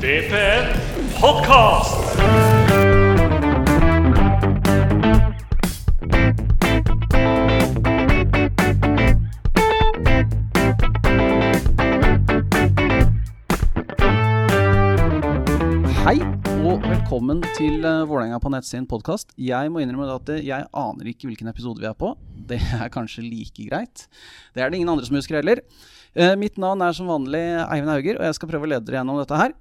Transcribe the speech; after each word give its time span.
VPN 0.00 0.70
Podcast. 1.20 1.92
Hei 16.00 16.16
og 16.64 16.80
velkommen 16.80 17.44
til 17.52 17.84
uh, 17.84 18.08
Vålerenga 18.08 18.40
på 18.40 18.48
nett 18.48 18.64
sin 18.64 18.88
podkast. 18.88 19.36
Jeg 19.36 19.68
må 19.68 19.84
innrømme 19.84 20.08
at 20.16 20.32
eh, 20.32 20.40
jeg 20.48 20.64
aner 20.64 21.12
ikke 21.12 21.28
hvilken 21.28 21.52
episode 21.52 21.84
vi 21.84 21.92
er 21.92 21.92
på. 21.92 22.16
Det 22.32 22.56
er 22.80 22.88
kanskje 22.88 23.28
like 23.28 23.68
greit. 23.68 24.08
Det 24.56 24.64
er 24.64 24.72
det 24.72 24.80
ingen 24.80 24.96
andre 24.96 25.04
som 25.04 25.20
husker 25.20 25.42
heller. 25.42 25.60
Eh, 26.16 26.38
mitt 26.40 26.56
navn 26.56 26.88
er 26.88 26.96
som 26.96 27.12
vanlig 27.12 27.50
Eivind 27.66 27.92
Hauger, 27.92 28.16
og 28.16 28.30
jeg 28.30 28.40
skal 28.40 28.56
prøve 28.56 28.64
å 28.64 28.78
lede 28.78 28.88
dere 28.88 29.04
gjennom 29.04 29.20
dette 29.20 29.44
her. 29.44 29.60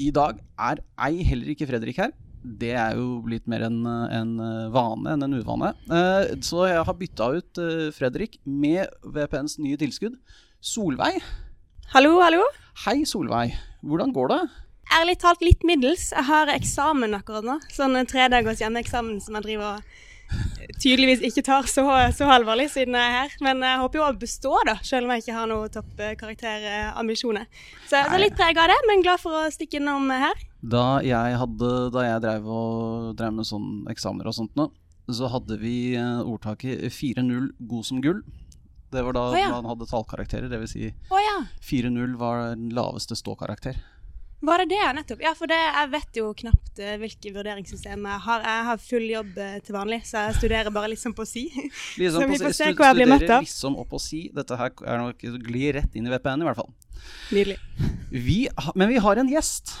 I 0.00 0.08
dag 0.16 0.38
er 0.56 0.80
ei 1.04 1.24
heller 1.28 1.52
ikke 1.52 1.68
Fredrik 1.68 1.98
her. 2.00 2.14
Det 2.40 2.72
er 2.72 2.96
jo 2.96 3.18
blitt 3.20 3.44
mer 3.50 3.66
en, 3.66 3.82
en 3.84 4.30
vane 4.72 5.12
enn 5.12 5.26
en 5.26 5.36
uvane. 5.36 5.74
Eh, 5.92 6.30
så 6.46 6.64
jeg 6.70 6.86
har 6.88 6.96
bytta 6.96 7.28
ut 7.36 7.60
eh, 7.60 7.90
Fredrik 7.92 8.38
med 8.48 8.88
VPNs 9.04 9.58
nye 9.60 9.76
tilskudd, 9.80 10.16
Solveig. 10.64 11.20
Hallo, 11.92 12.14
hallo. 12.22 12.40
Hei, 12.86 13.02
Solveig. 13.04 13.52
Hvordan 13.84 14.14
går 14.16 14.32
det? 14.32 14.40
Ærlig 14.96 15.18
talt 15.20 15.44
litt 15.44 15.66
middels. 15.68 16.08
Jeg 16.16 16.26
har 16.30 16.50
eksamen 16.54 17.12
akkurat 17.18 17.44
nå. 17.46 17.58
Sånn 17.70 17.98
tredagers 18.08 18.62
hjemmeeksamen 18.64 19.20
som 19.22 19.36
jeg 19.36 19.50
driver 19.50 19.76
og 19.76 19.98
tydeligvis 20.80 21.22
ikke 21.28 21.44
tar 21.46 21.68
så, 21.70 21.84
så 22.16 22.28
alvorlig 22.32 22.68
siden 22.72 22.96
jeg 22.96 23.08
er 23.08 23.16
her. 23.16 23.36
Men 23.44 23.64
jeg 23.66 23.80
håper 23.82 24.00
jo 24.00 24.06
å 24.06 24.18
bestå, 24.20 24.52
da, 24.68 24.76
selv 24.86 25.06
om 25.06 25.14
jeg 25.14 25.24
ikke 25.24 25.36
har 25.36 25.50
noen 25.50 25.72
toppkarakterambisjoner. 25.74 27.48
Så 27.88 28.00
jeg 28.00 28.08
er 28.08 28.24
litt 28.24 28.38
preg 28.38 28.60
av 28.60 28.70
det, 28.72 28.78
men 28.88 29.04
glad 29.04 29.22
for 29.22 29.42
å 29.42 29.46
stikke 29.52 29.80
innom 29.80 30.10
her. 30.12 30.44
Da 30.60 31.00
jeg, 31.04 31.38
hadde, 31.40 31.72
da 31.94 32.04
jeg 32.06 32.24
drev, 32.26 32.48
og, 32.52 33.10
drev 33.18 33.38
med 33.38 33.48
sånn 33.48 33.70
eksamener 33.92 34.28
og 34.30 34.36
sånt 34.36 34.58
nå, 34.60 34.68
så 35.10 35.30
hadde 35.32 35.56
vi 35.58 35.96
eh, 35.98 36.20
ordtaket 36.22 36.84
4-0 36.94 37.50
god 37.70 37.86
som 37.88 38.02
gull. 38.04 38.20
Det 38.90 39.02
var 39.06 39.14
da 39.14 39.24
oh, 39.30 39.38
ja. 39.38 39.48
man 39.54 39.68
hadde 39.70 39.86
tallkarakterer, 39.90 40.50
dvs. 40.50 40.74
Si 40.74 40.90
oh, 40.90 41.20
ja. 41.22 41.38
4-0 41.62 42.16
var 42.18 42.50
den 42.52 42.70
laveste 42.74 43.18
ståkarakter. 43.18 43.78
Var 44.40 44.62
det 44.62 44.70
det, 44.70 44.80
nettopp? 44.96 45.20
Ja, 45.20 45.34
for 45.36 45.50
det, 45.50 45.58
jeg 45.60 45.88
vet 45.92 46.16
jo 46.16 46.30
knapt 46.36 46.80
uh, 46.80 46.94
hvilke 47.02 47.32
vurderingssystemer 47.34 48.14
jeg 48.14 48.24
har. 48.24 48.44
Jeg 48.48 48.66
har 48.70 48.78
full 48.80 49.06
jobb 49.10 49.34
uh, 49.36 49.56
til 49.66 49.76
vanlig, 49.76 49.98
så 50.08 50.22
jeg 50.26 50.38
studerer 50.38 50.72
bare 50.72 50.88
liksom 50.94 51.12
på 51.16 51.26
si. 51.28 51.42
Liksom 52.00 52.22
Så 52.24 52.28
vi 52.30 52.38
får 52.40 52.56
se 52.56 52.68
hva 52.72 52.88
jeg 52.88 52.98
blir 53.02 53.10
møtt 53.10 53.26
av. 53.28 53.44
Liksom 53.44 53.76
opp 53.82 53.92
og 53.98 54.00
si 54.00 54.22
Dette 54.32 54.56
her 54.56 54.72
er 54.88 55.02
nok 55.02 55.26
glir 55.44 55.76
rett 55.76 55.98
inn 55.98 56.08
i 56.08 56.14
VPN, 56.14 56.40
i 56.40 56.48
hvert 56.48 56.60
fall. 56.62 56.70
Nydelig. 57.36 57.58
Vi, 58.10 58.38
men 58.80 58.88
vi 58.88 59.02
har 59.04 59.20
en 59.20 59.28
gjest. 59.28 59.74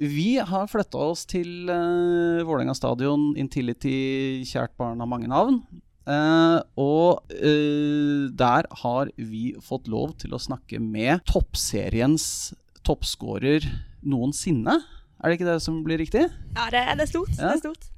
Vi 0.00 0.30
har 0.48 0.72
flytta 0.72 1.04
oss 1.10 1.26
til 1.28 1.68
uh, 1.68 2.40
Vålerenga 2.48 2.72
stadion, 2.78 3.34
Intility, 3.36 4.40
kjært 4.48 4.72
barn 4.80 5.04
har 5.04 5.12
mange 5.12 5.28
navn. 5.28 5.60
Uh, 6.08 6.56
og 6.80 7.28
uh, 7.36 8.32
der 8.32 8.64
har 8.80 9.12
vi 9.20 9.52
fått 9.60 9.92
lov 9.92 10.16
til 10.24 10.32
å 10.32 10.40
snakke 10.40 10.80
med 10.80 11.20
toppseriens 11.28 12.54
toppskårer 12.80 13.68
noensinne. 14.06 14.78
Er 15.20 15.28
det 15.32 15.38
ikke 15.40 15.50
det 15.50 15.58
som 15.64 15.82
blir 15.84 16.00
riktig? 16.00 16.26
Ja, 16.56 16.68
det, 16.72 16.82
det 16.96 17.04
er 17.06 17.10
stort. 17.10 17.32
Ja. 17.36 17.50
Det 17.50 17.56
er 17.58 17.62
stort. 17.64 17.88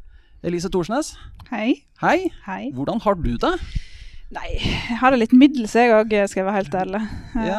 Elise 0.43 0.71
Thorsnes, 0.75 1.13
Hei. 1.53 1.85
hei. 2.03 2.31
Hei. 2.49 2.63
Hvordan 2.75 2.99
har 3.05 3.15
du 3.15 3.29
det? 3.39 3.53
Nei, 4.33 4.49
jeg 4.57 4.97
har 4.99 5.13
det 5.13 5.19
litt 5.21 5.35
middels 5.37 5.75
jeg 5.77 5.93
òg, 5.93 6.15
skal 6.27 6.41
jeg 6.41 6.47
være 6.49 6.57
helt 6.63 6.75
ærlig. 6.81 7.03
Ja. 7.37 7.59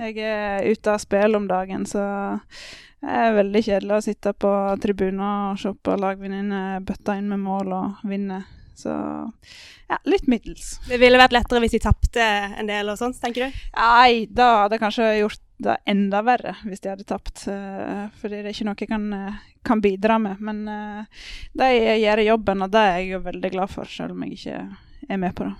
Eh, 0.00 0.08
Jeg 0.14 0.24
er 0.24 0.66
ute 0.72 0.94
av 0.94 0.98
spill 1.02 1.36
om 1.36 1.46
dagen, 1.46 1.84
så 1.86 2.00
det 3.04 3.12
er 3.20 3.36
veldig 3.36 3.60
kjedelig 3.66 3.98
å 3.98 4.02
sitte 4.06 4.32
på 4.32 4.50
tribuner 4.80 5.52
og 5.52 5.60
se 5.60 5.74
på 5.84 5.94
lagvenninne 6.00 6.80
bøtte 6.88 7.18
inn 7.20 7.28
med 7.28 7.42
mål 7.44 7.74
og 7.76 8.02
vinne. 8.08 8.40
Så 8.74 8.90
ja, 8.90 9.98
litt 10.08 10.24
middels. 10.26 10.78
Det 10.88 10.96
ville 10.98 11.20
vært 11.20 11.36
lettere 11.36 11.60
hvis 11.62 11.76
de 11.76 11.82
tapte 11.84 12.24
en 12.24 12.66
del 12.72 12.88
og 12.90 12.98
sånt, 12.98 13.20
tenker 13.22 13.46
du? 13.52 13.62
Nei, 13.76 14.24
da 14.32 14.48
hadde 14.64 14.78
jeg 14.78 14.82
kanskje 14.88 15.10
gjort 15.20 15.43
det 15.62 15.76
enda 15.86 16.22
verre 16.26 16.56
hvis 16.66 16.82
de 16.82 16.90
hadde 16.92 17.06
tapt. 17.08 17.46
Uh, 17.48 18.10
Fordi 18.20 18.40
det 18.40 18.50
er 18.50 18.54
ikke 18.54 18.66
noe 18.68 18.80
jeg 18.80 18.90
kan, 18.90 19.04
eh, 19.16 19.42
kan 19.66 19.82
bidra 19.84 20.18
med. 20.22 20.40
Men 20.44 20.64
uh, 20.68 21.28
de 21.56 21.68
gjør 22.02 22.24
jobben, 22.26 22.64
og 22.66 22.72
det 22.74 22.82
er 22.82 22.96
jeg 22.98 23.12
jo 23.12 23.22
veldig 23.28 23.52
glad 23.54 23.72
for, 23.72 23.90
selv 23.90 24.16
om 24.16 24.24
jeg 24.26 24.38
ikke 24.38 24.58
er 25.08 25.20
med 25.20 25.36
på 25.36 25.48
det. 25.48 25.54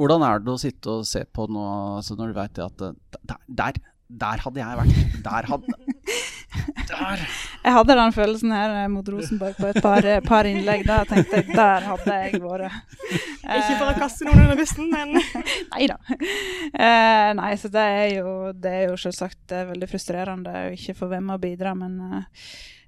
Hvordan 0.00 0.24
er 0.24 0.42
det 0.42 0.52
å 0.52 0.60
sitte 0.60 0.92
og 0.92 1.08
se 1.08 1.24
på 1.28 1.46
nå, 1.50 1.64
altså 1.98 2.16
når 2.18 2.30
du 2.30 2.38
veit 2.38 2.60
at 2.64 2.84
der, 2.84 3.40
der, 3.48 3.80
der 4.22 4.44
hadde 4.44 4.62
jeg 4.62 4.80
vært. 4.80 5.02
Der 5.24 5.50
hadde 5.50 5.76
Der! 6.90 7.20
Jeg 7.60 7.74
hadde 7.76 7.96
den 7.98 8.14
følelsen 8.16 8.52
her 8.54 8.72
eh, 8.78 8.88
mot 8.88 9.08
Rosenborg 9.12 9.58
på 9.60 9.68
et 9.68 9.80
par, 9.84 10.06
eh, 10.08 10.22
par 10.24 10.48
innlegg. 10.48 10.86
Da 10.88 11.02
tenkte 11.08 11.42
jeg 11.42 11.52
der 11.52 11.84
hadde 11.90 12.16
jeg 12.22 12.40
vært. 12.40 12.96
Ikke 13.58 13.76
for 13.76 13.90
å 13.90 13.96
kaste 13.98 14.28
noen 14.28 14.44
under 14.46 14.58
bussen, 14.60 14.88
men 14.92 15.16
Nei 15.74 15.88
da. 15.90 15.98
Eh, 16.08 17.28
nei, 17.36 17.52
så 17.60 17.70
det 17.72 17.86
er 18.00 18.08
jo, 18.16 18.34
det 18.56 18.74
er 18.78 18.84
jo 18.88 18.98
selvsagt 19.00 19.54
eh, 19.56 19.66
veldig 19.72 19.88
frustrerende 19.90 20.54
å 20.64 20.74
ikke 20.76 20.96
få 20.96 21.10
være 21.10 21.26
med 21.26 21.36
og 21.36 21.44
bidra, 21.44 21.74
men 21.76 21.98
eh, 22.06 22.44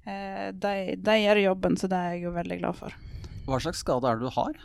eh, 0.09 0.47
de, 0.55 0.75
de 0.97 1.17
gjør 1.21 1.43
jobben, 1.43 1.77
så 1.77 1.89
det 1.91 1.99
er 1.99 2.15
jeg 2.15 2.25
jo 2.27 2.37
veldig 2.37 2.59
glad 2.63 2.79
for. 2.79 2.97
Hva 3.45 3.59
slags 3.61 3.83
skade 3.83 4.09
er 4.09 4.17
det 4.17 4.29
du 4.29 4.33
har? 4.33 4.57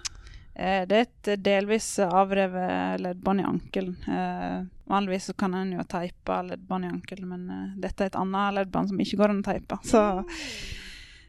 Eh, 0.59 0.83
det 0.91 0.97
er 0.97 1.05
et 1.07 1.29
delvis 1.45 1.87
avrevet 2.03 2.99
leddbånd 3.01 3.41
i 3.41 3.47
ankelen. 3.47 3.95
Eh, 4.11 4.65
vanligvis 4.91 5.29
så 5.31 5.35
kan 5.39 5.55
en 5.55 5.71
jo 5.77 5.85
teipe 5.87 6.39
leddbånd 6.49 6.85
i 6.89 6.91
ankelen, 6.91 7.29
men 7.31 7.45
eh, 7.55 7.77
dette 7.85 8.03
er 8.03 8.11
et 8.11 8.19
annet 8.19 8.57
leddbånd 8.57 8.91
som 8.91 9.03
ikke 9.05 9.21
går 9.21 9.35
an 9.35 9.43
å 9.45 9.47
teipe. 9.47 9.79
Så, 9.87 10.03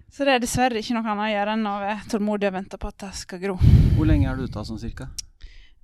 så 0.09 0.25
det 0.25 0.34
er 0.34 0.41
dessverre 0.41 0.81
ikke 0.81 0.97
noe 0.97 1.06
annet 1.13 1.28
å 1.28 1.34
gjøre 1.35 1.53
enn 1.59 1.69
å 1.69 1.75
være 1.84 2.09
tålmodig 2.16 2.50
og 2.50 2.56
vente 2.57 2.79
på 2.81 2.90
at 2.90 2.97
det 3.06 3.12
skal 3.22 3.44
gro. 3.44 3.57
Hvor 3.97 4.09
lenge 4.09 4.31
er 4.31 4.40
du 4.40 4.47
ute 4.47 4.63
av 4.63 4.66
sånn 4.66 4.81
cirka? 4.81 5.12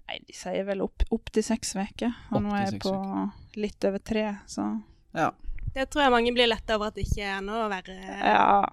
Nei, 0.05 0.17
de 0.25 0.33
sier 0.37 0.65
vel 0.65 0.81
opp, 0.85 1.05
opp 1.13 1.29
til 1.33 1.45
seks 1.45 1.75
uker, 1.77 2.11
og 2.31 2.39
Opp 2.39 2.43
nå 2.45 2.55
er 2.57 2.65
jeg 2.65 2.81
på 2.81 2.95
litt 3.61 3.85
over 3.89 4.01
tre, 4.01 4.25
så 4.49 4.65
Ja. 5.17 5.29
det 5.73 5.85
tror 5.89 6.03
jeg 6.05 6.13
mange 6.13 6.33
blir 6.33 6.49
letta 6.49 6.77
over 6.79 6.89
at 6.89 6.97
det 6.97 7.05
ikke 7.05 7.29
er 7.37 7.41
noe 7.45 7.69
verre. 7.69 7.99
ja. 8.21 8.65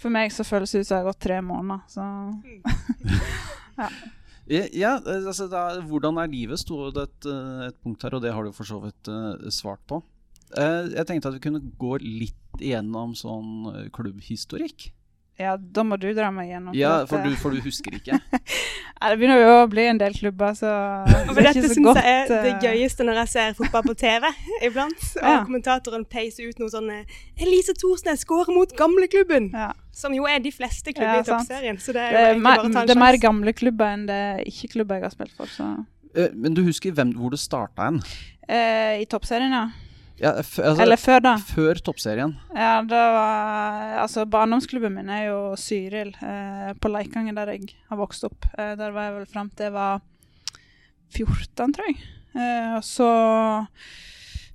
For 0.00 0.08
meg 0.10 0.32
så 0.32 0.42
føles 0.44 0.70
det 0.72 0.80
ut 0.80 0.86
som 0.88 0.96
jeg 0.96 1.04
har 1.04 1.12
gått 1.12 1.20
tre 1.20 1.40
måneder, 1.44 1.82
så 1.88 2.02
Ja, 4.50 4.64
ja, 4.74 4.92
altså 4.98 5.46
da, 5.48 5.80
Hvordan 5.86 6.18
er 6.18 6.26
livet, 6.32 6.58
sto 6.58 6.90
det 6.90 7.04
et, 7.08 7.28
eh, 7.30 7.68
et 7.68 7.76
punkt 7.82 8.02
her, 8.02 8.16
og 8.18 8.22
det 8.24 8.32
har 8.34 8.42
du 8.44 8.50
for 8.52 8.66
så 8.68 8.80
vidt 8.82 9.08
uh, 9.08 9.36
svart 9.54 9.80
på. 9.88 10.00
Uh, 10.52 10.90
jeg 10.92 11.06
tenkte 11.08 11.30
at 11.30 11.36
vi 11.38 11.44
kunne 11.46 11.62
gå 11.78 11.94
litt 12.02 12.58
igjennom 12.60 13.14
sånn 13.16 13.88
klubbhistorikk. 13.94 14.90
ja, 15.40 15.54
da 15.56 15.82
må 15.82 15.96
du 15.96 16.10
dra 16.14 16.28
meg 16.34 16.50
igjennom. 16.50 16.74
Ja, 16.76 17.06
for 17.08 17.22
du, 17.24 17.32
for 17.40 17.54
du 17.54 17.62
husker 17.64 17.94
ikke. 17.96 18.18
Nei, 18.98 19.08
det 19.08 19.16
begynner 19.18 19.40
jo 19.40 19.54
å 19.62 19.68
bli 19.70 19.86
en 19.88 19.98
del 19.98 20.12
klubber, 20.14 20.52
så 20.58 20.68
Og 21.28 21.32
for 21.32 21.40
dette 21.42 21.62
syns 21.72 22.02
jeg 22.02 22.18
er 22.26 22.34
det 22.44 22.52
gøyeste 22.66 23.06
når 23.06 23.22
jeg 23.22 23.32
ser 23.32 23.56
fotball 23.58 23.86
på 23.88 23.94
TV 24.02 24.28
iblant. 24.68 25.06
Og 25.22 25.30
Ja. 25.30 25.38
kommentatoren 25.46 26.04
peiser 26.04 26.50
ut 26.50 26.60
noe 26.60 26.70
sånn 26.74 26.90
'Elise 26.92 27.74
Thorsnes 27.80 28.26
skårer 28.26 28.52
mot 28.52 28.74
gamleklubben'. 28.76 29.50
Ja. 29.54 29.72
Som 29.92 30.14
jo 30.16 30.24
er 30.26 30.40
de 30.40 30.50
fleste 30.54 30.92
klubber 30.94 31.18
Ja, 31.18 31.20
i 31.20 31.26
toppserien. 31.28 31.78
Så 31.78 31.92
det 31.92 32.00
er 32.00 32.12
Det 32.12 32.20
jo 32.20 32.26
er, 32.26 32.30
egentlig 32.32 32.74
mer, 32.74 32.86
det 32.86 32.94
er 32.96 33.00
mer 33.02 33.18
gamle 33.20 33.52
klubber 33.52 33.92
enn 33.92 34.06
det 34.08 34.18
er 34.18 34.42
ikke-klubber 34.48 34.98
jeg 34.98 35.04
har 35.04 35.12
spilt 35.14 35.34
for. 35.36 35.46
Så. 35.52 35.66
Eh, 36.16 36.28
Men 36.34 36.54
du 36.56 36.62
husker 36.64 36.92
hvem, 36.96 37.12
hvor 37.16 37.30
det 37.34 37.40
starta 37.42 37.90
hen? 37.90 38.00
Eh, 38.48 39.02
I 39.02 39.06
toppserien, 39.06 39.52
ja. 39.52 39.66
Ja, 40.22 40.30
altså, 40.38 40.62
Eller 40.80 40.96
før 41.00 41.20
da. 41.24 41.34
Før 41.36 41.74
toppserien. 41.82 42.36
Ja, 42.54 42.76
det 42.86 42.98
var, 43.16 43.96
altså 44.04 44.24
Barndomsklubben 44.30 44.94
min 44.94 45.08
er 45.10 45.24
jo 45.30 45.38
Syril, 45.58 46.12
eh, 46.22 46.72
på 46.78 46.88
Leikanger, 46.92 47.34
der 47.34 47.52
jeg 47.56 47.74
har 47.90 47.98
vokst 47.98 48.24
opp. 48.28 48.46
Eh, 48.56 48.74
der 48.78 48.92
var 48.94 49.08
jeg 49.08 49.14
vel 49.16 49.26
fram 49.26 49.50
til 49.50 49.64
jeg 49.66 49.72
var 49.74 50.00
14, 51.16 51.72
tror 51.74 51.88
jeg. 51.90 51.98
Eh, 52.36 52.76
og 52.78 52.84
så 52.86 53.08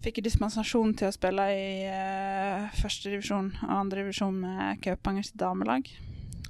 fikk 0.06 0.22
dispensasjon 0.26 0.94
til 1.00 1.10
å 1.10 1.16
spille 1.16 1.46
i 1.54 1.70
uh, 1.90 2.68
førstedivisjon 2.82 3.52
og 3.66 3.74
andredivisjon 3.82 4.38
med 4.44 4.82
Kaupangers 4.84 5.34
damelag. 5.38 5.90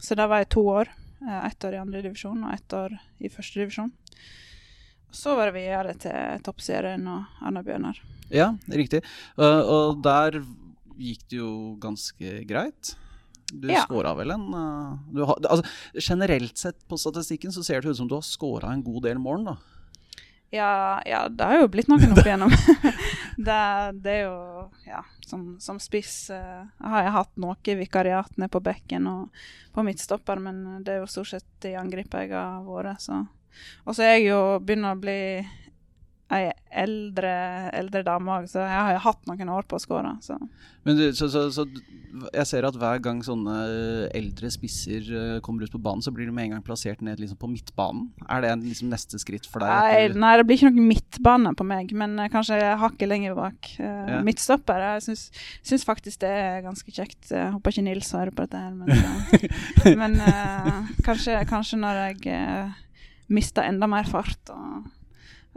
Så 0.03 0.17
der 0.19 0.29
var 0.29 0.43
jeg 0.43 0.51
to 0.57 0.65
år. 0.69 0.91
Uh, 1.23 1.39
ett 1.47 1.63
år 1.65 1.77
i 1.77 1.81
andredivisjon 1.81 2.43
og 2.45 2.53
ett 2.53 2.77
år 2.77 2.97
i 3.23 3.31
førstedivisjon. 3.33 3.91
Så 5.11 5.33
var 5.39 5.49
det 5.49 5.57
videre 5.57 5.95
til 5.97 6.43
toppserien 6.45 7.07
og 7.09 7.41
Anna 7.47 7.63
Bjørnar. 7.65 7.99
Ja, 8.29 8.51
riktig. 8.69 9.01
Uh, 9.39 9.63
og 9.63 10.01
der 10.05 10.41
gikk 10.97 11.27
det 11.31 11.39
jo 11.39 11.51
ganske 11.81 12.41
greit. 12.49 12.95
Du 13.47 13.69
Ja. 13.71 13.85
skåra 13.87 14.11
vel 14.17 14.31
en 14.31 14.47
eh, 14.51 14.97
du 15.13 15.21
har, 15.23 15.37
altså, 15.47 15.63
Generelt 15.95 16.57
sett 16.57 16.81
på 16.87 16.97
statistikken 16.99 17.53
så 17.55 17.63
ser 17.63 17.79
det 17.79 17.93
ut 17.93 17.97
som 17.97 18.07
du 18.09 18.15
har 18.17 18.25
skåra 18.25 18.73
en 18.73 18.83
god 18.83 19.03
del 19.03 19.17
mål, 19.23 19.45
da. 19.45 19.53
Ja, 20.49 21.01
ja, 21.05 21.27
det 21.29 21.43
har 21.43 21.59
jo 21.59 21.67
blitt 21.71 21.89
noen 21.91 22.13
opp 22.15 22.23
igjennom. 22.25 22.53
det, 23.47 23.61
det 24.03 24.13
er 24.13 24.21
jo 24.25 24.37
Ja, 24.87 25.03
som, 25.27 25.57
som 25.59 25.79
spiss 25.83 26.29
uh, 26.31 26.63
har 26.79 27.03
jeg 27.03 27.15
hatt 27.17 27.33
noe 27.41 27.77
vikariat 27.81 28.37
nede 28.39 28.51
på 28.53 28.63
bekken 28.63 29.09
og 29.11 29.41
på 29.75 29.83
midtstopper, 29.83 30.39
men 30.39 30.83
det 30.87 30.95
er 30.95 31.01
jo 31.03 31.11
stort 31.11 31.33
sett 31.35 31.67
i 31.67 31.75
angrep 31.77 32.15
jeg 32.15 32.31
har 32.31 32.63
vært, 32.63 33.03
så 33.03 33.25
Og 33.85 33.95
så 33.97 34.05
er 34.05 34.17
jeg 34.17 34.29
jo 34.29 34.41
begynner 34.63 34.95
å 34.95 35.01
bli 35.01 35.19
ei 36.33 36.49
eldre, 36.75 37.33
eldre 37.77 38.03
dame 38.03 38.39
òg, 38.41 38.49
så 38.51 38.65
jeg 38.65 38.81
har 38.81 38.97
jo 38.97 39.03
hatt 39.05 39.29
noen 39.29 39.53
år 39.53 39.67
på 39.69 39.77
å 39.77 39.83
skåre. 39.83 40.11
Så. 40.25 40.35
Men 40.83 40.99
du, 40.99 41.05
så, 41.15 41.29
så, 41.31 41.45
så 41.55 41.63
jeg 42.33 42.47
ser 42.49 42.65
at 42.67 42.77
hver 42.79 42.99
gang 43.03 43.19
sånne 43.23 43.55
eldre 44.15 44.49
spisser 44.51 45.07
eh, 45.07 45.37
kommer 45.43 45.63
ut 45.63 45.73
på 45.73 45.81
banen, 45.83 46.03
så 46.03 46.11
blir 46.15 46.27
de 46.27 46.33
med 46.35 46.47
en 46.47 46.55
gang 46.55 46.65
plassert 46.65 47.03
ned 47.05 47.21
liksom 47.21 47.39
på 47.39 47.49
midtbanen. 47.51 48.09
Er 48.27 48.43
det 48.43 48.53
liksom 48.63 48.91
neste 48.91 49.19
skritt 49.21 49.47
for 49.49 49.63
deg? 49.63 49.71
Nei, 49.71 50.19
nei, 50.19 50.33
det 50.39 50.47
blir 50.47 50.59
ikke 50.59 50.71
noen 50.71 50.89
midtbane 50.91 51.53
på 51.57 51.67
meg, 51.67 51.93
men 51.97 52.17
eh, 52.19 52.31
kanskje 52.33 52.59
hakket 52.83 53.11
lenger 53.11 53.37
bak. 53.37 53.71
Uh, 53.79 53.95
Ja. 54.07 54.19
Midtstopper. 54.23 54.83
Jeg 54.95 55.03
syns, 55.03 55.23
syns 55.65 55.83
faktisk 55.87 56.21
det 56.21 56.29
er 56.31 56.61
ganske 56.65 56.91
kjekt. 56.93 57.29
Jeg 57.31 57.51
håper 57.53 57.73
ikke 57.73 57.83
Nils 57.87 58.11
hører 58.15 58.31
på 58.35 58.45
dette 58.45 58.61
her, 58.61 58.75
men, 58.75 58.91
eh, 59.83 59.97
men 59.99 60.19
uh, 60.23 60.91
kanskje, 61.07 61.39
kanskje 61.49 61.79
når 61.81 62.01
jeg 62.05 62.35
uh, 62.35 62.77
mister 63.33 63.67
enda 63.67 63.89
mer 63.91 64.07
fart 64.09 64.53
og 64.55 64.87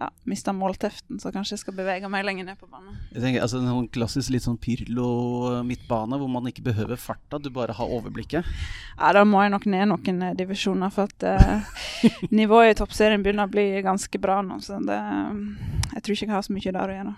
ja, 0.00 0.06
mista 0.25 0.52
målteften, 0.56 1.19
så 1.20 1.29
kanskje 1.35 1.58
jeg 1.58 1.61
skal 1.61 1.75
bevege 1.76 2.08
meg 2.08 2.25
lenger 2.25 2.47
ned 2.49 2.56
på 2.61 2.69
banen. 2.70 2.94
Jeg 3.12 3.20
tenker, 3.20 3.43
altså 3.44 3.61
Noen 3.61 3.88
klassisk 3.93 4.32
litt 4.32 4.47
sånn 4.47 4.56
Pirlo-midtbane, 4.61 6.17
hvor 6.20 6.31
man 6.32 6.49
ikke 6.49 6.64
behøver 6.70 6.97
farta, 7.00 7.37
du 7.37 7.50
bare 7.52 7.76
har 7.76 7.93
overblikket. 7.99 8.49
Ja, 8.97 9.11
da 9.17 9.26
må 9.29 9.43
jeg 9.44 9.52
nok 9.52 9.67
ned 9.69 9.91
noen 9.93 10.23
eh, 10.25 10.37
divisjoner, 10.38 10.94
for 10.94 11.11
at 11.11 11.26
eh, 11.29 11.82
nivået 12.41 12.73
i 12.73 12.79
toppserien 12.81 13.20
begynner 13.25 13.50
å 13.50 13.52
bli 13.52 13.67
ganske 13.85 14.23
bra 14.23 14.41
nå. 14.47 14.56
Så 14.64 14.81
det, 14.88 14.97
jeg 15.93 16.06
tror 16.06 16.17
ikke 16.17 16.31
jeg 16.31 16.37
har 16.38 16.49
så 16.49 16.56
mye 16.56 16.75
der 16.79 16.94
å 16.94 16.97
gjøre. 16.97 17.14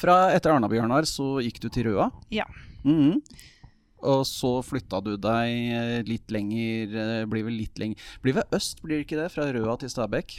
Fra 0.00 0.16
etter 0.32 0.56
Arna-Bjørnar 0.56 1.10
så 1.10 1.34
gikk 1.44 1.60
du 1.66 1.68
til 1.68 1.90
Røa. 1.90 2.08
Ja. 2.32 2.48
Mhm. 2.86 3.20
Og 4.06 4.26
så 4.28 4.50
flytta 4.62 5.00
du 5.02 5.14
deg 5.20 5.52
eh, 5.72 6.00
litt 6.06 6.30
lenger 6.30 6.92
eh, 7.00 7.22
Blir 7.26 7.46
vel 7.46 7.56
litt 7.56 7.80
lenger 7.80 8.10
Blir 8.22 8.36
vel 8.36 8.52
øst, 8.54 8.82
blir 8.84 9.00
det 9.00 9.06
ikke 9.06 9.16
det? 9.22 9.30
Fra 9.32 9.46
Røa 9.48 9.78
til 9.80 9.90
Stabekk? 9.90 10.36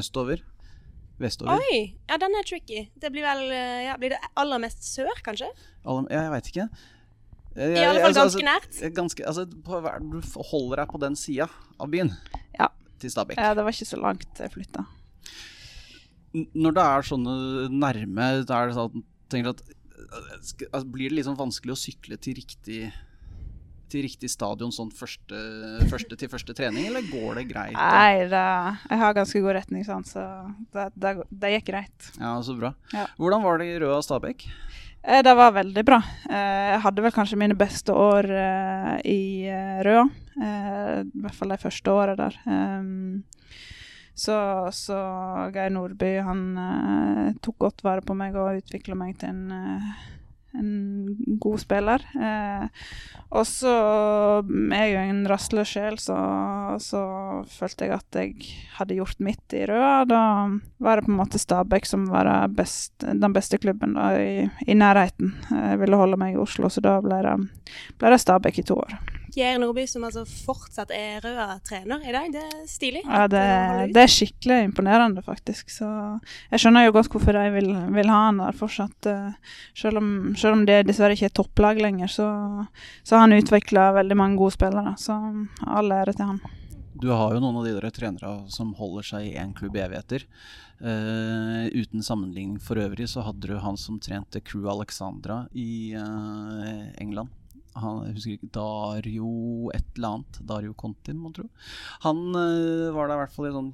Østover? 0.00 0.40
Vestover? 1.20 1.60
Oi! 1.60 1.80
Ja, 2.08 2.16
den 2.20 2.34
er 2.38 2.46
tricky. 2.48 2.86
Det 3.00 3.10
blir 3.12 3.26
vel 3.26 3.42
eh, 3.52 3.82
ja, 3.90 3.96
Blir 4.00 4.14
det 4.14 4.20
aller 4.40 4.60
mest 4.62 4.86
sør, 4.86 5.10
kanskje? 5.26 5.50
Aller, 5.84 6.08
jeg 6.12 6.24
jeg 6.24 6.32
veit 6.34 6.50
ikke. 6.52 6.68
Jeg, 7.60 7.74
I 7.76 7.82
alle 7.84 8.00
fall 8.04 8.14
ganske 8.16 8.46
nært. 8.46 8.70
eh, 8.80 8.92
Ganske, 8.94 9.26
altså, 9.26 9.44
på, 9.66 9.80
du 10.12 10.20
holder 10.52 10.82
deg 10.84 10.92
på 10.94 11.00
den 11.02 11.18
sida 11.18 11.48
av 11.80 11.90
byen. 11.92 12.12
Ja. 12.56 12.70
Til 13.02 13.12
Stabekk. 13.12 13.40
Ja, 13.42 13.52
det 13.58 13.64
var 13.66 13.74
ikke 13.74 13.88
så 13.90 13.98
langt 14.00 14.40
jeg 14.40 14.52
flytta. 14.54 14.86
Når 16.54 16.74
det 16.76 16.82
er 16.86 17.06
sånne 17.08 17.36
nærme, 17.74 18.26
da 18.46 18.60
er 18.62 18.70
det 18.70 18.76
sånn 18.78 19.02
tenker 19.30 19.50
at 19.56 19.62
eh, 19.66 20.34
altså, 20.38 20.84
Blir 20.86 21.10
det 21.10 21.18
liksom 21.20 21.38
vanskelig 21.38 21.74
å 21.74 21.80
sykle 21.80 22.18
til 22.22 22.38
riktig 22.38 22.80
til 23.92 24.04
riktig 24.06 24.30
stadion 24.32 24.72
sånn 24.74 24.90
første, 24.94 25.40
første 25.90 26.16
til 26.20 26.30
første 26.32 26.54
trening, 26.56 26.86
eller 26.90 27.06
går 27.10 27.40
det 27.40 27.46
greit? 27.50 27.74
Nei, 27.76 28.26
det, 28.30 28.44
jeg 28.90 29.00
har 29.02 29.16
ganske 29.18 29.42
god 29.44 29.56
retningssans, 29.58 30.14
så 30.16 30.26
det, 30.74 30.88
det, 30.94 31.14
det 31.42 31.54
gikk 31.56 31.68
greit. 31.72 32.10
Ja, 32.20 32.36
så 32.46 32.54
bra. 32.58 32.72
Ja. 32.94 33.08
Hvordan 33.20 33.44
var 33.46 33.58
det 33.62 33.70
i 33.72 33.80
Røa 33.82 33.98
Stabekk? 34.06 34.46
Eh, 35.02 35.22
Det 35.24 35.32
var 35.36 35.54
veldig 35.56 35.84
bra. 35.88 36.00
Eh, 36.28 36.70
Jeg 36.74 36.80
hadde 36.86 37.02
vel 37.06 37.14
kanskje 37.16 37.38
mine 37.40 37.56
beste 37.58 37.94
år 37.96 38.26
eh, 38.30 38.94
i 39.08 39.20
Røa. 39.86 40.06
I 40.40 41.20
hvert 41.20 41.36
fall 41.36 41.50
de 41.52 41.56
første 41.60 41.92
åra 41.92 42.14
der. 42.16 42.36
Så, 44.20 44.36
så 44.76 44.96
Geir 45.52 45.72
Nordby 45.74 46.14
han 46.24 46.40
tok 47.44 47.58
godt 47.66 47.84
vare 47.84 48.04
på 48.04 48.16
meg 48.16 48.36
og 48.40 48.60
utvikla 48.62 48.96
meg 48.96 49.18
til 49.20 49.34
en, 49.34 49.42
en 50.58 51.16
god 51.40 51.60
spiller. 51.62 52.04
Eh, 52.14 52.66
og 53.30 53.46
så 53.46 53.74
er 54.42 54.84
jeg 54.84 54.94
jo 54.94 55.04
en 55.12 55.22
rastløs 55.30 55.74
sjel, 55.76 55.98
så, 56.02 56.16
så 56.82 57.02
følte 57.52 57.86
jeg 57.86 57.96
at 57.96 58.18
jeg 58.18 58.50
hadde 58.78 58.98
gjort 58.98 59.22
mitt 59.22 59.56
i 59.56 59.62
Røa. 59.70 60.02
Da 60.10 60.22
var 60.82 60.98
det 60.98 61.06
på 61.06 61.14
en 61.14 61.20
måte 61.20 61.40
Stabæk 61.42 61.86
som 61.88 62.08
var 62.10 62.30
best, 62.56 62.96
den 63.04 63.36
beste 63.36 63.60
klubben 63.62 63.94
da, 63.98 64.12
i, 64.18 64.48
i 64.66 64.78
nærheten. 64.78 65.36
Jeg 65.50 65.80
ville 65.84 66.00
holde 66.00 66.20
meg 66.20 66.34
i 66.34 66.42
Oslo, 66.42 66.72
så 66.72 66.82
da 66.84 66.98
ble 67.04 67.22
det, 67.26 67.38
ble 68.00 68.14
det 68.14 68.22
Stabæk 68.24 68.62
i 68.62 68.68
to 68.72 68.80
år. 68.82 69.19
Geir 69.34 69.58
Nordby, 69.62 69.86
som 69.88 70.04
altså 70.06 70.24
fortsatt 70.28 70.92
er 70.94 71.20
Røa-trener 71.24 72.04
i 72.06 72.14
dag, 72.14 72.28
det 72.34 72.42
er 72.42 72.62
stilig. 72.70 73.02
Ja, 73.06 73.26
det, 73.30 73.42
det 73.94 74.04
er 74.04 74.12
skikkelig 74.12 74.58
imponerende, 74.68 75.22
faktisk. 75.26 75.70
Så 75.72 75.88
jeg 76.50 76.62
skjønner 76.62 76.86
jo 76.86 76.94
godt 76.96 77.10
hvorfor 77.12 77.36
de 77.38 77.44
vil, 77.56 77.70
vil 77.96 78.12
ha 78.12 78.22
han 78.28 78.40
der 78.42 78.56
fortsatt. 78.58 79.10
eh, 79.10 79.58
Selv 79.78 80.02
om, 80.02 80.08
selv 80.38 80.58
om 80.58 80.64
det 80.68 80.82
dessverre 80.88 81.16
ikke 81.16 81.30
er 81.30 81.36
topplag 81.40 81.80
lenger, 81.82 82.10
så, 82.10 82.30
så 83.02 83.16
har 83.16 83.26
han 83.26 83.38
utvikla 83.38 83.90
veldig 84.00 84.18
mange 84.18 84.40
gode 84.40 84.56
spillere. 84.58 84.96
Så 85.00 85.16
all 85.66 85.94
ære 85.94 86.16
til 86.16 86.34
han. 86.34 86.42
Du 87.00 87.08
har 87.14 87.32
jo 87.32 87.40
noen 87.40 87.56
av 87.60 87.64
de 87.64 87.76
der 87.78 87.92
trenere 87.94 88.32
som 88.52 88.74
holder 88.76 89.06
seg 89.06 89.30
i 89.30 89.36
én 89.40 89.54
klubb 89.56 89.78
evigheter. 89.80 90.26
Uh, 90.80 91.68
uten 91.76 92.04
sammenligning 92.04 92.58
for 92.60 92.80
øvrig 92.80 93.06
så 93.08 93.24
hadde 93.24 93.48
du 93.48 93.58
han 93.60 93.76
som 93.80 93.98
trente 94.00 94.40
Crew 94.44 94.68
Alexandra 94.68 95.42
i 95.52 95.92
uh, 95.96 96.88
England. 97.00 97.32
Han, 97.82 98.02
jeg 98.08 98.16
husker 98.18 98.36
ikke 98.36 98.52
Dario 98.56 99.30
et 99.76 99.86
eller 99.96 100.16
annet. 100.16 100.40
Dario 100.48 100.74
Contin, 100.78 101.18
må 101.20 101.32
tro. 101.36 101.46
Han 102.06 102.22
eh, 102.34 102.90
var 102.94 103.08
der 103.10 103.18
i 103.18 103.22
hvert 103.24 103.36
fall 103.36 103.50
i 103.50 103.54
sånn 103.56 103.72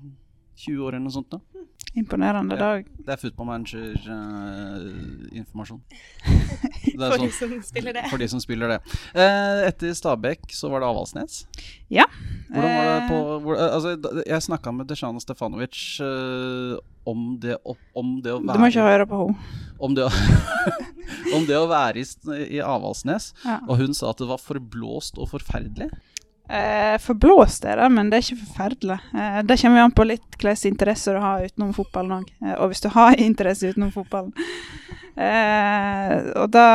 20 0.57 0.87
år 0.87 0.97
eller 0.97 1.07
noe 1.07 1.17
sånt. 1.19 1.35
nå. 1.37 1.67
Imponerende 1.97 2.55
Ja. 2.55 2.59
dag. 2.61 2.85
Det 3.07 3.13
er 3.15 3.17
football 3.17 3.47
manager-informasjon. 3.47 5.81
For 6.97 7.17
de 7.19 7.31
som 7.33 7.63
spiller 7.63 7.93
det. 7.97 8.03
For 8.11 8.17
de 8.21 8.29
som 8.29 8.41
spiller 8.41 8.69
det. 8.75 8.79
Uh, 9.17 9.67
etter 9.69 9.93
Stabæk 9.97 10.41
så 10.53 10.69
var 10.73 10.81
det 10.83 10.89
Avaldsnes. 10.91 11.47
Ja. 11.93 12.05
Hvordan 12.51 12.77
var 12.77 12.85
det 12.87 13.09
på 13.11 13.17
Eh, 13.17 13.41
hvor, 13.43 13.55
altså, 13.57 13.89
Jeg 14.27 14.43
snakka 14.43 14.71
med 14.73 14.87
Desjana 14.89 15.19
Stefanovic 15.21 16.01
uh, 16.01 16.77
om, 17.07 17.39
det, 17.41 17.57
om 17.95 18.21
det 18.23 18.33
å 18.33 18.39
Du 18.41 18.59
må 18.61 18.67
ikke 18.71 18.83
være 18.85 18.93
høre 18.99 19.07
på 19.07 19.17
henne. 19.23 19.37
om 19.79 19.95
om 21.37 21.47
det 21.47 21.57
å 21.59 21.67
være 21.71 21.97
i, 22.01 22.05
i 22.57 22.61
Avaldsnes, 22.63 23.33
Ja. 23.45 23.59
og 23.69 23.77
hun 23.79 23.95
sa 23.95 24.11
at 24.11 24.19
det 24.19 24.27
var 24.29 24.39
forblåst 24.43 25.19
og 25.19 25.29
forferdelig. 25.31 25.91
Eh, 26.49 26.95
forblåst 27.03 27.65
er 27.67 27.81
det, 27.81 27.89
men 27.91 28.11
det 28.11 28.19
er 28.21 28.23
ikke 28.27 28.45
forferdelig. 28.47 28.99
Eh, 29.19 29.39
det 29.43 29.57
kommer 29.61 29.83
an 29.83 29.95
på 29.97 30.05
litt 30.07 30.37
hvilke 30.39 30.69
interesser 30.71 31.17
du 31.19 31.21
har 31.25 31.43
utenom 31.49 31.73
fotballen 31.75 32.21
òg. 32.21 32.29
Eh, 32.45 32.55
og 32.61 32.71
hvis 32.71 32.85
du 32.85 32.89
har 32.95 33.17
interesse 33.29 33.73
utenom 33.73 33.91
fotballen. 33.95 34.33
Eh, 35.17 36.17
og 36.37 36.51
da 36.55 36.67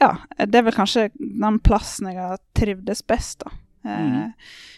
Ja, 0.00 0.10
det 0.44 0.58
er 0.58 0.64
vel 0.66 0.74
kanskje 0.76 1.08
den 1.18 1.58
plassen 1.64 2.10
jeg 2.10 2.18
har 2.20 2.38
trivdes 2.54 3.02
best, 3.06 3.42
da. 3.44 3.50
Eh, 3.84 4.00
Mhm. 4.04 4.32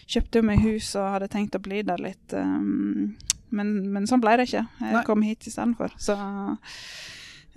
Kjøpte 0.07 0.39
jo 0.39 0.41
meg 0.47 0.61
hus 0.63 0.95
og 0.95 1.09
hadde 1.11 1.27
tenkt 1.27 1.55
å 1.57 1.59
bli 1.61 1.81
der 1.83 1.97
litt. 1.99 2.31
Um, 2.31 3.17
men, 3.51 3.91
men 3.91 4.05
sånn 4.07 4.21
ble 4.23 4.37
det 4.39 4.45
ikke. 4.47 4.61
Jeg 4.79 4.93
Nei. 4.93 5.01
kom 5.03 5.21
hit 5.21 5.43
istedenfor. 5.49 5.91
Så 5.99 6.15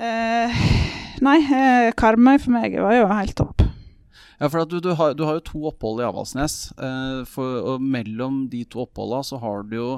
eh, 0.01 0.51
Nei, 1.23 1.39
Karmøy 1.95 2.41
for 2.43 2.51
meg 2.57 2.75
var 2.83 2.97
jo 2.97 3.07
helt 3.07 3.37
topp. 3.39 3.63
Ja, 4.41 4.49
for 4.49 4.65
du, 4.65 4.79
du, 4.81 4.91
har, 4.97 5.13
du 5.15 5.25
har 5.29 5.37
jo 5.37 5.43
to 5.45 5.61
opphold 5.69 6.01
i 6.01 6.07
Avaldsnes, 6.09 6.55
eh, 6.81 7.19
for, 7.29 7.59
og 7.75 7.83
mellom 7.85 8.47
de 8.53 8.63
to 8.73 8.87
oppholda 8.87 9.21
så 9.29 9.37
har 9.43 9.67
du 9.69 9.75
jo 9.77 9.91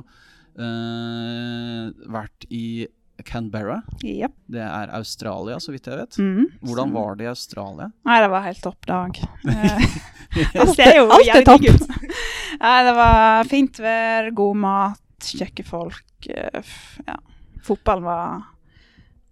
eh, 0.58 1.92
vært 2.10 2.46
i 2.50 2.88
Canberra. 3.28 3.76
Yep. 4.02 4.32
Det 4.50 4.62
er 4.66 4.90
Australia, 4.98 5.60
så 5.62 5.70
vidt 5.74 5.86
jeg 5.86 6.00
vet. 6.00 6.16
Mm, 6.18 6.48
Hvordan 6.66 6.90
var 6.96 7.14
det 7.20 7.28
i 7.28 7.30
Australia? 7.30 7.90
Nei, 8.08 8.16
det 8.24 8.30
var 8.32 8.46
helt 8.48 8.64
topp 8.66 8.88
dag. 8.90 9.22
Eh, 10.32 10.48
Det 10.56 10.64
ser 10.72 10.94
jo 10.96 11.02
alt 11.12 11.28
er 11.28 11.42
topp. 11.44 11.60
Nei, 12.62 12.76
det 12.86 12.92
var 12.96 13.44
fint 13.50 13.76
vær, 13.84 14.30
god 14.32 14.56
mat, 14.62 15.26
kjekke 15.28 15.60
folk. 15.68 16.06
eh, 16.32 16.70
Ja. 17.04 17.18
Fotballen 17.62 18.06
var 18.08 18.40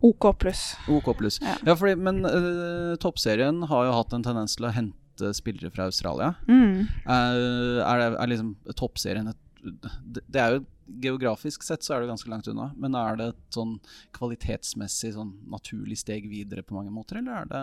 OK 0.04 0.26
pluss. 0.42 0.74
OK 0.92 1.08
pluss. 1.16 1.38
Ja. 1.40 1.54
Ja, 1.70 1.74
fordi, 1.80 1.96
men 1.96 2.20
uh, 2.28 2.92
toppserien 3.00 3.62
har 3.72 3.88
jo 3.88 3.96
hatt 3.96 4.12
en 4.12 4.22
tendens 4.28 4.58
til 4.60 4.68
å 4.68 4.74
hente 4.76 4.99
spillere 5.36 5.70
fra 5.74 5.86
Australia. 5.90 6.34
Mm. 6.48 6.86
Uh, 7.06 7.80
er, 7.84 8.00
det, 8.00 8.10
er 8.16 8.32
liksom 8.32 8.52
toppserien 8.78 9.28
et 9.32 9.46
det, 9.60 10.22
det 10.26 10.40
er 10.40 10.54
jo 10.56 10.66
Geografisk 10.90 11.62
sett 11.62 11.84
så 11.86 11.94
er 11.94 12.02
det 12.02 12.08
ganske 12.10 12.30
langt 12.32 12.48
unna, 12.50 12.70
men 12.74 12.96
er 12.98 13.18
det 13.18 13.26
et 13.30 13.54
sånn 13.54 13.76
kvalitetsmessig 14.16 15.12
sånn 15.14 15.36
naturlig 15.52 16.00
steg 16.00 16.26
videre 16.26 16.64
på 16.66 16.74
mange 16.74 16.90
måter, 16.90 17.20
eller 17.20 17.44
er 17.44 17.50
det 17.52 17.62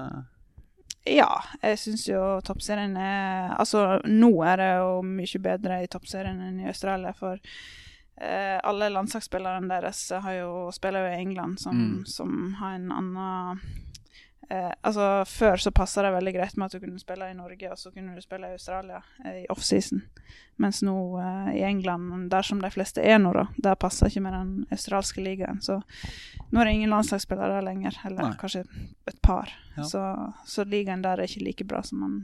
Ja, 1.18 1.42
jeg 1.64 1.80
syns 1.82 2.06
jo 2.08 2.22
toppserien 2.48 2.96
er 2.96 3.52
Altså, 3.58 4.00
nå 4.08 4.32
er 4.48 4.62
det 4.62 4.70
jo 4.78 5.02
mye 5.10 5.44
bedre 5.44 5.82
i 5.84 5.92
toppserien 5.92 6.40
enn 6.40 6.62
i 6.64 6.70
Australia, 6.72 7.12
for 7.18 7.42
eh, 7.42 8.56
alle 8.64 8.94
landslagsspillerne 8.96 9.68
deres 9.74 10.06
har 10.24 10.40
jo, 10.40 10.52
spiller 10.72 11.08
jo 11.08 11.12
i 11.12 11.22
England, 11.26 11.60
som, 11.60 11.76
Mm. 11.76 12.06
som 12.08 12.54
har 12.62 12.80
en 12.80 12.92
annen 12.92 13.60
eh, 14.50 14.72
Altså, 14.82 15.26
før 15.28 15.62
så 15.62 15.72
passa 15.76 16.04
det 16.06 16.14
veldig 16.16 16.34
greit 16.36 16.58
med 16.58 16.68
at 16.68 16.76
du 16.76 16.84
kunne 16.84 17.02
spille 17.02 17.30
i 17.32 17.38
Norge, 17.38 17.72
og 17.72 17.80
så 17.80 17.92
kunne 17.92 18.16
du 18.16 18.22
spille 18.24 18.50
i 18.50 18.58
Australia 18.58 19.02
eh, 19.26 19.44
i 19.44 19.46
offseason. 19.54 20.04
Mens 20.58 20.82
nå 20.86 20.96
eh, 21.22 21.52
i 21.60 21.66
England, 21.68 22.30
der 22.32 22.48
som 22.48 22.62
de 22.62 22.72
fleste 22.74 23.04
er 23.04 23.20
nå, 23.22 23.34
da, 23.38 23.48
der 23.64 23.78
passer 23.80 24.10
ikke 24.10 24.24
med 24.26 24.34
den 24.38 24.56
australske 24.74 25.24
ligaen. 25.24 25.62
Så 25.62 25.80
nå 26.52 26.62
er 26.62 26.70
det 26.70 26.78
ingen 26.80 26.96
landslagsspillere 26.96 27.62
lenger, 27.66 28.00
eller 28.08 28.32
Nei. 28.32 28.40
kanskje 28.40 28.66
et 29.08 29.22
par. 29.22 29.54
Ja. 29.78 29.86
Så, 29.86 30.02
så 30.50 30.66
ligaen 30.66 31.06
der 31.06 31.20
er 31.22 31.30
ikke 31.30 31.46
like 31.46 31.68
bra 31.68 31.84
som 31.86 32.02
han, 32.06 32.18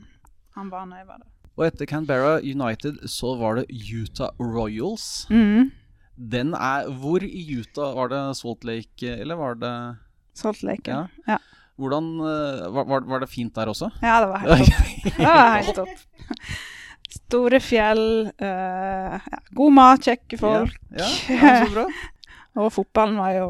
han 0.58 0.74
var 0.74 0.89
da 0.89 1.03
jeg 1.03 1.10
var 1.12 1.22
der. 1.22 1.30
Og 1.53 1.68
etter 1.68 1.86
Canberra 1.86 2.39
United 2.42 3.03
så 3.12 3.36
var 3.38 3.60
det 3.60 3.68
Utah 3.70 4.34
Royals. 4.42 5.27
Mm. 5.30 5.70
Den 6.18 6.53
er 6.53 6.89
Hvor 7.01 7.24
i 7.25 7.44
Utah 7.60 7.94
var 7.96 8.10
det 8.10 8.22
Salt 8.38 8.63
Lake, 8.65 9.10
eller 9.22 9.38
var 9.38 9.60
det 9.62 9.74
Salt 10.34 10.63
Lake. 10.63 10.89
Ja. 10.89 11.08
Ja. 11.27 11.38
Hvordan 11.82 12.10
eh, 12.22 12.63
var, 12.75 13.06
var- 13.10 13.24
det 13.24 13.30
fint 13.32 13.53
der 13.56 13.72
også? 13.72 13.89
ja, 14.03 14.20
det 14.22 14.30
var 14.30 14.44
helt 14.58 14.70
topp. 14.70 15.03
Det 15.18 15.27
var 15.27 15.56
helt 15.58 15.75
topp. 15.80 16.48
Store 17.13 17.60
fjell, 17.62 18.03
uh, 18.42 19.18
ja, 19.22 19.39
god 19.53 19.74
mat, 19.74 20.06
kjekke 20.06 20.38
folk. 20.42 20.77
Ja, 20.94 21.10
ja, 21.30 21.53
så 21.65 21.74
bra. 21.74 21.88
Og 22.62 22.70
fotballen 22.70 23.18
var 23.18 23.32
jo 23.34 23.48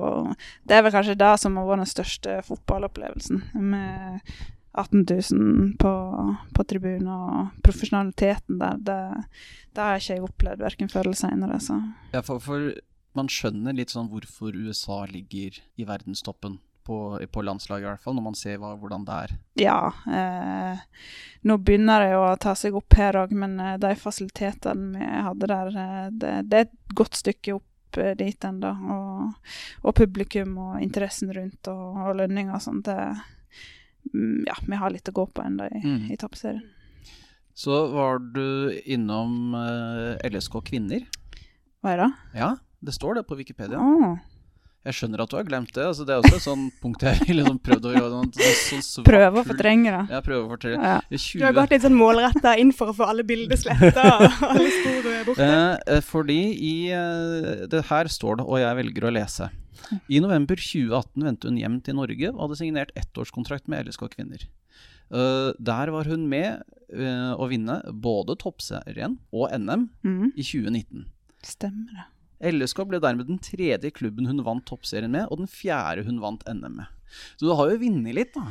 Det 0.63 0.77
er 0.77 0.83
vel 0.85 0.93
kanskje 0.95 1.17
det 1.19 1.31
som 1.41 1.57
har 1.59 1.65
vært 1.67 1.83
den 1.83 1.91
største 1.91 2.37
fotballopplevelsen. 2.47 3.41
Med 3.59 4.21
18 4.73 5.03
000 5.03 5.73
på, 5.79 5.91
på 6.55 6.65
tribunen 6.65 7.09
og 7.11 7.59
profesjonaliteten 7.65 8.57
der. 8.61 8.79
Det, 8.79 8.99
det 9.75 9.83
har 9.83 9.99
ikke 9.99 10.23
opplevd 10.23 10.63
verken 10.63 10.89
før 10.91 11.09
eller 11.11 11.19
seinere. 11.19 11.59
Ja, 12.15 12.23
for, 12.25 12.39
for 12.41 12.71
man 13.13 13.29
skjønner 13.29 13.75
litt 13.77 13.93
sånn 13.93 14.09
hvorfor 14.09 14.55
USA 14.55 15.03
ligger 15.11 15.59
i 15.77 15.85
verdenstoppen. 15.85 16.57
På, 16.83 16.95
på 17.31 17.41
landslaget, 17.47 17.85
i 17.85 17.87
hvert 17.93 18.01
fall, 18.03 18.15
når 18.17 18.23
man 18.25 18.35
ser 18.35 18.57
hva, 18.59 18.73
hvordan 18.75 19.05
det 19.07 19.13
er. 19.25 19.33
ja. 19.61 19.77
Eh, 20.07 20.81
nå 21.47 21.57
begynner 21.59 21.99
det 22.03 22.09
jo 22.13 22.21
å 22.25 22.33
ta 22.39 22.53
seg 22.55 22.75
opp 22.75 22.95
her 22.99 23.15
òg, 23.21 23.31
men 23.35 23.53
eh, 23.59 23.77
de 23.79 23.93
fasilitetene 23.99 24.97
vi 24.99 25.07
hadde 25.27 25.47
der, 25.51 25.71
eh, 25.83 26.09
det, 26.11 26.33
det 26.51 26.57
er 26.59 26.65
et 26.67 26.75
godt 26.95 27.15
stykke 27.19 27.55
opp 27.55 27.97
eh, 28.03 28.13
dit 28.19 28.47
ennå. 28.47 28.71
Og, 28.97 29.53
og 29.87 29.95
publikum 29.95 30.57
og 30.59 30.81
interessen 30.83 31.31
rundt 31.35 31.67
og, 31.71 31.97
og 32.03 32.15
lønninger 32.19 32.55
og 32.55 32.63
sånt. 32.63 32.91
Mm, 34.13 34.43
ja, 34.47 34.55
vi 34.67 34.75
har 34.83 34.91
litt 34.91 35.07
å 35.09 35.15
gå 35.15 35.25
på 35.31 35.43
ennå 35.47 35.67
i, 35.71 35.81
Mm. 35.87 36.11
i 36.11 36.17
toppserien. 36.19 36.63
Så 37.55 37.75
var 37.93 38.19
du 38.33 38.73
innom 38.89 39.53
eh, 39.55 40.29
LSK 40.31 40.59
Kvinner. 40.65 41.03
Hva 41.83 41.91
er 41.93 41.99
det? 42.03 42.11
Ja, 42.39 42.51
det 42.83 42.95
står 42.95 43.19
det 43.19 43.27
på 43.29 43.35
Wikipedia. 43.39 43.77
Åh, 43.79 44.15
Jeg 44.83 44.97
skjønner 44.97 45.21
at 45.23 45.31
du 45.31 45.37
har 45.37 45.45
glemt 45.47 45.69
det. 45.71 45.83
Altså, 45.87 46.03
det 46.07 46.11
er 46.15 46.19
også 46.23 46.37
et 46.37 46.43
sånn 46.43 46.63
punkt 46.83 47.03
jeg 47.07 47.19
ville 47.23 47.39
liksom 47.43 47.59
prøvd 47.63 47.85
å 47.87 47.93
gjøre. 47.93 48.09
Sånn, 48.13 48.31
sånn 48.67 48.83
svart 48.83 49.07
Prøve 49.07 49.39
å 49.39 49.45
fortrenge 49.47 49.93
det. 49.95 50.01
Ja, 50.11 50.19
prøve 50.25 50.41
å 50.43 50.49
fortelle. 50.51 50.79
Ja. 50.91 50.97
Du 51.13 51.45
har 51.45 51.55
gått 51.55 51.75
litt 51.75 51.85
sånn 51.85 51.95
målretta 51.95 52.55
inn 52.59 52.73
for 52.75 52.91
å 52.91 52.95
få 52.97 53.07
alle 53.13 53.23
bilder 53.27 53.59
sletta 53.59 54.03
og 54.17 54.25
alle 54.49 54.69
spor 54.75 55.07
borte. 55.29 55.47
Eh, 55.47 55.95
eh, 55.95 56.01
fordi 56.03 56.39
i 56.59 56.73
eh, 56.91 57.63
det 57.71 57.85
her 57.89 58.11
står 58.11 58.41
det, 58.41 58.47
og 58.49 58.59
jeg 58.59 58.79
velger 58.81 59.07
å 59.07 59.13
lese. 59.15 59.49
I 60.11 60.19
november 60.23 60.59
2018 60.59 61.25
vendte 61.27 61.49
hun 61.49 61.57
hjem 61.59 61.79
til 61.83 61.97
Norge 61.97 62.29
og 62.33 62.43
hadde 62.45 62.59
signert 62.59 62.91
ettårskontrakt 62.99 63.71
med 63.71 63.87
LSK 63.87 64.05
Kvinner. 64.13 64.43
Uh, 65.13 65.51
der 65.61 65.91
var 65.93 66.07
hun 66.09 66.23
med 66.31 66.63
uh, 66.95 67.33
å 67.37 67.45
vinne 67.51 67.75
både 68.01 68.33
toppserien 68.41 69.19
og 69.35 69.51
NM 69.53 69.83
Mm, 70.01 70.31
i 70.31 70.41
2019. 70.45 71.03
stemmer 71.45 71.91
det. 71.99 72.05
LSK 72.41 72.85
ble 72.89 72.99
dermed 72.99 73.27
den 73.27 73.39
tredje 73.39 73.91
klubben 73.91 74.25
hun 74.27 74.41
vant 74.43 74.65
toppserien 74.65 75.11
med, 75.11 75.27
og 75.31 75.37
den 75.43 75.47
fjerde 75.47 76.03
hun 76.07 76.19
vant 76.23 76.43
NM 76.49 76.75
med. 76.81 76.85
Så 77.37 77.45
du 77.45 77.53
har 77.55 77.69
jo 77.69 77.77
vunnet 77.83 78.15
litt, 78.17 78.33
da. 78.33 78.47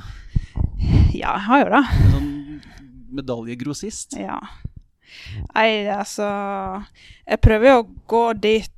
Ja, 1.13 1.35
jeg 1.35 1.47
har 1.49 1.65
jo 1.65 1.71
det. 1.75 1.83
Sånn 2.13 2.61
medaljegrossist. 3.13 4.17
Ja. 4.21 4.39
Nei, 5.55 5.85
altså 5.93 6.25
Jeg 7.29 7.41
prøver 7.45 7.69
jo 7.69 7.81
å 7.83 7.89
gå 8.09 8.23
dit 8.41 8.71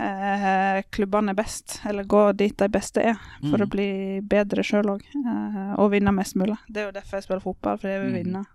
eh, 0.00 0.80
klubbene 0.94 1.30
er 1.34 1.38
best, 1.38 1.76
eller 1.86 2.06
gå 2.08 2.24
dit 2.38 2.56
de 2.58 2.68
beste 2.72 3.02
er, 3.12 3.18
for 3.42 3.58
Mm. 3.60 3.66
å 3.66 3.70
bli 3.70 3.88
bedre 4.26 4.62
sjøl 4.64 4.90
òg. 4.96 5.02
Eh, 5.14 5.74
og 5.78 5.90
vinne 5.92 6.12
mest 6.14 6.34
mulig. 6.36 6.56
Det 6.68 6.82
er 6.82 6.86
jo 6.90 6.96
derfor 6.98 7.16
jeg 7.20 7.24
spiller 7.28 7.44
fotball, 7.44 7.78
for 7.78 7.88
jeg 7.88 8.00
vil 8.00 8.12
Mm. 8.12 8.46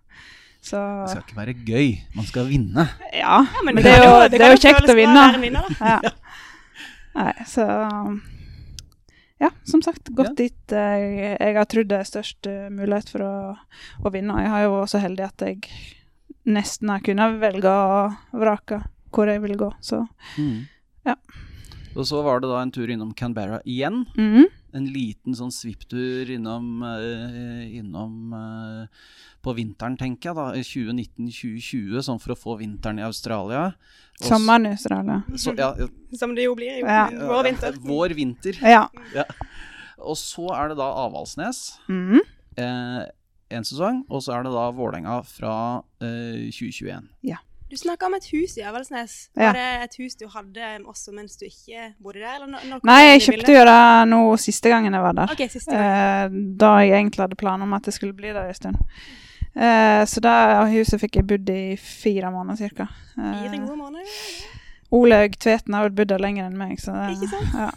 Så 0.67 0.79
Det 1.05 1.11
skal 1.13 1.23
ikke 1.25 1.37
være 1.39 1.53
gøy, 1.67 1.91
man 2.17 2.25
skal 2.27 2.47
vinne. 2.49 2.87
ja. 3.13 3.37
Ja, 3.47 3.61
men 3.65 3.75
det 3.77 3.83
det 3.87 3.93
er 3.97 4.03
jo, 4.03 4.15
det 4.33 4.41
er 4.41 4.51
jo 4.55 4.61
kjekt 4.63 4.89
å 4.91 4.95
vinne. 4.97 5.27
vinner. 5.41 5.69
Ja. 5.79 5.99
Nei, 7.17 7.33
så 7.49 7.63
Ja, 9.39 9.51
som 9.69 9.81
sagt, 9.85 10.09
gått 10.17 10.31
Ja. 10.31 10.33
dit 10.33 10.73
jeg, 10.73 11.37
jeg 11.39 11.55
har 11.55 11.65
trodd 11.69 11.87
det 11.91 11.99
er 11.99 12.07
størst 12.09 12.47
eh, 12.49 12.69
mulighet 12.73 13.09
for 13.13 13.21
å, 13.21 13.33
å 14.01 14.11
vinne. 14.13 14.33
Og 14.33 14.41
jeg 14.41 14.49
har 14.49 14.63
jo 14.65 14.71
vært 14.79 14.93
så 14.95 15.01
heldig 15.03 15.25
at 15.27 15.43
jeg 15.45 15.59
nesten 16.47 16.89
har 16.89 17.03
kunnet 17.05 17.37
velge 17.41 17.69
og 17.69 18.15
vrake 18.41 18.79
hvor 19.13 19.29
jeg 19.29 19.41
vil 19.45 19.55
gå, 19.57 19.71
så 19.81 20.03
Ja. 21.05 21.15
Og 21.97 22.05
så 22.05 22.19
var 22.25 22.41
det 22.43 22.49
da 22.51 22.59
en 22.61 22.71
tur 22.71 22.89
innom 22.93 23.13
Canberra 23.17 23.61
igjen. 23.65 24.03
mhm. 24.17 24.45
En 24.75 24.85
liten 24.91 25.33
sånn 25.33 25.51
svipptur 25.53 26.29
innom, 26.29 26.81
eh, 26.83 27.77
innom 27.79 28.33
eh, 28.35 28.87
på 29.41 29.53
vinteren, 29.55 29.95
tenker 29.97 30.29
jeg, 30.29 30.35
da. 30.35 30.47
2019-2020, 30.59 32.01
sånn 32.03 32.19
for 32.21 32.33
å 32.35 32.37
få 32.37 32.57
vinteren 32.59 32.99
i 32.99 33.05
Australia. 33.07 33.73
Også, 34.19 34.33
Sommeren 34.33 34.65
i 34.67 34.73
Australia. 34.75 35.21
Så, 35.39 35.53
ja, 35.57 35.73
ja, 35.79 35.87
Som 36.17 36.35
det 36.35 36.43
jo 36.43 36.55
blir 36.55 36.79
i 36.79 36.79
Ja. 36.81 37.07
vår 37.09 37.43
vinter. 37.51 37.77
Vår 37.79 38.09
vinter. 38.17 38.59
Ja. 38.61 38.87
Og 39.99 40.15
så 40.17 40.49
er 40.53 40.69
det 40.69 40.77
da 40.77 40.91
Avaldsnes 41.07 41.79
Mm. 41.87 42.19
eh, 42.57 43.05
en 43.49 43.63
sesong, 43.63 44.03
og 44.09 44.21
så 44.21 44.33
er 44.35 44.43
det 44.43 44.51
da 44.51 44.71
Vålerenga 44.71 45.23
fra 45.25 45.83
eh, 46.01 46.51
2021. 46.51 47.07
Du 47.69 47.75
snakka 47.75 48.07
om 48.07 48.15
et 48.15 48.25
hus 48.31 48.55
i 48.57 48.63
Avaldsnes. 48.63 49.13
Ja. 49.35 49.49
Var 49.49 49.57
det 49.57 49.69
et 49.83 49.95
hus 49.99 50.15
du 50.15 50.27
hadde 50.31 50.67
også 50.87 51.11
mens 51.11 51.35
du 51.35 51.45
ikke 51.49 51.89
bodde 52.03 52.23
der? 52.23 52.45
Nei, 52.87 52.99
jeg 53.09 53.23
kjøpte 53.25 53.55
jo 53.57 53.63
det 53.67 53.79
nå 54.07 54.19
siste 54.39 54.71
gangen 54.71 54.95
jeg 54.95 55.03
var 55.03 55.17
der. 55.17 55.33
Okay, 55.35 55.49
siste 55.51 55.75
gang. 55.75 55.83
Eh, 55.83 56.37
da 56.61 56.69
jeg 56.85 56.95
egentlig 57.01 57.25
hadde 57.25 57.39
planer 57.39 57.67
om 57.67 57.75
at 57.75 57.89
jeg 57.89 57.97
skulle 57.97 58.15
bli 58.15 58.31
der 58.31 58.47
en 58.47 58.55
stund. 58.55 58.79
Eh, 59.57 60.03
så 60.07 60.23
det 60.23 60.37
huset 60.77 61.01
fikk 61.01 61.19
jeg 61.19 61.27
bodd 61.27 61.51
i 61.51 61.75
fire 61.81 62.31
måneder 62.31 62.71
ca. 62.77 62.87
Fire 63.17 63.59
gode 63.59 63.77
måneder. 63.81 64.15
Olaug 64.95 65.35
Tveten 65.35 65.75
har 65.75 65.91
bodd 65.91 66.13
der 66.13 66.23
lenger 66.23 66.47
enn 66.47 66.55
meg, 66.55 66.79
så 66.79 66.95
det, 66.95 67.17
Ikke 67.17 67.33
sant? 67.33 67.57
Ja. 67.57 67.71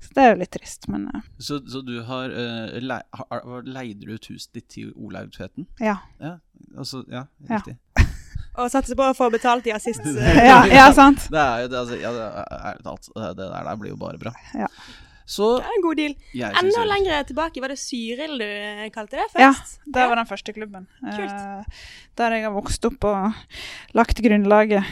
Så 0.00 0.14
det 0.16 0.22
er 0.22 0.30
jo 0.30 0.38
litt 0.40 0.54
trist, 0.56 0.86
men 0.88 1.02
eh, 1.12 1.26
Så, 1.36 1.60
så 1.68 1.82
du 1.84 1.98
har, 2.08 2.32
uh, 2.32 2.78
le, 2.80 2.96
har 3.20 3.66
Leide 3.68 4.06
du 4.08 4.14
ut 4.14 4.30
huset 4.32 4.54
ditt 4.56 4.70
til 4.72 4.94
Olaug 4.96 5.28
Tveten? 5.36 5.68
ja. 5.80 5.98
Ja, 6.20 6.38
altså, 6.76 7.04
ja, 7.12 7.26
Ja. 7.50 7.60
Og 8.58 8.72
satser 8.72 8.98
på 8.98 9.06
å 9.06 9.14
få 9.16 9.28
betalt 9.32 9.68
i 9.70 9.74
assist. 9.74 10.02
ja. 10.50 10.64
Ja, 10.70 10.88
sant. 10.96 11.28
Det 11.30 11.38
er 11.38 11.64
jo 11.64 11.70
det, 11.70 11.78
altså, 11.84 12.00
ja, 12.00 12.10
det 12.16 12.24
er, 12.26 12.50
ærlig 12.72 12.84
talt, 12.88 13.12
det 13.14 13.30
der, 13.38 13.54
der 13.68 13.78
blir 13.78 13.94
jo 13.94 14.00
bare 14.00 14.20
bra. 14.20 14.34
Ja. 14.58 14.68
Så 15.30 15.46
Det 15.60 15.68
er 15.68 15.76
en 15.76 15.84
god 15.84 16.00
deal. 16.00 16.14
Enda 16.58 16.84
lenger 16.90 17.26
tilbake, 17.28 17.62
var 17.62 17.70
det 17.70 17.78
Cyril 17.78 18.34
du 18.40 18.46
eh, 18.48 18.88
kalte 18.90 19.20
det 19.20 19.28
først? 19.30 19.76
Ja, 19.78 19.92
det 19.94 20.06
var 20.10 20.18
den 20.18 20.26
første 20.26 20.54
klubben. 20.56 20.88
Kult. 21.04 21.30
Uh, 21.30 21.84
der 22.18 22.34
jeg 22.34 22.48
har 22.48 22.54
vokst 22.56 22.88
opp 22.88 23.06
og 23.06 23.94
lagt 23.94 24.18
grunnlaget. 24.24 24.90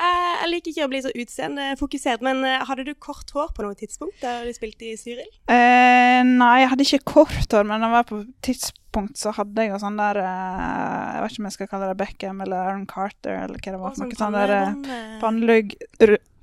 Eh, 0.00 0.34
jeg 0.40 0.48
liker 0.54 0.72
ikke 0.72 0.86
å 0.86 0.90
bli 0.90 1.00
så 1.04 1.10
utseendefokusert, 1.12 2.22
men 2.24 2.40
eh, 2.48 2.62
hadde 2.64 2.86
du 2.88 2.94
kort 2.96 3.28
hår 3.36 3.50
på 3.56 3.64
noe 3.66 3.76
tidspunkt 3.76 4.22
da 4.22 4.38
du 4.46 4.52
spilte 4.56 4.88
i 4.88 4.96
Cyril? 4.96 5.28
Eh, 5.52 6.20
nei, 6.24 6.54
jeg 6.62 6.70
hadde 6.72 6.86
ikke 6.86 7.12
kort 7.12 7.56
hår, 7.56 7.68
men 7.68 7.84
var 7.92 8.08
på 8.08 8.22
et 8.22 8.32
tidspunkt 8.48 9.20
så 9.20 9.34
hadde 9.36 9.68
jeg 9.68 9.82
sånn 9.82 10.00
der 10.00 10.18
eh, 10.22 11.04
Jeg 11.12 11.22
vet 11.22 11.34
ikke 11.34 11.42
om 11.42 11.50
jeg 11.50 11.56
skal 11.58 11.70
kalle 11.74 11.92
det 11.92 12.00
Beckham 12.00 12.42
eller 12.46 12.64
Aaron 12.64 12.88
Carter 12.90 13.44
eller 13.44 13.60
hva 13.60 13.76
det 13.76 13.82
var. 13.84 13.94
Noe 14.00 14.00
sånn 14.00 14.16
sånn 14.24 14.38
der 14.38 15.20
pannelugg 15.20 15.76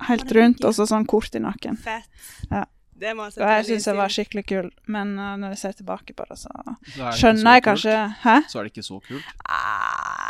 helt 0.08 0.34
rundt, 0.38 0.64
og 0.64 0.78
så 0.78 0.86
sånn 0.86 1.08
kort 1.10 1.34
i 1.34 1.42
nakken. 1.42 1.80
Fett. 1.82 2.10
Ja. 2.52 2.64
Det 2.98 3.14
må 3.14 3.28
jeg 3.28 3.38
Og 3.38 3.50
jeg 3.52 3.66
syns 3.68 3.86
jeg 3.86 3.98
var 3.98 4.10
skikkelig 4.10 4.44
kul, 4.48 4.70
men 4.90 5.12
uh, 5.20 5.36
når 5.38 5.54
jeg 5.54 5.60
ser 5.60 5.76
tilbake 5.78 6.14
på 6.18 6.24
det, 6.30 6.38
så 6.40 6.50
så 6.50 6.96
det 6.96 7.12
skjønner 7.20 7.58
jeg 7.58 7.62
kult. 7.62 7.68
kanskje 7.68 7.94
Hæ? 8.24 8.34
Så 8.50 8.58
er 8.58 8.66
det 8.66 8.72
ikke 8.72 8.86
så 8.88 8.98
kult. 9.06 9.28
Ah, 9.46 10.27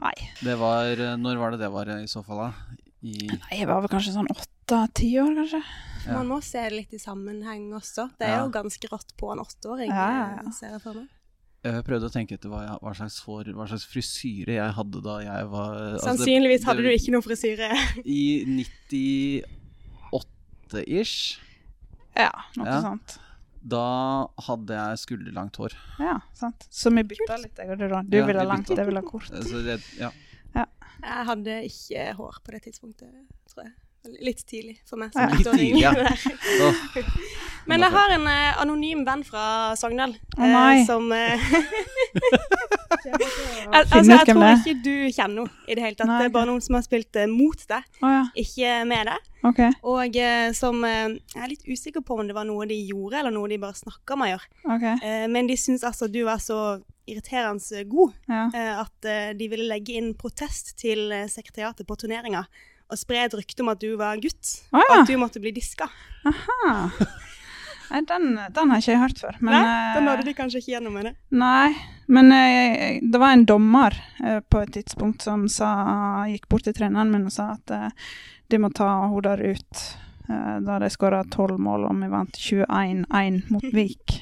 nei. 0.00 0.14
Det 0.42 0.56
var 0.58 0.84
eh, 0.92 1.16
Når 1.20 1.36
var 1.40 1.50
det 1.54 1.60
det 1.60 1.70
var 1.72 1.86
i 1.98 2.06
så 2.10 2.22
fall, 2.24 2.38
da? 2.46 2.52
I 3.04 3.28
Nei, 3.28 3.58
Jeg 3.60 3.66
var 3.68 3.80
vel 3.84 3.88
kanskje 3.92 4.14
sånn 4.14 4.28
åtte-ti 4.32 5.10
år, 5.20 5.34
kanskje. 5.36 5.62
Ja. 6.06 6.12
Man 6.18 6.28
må 6.28 6.38
se 6.44 6.62
det 6.68 6.72
litt 6.72 6.92
i 6.96 6.98
sammenheng 7.00 7.66
også. 7.76 8.08
Det 8.18 8.26
er 8.28 8.36
Ja. 8.38 8.44
jo 8.44 8.50
ganske 8.52 8.88
rått 8.92 9.12
på 9.20 9.32
en 9.32 9.38
åtteåring, 9.44 9.88
Ja, 9.92 10.08
ja, 10.08 10.24
ja. 10.36 10.42
eh, 10.46 10.50
ser 10.52 10.70
jeg 10.72 10.82
for 10.82 10.94
meg. 10.94 11.08
Jeg 11.64 11.84
prøvde 11.84 12.08
å 12.10 12.12
tenke 12.12 12.32
etter 12.36 12.48
hva, 12.52 12.60
jeg, 12.66 12.76
hva, 12.82 12.92
slags 12.94 13.20
for, 13.24 13.42
hva 13.44 13.64
slags 13.66 13.86
frisyre 13.88 14.52
jeg 14.58 14.72
hadde 14.76 15.00
da 15.02 15.18
jeg 15.24 15.46
var 15.48 15.74
altså 15.74 15.94
det- 15.96 16.04
Sannsynligvis 16.04 16.64
hadde 16.64 16.82
det- 16.82 16.90
du 16.92 16.96
ikke 16.98 17.12
noen 17.14 17.24
frisyre. 17.24 17.68
I 18.04 18.44
98-ish, 20.72 21.38
Ja, 22.16 22.30
noe 22.56 22.66
Ja. 22.68 22.80
sånt. 22.82 23.18
Da 23.64 23.82
hadde 24.46 24.76
jeg 24.76 24.98
skulderlangt 25.00 25.56
hår. 25.56 25.72
Ja, 26.02 26.18
sant. 26.36 26.66
Så 26.70 26.92
vi 26.92 27.04
bytta 27.14 27.38
litt, 27.40 27.56
jeg 27.56 27.70
og 27.72 27.78
du, 27.80 27.86
da. 27.88 28.02
Du 28.04 28.18
Ja, 28.18 28.26
ville 28.28 28.42
ha 28.42 28.44
vi 28.44 28.50
langt, 28.52 28.68
jeg 28.68 28.86
ville 28.90 29.00
ha 29.00 29.08
kort. 29.08 29.30
Eh, 29.32 29.40
Så 29.48 29.62
det, 29.64 29.78
ja. 29.98 30.10
Jeg 31.04 31.24
hadde 31.28 31.54
ikke 31.66 32.04
hår 32.16 32.36
på 32.44 32.52
det 32.54 32.60
tidspunktet, 32.68 33.08
tror 33.50 33.64
jeg. 33.66 33.72
Litt 34.20 34.42
tidlig 34.46 34.78
for 34.88 35.00
meg 35.00 35.12
som 35.14 35.30
Litt 35.32 35.48
tidlig, 35.48 35.80
ja. 35.80 35.92
Men 37.70 37.80
jeg 37.80 37.94
har 37.94 38.10
en 38.18 38.26
eh, 38.28 38.58
anonym 38.60 39.04
venn 39.06 39.22
fra 39.24 39.72
Sogndal 39.80 40.12
Å, 40.36 40.40
nei. 40.44 40.80
eh, 40.80 40.84
som 40.84 41.06
eh, 41.16 41.40
Al 43.74 43.84
Altså, 43.84 43.98
jeg 43.98 44.04
hvem 44.04 44.26
tror 44.28 44.42
det 44.44 44.52
ikke 44.60 44.74
du 44.84 44.92
kjenner 45.12 45.46
henne 45.48 45.68
i 45.72 45.76
det 45.76 45.82
hele 45.84 45.96
tatt. 45.98 46.08
Nei, 46.08 46.18
det 46.20 46.26
er 46.28 46.34
bare 46.34 46.48
noen 46.50 46.62
som 46.64 46.76
har 46.78 46.84
spilt 46.86 47.16
eh, 47.20 47.28
mot 47.30 47.64
deg, 47.70 47.86
Å 48.04 48.10
ja, 48.12 48.22
ikke 48.44 48.74
med 48.90 49.08
deg. 49.10 49.30
OK. 49.48 49.60
Og 49.94 50.18
eh, 50.20 50.48
som 50.56 50.84
eh, 50.88 51.16
Jeg 51.34 51.42
er 51.46 51.50
litt 51.52 51.64
usikker 51.68 52.04
på 52.06 52.18
om 52.20 52.28
det 52.28 52.36
var 52.36 52.46
noe 52.48 52.68
de 52.70 52.78
gjorde, 52.88 53.18
eller 53.22 53.34
noe 53.34 53.48
de 53.50 53.58
bare 53.64 53.76
snakka 53.80 54.16
om 54.16 54.24
å 54.26 54.30
gjøre. 54.34 54.50
ok. 54.76 54.86
Eh, 54.94 55.24
men 55.32 55.48
de 55.50 55.56
syns 55.60 55.84
altså 55.88 56.08
du 56.12 56.20
var 56.28 56.40
så 56.44 56.60
irriterende 57.08 57.82
god 57.90 58.14
Ja. 58.30 58.44
eh, 58.56 58.70
at 58.84 59.08
eh, 59.10 59.32
de 59.36 59.48
ville 59.52 59.66
legge 59.68 59.96
inn 59.98 60.14
protest 60.16 60.74
til 60.80 61.10
eh, 61.12 61.26
sekretariatet 61.32 61.86
på 61.88 61.96
turneringa. 62.00 62.44
Og 62.94 62.98
å 62.98 63.02
spre 63.02 63.24
et 63.26 63.34
rykte 63.34 63.64
om 63.64 63.72
at 63.74 63.80
du 63.82 63.90
var 63.98 64.20
gutt. 64.22 64.54
ah, 64.70 64.78
ja. 64.86 65.00
At 65.02 65.10
du 65.10 65.16
måtte 65.18 65.40
bli 65.42 65.50
diska. 65.56 65.88
Aha. 66.30 66.74
Nei, 67.90 68.00
den, 68.08 68.30
den 68.54 68.70
har 68.72 68.80
ikke 68.80 68.94
jeg 68.94 69.00
hørt 69.02 69.18
før. 69.20 69.36
Men, 69.44 69.52
Nei, 69.52 69.64
den 69.66 69.74
hadde 69.74 70.04
nådde 70.06 70.24
de 70.30 70.34
kanskje 70.38 70.60
ikke 70.62 70.72
gjennom 70.72 70.94
med 70.96 71.04
det. 71.10 71.12
Nei, 71.36 71.74
men 72.08 72.32
eh, 72.32 72.96
det 73.02 73.20
var 73.20 73.34
en 73.36 73.44
dommer 73.46 73.98
eh, 74.24 74.38
på 74.40 74.62
et 74.64 74.72
tidspunkt 74.78 75.22
som 75.26 75.44
sa, 75.52 75.68
gikk 76.30 76.48
bort 76.50 76.64
til 76.66 76.74
treneren 76.78 77.12
min 77.12 77.26
og 77.28 77.34
sa 77.34 77.50
at 77.58 77.74
eh, 77.76 78.08
de 78.50 78.60
må 78.62 78.70
ta 78.74 78.88
hun 79.12 79.20
der 79.26 79.42
ut. 79.52 79.84
eh, 80.30 80.56
da 80.64 80.78
de 80.80 80.88
skåra 80.90 81.20
tolv 81.30 81.60
mål, 81.60 81.84
og 81.90 82.00
vi 82.00 82.08
vant 82.14 82.40
21-1 82.40 83.42
mot 83.52 83.68
Vik. 83.76 84.16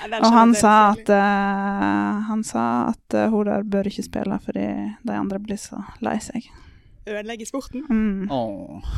Ja, 0.00 0.08
og 0.24 0.30
han 0.34 0.56
sa 0.56 0.74
at, 0.96 1.08
eh, 1.12 2.24
han 2.32 2.42
sa 2.44 2.64
at 2.90 3.20
Hodar 3.32 3.68
bør 3.68 3.92
ikke 3.92 4.08
spille 4.08 4.40
fordi 4.48 4.66
de 5.04 5.14
andre 5.20 5.38
blir 5.44 5.60
så 5.60 5.84
lei 6.04 6.16
seg. 6.24 6.48
Selvfølgelig. 7.04 7.20
Ødelegge 7.20 7.46
sporten. 7.46 7.84
Mm. 7.88 8.30
Åh. 8.30 8.94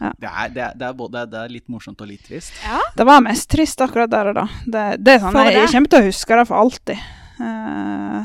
Ja. 0.00 0.12
Det, 0.18 0.26
er, 0.26 0.48
det, 0.48 0.62
er, 0.62 0.74
det, 0.78 0.86
er 0.86 0.92
både, 0.96 1.26
det 1.28 1.38
er 1.38 1.52
litt 1.52 1.68
morsomt 1.68 2.00
og 2.00 2.08
litt 2.08 2.22
trist. 2.24 2.54
Ja. 2.64 2.80
Det 2.96 3.04
var 3.04 3.20
mest 3.20 3.50
trist 3.52 3.80
akkurat 3.84 4.10
der 4.10 4.30
og 4.32 4.38
da. 4.38 4.46
Det, 4.64 4.84
det 5.04 5.16
er 5.16 5.20
sånn, 5.20 5.36
jeg, 5.44 5.56
jeg 5.58 5.72
kommer 5.74 5.92
til 5.92 6.00
å 6.00 6.06
huske 6.06 6.38
det 6.38 6.46
for 6.48 6.60
alltid. 6.64 7.02
Uh, 7.40 8.22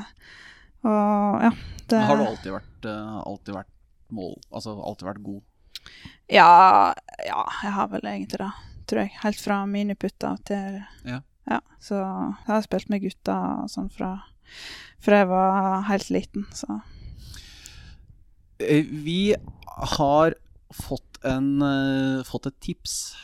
og 0.88 1.44
ja. 1.44 1.51
Det, 1.86 2.00
Har 2.01 2.18
du 2.18 2.24
alltid 2.25 2.50
vært, 2.56 2.88
uh, 2.88 3.18
alltid 3.30 3.54
vært 3.54 3.70
mål 4.15 4.32
Altså 4.58 4.72
alltid 4.74 5.06
vært 5.06 5.20
god? 5.22 5.44
Ja, 6.34 6.48
ja, 7.27 7.44
jeg 7.62 7.74
har 7.75 7.92
vel 7.92 8.08
egentlig 8.10 8.39
det, 8.42 8.50
tror 8.89 9.04
jeg. 9.04 9.13
Helt 9.22 9.44
fra 9.44 9.60
miniputta 9.70 10.34
til 10.48 10.82
Ja. 11.06 11.20
Så 11.77 12.00
jeg 12.00 12.50
har 12.50 12.63
spilt 12.65 12.89
med 12.89 13.04
gutta 13.04 13.38
sånn 13.70 13.92
fra, 13.94 14.15
fra 14.98 15.20
jeg 15.22 15.30
var 15.30 15.84
helt 15.92 16.10
liten, 16.10 16.48
så 16.58 16.80
Vi 18.59 19.35
har 19.95 20.35
fått, 20.74 21.19
en, 21.25 21.62
eh, 21.62 22.24
fått 22.27 22.47
et 22.47 22.59
tips. 22.62 23.15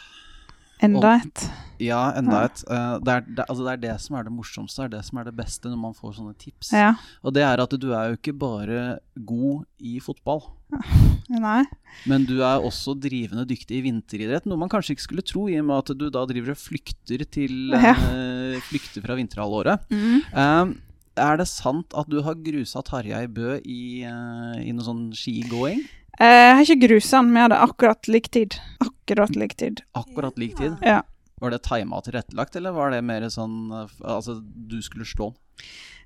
enda 0.81 1.19
et. 1.21 1.43
Ja, 1.81 2.11
enda 2.17 2.43
et. 2.47 2.63
Eh, 2.69 2.95
det, 3.05 3.13
er, 3.13 3.21
det, 3.27 3.45
altså 3.47 3.63
det 3.67 3.71
er 3.73 3.81
det 3.83 3.95
som 4.01 4.15
er 4.17 4.23
det 4.25 4.33
morsomste, 4.33 4.81
det 4.81 4.87
er 4.87 4.93
det 4.97 5.05
som 5.05 5.19
er 5.21 5.27
det 5.29 5.35
beste 5.37 5.69
når 5.69 5.77
man 5.77 5.93
får 5.93 6.15
sånne 6.17 6.33
tips. 6.41 6.71
Ja. 6.73 6.95
Og 7.23 7.33
det 7.37 7.43
er 7.45 7.61
at 7.61 7.75
du 7.77 7.91
er 7.93 8.09
jo 8.11 8.17
ikke 8.17 8.33
bare 8.37 8.99
god 9.15 9.63
i 9.79 9.99
fotball. 10.01 10.41
Nei. 11.29 11.63
Men 12.09 12.25
du 12.25 12.39
er 12.41 12.59
også 12.65 12.95
drivende 12.99 13.45
dyktig 13.47 13.77
i 13.77 13.85
vinteridrett, 13.85 14.45
noe 14.49 14.57
man 14.57 14.69
kanskje 14.73 14.95
ikke 14.97 15.05
skulle 15.07 15.25
tro, 15.27 15.45
i 15.49 15.59
og 15.61 15.67
med 15.69 15.77
at 15.83 15.93
du 15.97 16.07
da 16.09 16.25
driver 16.29 16.55
og 16.55 16.61
flykter, 16.61 17.25
til, 17.29 17.75
Ja. 17.77 17.93
eh, 17.93 18.57
flykter 18.67 19.05
fra 19.05 19.15
vinterhalvåret. 19.21 19.85
Mm. 19.93 20.21
Eh, 20.33 20.73
er 21.21 21.37
det 21.41 21.47
sant 21.51 21.93
at 21.97 22.09
du 22.11 22.19
har 22.25 22.35
grusa 22.41 22.81
Tarjei 22.87 23.25
Bø 23.31 23.57
i, 23.61 24.03
eh, 24.07 24.57
i 24.65 24.73
noe 24.75 24.85
sånn 24.85 25.03
skigåing? 25.15 25.83
Eh, 26.19 26.25
Jeg 26.27 26.55
har 26.57 26.65
ikke 26.65 26.87
grusa 26.87 27.21
han, 27.21 27.31
vi 27.33 27.39
hadde 27.45 27.59
akkurat 27.61 28.07
lik 28.11 28.29
tid. 28.33 28.57
Akkurat 28.83 29.35
lik 29.39 29.55
tid. 29.57 29.81
Akkurat 29.97 30.37
lik 30.41 30.57
tid? 30.59 30.75
Ja. 30.85 31.01
Var 31.41 31.53
det 31.55 31.61
tima 31.65 31.97
og 31.97 32.05
tilrettelagt, 32.05 32.55
eller 32.59 32.75
var 32.75 32.91
det 32.93 32.99
mer 33.03 33.23
sånn 33.33 33.71
Altså, 33.73 34.35
du 34.43 34.77
skulle 34.85 35.07
slå 35.09 35.31
han? 35.31 35.37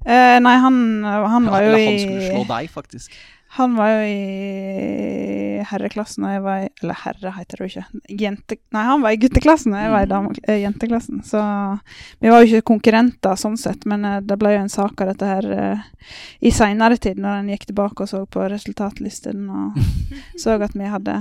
Eh, 0.05 0.37
nei, 0.39 0.53
han, 0.61 0.77
han 1.03 1.47
var 1.49 1.63
jo 1.65 1.73
eller 1.73 1.85
han 1.89 1.99
skulle 1.99 2.29
slå 2.29 2.43
deg, 2.51 2.69
faktisk. 2.71 3.11
Han 3.55 3.75
var 3.77 3.91
jo 3.93 4.07
i 4.11 5.61
herreklassen, 5.69 6.25
og 6.27 6.33
jeg 6.33 6.43
var 6.43 6.63
i 6.65 6.69
Eller 6.81 6.97
herre, 7.05 7.31
heter 7.37 7.61
det 7.61 7.63
jo 7.63 7.69
ikke. 7.71 8.01
Jente, 8.21 8.57
nei, 8.75 8.83
han 8.89 9.03
var 9.05 9.15
i 9.15 9.19
gutteklassen, 9.21 9.75
og 9.75 9.79
jeg 9.79 9.93
var 9.93 10.03
i 10.03 10.09
dame, 10.11 10.33
eh, 10.43 10.59
jenteklassen. 10.63 11.21
Så 11.23 11.39
vi 12.19 12.33
var 12.33 12.43
jo 12.43 12.49
ikke 12.49 12.67
konkurrenter 12.73 13.39
sånn 13.39 13.57
sett, 13.59 13.87
men 13.87 14.03
eh, 14.05 14.19
det 14.27 14.37
ble 14.41 14.51
jo 14.57 14.65
en 14.65 14.73
sak 14.73 14.99
av 15.01 15.13
dette 15.13 15.31
her 15.31 15.49
eh, 15.55 15.87
i 16.43 16.51
seinere 16.51 16.99
tid, 16.99 17.21
når 17.21 17.39
en 17.39 17.53
gikk 17.55 17.69
tilbake 17.71 18.03
og 18.03 18.11
så 18.11 18.25
på 18.27 18.43
resultatlisten 18.51 19.47
og 19.47 19.79
så 20.41 20.59
at 20.59 20.75
vi 20.75 20.91
hadde 20.91 21.17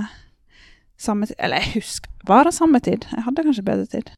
samme 0.99 1.27
tid 1.27 1.35
Eller 1.43 1.63
jeg 1.63 1.81
husker 1.81 2.11
Var 2.27 2.47
det 2.47 2.53
samme 2.55 2.79
tid? 2.79 3.05
Jeg 3.11 3.23
hadde 3.25 3.43
kanskje 3.45 3.63
bedre 3.67 3.85
tid. 3.85 4.11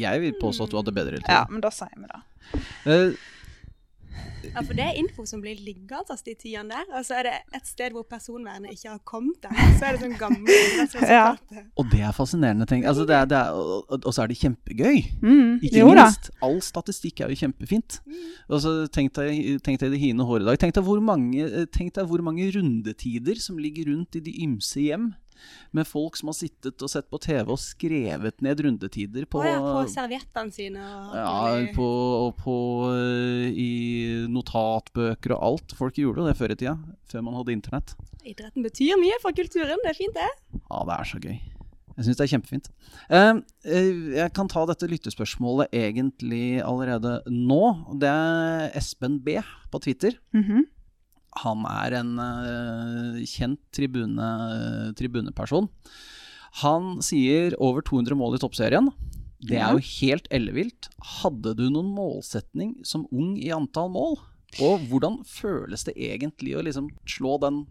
Jeg 0.00 0.20
vil 0.20 0.36
påstå 0.40 0.66
at 0.66 0.72
du 0.72 0.76
hadde 0.80 0.94
bedre 0.96 1.20
tid. 1.20 1.28
Ja, 1.30 1.44
men 1.50 1.62
da 1.64 1.70
sier 1.72 1.92
vi 1.96 2.08
det. 2.08 2.20
Ja, 4.44 4.60
for 4.60 4.76
det 4.76 4.84
er 4.84 4.98
info 5.00 5.24
som 5.26 5.40
blir 5.42 5.56
liggende 5.64 5.96
altså, 6.02 6.18
de 6.26 6.34
tidene 6.38 6.74
der. 6.76 6.90
Og 6.98 7.04
så 7.06 7.16
er 7.18 7.26
det 7.26 7.32
et 7.56 7.66
sted 7.66 7.94
hvor 7.96 8.04
personvernet 8.08 8.74
ikke 8.74 8.90
har 8.92 9.00
kommet 9.08 9.40
der. 9.42 9.54
Så 9.78 9.88
er 9.88 9.96
det 9.96 10.02
sånn 10.04 10.16
gamle 10.20 10.58
ja. 11.08 11.24
og 11.80 11.88
det 11.90 12.02
er 12.04 12.12
fascinerende. 12.14 12.66
Tenk. 12.70 12.84
Altså, 12.90 13.06
det 13.08 13.16
er, 13.16 13.24
det 13.30 13.38
er, 13.40 13.50
og, 13.56 13.88
og- 13.98 14.12
så 14.14 14.22
er 14.22 14.30
det 14.30 14.38
kjempegøy. 14.38 15.00
Mm, 15.24 15.58
Ikke 15.64 15.80
jo 15.80 15.90
da. 15.96 16.06
All 16.44 16.60
statistikk 16.62 17.24
er 17.24 17.32
jo 17.32 17.40
kjempefint. 17.40 17.98
Og 18.48 18.60
så 18.62 18.74
Tenk 18.94 19.14
deg, 19.16 19.58
tenk 19.64 19.80
deg 19.80 19.90
det 19.96 19.98
hine 20.02 20.22
håret 20.28 20.44
i 20.44 20.50
dag. 20.52 20.60
Tenk 20.62 20.76
deg, 20.76 20.84
hvor 20.86 21.00
mange, 21.02 21.42
eh, 21.48 21.66
tenk 21.74 21.94
deg 21.96 22.06
hvor 22.06 22.22
mange 22.22 22.46
rundetider 22.54 23.40
som 23.42 23.58
ligger 23.58 23.90
rundt 23.90 24.14
i 24.20 24.22
de 24.22 24.36
ymse 24.44 24.84
hjem. 24.84 25.14
Med 25.76 25.88
folk 25.88 26.18
som 26.18 26.30
har 26.30 26.36
sittet 26.38 26.82
og 26.84 26.90
sett 26.92 27.08
på 27.10 27.20
TV 27.22 27.50
og 27.54 27.60
skrevet 27.60 28.44
ned 28.44 28.62
rundetider 28.66 29.26
på, 29.30 29.42
oh 29.42 29.48
ja, 29.48 29.58
på 29.60 29.84
serviettene 29.92 30.54
sine 30.54 30.84
og 30.84 31.16
ja, 31.18 31.72
på, 31.76 31.88
og 32.26 32.36
på 32.40 32.58
eh, 32.94 33.48
i 33.50 33.70
notatbøker 34.30 35.36
og 35.36 35.48
alt. 35.50 35.76
Folk 35.78 35.98
gjorde 36.00 36.22
jo 36.22 36.28
det 36.28 36.36
før 36.38 36.54
i 36.54 36.58
tida, 36.60 36.76
før 37.10 37.26
man 37.26 37.38
hadde 37.40 37.56
internett. 37.56 37.96
Idretten 38.24 38.64
betyr 38.64 38.96
mye 39.00 39.18
for 39.22 39.36
kulturen. 39.36 39.80
Det 39.84 39.92
er 39.92 39.98
fint, 39.98 40.16
det. 40.16 40.30
Ja, 40.62 40.84
det 40.88 40.96
er 40.98 41.10
så 41.10 41.20
gøy. 41.20 41.36
Jeg 41.94 42.08
syns 42.08 42.18
det 42.18 42.24
er 42.24 42.30
kjempefint. 42.32 42.70
Eh, 43.06 43.36
eh, 43.70 43.90
jeg 44.16 44.32
kan 44.34 44.48
ta 44.50 44.64
dette 44.66 44.88
lyttespørsmålet 44.90 45.74
egentlig 45.78 46.58
allerede 46.64 47.20
nå. 47.30 47.60
Det 48.02 48.10
er 48.10 48.72
Espen 48.80 49.20
B 49.22 49.38
på 49.70 49.82
Twitter. 49.84 50.16
Mhm. 50.34 50.64
Han 51.42 51.64
er 51.66 51.98
en 51.98 52.12
eh, 52.22 53.22
kjent 53.26 53.60
tribune, 53.74 54.28
tribuneperson. 54.98 55.68
Han 56.62 57.00
sier 57.02 57.56
over 57.58 57.82
200 57.82 58.14
mål 58.18 58.36
i 58.36 58.42
toppserien. 58.44 58.92
Det 59.44 59.58
er 59.58 59.74
jo 59.74 59.82
helt 60.00 60.28
ellevilt. 60.32 60.88
Hadde 61.20 61.56
du 61.58 61.66
noen 61.68 61.90
målsetning 61.92 62.78
som 62.86 63.08
ung 63.12 63.34
i 63.36 63.50
antall 63.52 63.90
mål? 63.92 64.16
Og 64.62 64.84
hvordan 64.88 65.18
føles 65.26 65.82
det 65.88 65.96
egentlig 65.98 66.54
å 66.54 66.62
liksom 66.62 66.88
slå 67.10 67.36
den 67.42 67.64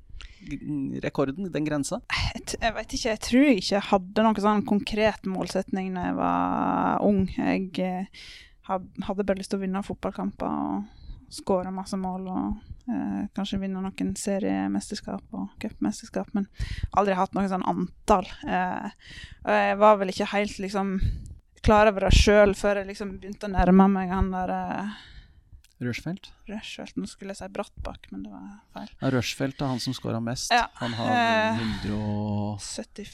rekorden, 1.03 1.47
den 1.51 1.65
grensa? 1.65 2.01
Jeg, 2.35 2.73
vet 2.75 2.95
ikke, 2.95 3.13
jeg 3.13 3.21
tror 3.23 3.47
ikke 3.53 3.75
jeg 3.77 3.87
hadde 3.89 4.25
noen 4.25 4.43
sånn 4.43 4.65
konkret 4.67 5.29
målsetning 5.29 5.93
da 5.95 6.09
jeg 6.09 6.17
var 6.19 7.07
ung. 7.07 7.23
Jeg 7.37 7.69
eh, 7.79 8.27
hadde 8.67 9.23
bare 9.23 9.39
lyst 9.39 9.53
til 9.53 9.61
å 9.61 9.63
vinne 9.63 9.85
fotballkamper 9.85 10.51
og 10.51 11.33
skåre 11.33 11.71
masse 11.73 11.97
mål 11.97 12.27
og 12.29 12.72
eh, 12.89 13.21
kanskje 13.35 13.59
vinne 13.61 13.83
noen 13.83 14.15
seriemesterskap 14.19 15.37
og 15.37 15.53
cupmesterskap, 15.61 16.33
men 16.33 16.47
aldri 16.91 17.17
hatt 17.17 17.33
noe 17.35 17.49
sånn 17.51 17.65
antall. 17.69 18.27
Eh, 18.47 18.89
og 19.45 19.55
jeg 19.57 19.79
var 19.83 19.97
vel 20.01 20.13
ikke 20.13 20.31
helt 20.33 20.59
liksom 20.63 20.97
klar 21.63 21.87
over 21.91 22.09
det 22.09 22.13
sjøl 22.17 22.55
før 22.59 22.81
jeg 22.81 22.91
liksom 22.91 23.17
begynte 23.21 23.47
å 23.47 23.53
nærme 23.53 23.87
meg 23.91 24.11
han 24.11 24.31
der 24.33 24.51
eh, 24.51 25.01
Rushfeldt? 25.83 26.29
Rushfeldt, 26.47 26.95
Nå 26.99 27.07
skulle 27.09 27.33
jeg 27.33 27.41
si 27.41 27.51
Brattbakk, 27.51 28.07
men 28.13 28.23
det 28.23 28.31
var 28.31 28.47
feil. 28.75 28.89
Ja, 29.01 29.11
Rushfeldt 29.17 29.61
er 29.63 29.71
han 29.73 29.81
som 29.83 29.95
skåra 29.95 30.21
mest. 30.23 30.51
Ja, 30.53 30.67
Han 30.79 30.95
har 30.99 31.11
eh, 31.11 31.59
100 31.59 31.97
og 31.97 32.61
74? 32.63 33.13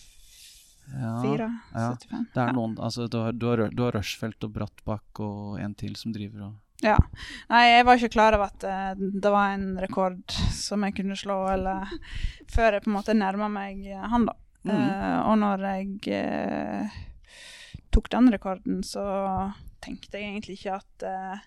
ja, 0.90 1.14
ja. 1.24 1.88
75? 1.94 2.28
Det 2.34 2.42
er 2.44 2.54
noen 2.58 2.76
Altså, 2.82 3.08
du 3.08 3.20
har, 3.22 3.34
du 3.34 3.46
har, 3.50 3.66
du 3.74 3.84
har 3.86 3.98
Rushfeldt 3.98 4.46
og 4.48 4.54
Brattbakk 4.58 5.22
og 5.26 5.60
en 5.62 5.76
til 5.78 5.96
som 6.00 6.14
driver 6.16 6.50
og 6.50 6.58
Ja. 6.86 6.96
Nei, 7.50 7.64
jeg 7.74 7.86
var 7.88 8.00
ikke 8.00 8.14
klar 8.14 8.36
over 8.38 8.54
at 8.54 8.64
uh, 8.64 8.94
det 8.96 9.32
var 9.34 9.54
en 9.56 9.74
rekord 9.82 10.22
som 10.56 10.86
jeg 10.88 10.96
kunne 11.00 11.18
slå, 11.20 11.42
eller 11.52 11.92
før 12.52 12.78
jeg 12.78 12.86
på 12.86 12.92
en 12.92 12.96
måte 12.96 13.16
nærma 13.18 13.50
meg 13.52 13.84
eh, 13.90 14.06
han, 14.14 14.30
da. 14.30 14.36
Mm. 14.64 14.74
Uh, 14.76 15.20
og 15.30 15.36
når 15.42 15.66
jeg 15.70 16.16
uh, 16.16 16.98
tok 17.92 18.10
den 18.16 18.32
rekorden, 18.32 18.82
så 18.84 19.04
tenkte 19.84 20.20
jeg 20.20 20.34
egentlig 20.34 20.58
ikke 20.60 20.76
at 20.76 21.04
eh, 21.08 21.46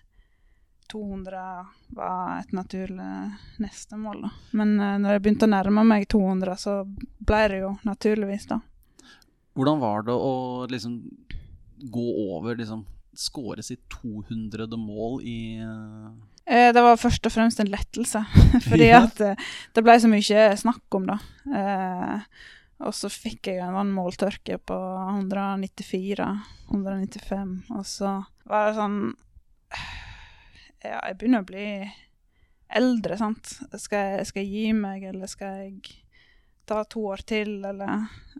200 0.89 1.41
var 1.93 2.39
et 2.41 2.53
naturlig 2.53 3.09
neste 3.61 3.97
mål, 3.97 4.25
da. 4.25 4.31
Men 4.57 4.73
når 4.75 5.15
jeg 5.15 5.23
begynte 5.23 5.47
å 5.47 5.51
nærme 5.53 5.83
meg 5.85 6.07
200, 6.11 6.57
så 6.59 6.73
ble 7.21 7.41
det 7.53 7.59
jo 7.61 7.69
naturligvis, 7.85 8.47
da. 8.49 8.57
Hvordan 9.53 9.79
var 9.81 10.05
det 10.09 10.17
å 10.17 10.33
liksom 10.69 10.97
gå 11.93 12.07
over 12.33 12.57
liksom 12.57 12.83
Skåre 13.15 13.63
sitt 13.65 13.85
200. 13.93 14.67
mål 14.77 15.21
i 15.23 15.39
eh, 15.61 16.11
Eh, 16.45 16.73
Det 16.75 16.81
var 16.83 16.97
først 16.99 17.25
og 17.25 17.31
fremst 17.31 17.59
en 17.63 17.69
lettelse, 17.71 18.19
fordi 18.69 18.89
at 18.95 19.21
eh, 19.23 19.35
det 19.75 19.83
ble 19.85 19.95
så 19.99 20.07
mye 20.11 20.57
snakk 20.59 20.95
om 20.97 21.05
det. 21.07 21.19
Eh, 21.55 22.19
og 22.83 22.93
så 22.97 23.07
fikk 23.11 23.47
jeg 23.47 23.59
en 23.63 23.93
måltørke 23.95 24.57
på 24.59 24.75
194-195, 24.75 27.53
og 27.71 27.85
så 27.87 28.25
var 28.49 28.61
det 28.67 28.75
sånn 28.79 28.99
Ja, 30.83 30.99
jeg 31.07 31.15
begynner 31.15 31.39
å 31.45 31.47
bli 31.47 31.67
eldre, 32.75 33.15
sant. 33.15 33.53
Skal 33.79 34.17
jeg, 34.17 34.25
skal 34.27 34.43
jeg 34.43 34.51
gi 34.51 34.73
meg, 34.75 34.99
eller 35.13 35.27
skal 35.31 35.61
jeg 35.61 35.79
ta 36.67 36.83
to 36.91 36.99
år 37.13 37.21
til, 37.27 37.63
eller 37.63 37.87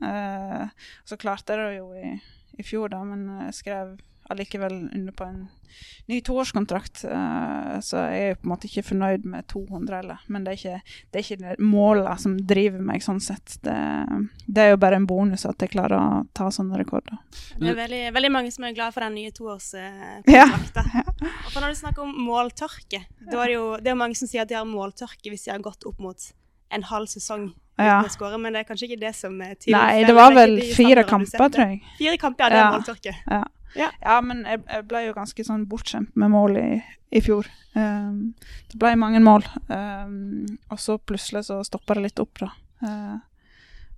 eh, 0.04 0.68
Så 1.08 1.16
klarte 1.22 1.54
jeg 1.56 1.64
det 1.64 1.78
jo 1.78 1.88
i, 1.96 2.12
i 2.60 2.64
fjor, 2.68 2.92
da, 2.92 3.00
men 3.08 3.22
jeg 3.46 3.54
skrev 3.62 3.96
allikevel 4.34 4.76
under 4.93 5.13
på 5.17 5.26
en 5.28 5.43
ny 6.12 6.19
toårskontrakt. 6.22 7.04
eh, 7.08 7.80
så 7.82 8.02
jeg 8.12 8.30
er 8.32 8.36
på 8.36 8.46
en 8.46 8.52
måte 8.52 8.67
ikke 8.69 8.84
fornøyd 8.86 9.24
med 9.26 9.48
200 9.50 9.96
heller. 10.02 10.19
Men 10.28 10.43
det 10.46 10.52
er 10.54 10.60
ikke, 10.60 10.82
det 11.13 11.19
er 11.22 11.26
ikke 11.38 11.56
måla 11.63 12.17
som 12.22 12.36
driver 12.38 12.84
meg 12.84 13.02
sånn 13.06 13.22
sett. 13.24 13.56
Det, 13.63 13.78
det 14.48 14.65
er 14.65 14.69
jo 14.74 14.78
bare 14.84 15.00
en 15.00 15.08
bonus 15.10 15.46
at 15.50 15.58
jeg 15.63 15.72
klarer 15.74 15.98
å 15.98 16.22
ta 16.36 16.50
sånne 16.54 16.78
rekorder. 16.84 17.17
Det 17.58 17.72
er 17.72 17.80
veldig, 17.80 18.04
veldig 18.19 18.32
mange 18.36 18.52
som 18.54 18.67
er 18.67 18.76
glad 18.78 18.93
for 18.93 19.02
den 19.08 19.15
nye 19.15 19.32
Ja. 19.32 19.32
toårskontrakten. 19.39 21.02
Og 21.24 21.50
for 21.54 21.62
når 21.63 21.74
du 21.74 21.80
snakker 21.82 22.04
om 22.06 22.13
måltørke, 22.28 23.06
da 23.32 23.41
er 23.43 23.48
det 23.48 23.58
jo 23.58 23.67
det 23.82 23.91
er 23.96 24.00
mange 24.04 24.15
som 24.19 24.28
sier 24.30 24.43
at 24.46 24.50
de 24.52 24.60
har 24.60 24.65
måltørke 24.69 25.32
hvis 25.34 25.46
de 25.48 25.52
har 25.56 25.63
gått 25.63 25.86
opp 25.89 26.00
mot 26.00 26.30
en 26.74 26.84
halv 26.89 27.08
sesong 27.08 27.54
Ja. 27.80 28.04
skåre, 28.10 28.38
men 28.38 28.54
det 28.54 28.60
er 28.62 28.67
kanskje 28.69 28.86
ikke 28.91 29.00
det 29.02 29.15
som 29.15 29.34
er 29.41 29.56
Nei, 29.67 30.04
det 30.06 30.13
var 30.13 30.32
vel 30.36 30.60
fire 30.76 31.04
kamper, 31.04 31.50
tror 31.50 31.65
jeg. 31.72 31.82
Fire 31.98 32.17
kamper, 32.22 32.43
ja, 32.43 32.50
det 32.50 32.60
er 32.60 32.63
Ja. 32.63 32.72
måltørke. 32.78 33.13
Ja. 33.26 33.43
Ja. 33.76 33.90
ja, 34.02 34.20
men 34.22 34.44
jeg, 34.46 34.62
jeg 34.70 34.86
ble 34.90 35.06
jo 35.08 35.16
ganske 35.18 35.46
sånn 35.48 35.66
bortskjemt 35.70 36.16
med 36.20 36.30
mål 36.34 36.58
i, 36.62 36.68
i 37.12 37.22
fjor. 37.26 37.48
Um, 37.74 38.34
det 38.70 38.78
ble 38.82 38.94
mange 39.02 39.22
mål, 39.24 39.46
um, 39.70 40.46
og 40.70 40.82
så 40.82 41.00
plutselig 41.02 41.48
så 41.50 41.62
stoppa 41.66 41.98
det 41.98 42.08
litt 42.10 42.22
opp, 42.22 42.44
da. 42.44 42.52
Uh, 42.84 43.18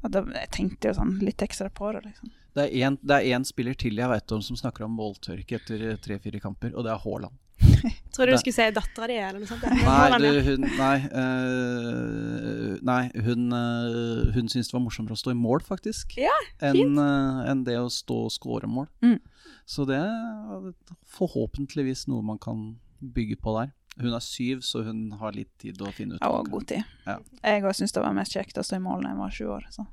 og 0.05 0.11
da, 0.13 0.21
jeg 0.37 0.51
tenkte 0.55 0.91
jo 0.91 0.99
sånn 0.99 1.17
litt 1.25 1.43
ekstra 1.43 1.71
på 1.73 1.91
det, 1.95 2.05
liksom. 2.07 2.31
Det 2.55 2.69
er 2.71 2.85
en- 2.87 2.99
én 3.03 3.43
spiller 3.43 3.75
til 3.75 3.97
jeg 3.99 4.07
vet 4.07 4.31
om 4.31 4.41
som 4.41 4.55
snakker 4.55 4.85
om 4.85 4.95
måltørke 4.95 5.57
etter 5.59 5.97
tre-fire 5.99 6.39
kamper, 6.39 6.71
og 6.75 6.85
det 6.85 6.93
er 6.93 7.01
Haaland. 7.03 7.35
Tror 8.15 8.27
du 8.27 8.31
du 8.31 8.37
skulle 8.39 8.55
si 8.55 8.71
dattera 8.71 9.07
di 9.07 9.15
eller 9.19 9.39
noe 9.39 9.47
sånt? 9.47 9.63
Nei, 9.63 10.17
du, 10.19 10.41
hun, 10.43 10.65
nei, 10.77 10.97
uh, 11.11 12.77
nei 12.85 13.03
hun, 13.25 13.45
uh, 13.51 14.31
hun 14.35 14.47
syntes 14.51 14.69
det 14.71 14.75
var 14.75 14.83
morsommere 14.85 15.15
å 15.15 15.19
stå 15.19 15.33
i 15.33 15.39
mål, 15.39 15.63
faktisk, 15.67 16.15
Ja, 16.19 16.35
enn 16.63 16.99
uh, 16.99 17.43
enn 17.51 17.63
det 17.67 17.77
å 17.79 17.87
stå 17.91 18.25
og 18.27 18.33
score 18.35 18.67
mål. 18.71 18.87
Mm. 19.03 19.19
Så 19.65 19.85
det 19.89 19.97
er 19.97 20.69
forhåpentligvis 21.09 22.05
noe 22.11 22.25
man 22.25 22.39
kan 22.41 22.75
bygge 23.01 23.39
på 23.41 23.55
der. 23.57 23.73
Hun 23.97 24.13
er 24.13 24.23
syv, 24.23 24.61
så 24.65 24.83
hun 24.83 25.07
har 25.21 25.35
litt 25.35 25.51
tid 25.61 25.79
å 25.81 25.91
finne 25.95 26.17
ut 26.17 26.23
Ja, 26.23 26.31
og 26.35 26.49
god 26.51 26.67
tid. 26.69 26.83
Ja. 27.07 27.19
Jeg 27.41 27.63
òg 27.63 27.77
syns 27.77 27.95
det 27.95 28.03
var 28.03 28.15
mest 28.17 28.35
kjekt 28.35 28.59
å 28.59 28.65
stå 28.65 28.77
i 28.77 28.83
mål 28.83 29.05
da 29.05 29.13
jeg 29.13 29.21
var 29.21 29.35
sju 29.37 29.45
år. 29.55 29.67
Så. 29.71 29.85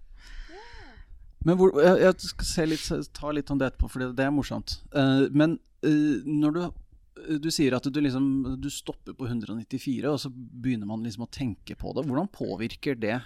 Men 1.47 1.59
hvor, 1.59 1.75
jeg, 1.79 2.01
jeg 2.03 2.33
skal 2.33 2.49
se 2.49 2.67
litt, 2.69 3.11
ta 3.15 3.35
litt 3.35 3.51
om 3.55 3.61
det 3.61 3.71
etterpå, 3.71 3.91
for 3.91 4.05
det, 4.05 4.27
er 4.27 4.35
morsomt. 4.35 4.81
Eh, 4.95 5.29
men 5.35 5.59
eh, 5.87 6.23
når 6.27 6.59
du 6.59 6.63
du 7.23 7.51
sier 7.53 7.75
at 7.77 7.85
du 7.85 7.99
liksom 8.01 8.57
du 8.59 8.69
stopper 8.73 9.15
på 9.15 9.27
194, 9.29 10.09
og 10.11 10.19
så 10.19 10.31
begynner 10.33 10.89
man 10.89 11.05
liksom 11.05 11.27
å 11.27 11.31
tenke 11.31 11.77
på 11.79 11.93
det. 11.95 12.07
Hvordan 12.09 12.31
påvirker 12.33 12.97
det 12.99 13.19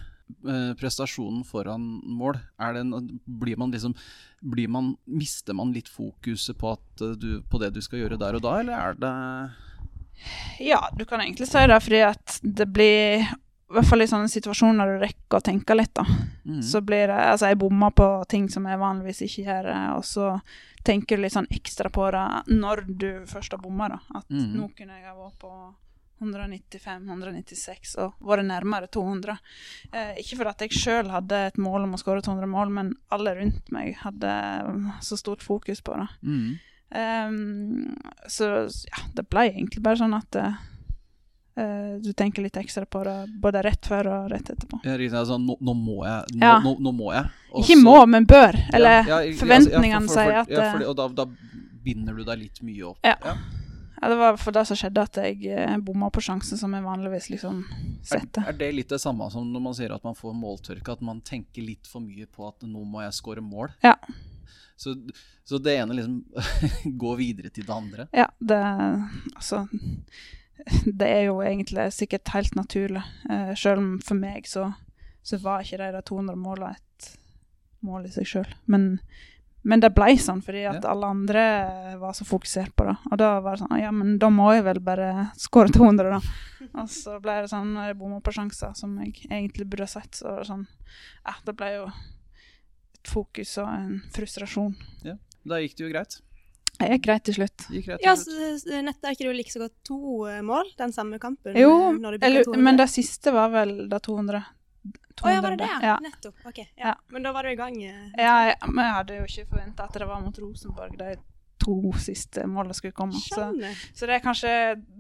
prestasjonen 0.81 1.45
foran 1.47 1.85
mål? 2.03 2.39
Er 2.59 2.77
det 2.77 2.85
en, 2.87 3.21
blir 3.27 3.59
man 3.61 3.75
liksom 3.75 3.95
blir 4.41 4.69
man, 4.69 4.97
Mister 5.05 5.55
man 5.55 5.73
litt 5.73 5.89
fokuset 5.89 6.59
på, 6.59 6.75
at 6.77 7.03
eh, 7.03 7.17
du, 7.19 7.31
på 7.43 7.61
det 7.63 7.73
du 7.75 7.81
skal 7.85 8.05
gjøre 8.05 8.21
der 8.21 8.39
og 8.39 8.45
da, 8.45 8.59
eller 8.61 8.77
er 8.77 9.01
det 9.01 9.15
Ja, 10.67 10.81
du 10.97 11.05
kan 11.05 11.21
egentlig 11.21 11.49
si 11.51 11.67
det, 11.67 11.81
fordi 11.83 12.05
at 12.07 12.39
det 12.43 12.69
blir 12.73 13.27
I 13.27 13.75
hvert 13.75 13.89
fall 13.89 14.05
i 14.05 14.11
sånne 14.11 14.31
situasjoner 14.31 14.79
når 14.79 14.93
du 14.93 15.05
rekker 15.07 15.41
å 15.41 15.45
tenke 15.45 15.75
litt, 15.75 15.95
da. 15.97 16.07
mm. 16.47 16.63
Så 16.63 16.83
blir 16.87 17.11
det 17.11 17.19
Altså, 17.33 17.51
jeg 17.51 17.61
bommer 17.63 17.95
på 17.97 18.09
ting 18.31 18.49
som 18.53 18.69
jeg 18.69 18.83
vanligvis 18.83 19.25
ikke 19.27 19.49
gjør, 19.49 19.73
og 19.97 20.05
så 20.07 20.37
tenker 20.87 21.19
du 21.19 21.25
litt 21.25 21.35
sånn 21.35 21.51
ekstra 21.51 21.91
på 21.91 22.05
det 22.15 22.27
når 22.53 22.85
du 22.87 23.11
først 23.27 23.57
har 23.57 23.63
bomma, 23.63 23.91
da. 23.97 23.99
At 24.21 24.31
mm. 24.31 24.53
nå 24.55 24.71
kunne 24.77 25.01
jeg 25.01 25.09
ha 25.09 25.17
vært 25.19 25.41
på 25.43 25.51
195-196 26.23 27.97
og 28.03 28.15
vært 28.25 28.47
nærmere 28.49 28.89
200. 28.93 29.37
Eh, 29.93 30.15
ikke 30.23 30.47
at 30.49 30.65
jeg 30.65 30.71
sjøl 30.77 31.11
hadde 31.13 31.43
et 31.51 31.59
mål 31.61 31.85
om 31.87 31.97
å 31.97 32.01
skåre 32.01 32.23
200 32.25 32.47
mål, 32.51 32.71
men 32.73 32.95
alle 33.13 33.35
rundt 33.39 33.73
meg 33.75 33.97
hadde 34.03 34.31
um, 34.69 34.93
så 35.05 35.19
stort 35.21 35.43
fokus 35.45 35.83
på 35.85 35.97
det. 35.99 36.09
Mm. 36.23 36.57
Eh, 36.97 37.37
så 38.33 38.51
ja, 38.89 39.05
det 39.17 39.27
ble 39.29 39.49
egentlig 39.51 39.83
bare 39.85 40.01
sånn 40.01 40.17
at 40.17 40.39
eh, 40.41 40.57
eh, 41.61 41.93
du 42.03 42.13
tenker 42.17 42.45
litt 42.47 42.57
ekstra 42.61 42.87
på 42.87 43.03
det 43.05 43.17
både 43.43 43.65
rett 43.67 43.89
før 43.91 44.11
og 44.13 44.31
rett 44.33 44.51
etterpå. 44.55 44.81
Ja, 44.87 44.97
altså, 45.19 45.39
nå, 45.43 45.59
nå 45.61 45.75
må 45.75 46.01
jeg. 46.07 46.37
Nå, 46.37 46.45
Ja. 46.47 46.57
nå, 46.65 46.77
nå 46.81 46.93
må 46.97 47.13
jeg. 47.15 47.29
Også, 47.53 47.67
Ikke 47.67 47.83
må, 47.83 47.99
men 48.09 48.27
bør. 48.29 48.57
Eller 48.73 49.03
Ja, 49.09 49.21
ja, 49.21 49.37
forventningene 49.37 50.03
altså, 50.05 50.25
ja, 50.31 50.45
for- 50.45 50.51
for- 50.51 50.55
sier 50.55 50.63
at 50.63 50.67
eh, 50.67 50.73
fordi- 50.79 50.89
Og 50.91 50.97
da, 50.97 51.09
da 51.09 51.27
binder 51.87 52.17
du 52.17 52.25
deg 52.25 52.39
litt 52.39 52.63
mye 52.63 52.83
opp. 52.89 52.99
Ja. 53.05 53.15
Ja, 54.01 54.09
Det 54.09 54.17
var 54.21 54.37
for 54.37 54.53
det 54.53 54.65
som 54.69 54.77
skjedde, 54.79 55.03
at 55.03 55.17
jeg 55.23 55.47
eh, 55.53 55.77
bomma 55.79 56.11
på 56.13 56.21
sjansen 56.25 56.59
som 56.61 56.73
jeg 56.77 56.85
vanligvis 56.85 57.29
liksom 57.33 57.63
Er, 57.65 57.99
setter. 58.07 58.47
er 58.49 58.53
det 58.61 58.71
litt 58.75 58.89
det 58.93 59.01
samme 59.03 59.29
som 59.33 59.47
når 59.53 59.63
man 59.65 59.75
sier 59.79 59.95
at 59.95 60.05
man 60.05 60.15
får 60.19 60.35
måltørke, 60.37 60.93
at 60.93 61.01
man 61.05 61.21
tenker 61.21 61.63
litt 61.65 61.87
for 61.91 62.01
mye 62.05 62.27
på 62.27 62.47
at 62.49 62.67
nå 62.69 62.85
må 62.85 63.03
jeg 63.07 63.17
score 63.19 63.41
mål? 63.45 63.73
Ja. 63.85 63.97
Så, 64.77 64.93
så 65.45 65.59
det 65.59 65.79
ene 65.81 65.95
liksom 65.97 66.25
går 67.03 67.17
videre 67.17 67.49
til 67.51 67.65
det 67.67 67.73
andre? 67.73 68.09
Ja, 68.13 68.27
det 68.39 68.59
Altså 69.35 69.63
Det 70.87 71.07
er 71.09 71.23
jo 71.29 71.41
egentlig 71.45 71.89
sikkert 71.93 72.29
helt 72.35 72.55
naturlig. 72.57 73.03
Eh, 73.31 73.55
selv 73.57 73.79
om 73.83 73.89
for 74.05 74.17
meg 74.19 74.49
så, 74.49 74.71
så 75.23 75.39
var 75.43 75.65
ikke 75.65 75.81
de 75.83 75.91
der 75.97 76.05
200 76.07 76.37
måla 76.41 76.71
et 76.77 77.11
mål 77.85 78.09
i 78.09 78.13
seg 78.15 78.27
sjøl. 78.27 78.55
Men, 78.67 78.99
men 79.67 79.83
det 79.83 79.91
ble 79.97 80.15
sånn 80.23 80.43
fordi 80.47 80.63
at 80.71 80.79
Ja. 80.85 80.91
alle 80.93 81.09
andre 81.11 81.43
var 81.99 82.13
så 82.15 82.25
fokusert 82.29 82.75
på 82.79 82.87
det. 82.87 82.97
Og 83.11 83.19
da 83.19 83.41
var 83.43 83.57
det 83.57 83.65
sånn 83.65 83.81
Ja, 83.83 83.91
men 83.91 84.19
da 84.23 84.29
må 84.31 84.53
jeg 84.55 84.65
vel 84.65 84.81
bare 84.81 85.31
skåre 85.37 85.73
200, 85.75 86.11
da. 86.11 86.21
Og 86.83 86.89
så 86.93 87.17
ble 87.23 87.41
det 87.43 87.51
sånn 87.51 87.73
når 87.75 87.89
jeg 87.91 87.99
bomma 87.99 88.21
på 88.23 88.33
sjanser 88.37 88.77
som 88.79 88.95
jeg 89.03 89.27
egentlig 89.31 89.67
burde 89.69 89.89
ha 89.89 89.93
sett, 89.97 90.13
så 90.21 90.31
var 90.31 90.39
det 90.45 90.51
sånn 90.53 90.67
Ja, 91.27 91.35
det 91.45 91.57
ble 91.57 91.73
jo 91.75 91.87
et 91.87 93.11
fokus 93.11 93.57
og 93.59 93.69
en 93.69 94.03
frustrasjon. 94.15 94.77
Da 95.47 95.61
gikk 95.63 95.77
det 95.77 95.85
jo 95.87 95.93
greit. 95.93 96.21
Det 96.77 96.89
gikk 96.91 97.05
greit 97.07 97.25
til 97.25 97.35
slutt. 97.39 97.57
Det 97.69 97.77
gikk 97.79 97.87
greit 97.87 98.03
Ja, 98.05 98.15
slutt. 98.15 98.61
så, 98.63 98.71
er 98.77 99.15
ikke 99.15 99.27
det 99.31 99.37
like 99.37 99.53
så 99.53 99.63
godt 99.65 99.77
to 99.85 100.27
eh, 100.29 100.43
mål 100.43 100.73
den 100.77 100.93
samme 100.93 101.19
kampen? 101.19 101.57
Jo, 101.57 101.71
eh, 101.95 102.19
eller, 102.21 102.57
men 102.57 102.77
det 102.77 102.89
siste 102.93 103.33
var 103.33 103.49
vel 103.51 103.89
da 103.89 103.99
200. 103.99 104.45
Å 105.23 105.31
ja, 105.33 105.41
var 105.41 105.55
det 105.57 105.59
det? 105.65 105.71
Ja. 105.83 105.95
Nettopp. 106.03 106.35
Ok. 106.47 106.59
Ja. 106.77 106.91
Ja. 106.91 106.95
Men 107.11 107.23
da 107.25 107.33
var 107.33 107.43
du 107.43 107.49
i 107.51 107.57
gang? 107.57 107.77
eh. 107.83 108.11
Ja, 108.19 108.35
jeg 108.53 108.93
hadde 108.93 109.17
jo 109.17 109.25
ikke 109.25 109.47
forventa 109.55 109.85
at 109.89 109.93
det 109.97 110.07
var 110.09 110.21
mot 110.21 110.39
Rosenborg 110.39 110.97
de 110.99 111.17
to 111.59 111.93
siste 111.99 112.45
målene 112.47 112.75
skulle 112.77 112.93
komme. 112.93 113.17
Så, 113.17 113.47
så 113.97 114.07
det, 114.07 114.19
er 114.19 114.21
kanskje, 114.21 114.51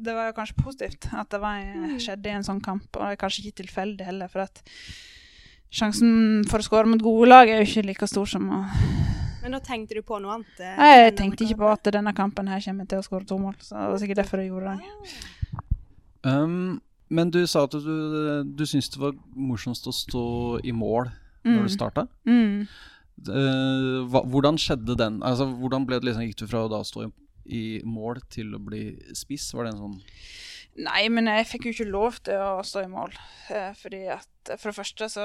det 0.02 0.14
var 0.16 0.30
jo 0.30 0.36
kanskje 0.38 0.56
positivt 0.62 1.10
at 1.12 1.28
det 1.30 1.40
var, 1.42 1.60
Mm. 1.60 1.98
skjedde 2.00 2.26
i 2.32 2.36
en 2.38 2.42
sånn 2.48 2.62
kamp. 2.64 2.88
Og 2.96 3.02
det 3.04 3.10
er 3.12 3.20
kanskje 3.20 3.44
ikke 3.44 3.60
tilfeldig 3.62 4.06
heller, 4.08 4.28
for 4.32 4.40
at 4.48 4.62
sjansen 5.70 6.44
for 6.48 6.58
å 6.62 6.66
skåre 6.66 6.88
mot 6.88 7.02
gode 7.04 7.28
lag 7.28 7.48
er 7.52 7.60
jo 7.60 7.68
ikke 7.68 7.84
like 7.90 8.08
stor 8.08 8.26
som 8.26 8.48
å 8.48 8.62
Men 9.42 9.52
da 9.52 9.60
tenkte 9.60 9.94
du 9.94 10.02
på 10.02 10.16
noe 10.18 10.32
annet? 10.40 10.58
eh, 10.58 10.76
Nei, 10.80 10.90
Jeg 11.04 11.16
tenkte 11.20 11.44
ikke 11.44 11.58
på 11.60 11.68
at 11.70 11.92
denne 11.94 12.12
kampen 12.16 12.48
her 12.48 12.60
kommer 12.64 12.88
til 12.88 12.98
å 12.98 13.04
skåre 13.06 13.26
to 13.28 13.36
mål, 13.38 13.54
så 13.60 13.76
det 13.76 13.90
var 13.92 13.98
sikkert 14.02 14.16
derfor 14.24 14.40
jeg 14.42 14.48
gjorde 14.50 14.72
det. 14.74 15.60
Um, 16.24 16.80
men 17.08 17.30
du 17.30 17.42
sa 17.46 17.64
at 17.64 17.72
du, 17.76 18.44
du 18.44 18.64
syntes 18.66 18.90
det 18.94 19.00
var 19.02 19.12
morsomst 19.34 19.86
å 19.86 19.94
stå 19.94 20.26
i 20.66 20.72
mål 20.72 21.10
når 21.46 21.60
Mm. 21.60 21.62
du 21.62 21.70
starta. 21.70 22.02
Mm. 22.26 22.66
Eh, 23.30 24.00
hva, 24.10 24.24
hvordan 24.26 24.58
skjedde 24.60 24.96
den? 24.98 25.20
Altså, 25.22 25.46
hvordan 25.56 25.86
det 25.86 26.02
liksom, 26.04 26.24
Gikk 26.26 26.40
du 26.42 26.46
fra 26.50 26.64
å 26.66 26.70
da 26.72 26.80
stå 26.84 27.04
i, 27.06 27.10
i 27.46 27.62
mål 27.86 28.18
til 28.34 28.50
å 28.56 28.58
bli 28.58 28.80
spiss? 29.14 29.52
Var 29.54 29.64
det 29.68 29.72
en 29.76 29.82
sånn 29.84 30.00
Nei, 30.76 31.06
men 31.08 31.24
jeg 31.30 31.46
fikk 31.48 31.64
jo 31.64 31.72
ikke 31.72 31.86
lov 31.88 32.18
til 32.26 32.36
å 32.36 32.58
stå 32.66 32.82
i 32.84 32.88
mål. 32.92 33.14
Eh, 33.48 33.70
fordi 33.80 34.02
at 34.12 34.50
for 34.58 34.68
det 34.68 34.76
første 34.76 35.06
så 35.08 35.24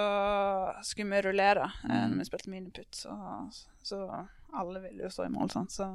skulle 0.87 1.11
vi 1.17 1.25
rullere 1.25 1.65
eh, 1.89 2.05
når 2.07 2.21
vi 2.21 2.27
spilte 2.29 2.53
miniputt, 2.53 2.95
så, 2.95 3.11
så 3.83 3.99
alle 4.55 4.79
ville 4.85 5.03
jo 5.03 5.11
stå 5.11 5.25
i 5.27 5.33
mål, 5.33 5.49
sant. 5.51 5.73
Så, 5.75 5.89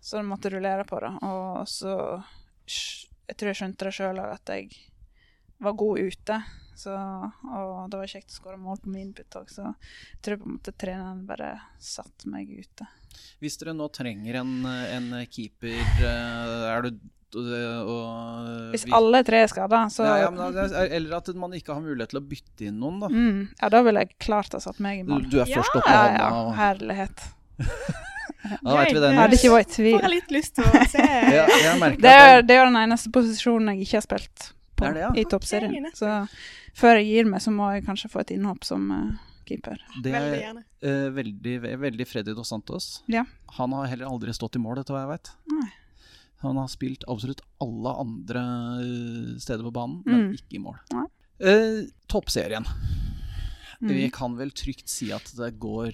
så 0.00 0.22
jeg 0.22 0.28
måtte 0.30 0.54
rullere 0.54 0.86
på 0.88 1.02
det. 1.04 1.10
Og 1.20 1.66
så 1.68 1.92
Jeg 3.28 3.36
tror 3.36 3.50
jeg 3.52 3.58
skjønte 3.60 3.84
det 3.90 3.94
sjøl 3.98 4.22
at 4.24 4.54
jeg 4.54 4.70
var 5.60 5.72
god 5.78 5.98
ute. 5.98 6.38
Så, 6.78 6.92
og 6.94 7.88
det 7.90 7.98
var 7.98 8.06
kjekt 8.06 8.30
å 8.30 8.36
skåre 8.38 8.56
mål 8.62 8.76
på 8.84 8.92
input 9.00 9.34
òg, 9.40 9.48
så 9.50 9.64
jeg 9.66 10.20
tror 10.22 10.36
på 10.38 10.46
en 10.46 10.52
måte 10.60 10.70
treneren 10.78 11.24
bare 11.26 11.48
satte 11.82 12.28
meg 12.30 12.46
ute. 12.54 12.86
Hvis 13.42 13.56
dere 13.58 13.74
nå 13.74 13.88
trenger 13.90 14.38
en, 14.44 14.52
en 14.68 15.08
keeper, 15.26 15.74
eh, 15.74 16.68
er 16.70 16.86
du 16.86 16.92
og, 17.34 18.70
Hvis 18.72 18.86
alle 18.94 19.20
tre 19.26 19.42
er 19.44 19.50
skada, 19.50 19.82
så 19.92 20.06
ja, 20.06 20.14
ja, 20.22 20.30
men, 20.32 20.54
Eller 20.88 21.16
at 21.18 21.26
man 21.36 21.52
ikke 21.58 21.74
har 21.76 21.82
mulighet 21.84 22.14
til 22.14 22.20
å 22.22 22.24
bytte 22.24 22.68
inn 22.70 22.78
noen, 22.80 23.00
da. 23.02 23.10
mm, 23.12 23.42
Ja, 23.60 23.68
da 23.74 23.82
ville 23.84 24.00
jeg 24.06 24.14
klart 24.22 24.54
ha 24.56 24.60
satt 24.64 24.78
meg 24.80 25.02
i 25.02 25.02
Du, 25.04 25.10
mål. 25.12 25.26
du 25.28 25.36
er 25.42 25.50
først 25.50 25.76
oppe 25.76 25.90
med 25.90 25.98
Ja, 25.98 26.04
hånda. 26.06 26.22
ja, 26.22 26.28
og- 26.44 26.54
herlighet. 26.62 27.26
Da 28.62 28.76
vet 28.78 28.92
vi 28.94 29.00
det. 29.02 29.08
Jeg 29.10 29.18
hadde 29.18 29.36
ikke 29.36 29.50
vært 29.52 29.66
i 29.66 29.74
Får 29.74 29.74
tvil. 29.74 29.96
jeg 30.00 30.10
litt 30.14 30.30
lyst 30.32 30.54
til 30.56 30.64
å 30.64 30.84
se 30.88 31.02
Ja, 31.04 31.44
jeg 31.50 31.98
Det 32.00 32.12
er, 32.14 32.42
det 32.46 32.54
er 32.56 32.64
den 32.70 32.78
eneste 32.80 33.10
posisjonen 33.12 33.74
jeg 33.74 33.84
ikke 33.88 33.98
har 33.98 34.06
spilt 34.06 34.52
på 34.78 34.86
Det 34.86 34.94
det, 34.96 35.02
ja. 35.06 35.10
i 35.20 35.24
toppserien. 35.28 35.88
Så 35.98 36.12
før 36.78 36.98
jeg 37.00 37.08
gir 37.10 37.28
meg, 37.30 37.42
så 37.44 37.50
må 37.54 37.72
jeg 37.74 37.84
kanskje 37.88 38.10
få 38.12 38.22
et 38.22 38.32
innhopp 38.36 38.64
som 38.64 38.86
uh, 38.94 39.10
keeper. 39.48 39.80
det 40.04 40.12
veldig 40.14 40.38
er 40.38 40.42
gjerne. 40.46 40.64
eh, 40.82 41.08
veldig, 41.18 41.54
ve- 41.66 41.76
veldig 41.84 42.06
Freddy 42.06 42.34
Dos 42.36 42.48
Santos. 42.52 42.88
Ja. 43.10 43.24
Han 43.58 43.72
har 43.76 43.86
heller 43.90 44.06
aldri 44.10 44.32
stått 44.36 44.56
i 44.56 44.62
mål, 44.62 44.80
etter 44.82 44.94
hva 44.96 45.04
jeg 45.06 45.12
vet. 45.16 45.30
Han 46.44 46.54
har 46.60 46.68
spilt 46.70 47.02
absolutt 47.10 47.40
alle 47.64 47.92
andre 47.98 48.42
eh, 48.84 49.38
steder 49.42 49.64
på 49.66 49.72
banen, 49.74 50.02
men 50.06 50.28
Mm. 50.28 50.34
ikke 50.38 50.54
i 50.54 50.62
mål. 50.62 50.76
Eh, 51.40 51.88
toppserien. 52.10 52.66
Mm. 53.80 53.88
Vi 53.94 54.10
kan 54.10 54.36
vel 54.38 54.50
trygt 54.50 54.88
si 54.90 55.10
at 55.14 55.26
det 55.38 55.52
går 55.58 55.92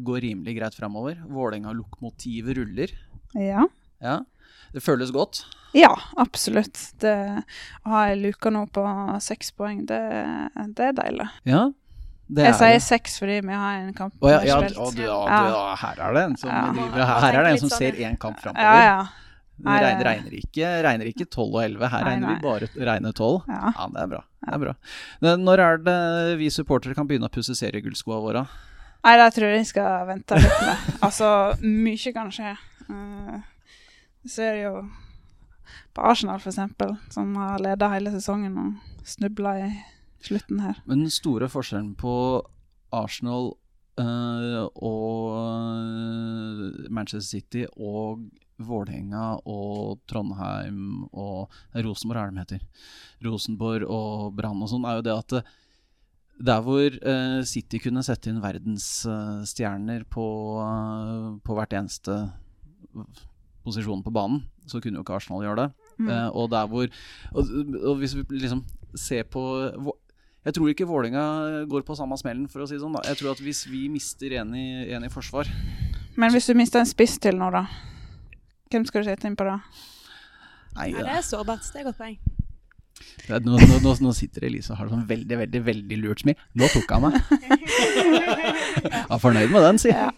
går 0.00 0.20
rimelig 0.24 0.54
greit 0.56 0.74
framover. 0.76 1.18
Vålerenga-lokomotivet 1.28 2.56
ruller. 2.56 2.92
Ja. 3.36 3.66
Ja. 4.00 4.18
Det 4.72 4.80
føles 4.84 5.10
godt. 5.12 5.42
Ja, 5.74 5.92
absolutt. 6.20 6.78
Det, 7.00 7.12
å 7.86 7.92
ha 7.94 8.02
ei 8.10 8.16
luke 8.20 8.50
nå 8.52 8.66
på 8.74 8.82
seks 9.24 9.52
poeng, 9.56 9.86
det, 9.88 10.00
det 10.76 10.90
er 10.90 10.98
deilig. 10.98 11.28
Ja, 11.48 11.62
det 12.32 12.44
Jeg 12.46 12.52
er 12.52 12.58
sier 12.58 12.74
det. 12.76 12.82
seks 12.84 13.18
fordi 13.20 13.38
vi 13.44 13.56
har 13.56 13.78
en 13.80 13.92
kamp 13.96 14.14
Å 14.20 14.30
ja, 14.30 14.42
ja, 14.46 14.58
spilt. 14.62 14.78
å, 14.78 14.90
du, 14.94 15.02
ja, 15.02 15.16
Ja. 15.28 15.40
du, 15.42 15.50
ja, 15.56 15.74
her 15.82 15.98
er 16.08 16.14
det 16.16 16.22
en 16.28 16.36
som 16.36 16.48
Ja. 16.52 16.60
driver 16.72 17.04
Her 17.22 17.34
er 17.38 17.42
det 17.44 17.50
en 17.56 17.58
som 17.64 17.72
ser 17.72 17.92
én 17.92 18.16
kamp 18.20 18.40
framover. 18.40 18.62
ja. 18.62 18.84
ja. 18.84 19.02
Nei, 19.62 19.76
regner, 19.78 20.04
regner, 20.08 20.32
ikke, 20.40 20.68
regner 20.82 21.06
ikke 21.06 21.24
12 21.28 21.42
og 21.54 21.58
11, 21.62 21.88
her 21.92 22.00
Nei, 22.02 22.10
regner 22.10 22.26
nei. 22.26 22.34
vi 22.34 22.42
bare 22.42 22.68
regner 22.88 23.12
12. 23.14 23.44
Ja. 23.46 23.72
Ja, 23.76 23.84
det 23.92 24.00
er 24.02 24.08
bra. 24.10 24.20
Det 24.42 24.54
er 24.56 24.58
bra. 24.58 24.72
Men 25.22 25.44
Når 25.46 25.60
er 25.62 25.76
det 25.86 26.38
vi 26.40 26.48
supportere 26.50 26.96
kan 26.98 27.06
begynne 27.06 27.28
å 27.28 27.32
pusse 27.32 27.54
seriegullskoa 27.54 28.18
våre? 28.24 28.42
Nei, 29.04 29.12
det 29.20 29.28
tror 29.36 29.46
jeg 29.52 29.60
vi 29.60 29.68
skal 29.70 30.06
vente 30.08 30.34
litt 30.40 30.64
med. 30.66 30.88
Altså, 31.06 31.28
mye 31.62 32.12
kan 32.16 32.32
skje. 32.34 32.56
Uh, 32.90 33.38
så 34.26 34.42
er 34.48 34.52
det 34.58 34.64
jo 34.64 34.74
på 35.94 36.04
Arsenal, 36.12 36.40
eksempel, 36.40 36.96
som 37.12 37.34
har 37.36 37.62
leda 37.62 37.90
hele 37.92 38.12
sesongen 38.14 38.58
og 38.58 39.06
snubla 39.06 39.56
i 39.64 39.70
slutten 40.22 40.62
her. 40.62 40.78
Men 40.86 41.04
den 41.04 41.12
store 41.12 41.48
forskjellen 41.52 41.94
på 41.98 42.14
Arsenal 42.92 43.52
øh, 44.00 44.62
og 44.76 45.32
eh, 45.40 46.90
Manchester 46.92 47.28
City 47.38 47.66
og 47.76 48.22
Vålerenga 48.62 49.40
og 49.48 50.02
Trondheim 50.06 51.08
og 51.10 51.50
Rosenborg 51.74 52.20
er 52.20 52.30
det 52.30 52.36
de 52.36 52.44
heter. 52.44 52.86
Rosenborg 53.26 53.88
og 53.88 54.36
Brann 54.38 54.62
og 54.62 54.70
sånn, 54.70 54.86
er 54.86 55.00
jo 55.00 55.06
det 55.08 55.16
at 55.16 55.52
der 56.42 56.62
hvor 56.64 56.96
uh, 57.06 57.42
City 57.46 57.78
kunne 57.82 58.02
sette 58.06 58.30
inn 58.30 58.40
verdensstjerner 58.42 60.06
på, 60.10 60.24
uh, 60.58 61.36
på 61.44 61.56
hvert 61.58 61.76
eneste 61.78 62.16
posisjon 63.62 64.02
på 64.02 64.14
banen, 64.14 64.42
så 64.66 64.80
kunne 64.80 65.00
jo 65.00 65.04
ikke 65.04 65.16
Arsenal 65.16 65.42
gjøre 65.44 65.64
det. 65.64 65.68
Mm. 65.98 66.08
Eh, 66.08 66.28
og 66.38 66.50
der 66.52 66.68
hvor 66.70 66.86
og, 67.32 67.52
og 67.82 67.96
hvis 68.00 68.14
vi 68.16 68.24
liksom 68.42 68.64
ser 68.96 69.24
på 69.28 69.42
Jeg 70.44 70.54
tror 70.54 70.68
ikke 70.72 70.86
Vålerenga 70.88 71.64
går 71.70 71.84
på 71.86 71.94
samme 71.94 72.16
smellen, 72.18 72.48
for 72.50 72.64
å 72.64 72.66
si 72.66 72.74
det 72.74 72.82
sånn. 72.82 72.96
da 72.96 73.04
Jeg 73.06 73.20
tror 73.20 73.32
at 73.36 73.42
hvis 73.44 73.62
vi 73.70 73.86
mister 73.92 74.34
en 74.40 74.54
i, 74.58 74.90
en 74.90 75.04
i 75.06 75.10
forsvar 75.12 75.48
Men 76.16 76.32
hvis 76.34 76.48
du 76.50 76.54
mister 76.58 76.82
en 76.82 76.88
spiss 76.88 77.18
til 77.22 77.38
nå, 77.38 77.50
da? 77.54 77.66
Hvem 78.72 78.86
skal 78.88 79.04
du 79.04 79.10
sette 79.10 79.28
inn 79.28 79.36
på 79.38 79.46
da? 79.46 79.60
Nei, 80.76 80.90
Ja, 80.94 81.04
det 81.04 81.18
er 81.18 81.26
sårbart. 81.26 81.66
Det 81.68 81.82
er 81.82 81.84
godt 81.90 82.00
poeng. 82.00 82.16
nå, 83.28 83.58
nå, 83.60 83.78
nå, 83.84 83.92
nå 84.00 84.12
sitter 84.16 84.46
Elise 84.48 84.72
og 84.72 84.80
har 84.80 84.90
sånn 84.92 85.04
veldig, 85.08 85.38
veldig 85.44 85.62
veldig 85.66 85.98
lurt 86.00 86.24
smil. 86.24 86.40
Nå 86.56 86.68
tok 86.72 86.94
han 86.96 87.06
meg. 87.06 87.18
Jeg 88.82 89.04
er 89.04 89.20
fornøyd 89.20 89.52
med 89.52 89.66
den, 89.68 89.80
si. 89.82 89.92
Ja. 89.92 90.08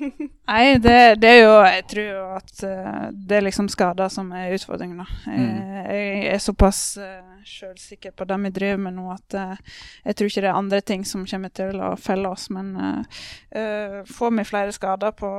Nei, 0.47 0.79
det, 0.79 1.21
det 1.23 1.29
er 1.31 1.39
jo 1.41 1.53
Jeg 1.65 1.85
tror 1.89 2.05
jo 2.05 2.25
at 2.37 2.65
uh, 2.69 3.05
det 3.13 3.37
er 3.39 3.45
liksom 3.47 3.69
skader 3.73 4.11
som 4.13 4.33
er 4.37 4.53
utfordringen, 4.57 4.99
da. 5.01 5.07
Jeg, 5.25 5.45
Mm. 5.45 5.71
jeg 5.89 6.27
er 6.35 6.39
såpass 6.43 6.81
uh, 7.01 7.41
sjølsikker 7.49 8.13
på 8.17 8.27
det 8.29 8.37
vi 8.43 8.51
driver 8.51 8.83
med 8.85 8.95
nå, 8.99 9.07
at 9.15 9.37
uh, 9.41 9.57
jeg 10.05 10.17
tror 10.17 10.29
ikke 10.29 10.43
det 10.45 10.51
er 10.51 10.59
andre 10.59 10.81
ting 10.81 11.05
som 11.09 11.25
kommer 11.27 11.49
til 11.49 11.81
å 11.81 11.95
felle 11.97 12.29
oss. 12.29 12.51
Men 12.53 12.75
eh, 12.77 13.23
eh, 13.61 13.97
får 14.05 14.31
vi 14.37 14.45
flere 14.45 14.73
skader 14.73 15.11
på 15.17 15.31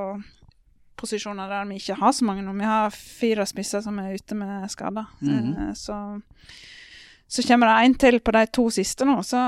posisjoner 0.98 1.50
der 1.52 1.66
vi 1.70 1.76
ikke 1.82 1.98
har 2.00 2.12
så 2.16 2.26
mange 2.26 2.42
nå 2.46 2.54
Vi 2.56 2.64
har 2.66 2.90
fire 2.96 3.46
spisser 3.46 3.82
som 3.84 4.00
er 4.00 4.16
ute 4.16 4.36
med 4.36 4.70
skader. 4.72 5.06
mm. 5.22 5.54
Eh, 5.70 5.74
så, 5.76 6.22
så 7.28 7.44
kommer 7.48 7.68
det 7.68 7.86
en 7.86 7.96
til 7.96 8.20
på 8.20 8.32
de 8.32 8.46
to 8.48 8.70
siste 8.70 9.06
nå, 9.06 9.22
så. 9.24 9.42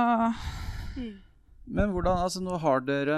Men 1.68 1.92
hvordan 1.92 2.22
Altså, 2.24 2.40
nå 2.44 2.56
har 2.64 2.80
dere 2.88 3.18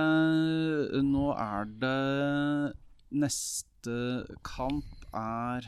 Nå 1.05 1.27
er 1.37 1.67
det 1.81 2.73
Neste 3.21 3.95
kamp 4.45 5.05
er 5.13 5.67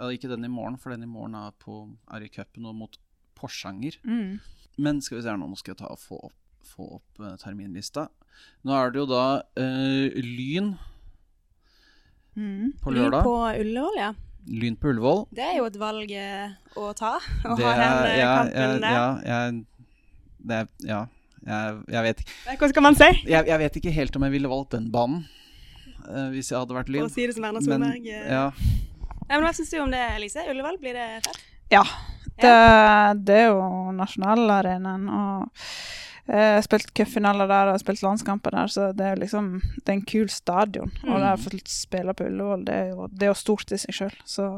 ja, 0.00 0.08
Ikke 0.10 0.30
den 0.32 0.44
i 0.46 0.50
morgen, 0.50 0.78
for 0.80 0.90
den 0.94 1.04
i 1.06 1.10
morgen 1.10 1.34
er, 1.38 1.52
på, 1.62 1.84
er 2.10 2.24
i 2.26 2.30
cupen 2.32 2.66
og 2.70 2.74
mot 2.82 2.98
Porsanger. 3.38 3.96
mm. 4.04 4.38
Men 4.80 5.00
skal 5.04 5.18
vi 5.18 5.22
se 5.24 5.28
her 5.28 5.36
nå, 5.40 5.46
nå 5.50 5.56
skal 5.60 5.74
jeg 5.74 5.80
ta 5.82 5.90
og 5.92 5.98
få 6.00 6.16
opp, 6.30 6.36
få 6.64 6.86
opp 6.96 7.18
uh, 7.20 7.34
terminlista. 7.40 8.06
Nå 8.64 8.72
er 8.72 8.92
det 8.94 9.00
jo 9.02 9.06
da 9.10 9.24
uh, 9.60 10.20
Lyn 10.24 10.70
Mm. 12.38 12.70
på 12.80 12.92
Lyn 12.94 13.10
på 13.10 13.32
Ullevål, 13.58 13.96
ja. 13.98 14.12
Lyn 14.46 14.76
på 14.80 14.92
Ullevål. 14.92 15.24
Det 15.34 15.42
er 15.44 15.56
jo 15.58 15.64
et 15.68 15.76
valg 15.82 16.12
uh, 16.14 16.52
å 16.80 16.92
ta. 16.96 17.16
Å 17.50 17.56
Det 17.58 17.66
ha 17.66 17.72
den 17.76 18.20
ja, 18.20 18.28
kampen 18.38 18.54
ja, 18.54 18.68
der. 18.78 18.94
ja, 18.94 19.08
ja, 19.26 19.40
det 20.52 20.60
ja 20.88 21.00
jeg, 21.50 21.76
jeg, 21.96 22.02
vet, 22.08 22.22
ikke- 22.24 22.56
Hva 22.62 22.68
skal 22.72 22.86
man 22.86 22.98
si? 22.98 23.10
jeg, 23.28 23.46
jeg 23.52 23.58
vet 23.64 23.76
ikke 23.82 23.92
helt 23.98 24.16
om 24.20 24.26
jeg 24.28 24.34
ville 24.38 24.50
valgt 24.56 24.76
den 24.78 24.88
banen 24.94 25.26
Uh, 26.00 26.30
hvis 26.32 26.48
jeg 26.48 26.56
hadde 26.56 26.72
vært 26.74 26.88
For 26.88 26.94
Lyn. 26.96 27.04
å 27.04 27.12
si 27.12 27.26
det 27.28 27.34
som 27.36 27.44
Erna 27.44 27.60
Men, 27.60 27.82
Solberg. 27.84 28.06
eh. 28.08 28.30
ja, 28.32 28.46
Nei, 29.28 29.34
men 29.36 29.42
Hva 29.44 29.50
syns 29.54 29.68
du 29.70 29.76
om 29.82 29.90
det, 29.92 30.00
Elise? 30.16 30.42
Ullevål, 30.48 30.78
blir 30.80 30.96
det 30.96 31.04
fett? 31.26 31.36
Ja. 31.70 31.82
Det, 32.40 32.52
det 33.28 33.36
er 33.36 33.50
jo 33.52 33.92
nasjonalarenaen. 33.98 35.04
Og 35.12 35.44
eh, 36.24 36.40
jeg 36.40 36.56
har 36.56 36.64
spilt 36.66 36.90
cupfinaler 36.96 37.46
der 37.52 37.70
og 37.74 37.78
spilt 37.84 38.02
landskamper 38.02 38.56
der, 38.56 38.72
så 38.72 38.88
det 38.96 39.06
er 39.06 39.14
jo 39.14 39.20
liksom 39.26 39.52
Det 39.60 39.92
er 39.92 39.98
en 39.98 40.06
kul 40.08 40.32
stadion. 40.32 40.90
Og 41.04 41.20
det 41.20 41.34
å 41.36 41.38
få 41.44 41.52
spille 41.68 42.16
på 42.16 42.26
Ullevål, 42.32 42.64
det 42.66 42.78
er 42.80 42.90
jo, 42.94 43.06
det 43.12 43.28
er 43.28 43.32
jo 43.34 43.38
stort 43.44 43.76
i 43.76 43.78
seg 43.84 43.94
sjøl. 44.00 44.16
Så 44.24 44.48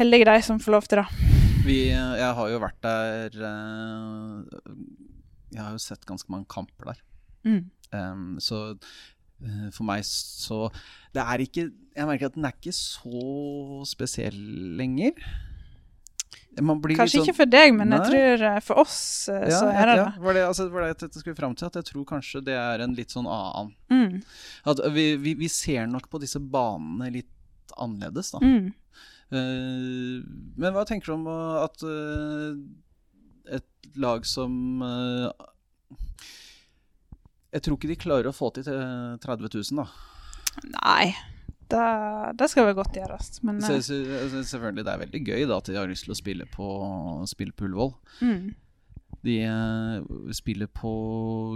heldige 0.00 0.26
de 0.32 0.40
som 0.48 0.58
får 0.64 0.78
lov 0.78 0.88
til 0.90 1.04
det. 1.04 1.06
vi, 1.68 1.78
jeg 1.92 2.32
har 2.40 2.48
jo 2.56 2.58
vært 2.64 2.80
der 2.88 3.38
Jeg 5.54 5.62
har 5.62 5.74
jo 5.74 5.82
sett 5.82 6.06
ganske 6.08 6.30
mange 6.32 6.48
kamper 6.50 6.92
der. 6.92 7.02
Mm. 7.46 7.64
Um, 7.94 8.28
så 8.42 8.60
uh, 8.74 9.66
for 9.70 9.84
meg 9.86 10.00
så 10.08 10.70
Det 11.14 11.20
er 11.20 11.42
ikke 11.44 11.66
Jeg 11.68 12.06
merker 12.08 12.30
at 12.30 12.34
den 12.34 12.46
er 12.48 12.54
ikke 12.56 12.72
så 12.74 13.84
spesiell 13.86 14.38
lenger. 14.80 15.20
Man 16.62 16.80
blir 16.82 16.98
Kanskje 16.98 17.20
litt 17.20 17.28
ikke 17.28 17.38
for 17.40 17.50
deg, 17.50 17.72
men 17.74 17.90
Nei. 17.90 17.98
jeg 17.98 18.10
tror 18.12 18.44
eh, 18.48 18.60
for 18.62 18.82
oss 18.84 18.98
eh, 19.32 19.46
ja, 19.50 19.58
så 19.58 19.70
er 19.72 19.90
det 19.90 19.96
ja, 19.98 20.04
det. 20.04 20.22
var 20.22 20.36
det 20.36 20.44
altså, 20.46 20.66
var 20.70 20.84
det 20.84 20.90
jeg 20.92 21.22
skulle 21.22 21.38
fram 21.38 21.56
til? 21.58 21.70
At 21.70 21.78
jeg 21.80 21.88
tror 21.90 22.04
kanskje 22.12 22.42
det 22.46 22.54
er 22.58 22.84
en 22.84 22.94
litt 22.98 23.14
sånn 23.14 23.30
annen 23.30 23.74
Mm. 23.94 24.22
At 24.66 24.80
vi, 24.90 25.04
vi, 25.22 25.32
vi 25.38 25.48
ser 25.48 25.86
nok 25.86 26.08
på 26.10 26.18
disse 26.22 26.40
banene 26.40 27.12
litt 27.14 27.74
annerledes, 27.80 28.32
da. 28.34 28.40
Mm. 28.42 28.72
Uh, 29.34 30.18
men 30.60 30.74
hva 30.74 30.82
tenker 30.88 31.12
du 31.12 31.14
om 31.14 31.28
at 31.62 31.84
uh, 31.86 32.58
et 33.50 33.98
lag 34.00 34.24
som 34.26 34.82
uh, 34.82 35.28
Jeg 37.52 37.62
tror 37.64 37.78
ikke 37.78 37.92
de 37.92 38.00
klarer 38.00 38.30
å 38.30 38.34
få 38.34 38.50
til 38.54 38.66
til 38.66 38.80
30 39.22 39.52
000, 39.52 39.84
da. 39.84 39.86
Nei. 40.80 41.14
Det, 41.70 41.84
det 42.38 42.48
skal 42.50 42.68
vel 42.68 42.76
godt 42.76 42.96
gjøres. 42.98 43.38
Men 43.46 43.62
Så, 43.62 43.78
eh, 43.78 43.84
så, 43.86 44.00
altså, 44.20 44.42
selvfølgelig, 44.50 44.84
det 44.84 44.92
er 44.92 45.00
veldig 45.04 45.22
gøy 45.24 45.46
da 45.48 45.56
at 45.62 45.70
de 45.70 45.78
har 45.78 45.88
lyst 45.88 46.06
til 46.06 46.14
å 46.14 46.18
spille 46.18 46.46
på, 46.50 46.66
spille 47.30 47.56
på 47.56 47.68
Ullevål. 47.68 47.96
mm. 48.20 48.44
De 49.24 49.38
uh, 49.48 50.32
spiller 50.36 50.68
på 50.68 50.90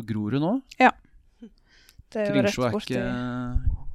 Grorud 0.09 0.41
nå. 0.41 0.55
det 0.81 2.23
er 2.23 2.31
jo 2.31 2.41
rett 2.41 2.55
Kringsjå 2.55 2.65
er, 2.65 2.73
borti 2.73 2.97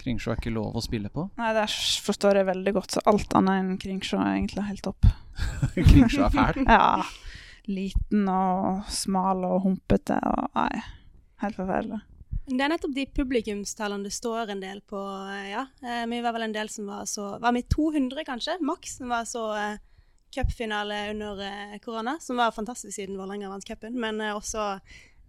Kringsjå 0.04 0.34
er 0.34 0.42
ikke 0.42 0.54
lov 0.54 0.78
å 0.78 0.84
spille 0.84 1.10
på. 1.10 1.26
Nei, 1.40 1.54
det 1.58 1.66
forstår 2.06 2.42
jeg 2.42 2.50
veldig 2.52 2.74
godt. 2.76 2.94
Så 2.94 3.04
alt 3.10 3.34
annet 3.40 3.62
enn 3.64 3.80
Kringsjå 3.82 4.20
er 4.20 4.36
egentlig 4.36 4.68
helt 4.68 4.84
topp. 4.86 5.08
Kringsjå 5.90 6.28
er 6.28 6.36
fæl. 6.36 6.62
Ja. 6.70 6.86
Liten 7.68 8.28
og 8.28 8.84
smal 8.92 9.44
og 9.48 9.62
humpete 9.64 10.18
og 10.28 10.50
Nei, 10.58 10.82
helt 11.44 11.56
forferdelig. 11.56 12.02
Det 12.44 12.60
er 12.60 12.72
nettopp 12.74 12.92
de 12.98 13.06
publikumstallene 13.16 14.04
det 14.04 14.12
står 14.12 14.50
en 14.52 14.60
del 14.60 14.82
på, 14.82 15.00
eh, 15.32 15.52
ja. 15.54 15.62
Eh, 15.82 16.06
Vi 16.12 16.20
var 16.26 16.34
vel 16.36 16.44
en 16.50 16.52
del 16.56 16.68
som 16.70 16.86
var 16.92 17.06
så 17.08 17.40
Var 17.40 17.54
vi 17.56 17.62
200, 17.64 18.26
kanskje? 18.28 18.58
Maks, 18.62 18.98
som 18.98 19.08
var 19.10 19.24
så 19.24 19.46
eh, 19.56 19.78
cupfinale 20.36 21.10
under 21.14 21.80
korona. 21.80 22.18
Som 22.20 22.38
var 22.38 22.52
fantastisk 22.52 22.96
siden 22.98 23.16
Vålerenga 23.18 23.48
vant 23.50 23.64
cupen, 23.66 23.96
men 24.00 24.20
også 24.20 24.80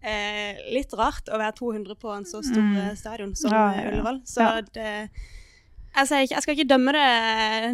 eh, 0.03 0.57
litt 0.75 0.93
rart 0.99 1.29
å 1.31 1.39
være 1.39 1.55
200 1.61 1.95
på 2.01 2.11
en 2.17 2.25
så 2.25 2.43
stor 2.43 2.61
Mm. 2.63 2.97
stadion 2.97 3.35
som 3.37 3.53
Ja, 3.53 3.73
ja, 3.75 3.83
ja. 3.85 3.91
Ullevål. 3.93 4.23
Så 4.27 4.65
det 4.73 5.11
jeg, 5.95 6.27
ikke, 6.27 6.35
jeg 6.35 6.43
skal 6.43 6.57
ikke 6.57 6.71
dømme 6.71 6.93
det 6.95 7.05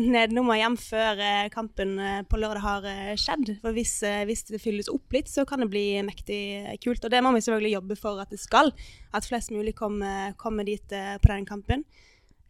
nedenom 0.02 0.50
og 0.52 0.58
hjem 0.58 0.76
før 0.80 1.22
eh, 1.24 1.48
kampen 1.52 1.94
eh, 2.02 2.20
på 2.28 2.40
lørdag 2.40 2.64
har 2.64 2.88
eh, 2.90 3.14
skjedd. 3.20 3.54
For 3.62 3.76
hvis, 3.76 3.94
hvis 4.28 4.44
det 4.50 4.60
fylles 4.60 4.90
opp 4.92 5.16
litt, 5.16 5.30
så 5.30 5.46
kan 5.48 5.64
det 5.64 5.70
bli 5.72 5.86
mektig 6.06 6.40
kult. 6.84 7.04
Og 7.04 7.12
det 7.12 7.22
må 7.24 7.32
vi 7.34 7.42
selvfølgelig 7.44 7.74
jobbe 7.78 7.98
for 8.00 8.20
at 8.22 8.32
det 8.32 8.40
skal. 8.42 8.72
At 9.16 9.28
flest 9.28 9.54
mulig 9.54 9.74
kommer, 9.78 10.34
kommer 10.40 10.68
dit 10.68 10.84
på 10.90 11.32
den 11.32 11.46
kampen. 11.48 11.84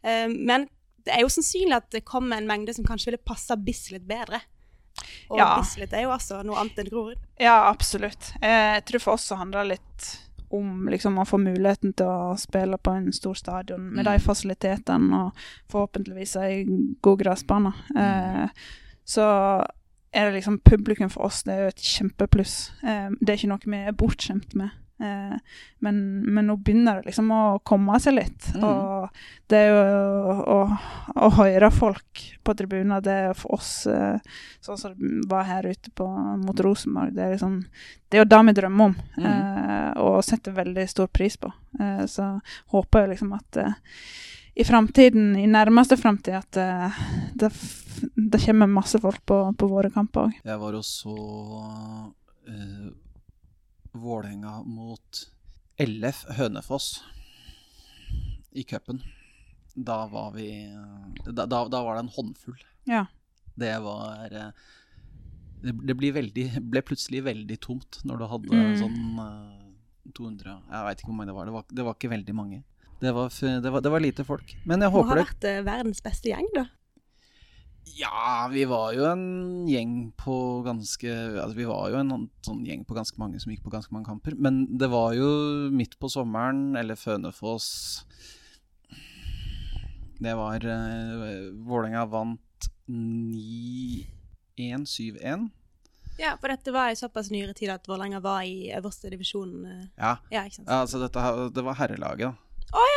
Men 0.03 0.67
det 1.05 1.13
er 1.15 1.23
jo 1.23 1.31
sannsynlig 1.33 1.77
at 1.77 1.91
det 1.93 2.03
kommer 2.05 2.41
en 2.41 2.49
mengde 2.49 2.73
som 2.75 2.85
kanskje 2.85 3.11
ville 3.11 3.21
passa 3.25 3.57
Bislett 3.57 4.05
bedre. 4.09 4.41
Og 5.31 5.39
Ja. 5.39 5.55
Bislett 5.57 5.93
er 5.95 6.05
jo 6.05 6.13
altså 6.13 6.41
noe 6.45 6.59
annet 6.61 6.81
enn 6.83 6.91
Grorud. 6.91 7.21
Ja, 7.41 7.69
absolutt. 7.69 8.33
Jeg 8.41 8.83
tror 8.89 9.03
for 9.05 9.17
oss 9.17 9.29
så 9.31 9.39
handler 9.39 9.63
det 9.63 9.77
litt 9.79 10.09
om 10.53 10.87
liksom 10.91 11.13
man 11.13 11.25
får 11.25 11.43
muligheten 11.43 11.93
til 11.97 12.09
å 12.09 12.35
spille 12.39 12.77
på 12.77 12.93
en 12.97 13.11
stor 13.15 13.37
stadion 13.37 13.89
med 13.95 14.07
de 14.07 14.17
fasilitetene 14.19 15.21
og 15.25 15.45
forhåpentligvis 15.71 16.35
ei 16.41 16.63
god 17.01 17.21
gressbane. 17.23 17.73
Eh, 17.95 18.65
så 19.07 19.27
er 20.11 20.27
det 20.27 20.35
liksom 20.35 20.59
publikum 20.59 21.09
for 21.09 21.29
oss, 21.29 21.43
det 21.47 21.53
er 21.53 21.65
jo 21.65 21.71
et 21.71 21.87
kjempepluss. 21.93 22.55
Eh, 22.83 23.09
det 23.19 23.29
er 23.29 23.39
ikke 23.39 23.51
noe 23.53 23.73
vi 23.75 23.81
er 23.87 23.97
bortskjemt 23.97 24.55
med. 24.59 24.75
Eh, 25.01 25.37
men, 25.81 25.95
men 26.33 26.45
nå 26.47 26.55
begynner 26.61 26.99
det 27.01 27.09
liksom 27.11 27.31
å 27.33 27.41
komme 27.65 27.97
seg 28.03 28.15
litt. 28.19 28.51
Mm. 28.55 28.63
Og 28.67 29.23
det 29.51 29.61
jo 29.67 29.79
å, 30.55 30.59
å 31.25 31.29
høre 31.39 31.71
folk 31.73 32.21
på 32.45 32.55
tribuner, 32.57 33.01
det 33.03 33.15
er 33.31 33.33
for 33.37 33.57
oss 33.57 33.71
eh, 33.89 34.19
sånn 34.61 34.77
som 34.79 34.93
det 34.97 35.25
var 35.31 35.47
her 35.49 35.67
ute 35.71 35.91
på, 35.97 36.05
mot 36.45 36.59
Rosenborg, 36.65 37.13
det 37.17 37.31
liksom 37.35 37.59
Det 38.11 38.19
er 38.19 38.25
jo 38.25 38.29
det 38.31 38.41
vi 38.49 38.53
drømmer 38.61 38.85
om, 38.91 38.95
Mm. 39.17 39.25
eh, 39.27 39.91
og 40.01 40.23
setter 40.23 40.51
veldig 40.55 40.83
stor 40.89 41.07
pris 41.07 41.37
på. 41.37 41.51
Eh, 41.79 42.05
så 42.07 42.33
håper 42.73 43.05
jeg 43.05 43.09
liksom 43.15 43.33
at 43.37 43.57
eh, 43.57 43.73
i 44.55 44.63
framtiden, 44.67 45.35
i 45.39 45.45
nærmeste 45.47 45.95
framtid, 45.97 46.35
at 46.35 46.57
eh, 46.59 46.97
det, 47.39 47.51
det 48.15 48.41
kommer 48.45 48.67
masse 48.67 48.99
folk 48.99 49.21
på, 49.25 49.37
på 49.55 49.69
våre 49.71 49.89
kamper 49.93 50.27
òg. 50.27 50.33
Jeg 50.43 50.59
var 50.59 50.75
også 50.75 51.15
Vålerenga 53.93 54.61
mot 54.63 55.23
LF 55.81 56.25
Hønefoss 56.37 57.01
i 58.51 58.63
cupen. 58.67 59.01
Da 59.75 60.05
var 60.11 60.31
vi 60.35 60.47
da, 61.25 61.45
da, 61.45 61.63
da 61.71 61.81
var 61.83 61.95
det 61.97 62.05
en 62.05 62.13
håndfull. 62.15 62.59
Ja. 62.89 63.05
Det 63.55 63.73
var 63.83 64.31
eh, 64.31 64.51
Det, 65.61 65.73
det 65.87 65.93
blir 65.95 66.13
veldig, 66.15 66.45
ble 66.71 66.81
plutselig 66.81 67.21
veldig 67.23 67.57
tomt 67.61 67.99
når 68.07 68.17
du 68.17 68.25
hadde 68.31 68.55
Mm. 68.57 68.77
sånn 68.79 69.19
eh, 69.21 70.11
200 70.17 70.55
Jeg 70.71 70.85
veit 70.87 70.99
ikke 70.99 71.07
hvor 71.11 71.15
mange 71.19 71.29
det 71.29 71.35
var. 71.37 71.45
Det 71.45 71.53
var, 71.53 71.65
det 71.69 71.83
var 71.85 71.93
ikke 71.95 72.09
veldig 72.15 72.35
mange. 72.35 72.63
Det 73.01 73.11
var, 73.13 73.29
det, 73.29 73.71
var, 73.71 73.81
det 73.81 73.91
var 73.91 74.01
lite 74.01 74.23
folk. 74.25 74.55
Men 74.65 74.81
jeg 74.81 74.91
Må 74.91 75.01
ha 75.01 75.03
håper 75.03 75.15
det 75.19 75.25
vært 75.27 75.45
eh, 75.49 75.61
verdens 75.65 76.01
beste 76.01 76.29
gjeng, 76.31 76.47
da. 76.55 76.65
Ja, 77.83 78.47
vi 78.51 78.63
var 78.69 78.93
jo 78.93 79.05
en 79.09 79.23
gjeng 79.69 80.11
på 80.17 80.35
ganske 80.65 81.09
Altså, 81.11 81.55
vi 81.57 81.65
var 81.69 81.89
jo 81.91 81.99
en 81.99 82.13
sånn 82.45 82.63
gjeng 82.65 82.85
på 82.87 82.95
ganske 82.97 83.17
mange 83.21 83.39
som 83.41 83.51
gikk 83.53 83.63
på 83.65 83.73
ganske 83.73 83.93
mange 83.93 84.09
kamper. 84.09 84.35
Men 84.37 84.63
det 84.77 84.89
var 84.91 85.15
jo 85.17 85.29
midt 85.73 85.97
på 85.99 86.09
sommeren, 86.11 86.75
eller 86.77 86.99
Fønefoss 86.99 88.05
Det 90.21 90.35
var 90.37 90.65
uh, 90.65 91.49
Vålerenga 91.65 92.05
vant 92.11 92.69
9-1, 92.91 94.05
7-1. 94.57 95.49
Ja, 96.19 96.35
for 96.37 96.51
dette 96.51 96.73
var 96.75 96.91
i 96.91 96.99
såpass 96.99 97.31
nyere 97.33 97.55
tid 97.57 97.71
at 97.73 97.87
Vålerenga 97.89 98.19
var 98.21 98.43
i 98.45 98.69
øverste 98.77 99.09
divisjon. 99.09 99.65
Uh, 99.65 99.83
Ja. 99.97 100.17
Ja, 100.29 100.45
ikke 100.45 100.61
sant. 100.61 100.69
ja, 100.69 100.81
altså 100.83 101.01
dette 101.01 101.49
Det 101.55 101.65
var 101.65 101.79
herrelaget, 101.81 102.29
da. 102.29 102.50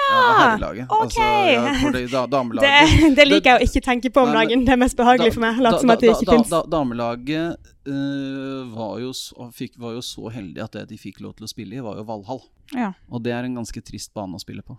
Ja, 0.04 0.20
det 0.20 0.34
herrelaget. 0.40 0.90
ok. 0.90 1.02
Altså, 1.02 1.22
ja, 1.22 1.92
det, 1.94 2.02
da, 2.12 2.24
damelaget 2.30 3.16
det 3.18 3.26
liker 3.28 3.50
jeg 3.50 3.60
å 3.60 3.68
ikke 3.68 3.82
tenke 3.84 4.10
på 4.14 4.24
om 4.24 4.32
Nei, 4.32 4.44
dagen. 4.44 4.64
Det 4.66 4.74
er 4.74 4.80
mest 4.80 4.98
behagelig 4.98 5.34
for 5.36 5.44
meg. 5.46 5.60
Late 5.64 5.80
som 5.82 5.92
at 5.94 6.02
det 6.04 6.10
ikke 6.12 6.28
da, 6.28 6.36
fins. 6.36 6.52
da, 6.52 6.60
Damelaget 6.74 7.72
uh, 7.88 8.60
var, 8.74 8.98
jo 9.02 9.12
fikk, 9.56 9.78
var 9.80 9.96
jo 9.96 10.04
så 10.04 10.32
heldige 10.34 10.66
at 10.66 10.78
det 10.78 10.86
de 10.92 11.00
fikk 11.00 11.22
lov 11.24 11.36
til 11.38 11.48
å 11.48 11.50
spille 11.50 11.78
i, 11.78 11.82
var 11.84 12.00
jo 12.00 12.06
Valhall. 12.08 12.42
Ja, 12.74 12.92
Og 13.10 13.24
det 13.24 13.34
er 13.36 13.46
en 13.48 13.60
ganske 13.60 13.84
trist 13.84 14.14
bane 14.16 14.36
å 14.36 14.42
spille 14.42 14.64
på. 14.66 14.76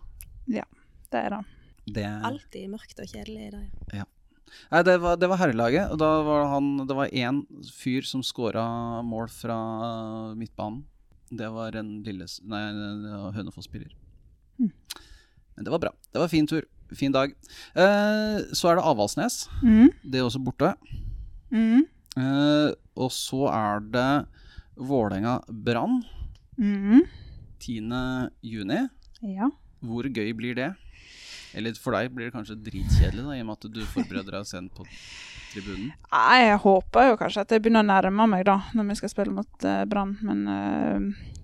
Ja, 0.51 0.65
det 1.13 1.23
er 1.25 1.37
det. 1.37 1.43
Det, 1.85 2.05
Alltid 2.25 2.69
mørkt 2.71 3.01
og 3.01 3.09
kjedelig 3.09 3.47
i 3.47 3.51
dag. 3.53 4.05
nei, 4.73 4.81
det 4.87 4.95
var, 5.03 5.19
det 5.21 5.29
var 5.29 5.41
herrelaget, 5.41 5.91
og 5.93 6.01
da 6.01 6.09
var 6.25 6.47
han, 6.55 6.71
det 6.89 6.97
var 6.97 7.13
én 7.13 7.43
fyr 7.75 8.07
som 8.09 8.23
scora 8.25 8.65
mål 9.05 9.29
fra 9.33 9.57
midtbanen. 10.37 10.83
Det 11.35 11.47
var 11.53 11.75
en 11.77 11.99
lille, 12.05 12.25
nei, 12.49 12.63
Hønefoss-spiller. 13.35 13.93
Mm. 14.61 14.71
Men 15.55 15.65
det 15.67 15.71
var 15.73 15.79
bra. 15.85 15.91
Det 16.11 16.19
var 16.21 16.31
fin 16.31 16.47
tur. 16.47 16.63
Fin 16.95 17.11
dag. 17.15 17.31
Eh, 17.75 18.37
så 18.53 18.69
er 18.69 18.77
det 18.77 18.85
Avaldsnes. 18.85 19.45
Mm. 19.63 19.89
Det 20.03 20.19
er 20.19 20.27
også 20.27 20.41
borte. 20.43 20.73
Mm. 21.51 21.85
Eh, 22.19 22.69
og 22.95 23.11
så 23.11 23.47
er 23.51 23.79
det 23.91 24.09
Vålerenga-Brann 24.77 26.03
Mm. 26.57 27.01
10. 27.59 28.29
juni. 28.43 28.77
Ja. 29.21 29.49
Hvor 29.83 30.07
gøy 30.07 30.31
blir 30.37 30.55
det? 30.55 30.69
Eller 31.55 31.73
for 31.79 31.95
deg 31.95 32.11
blir 32.15 32.29
det 32.29 32.35
kanskje 32.35 32.55
dritkjedelig, 32.63 33.23
da, 33.25 33.33
i 33.35 33.41
og 33.43 33.47
med 33.49 33.57
at 33.57 33.67
du 33.75 33.81
forbereder 33.91 34.37
deg 34.37 34.47
sent 34.47 34.71
på 34.75 34.85
tribunen. 35.53 35.91
Nei, 36.11 36.39
Jeg 36.45 36.57
håper 36.63 37.09
jo 37.09 37.17
kanskje 37.19 37.43
at 37.45 37.51
jeg 37.55 37.63
begynner 37.63 37.83
å 37.83 37.89
nærme 37.89 38.27
meg 38.31 38.45
da, 38.47 38.57
når 38.75 38.89
vi 38.89 38.95
skal 39.01 39.11
spille 39.11 39.35
mot 39.35 39.67
uh, 39.67 39.83
Brann. 39.87 40.15
Men 40.23 40.47
eh, 40.47 41.34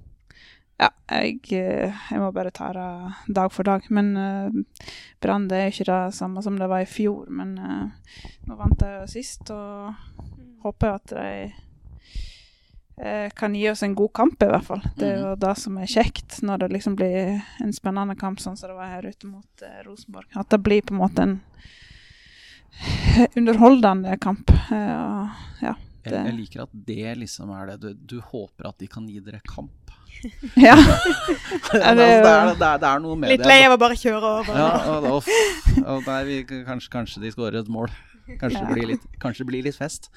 ja, 0.82 0.90
jeg, 1.12 1.42
eh, 1.54 2.04
jeg 2.10 2.22
må 2.22 2.32
bare 2.34 2.52
ta 2.54 2.72
det 2.74 3.34
dag 3.36 3.52
for 3.54 3.68
dag. 3.68 3.86
Men 3.94 4.14
uh, 4.18 4.86
Brann 5.22 5.50
er 5.54 5.70
ikke 5.70 5.86
det 5.90 6.16
samme 6.18 6.42
som 6.42 6.58
det 6.58 6.70
var 6.72 6.82
i 6.82 6.90
fjor. 6.90 7.28
Men 7.30 7.54
uh, 7.62 8.16
nå 8.50 8.58
vant 8.58 8.80
de 8.82 9.06
sist, 9.12 9.52
og 9.54 9.94
håper 10.66 10.96
at 10.96 11.14
de 11.14 11.28
uh, 12.98 13.28
kan 13.38 13.58
gi 13.58 13.68
oss 13.70 13.86
en 13.86 13.98
god 13.98 14.14
kamp, 14.18 14.42
i 14.42 14.50
hvert 14.50 14.68
fall. 14.72 14.82
Det 14.98 15.12
er 15.12 15.22
jo 15.22 15.36
det 15.44 15.54
som 15.62 15.78
er 15.78 15.92
kjekt, 15.92 16.40
når 16.48 16.64
det 16.64 16.72
liksom 16.78 16.98
blir 16.98 17.38
en 17.62 17.76
spennende 17.78 18.18
kamp, 18.18 18.42
sånn 18.42 18.58
som 18.58 18.74
det 18.74 18.80
var 18.80 18.96
her 18.96 19.06
ute 19.12 19.30
mot 19.30 19.68
uh, 19.68 19.78
Rosenborg. 19.86 20.34
At 20.34 20.50
det 20.50 20.64
blir 20.66 20.82
på 20.82 20.98
en 20.98 21.04
måte 21.04 21.28
en 21.28 21.38
underholdende 23.38 24.18
kamp. 24.24 24.50
Ja. 24.72 25.30
Jeg, 26.02 26.18
jeg 26.18 26.34
liker 26.34 26.64
at 26.64 26.72
det 26.74 27.12
liksom 27.20 27.52
er 27.54 27.70
det. 27.70 27.78
Du, 27.84 28.16
du 28.16 28.18
håper 28.32 28.72
at 28.72 28.80
de 28.82 28.88
kan 28.90 29.06
gi 29.06 29.22
dere 29.22 29.44
kamp. 29.46 29.81
ja. 30.68 30.76
altså, 30.78 31.96
det, 31.96 31.96
det 31.96 32.22
det, 32.60 32.68
er, 32.68 32.78
det 32.84 32.90
er 32.92 33.00
noe 33.04 33.18
med 33.18 33.32
Litt 33.34 33.42
det. 33.44 33.50
lei 33.50 33.60
av 33.66 33.76
å 33.76 33.82
bare 33.82 33.98
kjøre 33.98 34.32
over. 34.38 34.54
Ja, 34.62 34.70
og, 34.94 35.10
og, 35.18 35.84
og 35.96 36.06
der 36.08 36.32
kanskje, 36.68 36.92
kanskje 36.94 37.24
de 37.26 37.32
skårer 37.34 37.62
et 37.64 37.72
mål. 37.72 37.90
Kanskje, 38.40 38.62
Ja. 38.62 38.66
det 38.70 38.76
blir 38.78 38.88
litt, 38.94 39.06
kanskje 39.20 39.44
det 39.44 39.50
blir 39.50 39.64
litt 39.66 39.76
fest. 39.80 40.12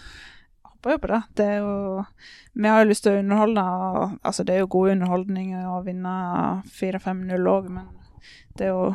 håper 0.65 0.95
jo 0.95 0.99
på 1.03 1.09
det. 1.15 1.23
Det 1.41 1.47
er 1.55 1.63
jo 1.65 2.05
Vi 2.55 2.69
har 2.69 2.85
jo 2.85 2.91
lyst 2.91 3.03
til 3.07 3.17
å 3.17 3.23
underholde. 3.25 3.65
Og, 3.65 4.19
altså, 4.23 4.45
det 4.45 4.55
er 4.55 4.61
jo 4.63 4.69
god 4.77 4.91
underholdning 4.99 5.55
å 5.67 5.81
vinne 5.87 6.13
4-5-0 6.71 7.49
òg, 7.51 7.71
men 7.75 7.89
det 8.59 8.69
er 8.69 8.75
jo 8.75 8.93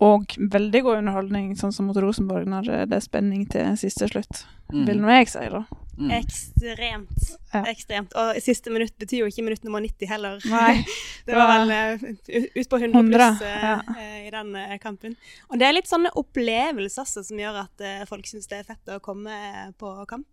òg 0.00 0.36
veldig 0.54 0.80
god 0.86 1.00
underholdning, 1.02 1.50
sånn 1.58 1.72
som 1.74 1.88
mot 1.90 1.96
Rosenborg, 1.98 2.46
når 2.48 2.70
det 2.88 2.96
er 2.96 3.02
spenning 3.04 3.44
til 3.50 3.74
siste 3.76 4.06
slutt. 4.08 4.44
Mm. 4.72 4.84
Vil 4.86 5.00
nå 5.02 5.10
jeg 5.18 5.28
si, 5.34 5.42
da. 5.52 5.64
Mm. 5.98 6.12
Ekstremt. 6.14 7.24
Ja. 7.52 7.62
Ekstremt. 7.66 8.12
Og 8.14 8.38
siste 8.44 8.70
minutt 8.70 8.94
betyr 9.00 9.24
jo 9.24 9.28
ikke 9.30 9.42
minutt 9.42 9.64
nummer 9.66 9.82
90 9.82 10.10
heller. 10.10 10.38
Nei. 10.46 10.84
Det 11.28 11.36
var 11.36 11.50
vel 11.52 11.72
uh, 11.74 12.04
ut- 12.08 12.30
ut 12.56 12.68
på 12.70 12.78
100 12.80 13.00
100, 13.02 13.12
pluss 13.18 13.42
uh, 13.42 13.64
ja. 13.66 13.74
uh, 13.90 14.18
i 14.24 14.30
den 14.32 14.56
kampen. 14.80 15.16
Og 15.50 15.58
det 15.60 15.66
er 15.68 15.74
litt 15.76 15.90
sånne 15.90 16.14
opplevelser 16.16 17.02
altså, 17.04 17.24
som 17.26 17.40
gjør 17.42 17.62
at 17.66 17.86
folk 18.08 18.30
syns 18.30 18.48
det 18.48 18.62
er 18.62 18.68
fett 18.70 18.94
å 18.94 19.00
komme 19.04 19.34
på 19.80 19.92
kamp. 20.08 20.28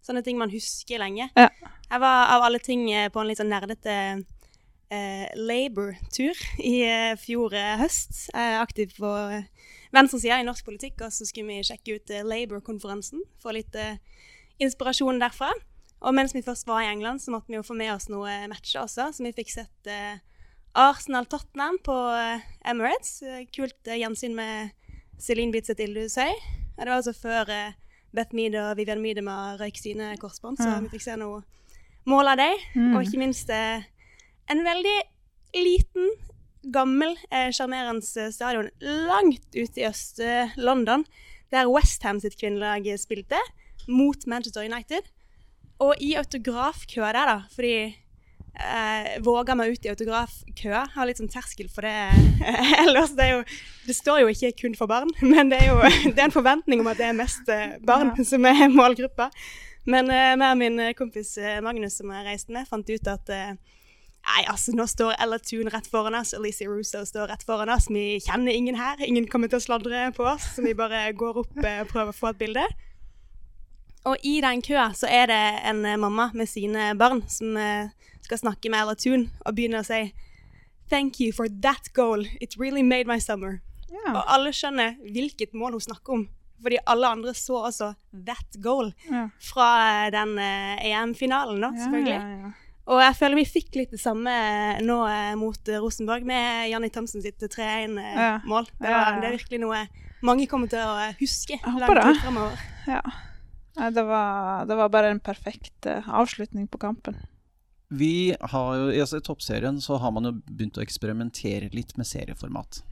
Sånne 0.00 0.22
ting 0.24 0.38
man 0.40 0.52
husker 0.54 1.02
lenge. 1.02 1.26
Ja. 1.36 1.50
Jeg 1.90 2.00
var 2.00 2.30
av 2.36 2.46
alle 2.46 2.62
ting 2.62 2.86
på 3.12 3.20
en 3.20 3.28
litt 3.28 3.42
sånn 3.42 3.52
nerdete 3.52 3.96
eh, 4.90 5.26
Labour-tur 5.36 6.38
i 6.58 6.74
eh, 6.86 7.12
fjor 7.20 7.54
høst. 7.80 8.26
Jeg 8.32 8.54
er 8.54 8.60
aktiv 8.62 8.94
på 8.98 9.10
eh, 9.36 9.46
venstresida 9.94 10.40
i 10.40 10.46
norsk 10.46 10.66
politikk, 10.66 11.00
og 11.06 11.14
så 11.14 11.26
skulle 11.28 11.50
vi 11.50 11.66
sjekke 11.66 11.98
ut 11.98 12.14
eh, 12.14 12.26
Labour-konferansen. 12.26 13.22
Få 13.42 13.54
litt 13.56 13.76
eh, 13.78 13.96
inspirasjon 14.60 15.20
derfra. 15.20 15.50
Og 16.00 16.16
mens 16.16 16.32
vi 16.32 16.42
først 16.44 16.68
var 16.68 16.82
i 16.82 16.88
England, 16.88 17.20
så 17.20 17.32
måtte 17.34 17.50
vi 17.50 17.58
jo 17.58 17.66
få 17.66 17.76
med 17.76 17.92
oss 17.92 18.08
noen 18.08 18.48
matcher 18.52 18.84
også. 18.84 19.10
Så 19.12 19.24
vi 19.24 19.34
fikk 19.36 19.52
sett 19.52 19.90
eh, 19.90 20.16
Arsenal-Tottenham 20.80 21.80
på 21.84 21.96
eh, 22.16 22.46
Emirates. 22.72 23.18
Kult 23.52 23.90
eh, 23.90 24.00
gjensyn 24.00 24.36
med 24.36 24.72
Celine 25.20 25.52
Bitzet 25.52 25.82
Ildusøy. 25.84 26.32
Det 26.32 26.88
var 26.88 26.96
altså 26.96 27.12
før 27.12 27.50
Beth 28.16 28.34
Mead 28.36 28.56
og 28.56 28.72
Vivian 28.78 29.02
Miedema 29.04 29.58
røyk 29.60 29.76
sine 29.76 30.14
korsbånd, 30.20 30.56
så 30.56 30.78
vi 30.80 30.94
fikk 30.94 31.04
se 31.04 31.18
noe 31.20 31.42
mål 32.08 32.32
av 32.32 32.40
dem. 32.40 32.62
Mm. 32.72 32.94
Og 32.94 33.04
ikke 33.04 33.20
minst 33.20 33.52
en 33.52 34.62
veldig 34.64 34.96
liten, 35.60 36.08
gammel, 36.72 37.12
sjarmerende 37.28 38.30
stadion 38.32 38.70
langt 38.80 39.52
ute 39.52 39.82
i 39.82 39.84
Øst-London, 39.90 41.04
der 41.52 41.68
Westham 41.68 42.22
sitt 42.24 42.38
kvinnelag 42.40 42.88
spilte, 43.00 43.38
mot 43.88 44.26
Manchester 44.26 44.66
United. 44.66 45.08
Og 45.80 45.96
i 46.04 46.12
autografkøa 46.20 47.12
der, 47.16 47.30
da, 47.30 47.38
fordi 47.54 47.74
eh, 47.86 49.14
våger 49.24 49.56
meg 49.56 49.72
ut 49.72 49.86
i 49.86 49.92
autografkøa, 49.94 50.82
har 50.96 51.08
litt 51.08 51.22
sånn 51.22 51.32
terskel 51.32 51.70
for 51.72 51.88
det 51.88 51.94
ellers. 52.84 53.16
Det, 53.16 53.30
jo, 53.32 53.40
det 53.86 53.96
står 53.96 54.24
jo 54.24 54.34
ikke 54.34 54.52
kun 54.60 54.76
for 54.76 54.90
barn, 54.90 55.08
men 55.32 55.52
det 55.52 55.62
er 55.64 55.72
jo 55.72 55.80
det 56.10 56.18
er 56.18 56.28
en 56.28 56.36
forventning 56.36 56.84
om 56.84 56.92
at 56.92 57.00
det 57.00 57.08
er 57.08 57.18
mest 57.18 57.48
barn 57.48 58.12
barn 58.12 58.28
som 58.28 58.46
er 58.48 58.68
målgruppa. 58.68 59.30
Men 59.88 60.10
eh, 60.12 60.36
meg 60.36 60.54
og 60.54 60.60
min 60.60 60.80
eh, 60.82 60.94
kompis 60.96 61.34
eh, 61.40 61.60
Magnus 61.64 61.96
som 62.00 62.10
jeg 62.12 62.26
reiste 62.26 62.54
med, 62.54 62.68
fant 62.68 62.88
ut 62.90 63.12
at 63.12 63.32
eh, 63.34 63.52
Nei, 64.20 64.42
altså, 64.52 64.74
nå 64.76 64.84
står 64.84 65.14
Ella 65.16 65.38
Toon 65.40 65.70
rett 65.72 65.86
foran 65.88 66.12
oss, 66.18 66.34
Alicia 66.36 66.68
Russo 66.68 67.00
står 67.08 67.30
rett 67.32 67.44
foran 67.48 67.70
oss. 67.72 67.86
Vi 67.88 68.18
kjenner 68.20 68.52
ingen 68.52 68.76
her, 68.76 69.00
ingen 69.00 69.24
kommer 69.32 69.48
til 69.48 69.56
å 69.56 69.64
sladre 69.64 70.10
på 70.12 70.26
oss, 70.28 70.50
så 70.58 70.64
vi 70.66 70.74
bare 70.76 71.06
går 71.16 71.38
opp 71.40 71.62
eh, 71.64 71.78
og 71.80 71.88
prøver 71.88 72.12
å 72.12 72.18
få 72.18 72.28
et 72.34 72.42
bilde. 72.42 72.66
Og 74.08 74.16
i 74.24 74.38
den 74.40 74.62
køa 74.64 74.90
så 74.96 75.08
er 75.10 75.28
det 75.28 75.40
en 75.68 75.84
eh, 75.84 75.98
mamma 76.00 76.30
med 76.34 76.48
sine 76.48 76.92
barn 76.98 77.22
som 77.28 77.56
eh, 77.60 77.92
skal 78.24 78.40
snakke 78.40 78.72
med 78.72 78.80
Ella 78.80 78.96
Thun 78.96 79.28
og 79.44 79.56
begynner 79.56 79.84
å 79.84 79.88
si 79.88 80.10
Thank 80.90 81.20
you 81.22 81.30
for 81.30 81.46
that 81.62 81.92
goal. 81.94 82.24
It 82.40 82.56
really 82.58 82.82
made 82.82 83.06
my 83.06 83.20
summer. 83.22 83.60
Yeah. 83.92 84.16
Og 84.16 84.24
alle 84.26 84.50
skjønner 84.50 84.96
hvilket 85.04 85.52
mål 85.54 85.76
hun 85.76 85.84
snakker 85.84 86.16
om. 86.16 86.24
Fordi 86.60 86.80
alle 86.90 87.12
andre 87.14 87.34
så 87.38 87.60
også 87.68 87.92
that 88.26 88.58
goal 88.58 88.90
yeah. 89.06 89.28
fra 89.52 89.68
eh, 89.84 90.08
den 90.16 90.34
EM-finalen, 90.40 91.62
da, 91.62 91.70
selvfølgelig. 91.78 92.16
Yeah. 92.16 92.58
Og 92.90 93.04
jeg 93.04 93.16
føler 93.20 93.38
vi 93.38 93.46
fikk 93.46 93.78
litt 93.78 93.94
det 93.94 94.00
samme 94.02 94.34
nå 94.82 94.98
mot 95.38 95.68
Rosenborg 95.78 96.26
med 96.26 96.72
Janni 96.72 96.90
Thomsen 96.90 97.22
sitt 97.22 97.38
3-1-mål. 97.38 98.66
Ja. 98.82 99.04
Det, 99.14 99.20
det 99.22 99.28
er 99.28 99.36
virkelig 99.36 99.62
noe 99.62 99.84
mange 100.26 100.50
kommer 100.50 100.66
til 100.72 100.82
å 100.82 101.10
huske 101.20 101.60
langt 101.62 102.24
det. 102.26 102.48
Ja. 102.90 103.04
Det, 103.74 104.02
var, 104.02 104.66
det 104.66 104.76
var 104.76 104.92
bare 104.92 105.12
en 105.14 105.20
perfekt 105.22 105.86
eh, 105.86 106.08
avslutning 106.08 106.66
på 106.68 106.80
kampen. 106.82 107.16
Vi 107.90 108.34
har 108.40 108.74
jo, 108.76 108.90
altså 108.90 109.18
I 109.18 109.26
toppserien 109.26 109.80
så 109.82 109.98
har 109.98 110.12
man 110.14 110.28
jo 110.28 110.36
begynt 110.46 110.78
å 110.78 110.84
eksperimentere 110.84 111.72
litt 111.74 111.96
med 111.98 112.06
serieformat. 112.06 112.82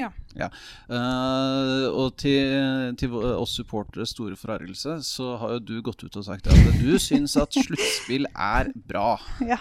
Ja. 0.00 0.48
Eh, 0.88 1.86
og 1.90 2.14
til, 2.20 2.94
til 3.00 3.16
oss 3.20 3.56
supportere 3.58 4.06
store 4.08 4.38
forargelse, 4.38 5.00
så 5.06 5.34
har 5.40 5.56
jo 5.56 5.64
du 5.70 5.74
gått 5.84 6.04
ut 6.04 6.16
og 6.16 6.26
sagt 6.26 6.48
at 6.50 6.78
du 6.80 6.94
syns 7.02 7.36
at 7.40 7.56
sluttspill 7.56 8.28
er 8.34 8.72
bra. 8.74 9.14
Ja. 9.50 9.58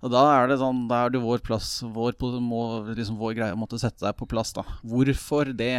Og 0.00 0.12
da 0.14 0.20
er 0.32 0.46
det 0.48 0.60
sånn, 0.62 0.86
da 0.88 1.02
er 1.04 1.12
det 1.12 1.20
vår 1.20 1.42
plass, 1.44 1.82
vår, 1.82 2.14
må, 2.40 2.60
liksom 2.88 3.18
vår 3.20 3.34
greie 3.36 3.52
å 3.56 3.58
måtte 3.60 3.80
sette 3.80 4.06
deg 4.06 4.16
på 4.16 4.28
plass, 4.30 4.54
da. 4.56 4.62
Hvorfor 4.86 5.50
det? 5.52 5.74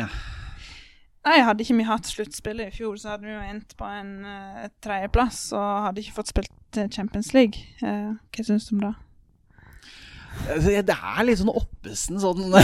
Nei, 1.22 1.38
hadde 1.45 1.61
ikke 1.61 1.78
vi 1.78 1.86
hatt 1.86 2.07
sluttspillet 2.09 2.72
i 2.72 2.74
fjor, 2.74 2.95
så 2.97 3.13
hadde 3.13 3.28
vi 3.28 3.36
jo 3.36 3.41
endt 3.45 3.76
på 3.78 3.86
en 3.86 4.26
uh, 4.26 4.65
tredjeplass 4.82 5.51
og 5.53 5.86
hadde 5.86 6.01
ikke 6.01 6.15
fått 6.15 6.32
spilt 6.32 6.80
eh, 6.82 6.88
Champions 6.89 7.30
League. 7.36 7.61
Uh, 7.84 8.17
hva 8.34 8.45
syns 8.47 8.65
du 8.69 8.74
om 8.80 8.88
det? 8.88 8.93
Det 10.65 10.82
det 10.88 10.95
er 10.95 11.26
litt 11.28 11.38
sånn 11.41 11.51
oppesen 11.51 12.17
sånn 12.24 12.55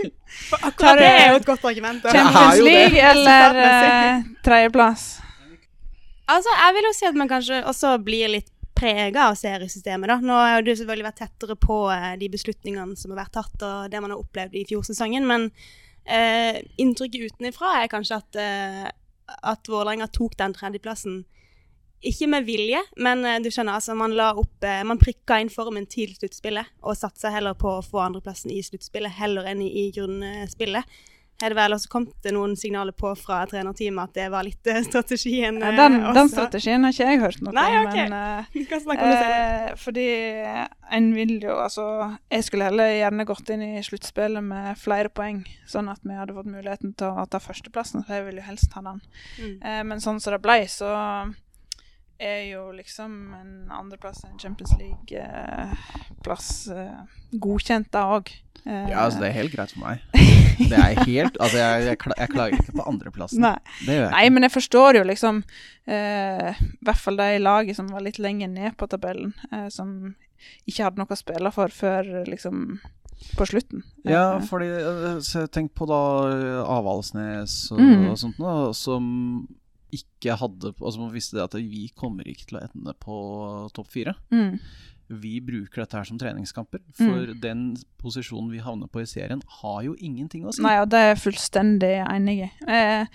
Akkurat 0.66 0.98
det 0.98 1.10
er 1.12 1.28
jo 1.30 1.36
et 1.38 1.46
godt 1.46 1.66
argument. 1.68 2.02
da. 2.02 2.14
Champions. 2.16 2.62
League 2.64 3.02
eller 3.10 3.58
eh, 3.62 4.24
tredjeplass? 4.42 5.04
Altså, 6.30 6.54
jeg 6.56 6.74
vil 6.74 6.88
jo 6.88 6.92
si 6.96 7.06
at 7.06 7.18
man 7.18 7.30
kanskje 7.30 7.60
også 7.68 7.92
blir 8.02 8.32
litt 8.32 8.50
prega 8.80 9.28
av 9.28 9.36
seriesystemet, 9.38 10.08
da. 10.10 10.16
Nå 10.24 10.38
har 10.40 10.64
du 10.64 10.72
selvfølgelig 10.72 11.06
vært 11.06 11.22
tettere 11.22 11.56
på 11.60 11.78
de 12.18 12.30
beslutningene 12.32 12.98
som 12.98 13.12
har 13.12 13.20
vært 13.26 13.36
tatt, 13.36 13.66
og 13.66 13.92
det 13.92 14.02
man 14.02 14.14
har 14.14 14.22
opplevd 14.22 14.56
i 14.56 14.64
fjorsesongen, 14.70 15.28
men 15.28 15.50
eh, 16.04 16.60
inntrykket 16.80 17.32
utenifra 17.32 17.74
er 17.82 17.90
kanskje 17.92 18.20
at, 18.20 18.40
eh, 18.40 18.88
at 19.52 19.70
Vålerenga 19.70 20.10
tok 20.12 20.36
den 20.40 20.56
tredjeplassen 20.56 21.22
ikke 22.00 22.30
med 22.32 22.46
vilje, 22.48 22.80
men 22.96 23.24
eh, 23.28 23.38
du 23.44 23.50
skjønner, 23.52 23.76
altså 23.76 23.94
man 23.98 24.14
la 24.16 24.30
opp 24.40 24.64
eh, 24.64 24.80
Man 24.88 25.00
prikka 25.00 25.36
inn 25.40 25.52
formen 25.52 25.84
til 25.90 26.14
sluttspillet, 26.16 26.72
og 26.80 26.96
satsa 26.96 27.32
heller 27.34 27.56
på 27.58 27.76
å 27.76 27.84
få 27.84 28.00
andreplassen 28.06 28.52
i 28.54 28.62
sluttspillet 28.64 29.18
heller 29.20 29.48
enn 29.50 29.60
i, 29.64 29.68
i 29.82 29.90
grunnspillet. 29.92 31.00
Er 31.40 31.54
det 31.54 31.56
vel 31.56 31.72
også 31.72 31.88
kommet 31.88 32.26
noen 32.36 32.52
signaler 32.58 32.92
på 32.96 33.14
fra 33.16 33.38
trenerteamet 33.48 34.10
at 34.10 34.18
det 34.18 34.26
var 34.32 34.44
litt 34.44 34.66
eh, 34.68 34.82
strategien? 34.84 35.60
Ja, 35.62 35.70
eh, 35.72 35.78
den, 35.78 35.96
den 36.16 36.28
strategien 36.32 36.84
har 36.84 36.92
ikke 36.92 37.08
jeg 37.08 37.22
hørt 37.22 37.40
noe 37.44 37.54
Nei, 37.56 37.68
om. 37.78 37.88
ok. 37.88 37.96
Men, 37.96 38.16
eh, 38.18 38.50
Vi 38.58 38.64
kan 38.68 38.82
snakke 38.84 39.06
om 39.06 39.14
det. 39.14 39.32
Eh, 39.40 39.74
fordi 39.80 40.06
en 40.98 41.10
vil 41.16 41.36
jo 41.40 41.56
altså 41.62 41.84
Jeg 42.28 42.44
skulle 42.44 42.68
heller 42.68 42.92
gjerne 42.92 43.28
gått 43.28 43.52
inn 43.54 43.64
i 43.64 43.84
sluttspillet 43.86 44.44
med 44.44 44.80
flere 44.80 45.12
poeng, 45.12 45.42
sånn 45.70 45.88
at 45.92 46.04
vi 46.04 46.18
hadde 46.18 46.36
fått 46.36 46.50
muligheten 46.50 46.92
til 46.98 47.14
å 47.22 47.28
ta 47.30 47.40
førsteplassen, 47.40 48.04
for 48.04 48.18
jeg 48.18 48.28
vil 48.28 48.42
jo 48.42 48.48
helst 48.50 48.76
ha 48.76 48.84
den. 48.90 49.00
Mm. 49.40 49.54
Eh, 49.62 49.82
men 49.92 50.04
sånn 50.04 50.20
som 50.20 50.36
det 50.36 50.42
ble, 50.44 50.60
så 50.68 50.92
er 52.20 52.42
jo 52.52 52.66
liksom 52.76 53.14
en 53.34 53.52
andreplass, 53.72 54.22
en 54.28 54.38
Champions 54.38 54.72
League-plass, 54.78 56.68
eh, 56.68 57.00
godkjent 57.40 57.90
da 57.92 58.04
òg. 58.18 58.30
Eh, 58.66 58.90
Ja, 58.90 59.06
altså 59.06 59.20
det 59.22 59.28
er 59.30 59.36
helt 59.38 59.52
greit 59.54 59.72
for 59.72 59.80
meg. 59.86 60.02
Det 60.60 60.76
er 60.76 60.98
helt 61.08 61.38
Altså 61.40 61.56
jeg, 61.56 61.84
jeg, 61.86 61.96
jeg 62.18 62.28
klager 62.28 62.58
ikke 62.58 62.74
på 62.76 62.84
andreplassen. 62.90 63.40
Nei. 63.40 63.54
Det 63.86 63.94
gjør 63.94 64.02
jeg 64.04 64.10
Nei, 64.12 64.24
men 64.34 64.44
jeg 64.44 64.52
forstår 64.52 64.98
jo 64.98 65.04
liksom 65.08 65.38
eh, 65.88 66.50
I 66.60 66.84
hvert 66.84 67.00
fall 67.00 67.16
de 67.16 67.28
laget 67.40 67.78
som 67.78 67.88
var 67.88 68.04
litt 68.04 68.18
lenger 68.20 68.50
ned 68.52 68.76
på 68.76 68.84
tabellen, 68.92 69.32
eh, 69.52 69.70
som 69.72 69.94
ikke 70.68 70.84
hadde 70.84 71.00
noe 71.00 71.08
å 71.08 71.16
spille 71.16 71.52
for 71.56 71.72
før 71.72 72.10
liksom 72.28 72.76
på 73.36 73.46
slutten. 73.48 73.82
Ja, 74.04 74.36
Eh, 74.36 74.44
fordi 74.48 74.68
eh, 74.68 75.46
Tenk 75.52 75.72
på 75.76 75.88
da 75.88 76.02
eh, 76.28 76.60
Avaldsnes 76.76 77.56
og, 77.72 77.80
Mm. 77.80 78.06
og 78.12 78.18
sånt 78.20 78.36
da, 78.40 78.54
som 78.76 79.48
ikke 79.92 80.36
hadde 80.38 80.74
Altså 80.80 80.98
man 81.00 81.12
visste 81.14 81.36
det 81.36 81.44
at 81.48 81.54
vi 81.58 81.88
kommer 81.96 82.24
ikke 82.28 82.46
til 82.50 82.58
å 82.60 82.62
ende 82.68 82.94
på 83.00 83.16
topp 83.74 83.88
fire. 83.92 84.14
mm, 84.30 84.58
Vi 85.10 85.40
bruker 85.42 85.82
dette 85.82 85.96
her 85.98 86.04
som 86.06 86.18
treningskamper, 86.18 86.78
for 86.94 87.26
Mm. 87.26 87.40
den 87.40 87.62
posisjonen 87.98 88.50
vi 88.52 88.58
havner 88.62 88.86
på 88.86 89.00
i 89.02 89.06
serien, 89.10 89.42
har 89.60 89.82
jo 89.82 89.96
ingenting 89.98 90.44
å 90.46 90.52
si. 90.54 90.62
Nei, 90.62 90.76
og 90.78 90.88
det 90.88 90.98
er 91.00 91.08
jeg 91.14 91.24
fullstendig 91.24 91.90
enig 92.06 92.36
i. 92.44 92.50
Eh, 92.70 93.06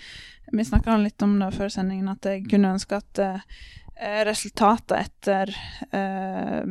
vi 0.52 0.62
snakka 0.62 0.98
litt 1.02 1.22
om 1.22 1.38
det 1.38 1.54
før 1.54 1.68
sendingen, 1.72 2.10
at 2.10 2.20
jeg 2.28 2.44
kunne 2.50 2.74
ønske 2.76 2.96
at 3.00 3.18
eh, 3.18 4.24
resultatet 4.28 5.06
etter 5.06 5.54
eh, 5.92 6.64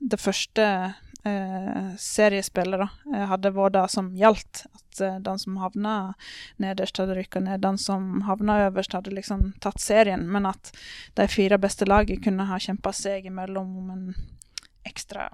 det 0.00 0.18
første 0.18 0.94
eh, 1.24 1.92
eh, 3.14 3.26
hadde 3.28 3.52
vært 3.56 3.76
det 3.76 3.86
som 3.92 4.10
gjaldt. 4.16 4.64
At 4.74 5.00
eh, 5.00 5.18
den 5.20 5.38
som 5.38 5.58
havna 5.60 6.14
nederst, 6.62 6.98
hadde 6.98 7.18
rykka 7.18 7.40
ned. 7.40 7.60
Den 7.60 7.78
som 7.78 8.22
havna 8.28 8.60
øverst, 8.68 8.92
hadde 8.92 9.14
liksom 9.14 9.52
tatt 9.60 9.80
serien. 9.80 10.26
Men 10.30 10.46
at 10.46 10.72
de 11.14 11.28
fire 11.28 11.58
beste 11.58 11.88
lagene 11.88 12.22
kunne 12.24 12.48
ha 12.48 12.58
kjempa 12.58 12.92
seg 12.96 13.26
imellom 13.30 13.76
om 13.82 13.94
en 13.96 14.04
ekstra 14.88 15.28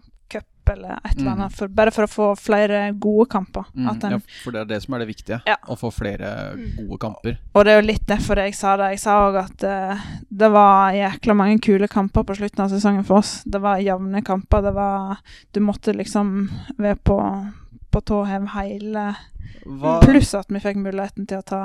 eller 0.72 0.98
et 1.04 1.12
eller 1.16 1.24
Mm. 1.26 1.32
annet. 1.40 1.52
For, 1.56 1.68
bare 1.68 1.90
for 1.94 2.04
å 2.06 2.10
få 2.10 2.26
flere 2.38 2.92
gode 2.98 3.28
kamper. 3.30 3.64
Mm, 3.74 3.88
at 3.90 4.04
en, 4.04 4.10
ja, 4.16 4.18
for 4.44 4.52
det 4.52 4.60
er 4.60 4.64
det 4.74 4.82
som 4.82 4.94
er 4.94 4.98
det 4.98 5.08
viktige. 5.08 5.40
Ja. 5.46 5.56
Å 5.68 5.76
få 5.78 5.90
flere 5.92 6.30
gode 6.76 6.98
kamper. 6.98 7.38
Og 7.54 7.64
det 7.64 7.72
er 7.72 7.80
jo 7.80 7.86
litt 7.86 8.06
derfor 8.06 8.36
jeg 8.42 8.54
sa 8.54 8.76
det. 8.76 8.90
Jeg 8.96 9.00
sa 9.00 9.16
òg 9.28 9.38
at 9.44 9.64
uh, 9.64 10.06
det 10.30 10.50
var 10.52 10.92
jækla 10.92 11.34
mange 11.36 11.58
kule 11.60 11.88
kamper 11.88 12.22
på 12.24 12.36
slutten 12.36 12.64
av 12.66 12.70
sesongen 12.70 13.04
for 13.04 13.18
oss. 13.18 13.42
Det 13.44 13.60
var 13.60 13.78
jevne 13.78 14.22
kamper. 14.24 14.62
Det 14.62 14.74
var 14.74 15.18
Du 15.52 15.60
måtte 15.60 15.92
liksom 15.96 16.48
være 16.78 16.96
på, 17.04 17.18
på 17.90 18.00
tå 18.04 18.24
hev 18.26 18.46
hele 18.54 19.14
Hva, 19.66 20.00
Pluss 20.02 20.34
at 20.34 20.46
vi 20.52 20.60
fikk 20.62 20.76
muligheten 20.78 21.26
til 21.26 21.38
å 21.38 21.42
ta 21.46 21.60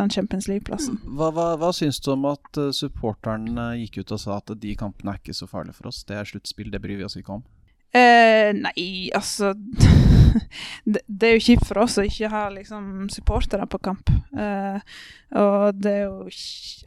den 0.00 0.08
Champions 0.10 0.48
League-plassen. 0.48 0.96
hva, 1.04 1.28
hva, 1.30 1.56
hva 1.60 1.68
syns 1.76 2.00
du 2.00 2.10
om 2.14 2.24
at 2.30 2.56
uh, 2.58 2.70
supporterne 2.72 3.66
gikk 3.82 3.98
ut 4.02 4.12
og 4.16 4.20
sa 4.22 4.38
at 4.40 4.50
de 4.58 4.74
kampene 4.78 5.12
er 5.12 5.18
ikke 5.20 5.34
så 5.36 5.46
farlige 5.46 5.76
for 5.76 5.90
oss? 5.90 6.02
Det 6.08 6.16
er 6.16 6.24
sluttspill, 6.24 6.70
det 6.72 6.80
bryr 6.82 6.96
vi 6.98 7.04
oss 7.04 7.16
ikke 7.20 7.36
om. 7.36 7.42
Eh, 7.94 8.52
nei, 8.56 9.10
altså 9.14 9.52
det, 10.84 11.02
det 11.06 11.28
er 11.28 11.34
jo 11.36 11.42
kjipt 11.44 11.66
for 11.68 11.82
oss 11.82 11.98
å 12.00 12.04
ikke 12.08 12.30
ha 12.32 12.46
liksom 12.54 13.08
supportere 13.12 13.66
på 13.68 13.80
kamp. 13.84 14.08
Eh, 14.32 14.78
og 15.40 15.74
det 15.82 15.92
er 15.98 16.06
jo 16.06 16.22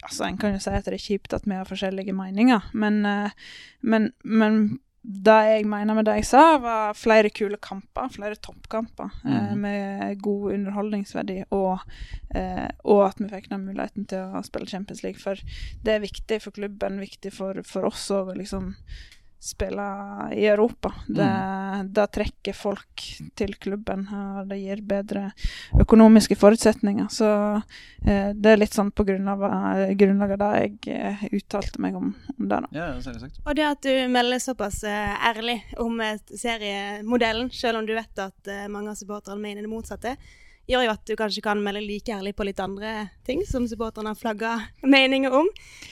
Altså, 0.06 0.24
en 0.26 0.36
kan 0.38 0.52
jo 0.54 0.58
si 0.62 0.70
at 0.70 0.86
det 0.86 0.94
er 0.98 1.02
kjipt 1.02 1.32
at 1.34 1.46
vi 1.46 1.54
har 1.58 1.66
forskjellige 1.66 2.14
meninger, 2.14 2.66
men, 2.78 3.00
eh, 3.06 3.30
men, 3.82 4.10
men 4.22 4.58
det 5.06 5.34
jeg 5.46 5.66
mener 5.70 5.94
med 5.94 6.06
det 6.08 6.16
jeg 6.18 6.26
sa, 6.26 6.42
var 6.58 6.94
flere 6.98 7.30
kule 7.30 7.58
kamper, 7.62 8.08
flere 8.10 8.34
toppkamper 8.42 9.12
Mhm. 9.24 9.58
med 9.62 10.20
god 10.22 10.52
underholdningsverdi, 10.56 11.44
og, 11.54 11.78
eh, 12.34 12.66
og 12.84 13.04
at 13.06 13.20
vi 13.22 13.28
fikk 13.30 13.46
den 13.52 13.66
muligheten 13.68 14.06
til 14.10 14.18
å 14.34 14.42
spille 14.46 14.66
Champions 14.66 15.02
League. 15.06 15.18
For 15.22 15.38
det 15.86 15.94
er 15.94 16.02
viktig 16.02 16.40
for 16.42 16.50
klubben, 16.58 16.98
viktig 16.98 17.32
for, 17.32 17.62
for 17.62 17.86
oss 17.86 18.08
òg 18.10 18.32
å 18.34 18.38
liksom 18.38 18.72
spille 19.46 19.86
i 20.34 20.46
Europa. 20.50 20.92
Det, 21.06 21.28
det 21.94 22.06
trekker 22.14 22.56
folk 22.56 23.04
til 23.38 23.54
klubben, 23.62 24.06
og 24.10 24.50
det 24.50 24.58
gir 24.60 24.82
bedre 24.86 25.28
økonomiske 25.80 26.36
forutsetninger. 26.38 27.08
Så 27.12 27.28
eh, 28.06 28.32
det 28.34 28.52
er 28.52 28.60
litt 28.60 28.76
sånn 28.76 28.92
på 28.96 29.06
grunn 29.06 29.28
av, 29.30 29.44
eh, 29.48 29.92
grunnlag 29.98 30.36
av 30.36 30.42
det 30.42 30.50
jeg 30.56 30.96
eh, 30.96 31.26
uttalte 31.38 31.82
meg 31.82 31.98
om, 31.98 32.10
om 32.36 32.48
det. 32.48 32.62
da. 32.66 32.72
Ja, 32.76 32.88
selvsagt. 33.04 33.42
Og 33.44 33.58
det 33.58 33.68
at 33.68 33.86
du 33.86 33.92
melder 34.12 34.42
såpass 34.42 34.82
eh, 34.86 35.28
ærlig 35.30 35.60
om 35.82 36.00
seriemodellen, 36.32 37.52
selv 37.54 37.80
om 37.80 37.88
du 37.88 37.94
vet 37.96 38.26
at 38.26 38.52
mange 38.72 38.92
av 38.92 38.98
supporterne 38.98 39.40
mener 39.42 39.64
det 39.64 39.72
motsatte, 39.72 40.16
gjør 40.66 40.86
jo 40.86 40.92
at 40.92 41.04
du 41.06 41.14
kanskje 41.18 41.44
kan 41.44 41.60
melde 41.62 41.84
like 41.84 42.12
ærlig 42.12 42.34
på 42.36 42.46
litt 42.48 42.60
andre 42.62 43.08
ting 43.26 43.42
som 43.46 43.66
supporterne 43.70 44.12
har 44.12 44.18
flagga 44.18 44.56
meninger 44.82 45.34
om. 45.34 45.48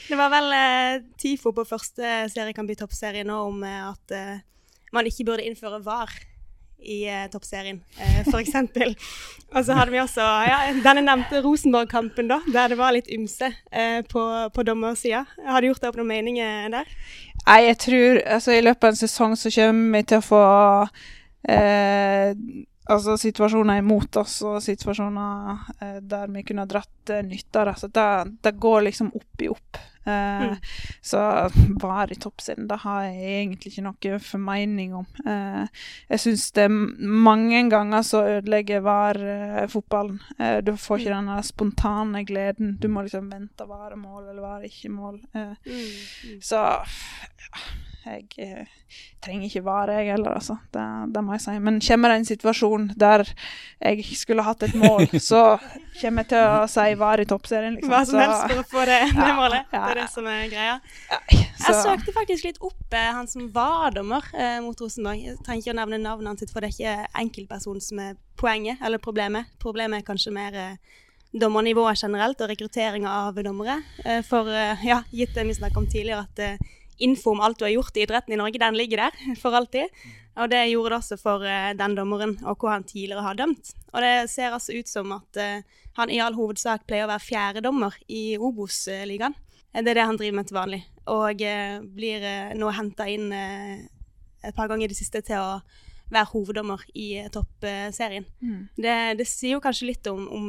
Det 0.09 0.19
var 0.19 0.33
vel 0.35 0.51
eh, 0.57 1.01
TIFO 1.21 1.55
på 1.55 1.67
første 1.69 2.27
seriekamp 2.33 2.71
i 2.75 2.79
toppserien 2.79 3.29
nå 3.31 3.41
om 3.49 3.65
eh, 3.67 3.83
at 3.89 4.15
eh, 4.15 4.45
man 4.95 5.11
ikke 5.11 5.27
burde 5.31 5.47
innføre 5.47 5.83
VAR 5.85 6.13
i 6.85 7.05
eh, 7.09 7.27
toppserien, 7.33 7.81
eh, 7.99 8.21
eksempel. 8.43 8.95
Og 9.55 9.65
så 9.65 9.77
hadde 9.79 9.95
vi 9.95 10.03
også 10.03 10.25
ja, 10.49 10.59
denne 10.85 11.05
nevnte 11.07 11.43
Rosenborg-kampen, 11.45 12.29
da, 12.31 12.41
der 12.53 12.75
det 12.75 12.79
var 12.81 12.95
litt 12.97 13.09
ymse 13.13 13.51
eh, 13.71 14.03
på, 14.11 14.25
på 14.55 14.67
dommersida. 14.67 15.25
Har 15.47 15.63
du 15.63 15.71
gjort 15.71 15.85
deg 15.85 15.93
opp 15.93 16.01
noen 16.03 16.13
meninger 16.13 16.69
der? 16.75 16.93
Nei, 17.45 17.59
jeg 17.69 17.81
tror 17.85 18.23
altså 18.37 18.55
I 18.57 18.63
løpet 18.65 18.87
av 18.87 18.95
en 18.95 19.03
sesong 19.03 19.35
så 19.37 19.53
kommer 19.53 19.99
vi 20.01 20.07
til 20.09 20.21
å 20.21 20.25
få 20.25 20.45
eh, 21.53 22.33
altså 22.91 23.17
situasjoner 23.21 23.79
imot 23.81 24.17
oss 24.21 24.41
og 24.45 24.61
situasjoner 24.63 25.59
eh, 25.81 25.99
der 26.05 26.27
vi 26.35 26.43
kunne 26.45 26.67
ha 26.67 26.71
dratt 26.71 27.11
eh, 27.15 27.23
nytte 27.25 27.61
av 27.63 27.67
det. 27.71 27.77
Så 27.81 27.89
det, 27.89 28.07
det 28.45 28.55
går 28.61 28.83
liksom 28.91 29.13
opp 29.17 29.43
i 29.43 29.49
opp. 29.53 29.77
Eh, 29.81 29.91
Mm. 30.05 30.57
Så 31.01 31.19
VAR 31.81 32.11
i 32.13 32.17
toppsiden, 32.21 32.67
det 32.69 32.77
har 32.83 33.07
jeg 33.07 33.23
egentlig 33.39 33.71
ikke 33.73 33.85
noe 33.87 34.19
formening 34.21 34.91
om. 34.99 35.07
Eh, 35.25 35.63
jeg 36.13 36.21
syns 36.21 36.45
det 36.53 36.67
er 36.67 36.75
mange 37.25 37.63
ganger 37.73 38.05
så 38.05 38.21
ødelegger 38.35 38.85
VAR 38.85 39.17
eh, 39.17 39.65
fotballen. 39.73 40.19
Eh, 40.39 40.59
du 40.67 40.75
får 40.77 41.01
ikke 41.07 41.15
den 41.17 41.33
spontane 41.49 42.25
gleden. 42.29 42.77
Du 42.83 42.89
må 42.93 43.07
liksom 43.07 43.31
vente 43.33 43.65
var 43.71 43.95
det 43.95 44.03
mål 44.03 44.29
eller 44.29 44.43
var 44.45 44.61
det 44.61 44.69
ikke 44.75 44.93
mål. 44.93 45.23
Eh, 45.33 45.57
Mm. 45.65 46.41
så 46.45 46.61
jeg 48.05 48.25
eh, 48.39 48.67
trenger 49.25 49.49
ikke 49.49 49.63
vare, 49.65 49.97
jeg 49.99 50.13
heller, 50.13 50.37
altså. 50.37 50.57
Det, 50.75 50.85
det 51.15 51.23
må 51.25 51.35
jeg 51.35 51.43
si. 51.45 51.55
Men 51.65 51.81
kommer 51.85 52.13
det 52.13 52.19
en 52.21 52.29
situasjon 52.29 52.87
der 53.01 53.25
jeg 53.81 54.05
skulle 54.19 54.45
hatt 54.47 54.67
et 54.67 54.75
mål, 54.79 55.07
så 55.31 55.43
kommer 56.01 56.25
jeg 56.25 56.31
til 56.35 56.43
å 56.43 56.67
si 56.71 56.87
var 57.01 57.23
i 57.23 57.27
toppserien, 57.29 57.79
liksom. 57.79 57.93
Hva 57.93 58.03
som 58.09 58.21
helst 58.21 58.45
for 58.51 58.63
å 58.63 58.67
få 58.75 58.85
det, 58.91 59.01
det 59.15 59.29
Ja, 59.29 59.37
målet. 59.39 59.71
Det 59.73 59.81
er 59.81 60.01
det 60.01 60.09
som 60.13 60.29
er 60.31 60.45
greia. 60.53 60.77
Nei, 61.13 61.41
Jeg 61.41 61.79
søkte 61.81 62.17
faktisk 62.17 62.49
litt 62.51 62.61
opp 62.65 62.99
eh, 62.99 63.13
han 63.19 63.31
som 63.31 63.49
var 63.55 63.95
dommer 63.97 64.29
eh, 64.37 64.59
mot 64.65 64.85
Rosenborg. 64.85 65.25
Jeg 65.25 65.41
trenger 65.47 65.65
ikke 65.65 65.77
å 65.77 65.81
nevne 65.81 66.03
navnet 66.03 66.35
hans, 66.35 66.53
for 66.53 66.65
det 66.65 66.73
er 66.73 66.77
ikke 66.77 67.25
enkeltperson 67.25 67.81
som 67.85 68.05
er 68.05 68.21
poenget 68.41 68.85
eller 68.85 69.03
problemet. 69.03 69.51
Problemet 69.63 70.03
er 70.03 70.07
kanskje 70.07 70.35
mer 70.35 70.61
eh, 70.61 71.01
dommernivået 71.35 71.99
generelt 71.99 72.41
og 72.41 72.51
rekrutteringa 72.51 73.11
av 73.25 73.41
dommere. 73.43 73.81
Eh, 74.05 74.23
for 74.27 74.51
eh, 74.51 74.87
ja, 74.87 75.03
gitt 75.11 75.35
det 75.35 75.47
vi 75.49 75.57
snakket 75.57 75.81
om 75.83 75.89
tidligere, 75.91 76.27
at 76.29 76.45
info 76.99 77.33
om 77.35 77.41
alt 77.43 77.59
du 77.59 77.65
har 77.67 77.75
gjort 77.75 77.97
i 77.97 78.05
idretten 78.05 78.35
i 78.35 78.39
Norge, 78.39 78.61
den 78.61 78.77
ligger 78.79 79.07
der 79.07 79.25
for 79.43 79.57
alltid. 79.57 79.91
Og 80.35 80.51
det 80.51 80.65
gjorde 80.73 80.91
det 80.91 80.99
også 80.99 81.19
for 81.21 81.47
eh, 81.47 81.73
den 81.79 81.95
dommeren 81.95 82.35
og 82.43 82.59
hvor 82.59 82.73
han 82.75 82.87
tidligere 82.87 83.23
har 83.23 83.39
dømt. 83.39 83.71
Og 83.93 84.03
det 84.03 84.31
ser 84.33 84.55
altså 84.55 84.75
ut 84.75 84.91
som 84.91 85.13
at 85.15 85.39
eh, 85.39 85.63
han 85.99 86.11
i 86.11 86.19
all 86.23 86.35
hovedsak 86.35 86.87
pleier 86.89 87.07
å 87.07 87.13
være 87.13 87.23
fjerdedommer 87.23 87.95
i 88.11 88.35
Obos-ligaen. 88.39 89.37
Eh, 89.71 89.83
Det 89.83 89.93
er 89.93 90.01
det 90.01 90.09
han 90.09 90.19
driver 90.19 90.39
med 90.41 90.51
til 90.51 90.59
vanlig. 90.59 90.83
Og 91.07 91.43
blir 91.95 92.23
nå 92.57 92.71
henta 92.73 93.05
inn 93.13 93.27
et 93.35 94.55
par 94.57 94.71
ganger 94.71 94.87
i 94.87 94.89
det 94.89 94.97
siste 94.97 95.21
til 95.21 95.37
å 95.37 95.59
være 96.09 96.31
hoveddommer 96.31 96.81
i 96.97 97.27
toppserien. 97.29 98.25
Mm. 98.41 98.63
Det, 98.73 98.95
det 99.19 99.27
sier 99.29 99.59
jo 99.59 99.61
kanskje 99.61 99.91
litt 99.91 100.09
om, 100.09 100.25
om 100.33 100.49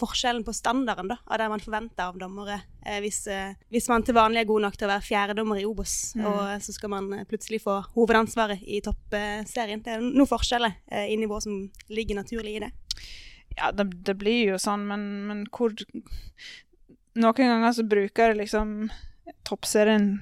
forskjellen 0.00 0.44
på 0.44 0.52
standarden 0.54 1.08
da, 1.08 1.16
av 1.26 1.38
det 1.40 1.48
man 1.52 1.60
forventer 1.62 2.08
av 2.10 2.18
dommere. 2.20 2.60
Eh, 2.84 2.98
hvis, 3.04 3.26
eh, 3.32 3.54
hvis 3.72 3.88
man 3.88 4.02
til 4.06 4.14
vanlig 4.16 4.40
er 4.42 4.48
god 4.48 4.62
nok 4.66 4.76
til 4.76 4.88
å 4.88 4.92
være 4.94 5.06
fjerdedommer 5.06 5.60
i 5.60 5.64
Obos, 5.68 6.14
Mm. 6.16 6.26
og 6.26 6.62
så 6.62 6.72
skal 6.72 6.90
man 6.90 7.12
eh, 7.12 7.24
plutselig 7.24 7.62
få 7.62 7.78
hovedansvaret 7.94 8.62
i 8.62 8.80
toppserien. 8.80 9.82
Det 9.82 9.96
er 9.96 10.00
noen 10.04 10.26
forskjeller 10.30 10.74
eh, 10.90 11.06
i 11.12 11.16
nivå 11.16 11.40
som 11.42 11.70
ligger 11.88 12.16
naturlig 12.22 12.56
i 12.56 12.60
det. 12.66 12.70
Ja, 13.56 13.70
det, 13.72 13.88
det 14.04 14.16
blir 14.18 14.52
jo 14.52 14.58
sånn, 14.60 14.86
men, 14.86 15.26
men 15.26 15.46
hvor 15.50 15.72
Noen 17.16 17.32
ganger 17.48 17.72
så 17.72 17.82
bruker 17.88 18.34
liksom 18.36 18.90
toppserien 19.48 20.18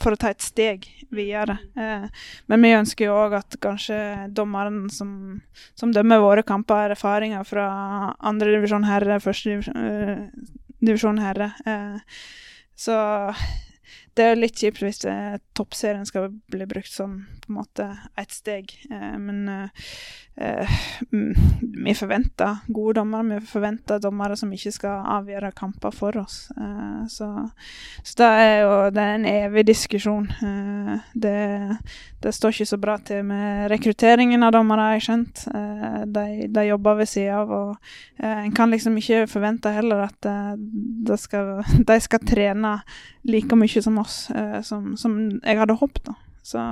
for 0.00 0.14
å 0.14 0.18
ta 0.20 0.32
et 0.32 0.44
steg 0.44 0.86
videre. 1.14 1.58
Eh, 1.78 2.08
men 2.50 2.64
vi 2.64 2.74
ønsker 2.76 3.08
jo 3.08 3.16
òg 3.16 3.38
at 3.40 3.58
kanskje 3.62 3.98
dommeren 4.34 4.86
som, 4.92 5.10
som 5.78 5.94
dømmer 5.94 6.22
våre 6.22 6.44
kamper, 6.46 6.88
har 6.88 6.96
erfaringer 6.96 7.46
fra 7.48 7.68
andre 8.20 8.52
divisjon 8.56 8.86
herre, 8.88 9.20
første 9.22 9.58
divisjon, 10.84 11.18
eh, 11.18 11.24
herre. 11.24 11.52
Eh, 11.66 12.20
så 12.78 12.98
det 14.18 14.26
er 14.26 14.38
litt 14.38 14.58
kjipt 14.58 14.82
hvis 14.82 15.04
eh, 15.08 15.38
toppserien 15.56 16.06
skal 16.06 16.30
bli 16.52 16.68
brukt 16.68 16.92
som 16.92 17.20
på 17.42 17.52
en 17.52 17.58
måte 17.60 17.88
et 18.18 18.34
steg. 18.34 18.74
Men 18.90 19.70
vi 21.84 21.94
forventer 21.94 22.60
gode 22.66 23.00
dommere. 23.00 23.40
Vi 23.40 23.46
forventer 23.46 23.98
dommere 23.98 24.36
som 24.38 24.52
ikke 24.54 24.70
skal 24.74 25.06
avgjøre 25.18 25.50
kamper 25.56 25.94
for 25.94 26.14
oss. 26.20 26.36
Eh, 26.54 27.00
så, 27.10 27.30
så 28.06 28.18
det 28.20 28.28
er 28.44 28.54
jo 28.62 28.76
det 28.94 29.02
er 29.02 29.16
en 29.16 29.26
evig 29.26 29.64
diskusjon. 29.66 30.28
Eh, 30.30 31.10
det, 31.18 31.34
det 32.22 32.34
står 32.34 32.54
ikke 32.54 32.68
så 32.70 32.78
bra 32.78 32.96
til 33.02 33.26
med 33.26 33.66
rekrutteringen 33.72 34.46
av 34.46 34.54
dommere, 34.54 34.86
har 34.86 34.98
jeg 34.98 35.06
skjønt. 35.08 35.44
Eh, 35.50 35.98
de, 36.06 36.26
de 36.54 36.66
jobber 36.70 37.02
ved 37.02 37.10
sida 37.10 37.42
av, 37.42 37.52
og 37.58 37.92
eh, 38.22 38.44
en 38.44 38.54
kan 38.54 38.70
liksom 38.70 38.98
ikke 39.02 39.26
forvente 39.30 39.74
heller 39.74 40.06
at 40.06 40.30
eh, 40.30 40.54
det 41.08 41.18
skal, 41.18 41.64
de 41.90 42.00
skal 42.04 42.26
trene 42.26 42.78
like 43.26 43.58
mye 43.58 43.82
som 43.82 43.98
oss, 43.98 44.28
eh, 44.30 44.60
som, 44.62 44.92
som 45.00 45.18
jeg 45.42 45.62
hadde 45.64 45.80
håpet. 45.82 46.04
da. 46.12 46.18
Så 46.46 46.62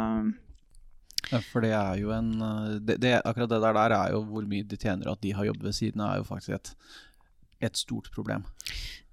for 1.51 1.65
det 1.65 1.73
er 1.75 1.97
jo 2.01 2.13
en 2.15 2.29
eh, 2.43 2.77
det, 2.81 3.01
det, 3.03 3.17
Akkurat 3.25 3.51
det 3.51 3.63
der, 3.63 3.73
der 3.75 3.95
er 3.97 4.13
jo 4.15 4.23
hvor 4.29 4.47
mye 4.47 4.67
de 4.67 4.79
tjener, 4.79 5.09
og 5.09 5.19
at 5.19 5.25
de 5.27 5.35
har 5.35 5.49
jobb 5.49 5.65
ved 5.67 5.75
siden 5.75 6.01
av, 6.05 6.13
er 6.13 6.23
jo 6.23 6.29
faktisk 6.29 6.55
et, 6.55 6.73
et 7.71 7.77
stort 7.79 8.11
problem. 8.15 8.47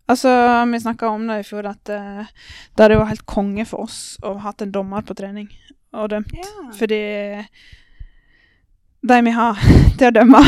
Altså, 0.07 0.29
vi 0.71 0.79
snakka 0.83 1.07
om 1.07 1.27
det 1.27 1.39
i 1.39 1.47
fjor, 1.47 1.69
at 1.69 1.89
uh, 1.89 2.25
det 2.75 2.83
hadde 2.83 2.97
jo 2.97 3.01
vært 3.01 3.13
helt 3.13 3.29
konge 3.29 3.65
for 3.65 3.87
oss 3.87 3.99
å 4.21 4.35
ha 4.35 4.49
hatt 4.49 4.65
en 4.65 4.73
dommer 4.75 5.05
på 5.07 5.15
trening 5.15 5.47
og 5.95 6.09
dømt. 6.11 6.33
Fordi 6.75 6.99
de 9.03 9.19
vi 9.23 9.35
har 9.35 9.61
til 9.97 10.09
å 10.09 10.15
dømme 10.15 10.41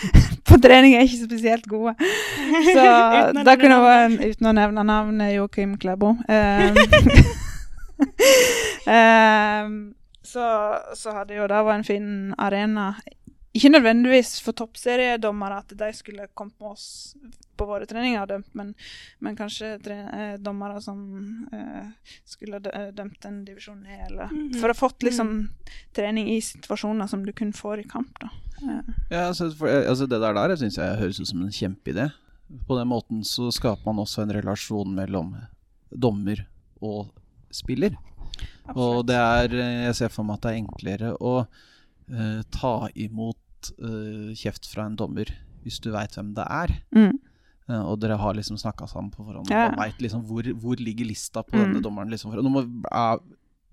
på 0.48 0.58
trening, 0.62 0.96
er 0.96 1.06
ikke 1.06 1.28
spesielt 1.28 1.68
gode. 1.70 1.94
Så 2.66 2.86
det 3.46 3.58
kunne 3.62 3.78
vært, 3.84 4.18
uten 4.26 4.50
å 4.50 4.56
nevne 4.58 4.86
navn, 4.86 5.22
er 5.22 5.36
Joakim 5.36 5.76
Klæbo. 5.80 6.16
Um, 6.26 6.82
um, 8.90 9.78
så, 10.26 10.46
så 10.98 11.14
hadde 11.16 11.38
jo 11.38 11.46
det 11.48 11.62
vært 11.64 11.78
en 11.80 11.86
fin 11.86 12.08
arena. 12.42 12.90
Ikke 13.56 13.70
nødvendigvis 13.72 14.34
for 14.44 14.52
toppseriedommere 14.52 15.62
at 15.62 15.70
de 15.80 15.86
skulle 15.96 16.26
kommet 16.36 16.58
med 16.60 16.74
oss 16.74 17.14
på 17.56 17.64
våre 17.64 17.86
treninger 17.88 18.20
og 18.20 18.28
dømt, 18.28 18.50
men, 18.58 18.74
men 19.24 19.36
kanskje 19.38 19.70
tre, 19.80 19.94
eh, 20.12 20.34
dommere 20.44 20.76
som 20.84 20.98
eh, 21.56 21.86
skulle 22.28 22.60
dømt 22.92 23.24
en 23.24 23.38
divisjon 23.46 23.78
ned, 23.80 24.02
eller 24.10 24.28
Mhm. 24.28 24.58
For 24.60 24.68
å 24.68 24.74
ha 24.74 24.76
fått 24.76 25.06
liksom 25.06 25.30
trening 25.96 26.28
i 26.34 26.40
situasjoner 26.44 27.08
som 27.08 27.24
du 27.24 27.32
kun 27.32 27.54
får 27.56 27.80
i 27.80 27.88
kamp, 27.88 28.12
da. 28.20 28.28
Ja, 28.60 28.76
Ja, 29.10 29.22
altså, 29.30 29.48
for, 29.56 29.68
altså 29.68 30.06
Det 30.08 30.20
der 30.20 30.34
der 30.36 30.56
syns 30.56 30.76
jeg 30.76 30.98
høres 31.00 31.20
ut 31.20 31.28
som 31.28 31.42
en 31.42 31.48
kjempeidé. 31.52 32.10
På 32.68 32.76
den 32.78 32.88
måten 32.92 33.24
så 33.24 33.48
skaper 33.52 33.84
man 33.88 34.04
også 34.04 34.22
en 34.22 34.36
relasjon 34.36 34.92
mellom 34.94 35.32
dommer 35.90 36.44
og 36.82 37.08
spiller. 37.50 37.96
Og 38.74 39.04
det 39.06 39.16
er 39.16 39.54
eh, 39.54 39.84
Jeg 39.86 39.94
ser 40.00 40.08
for 40.14 40.26
meg 40.26 40.38
at 40.40 40.46
det 40.46 40.52
er 40.54 40.60
enklere 40.64 41.12
å 41.20 41.34
uh, 41.46 42.42
ta 42.50 42.74
imot 42.94 43.70
uh, 43.82 44.32
kjeft 44.34 44.66
fra 44.70 44.86
en 44.86 44.96
dommer 44.98 45.30
hvis 45.66 45.80
du 45.82 45.90
veit 45.94 46.14
hvem 46.14 46.34
det 46.36 46.44
er. 46.46 46.74
Mm. 46.94 47.14
Uh, 47.70 47.82
og 47.90 47.96
dere 48.02 48.18
har 48.22 48.34
liksom 48.38 48.58
snakka 48.58 48.86
sammen 48.86 49.10
på 49.10 49.24
forhånd. 49.26 49.50
Ja. 49.50 49.68
Og 49.72 49.80
vet 49.80 50.02
liksom 50.04 50.22
hvor, 50.28 50.46
hvor 50.62 50.78
ligger 50.78 51.08
lista 51.08 51.42
på 51.42 51.56
Mm. 51.56 51.62
denne 51.64 51.82
dommeren. 51.82 52.10
Liksom. 52.10 52.34
Nå 52.34 52.50
må, 52.54 52.62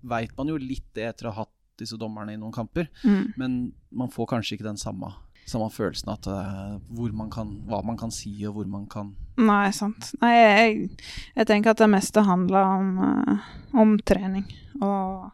veit 0.04 0.34
man 0.38 0.50
jo 0.50 0.58
litt 0.58 0.88
det 0.98 1.06
etter 1.12 1.30
å 1.30 1.34
ha 1.36 1.44
hatt 1.46 1.54
disse 1.80 1.98
dommerne 1.98 2.34
i 2.34 2.38
noen 2.40 2.54
kamper, 2.54 2.88
Mm. 3.04 3.34
men 3.38 3.74
man 3.92 4.10
får 4.10 4.28
kanskje 4.30 4.56
ikke 4.58 4.68
den 4.68 4.78
samme, 4.78 5.10
samme 5.46 5.70
følelsen 5.74 6.10
at 6.14 6.28
uh, 6.28 6.80
man 7.14 7.30
kan, 7.30 7.50
hva 7.68 7.84
man 7.84 7.98
kan 7.98 8.12
si, 8.12 8.32
og 8.48 8.56
hvor 8.56 8.68
man 8.70 8.86
kan 8.88 9.16
Nei, 9.38 9.72
sant. 9.74 10.12
Nei, 10.22 10.34
jeg, 10.38 10.90
jeg 11.36 11.48
tenker 11.50 11.72
at 11.74 11.78
det 11.82 11.90
meste 11.90 12.22
handler 12.22 12.62
om, 12.70 13.00
uh, 13.02 13.40
om 13.74 13.96
trening. 14.06 14.46
Og 14.82 15.30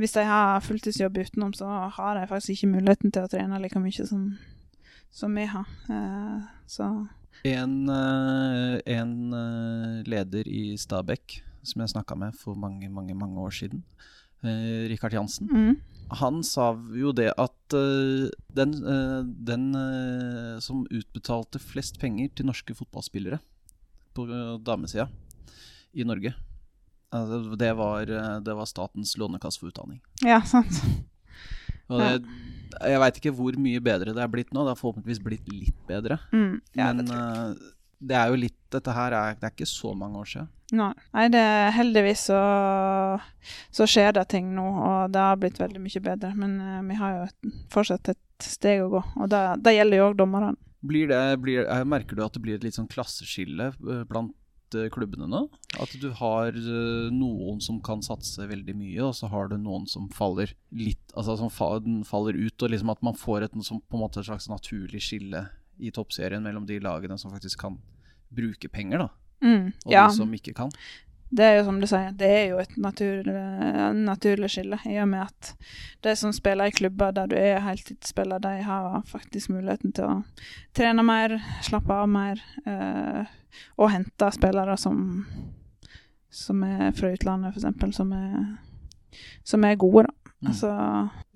hvis 0.00 0.16
jeg 0.16 0.28
har 0.28 0.62
fulltidsjobb 0.64 1.18
utenom, 1.20 1.52
så 1.56 1.68
har 1.92 2.18
jeg 2.20 2.30
faktisk 2.30 2.54
ikke 2.54 2.72
muligheten 2.76 3.12
til 3.12 3.26
å 3.26 3.30
trene 3.30 3.60
like 3.60 3.80
mye 3.80 4.06
som, 4.08 4.30
som 5.12 5.34
vi 5.36 5.44
har. 5.50 5.68
Eh, 5.92 6.38
så 6.70 6.88
En, 7.48 7.88
eh, 7.90 8.78
en 8.94 9.14
eh, 9.34 10.02
leder 10.06 10.48
i 10.48 10.76
Stabekk 10.78 11.40
som 11.62 11.82
jeg 11.82 11.92
snakka 11.94 12.16
med 12.18 12.36
for 12.38 12.58
mange, 12.58 12.88
mange, 12.90 13.14
mange 13.14 13.38
år 13.40 13.54
siden, 13.54 13.82
eh, 14.42 14.88
Rikard 14.90 15.14
Jansen, 15.14 15.48
mm. 15.50 15.74
han 16.22 16.42
sa 16.42 16.72
jo 16.96 17.12
det 17.14 17.30
at 17.38 17.76
eh, 17.78 18.30
den, 18.54 18.74
den 19.46 19.66
som 20.62 20.86
utbetalte 20.90 21.62
flest 21.62 22.00
penger 22.02 22.32
til 22.34 22.48
norske 22.50 22.74
fotballspillere 22.74 23.38
på 24.12 24.26
damesida 24.64 25.08
i 25.94 26.04
Norge, 26.04 26.34
det, 27.60 27.72
var, 27.76 28.08
eh, 28.08 28.38
det 28.44 28.56
var 28.56 28.68
Statens 28.68 29.16
lånekasse 29.20 29.60
for 29.60 29.72
utdanning. 29.72 30.00
Ja, 30.24 30.40
sant. 30.48 30.80
Og 31.92 32.00
det, 32.00 32.22
jeg 32.80 33.00
veit 33.02 33.20
ikke 33.20 33.34
hvor 33.36 33.56
mye 33.60 33.82
bedre 33.84 34.14
det 34.16 34.22
er 34.24 34.32
blitt 34.32 34.52
nå, 34.54 34.64
det 34.64 34.72
har 34.72 34.80
forhåpentligvis 34.80 35.20
blitt 35.24 35.48
litt 35.52 35.78
bedre. 35.88 36.16
Mm. 36.32 36.60
Ja, 36.78 36.88
Men 36.88 37.06
det 37.10 37.18
eh, 37.18 37.70
det 38.02 38.18
er 38.18 38.32
jo 38.32 38.40
litt 38.40 38.58
Dette 38.72 38.94
her 38.96 39.14
er, 39.14 39.36
det 39.38 39.46
er 39.46 39.52
ikke 39.52 39.68
så 39.68 39.92
mange 39.94 40.16
år 40.22 40.28
siden. 40.30 40.46
Nei. 40.72 40.92
Nei, 41.12 41.26
det 41.28 41.44
heldigvis 41.76 42.22
så, 42.30 42.38
så 43.68 43.84
skjer 43.84 44.14
det 44.16 44.24
ting 44.32 44.48
nå, 44.56 44.64
og 44.64 45.12
det 45.12 45.20
har 45.20 45.36
blitt 45.36 45.60
veldig 45.60 45.82
mye 45.84 46.00
bedre. 46.06 46.30
Men 46.40 46.54
uh, 46.56 46.78
vi 46.88 46.96
har 46.96 47.18
jo 47.18 47.26
et, 47.26 47.50
fortsatt 47.74 48.14
et 48.14 48.46
steg 48.48 48.80
å 48.80 48.88
gå, 48.94 49.02
og 49.20 49.28
det, 49.28 49.42
det 49.60 49.74
gjelder 49.76 50.00
jo 50.00 50.06
òg 50.06 50.16
dommerne. 50.22 50.54
Blir 50.88 51.12
det, 51.12 51.20
blir, 51.44 51.68
merker 51.84 52.16
du 52.16 52.24
at 52.24 52.32
det 52.32 52.42
blir 52.46 52.56
et 52.56 52.64
litt 52.64 52.78
sånn 52.78 52.88
klasseskille 52.90 53.68
blant 54.08 54.32
eh, 54.78 54.88
klubbene 54.92 55.28
nå? 55.30 55.42
At 55.82 55.92
du 56.00 56.08
har 56.18 56.48
eh, 56.56 57.08
noen 57.14 57.60
som 57.64 57.80
kan 57.84 58.02
satse 58.04 58.46
veldig 58.48 58.74
mye, 58.78 59.00
og 59.06 59.14
så 59.18 59.30
har 59.32 59.48
du 59.52 59.56
noen 59.60 59.86
som 59.90 60.08
faller 60.12 60.54
litt 60.72 60.98
Altså 61.16 61.36
som 61.40 61.50
fa 61.52 61.74
faller 62.08 62.38
ut, 62.38 62.62
og 62.62 62.70
liksom 62.72 62.90
at 62.94 63.02
man 63.04 63.14
får 63.18 63.44
et, 63.48 63.56
som 63.66 63.80
på 63.80 63.98
en 63.98 64.04
måte 64.04 64.20
et 64.22 64.28
slags 64.28 64.48
naturlig 64.48 65.02
skille 65.04 65.46
i 65.82 65.90
toppserien 65.90 66.42
mellom 66.42 66.66
de 66.68 66.78
lagene 66.80 67.18
som 67.18 67.32
faktisk 67.32 67.60
kan 67.64 67.78
bruke 68.32 68.68
penger, 68.72 69.06
da, 69.06 69.08
Mm. 69.42 69.72
og 69.86 69.90
Ja, 69.92 70.06
de 70.06 70.14
som 70.14 70.30
ikke 70.32 70.54
kan. 70.54 70.70
Det 71.32 71.44
er 71.44 71.54
jo 71.56 71.64
som 71.64 71.78
du 71.80 71.86
sier, 71.88 72.10
det 72.16 72.28
er 72.28 72.42
jo 72.50 72.58
et 72.60 72.74
natur, 72.80 73.28
eh, 73.32 73.86
naturlig 73.96 74.50
skille, 74.52 74.78
i 74.84 74.98
og 75.00 75.08
med 75.08 75.24
at 75.24 75.52
de 76.04 76.12
som 76.18 76.34
spiller 76.36 76.68
i 76.68 76.74
klubber 76.76 77.14
der 77.16 77.30
du 77.30 77.36
er 77.38 77.62
heltidsspiller, 77.64 78.42
de 78.42 78.58
har 78.66 79.00
faktisk 79.08 79.52
muligheten 79.54 79.94
til 79.96 80.10
å 80.10 80.18
trene 80.76 81.04
mer, 81.06 81.38
slappe 81.64 81.96
av 82.04 82.10
mer, 82.12 82.42
eh, 82.66 83.32
og 83.80 83.94
hente 83.94 84.28
spillere 84.36 84.76
som, 84.80 85.24
som 86.28 86.62
er 86.68 86.92
fra 86.96 87.14
utlandet, 87.16 87.56
f.eks., 87.56 87.96
som 87.96 88.12
som 89.44 89.64
er 89.64 89.76
gode, 89.80 90.06
da. 90.08 90.21
Mm. 90.42 90.48
Altså, 90.50 90.70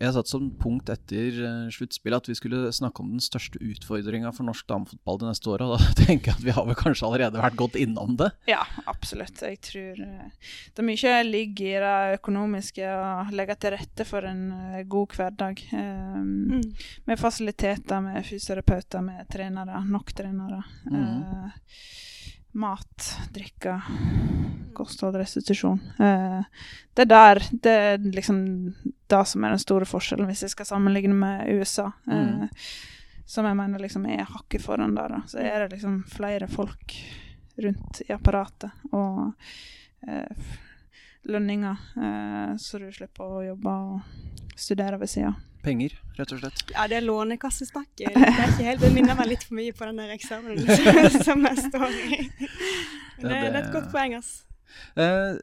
Jeg 0.02 0.14
satt 0.16 0.30
som 0.30 0.48
punkt 0.61 0.90
etter 0.90 1.36
uh, 1.38 1.68
sluttspillet 1.70 2.24
at 2.24 2.30
vi 2.30 2.34
skulle 2.38 2.72
snakke 2.74 3.04
om 3.04 3.12
den 3.14 3.22
største 3.22 3.61
utfordringa 3.62 4.32
for 4.34 4.48
norsk 4.48 4.66
damefotball 4.68 5.20
de 5.22 5.28
neste 5.30 5.52
åra. 5.52 5.68
Da 5.76 5.92
tenker 6.04 6.32
jeg 6.32 6.40
at 6.40 6.46
vi 6.48 6.54
har 6.57 6.66
vel 6.66 6.78
kanskje 6.78 7.07
allerede 7.07 7.42
vært 7.42 7.59
godt 7.61 7.78
innom 7.80 8.16
det. 8.18 8.32
ja, 8.50 8.64
absolutt. 8.90 9.40
Jeg 9.46 9.61
tror 9.64 10.02
eh, 10.02 10.50
det 10.74 10.82
er 10.82 10.88
mye 10.90 11.14
ligger 11.26 11.66
i 11.66 11.84
det 11.86 12.18
økonomiske 12.18 12.90
å 12.90 13.30
legge 13.36 13.57
til 13.62 13.74
rette 13.76 14.09
for 14.09 14.26
en 14.26 14.44
eh, 14.52 14.82
god 14.90 15.16
hverdag. 15.16 15.62
Um, 15.72 16.26
Mm. 16.46 16.62
Med 17.04 17.18
fasiliteter, 17.18 18.00
med 18.00 18.26
fysioterapeuter, 18.26 19.00
med 19.04 19.28
trenere, 19.32 19.80
nok 19.88 20.12
trenere. 20.16 20.62
Mm. 20.90 20.96
Eh, 20.96 21.50
mat, 22.57 23.11
drikke, 23.34 23.76
kosthold, 24.76 25.16
restitusjon. 25.20 25.80
Eh, 26.00 26.42
det 26.96 27.07
er 27.07 27.11
der 27.11 27.40
Det 27.52 27.72
er 27.72 27.98
liksom 27.98 28.74
det 29.09 29.22
som 29.28 29.44
er 29.44 29.54
den 29.54 29.62
store 29.62 29.88
forskjellen, 29.88 30.26
hvis 30.26 30.42
jeg 30.42 30.54
skal 30.54 30.66
sammenligne 30.66 31.14
med 31.14 31.48
USA. 31.59 31.90
Mhm. 32.07 32.42
Eh, 32.42 32.48
som 33.26 33.44
jeg 33.44 33.57
mener 33.59 33.82
liksom 33.82 34.07
er 34.07 34.28
hakket 34.30 34.62
foran 34.62 34.94
der. 34.94 35.09
Da. 35.09 35.22
Så 35.26 35.38
er 35.42 35.64
det 35.64 35.72
liksom 35.72 36.04
flere 36.07 36.46
folk 36.48 36.94
rundt 37.62 38.02
i 38.07 38.12
apparatet. 38.12 38.70
Og 38.92 39.32
eh, 40.07 40.46
lønninger, 41.26 41.76
eh, 41.98 42.54
så 42.62 42.78
du 42.82 42.86
slipper 42.94 43.24
å 43.38 43.42
jobbe 43.46 43.72
og 43.72 44.56
studere 44.56 44.98
ved 45.00 45.10
sida. 45.10 45.34
Penger, 45.66 45.96
rett 46.16 46.30
og 46.32 46.38
slett. 46.44 46.60
Ja, 46.70 46.84
det 46.86 47.00
lånekassesnakk 47.02 47.88
det 47.98 48.06
er 48.12 48.46
ikke 48.52 48.68
helt, 48.68 48.80
det 48.84 48.92
minner 48.94 49.16
meg 49.18 49.32
litt 49.32 49.42
for 49.48 49.58
mye 49.58 49.74
på 49.74 49.88
den 49.88 49.98
der 49.98 50.12
eksamenen 50.14 50.62
som- 51.26 51.42
jeg 51.48 51.58
står 51.66 51.90
i. 51.90 52.20
Men 53.18 53.26
det, 53.26 53.34
det- 53.34 53.42
det 53.42 53.50
er 53.50 53.60
et 53.64 53.72
godt 53.74 53.90
poeng, 53.92 54.14
ass. 54.20 54.44
Eh, 54.96 55.38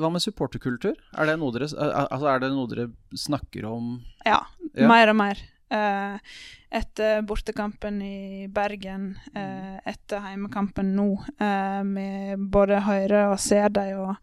hva 0.00 0.08
med 0.14 0.22
supporterkultur? 0.24 0.94
Er 1.18 1.26
det, 1.28 1.36
dere, 1.36 1.68
altså, 2.06 2.26
er 2.30 2.40
det 2.40 2.50
noe 2.54 2.70
dere 2.70 2.88
snakker 3.18 3.66
om? 3.68 3.98
Ja, 4.24 4.40
Ja. 4.78 4.86
mer 4.88 5.10
og 5.10 5.16
mer. 5.18 5.38
Eh, 5.70 6.18
etter 6.80 7.20
bortekampen 7.26 8.00
i 8.02 8.46
Bergen, 8.50 9.16
eh, 9.34 9.76
etter 9.90 10.22
heimekampen 10.24 10.94
nå, 10.96 11.08
eh, 11.42 11.82
med 11.86 12.38
både 12.50 12.80
hører 12.86 13.32
og 13.32 13.38
ser 13.42 13.68
dem, 13.74 13.98
og 13.98 14.16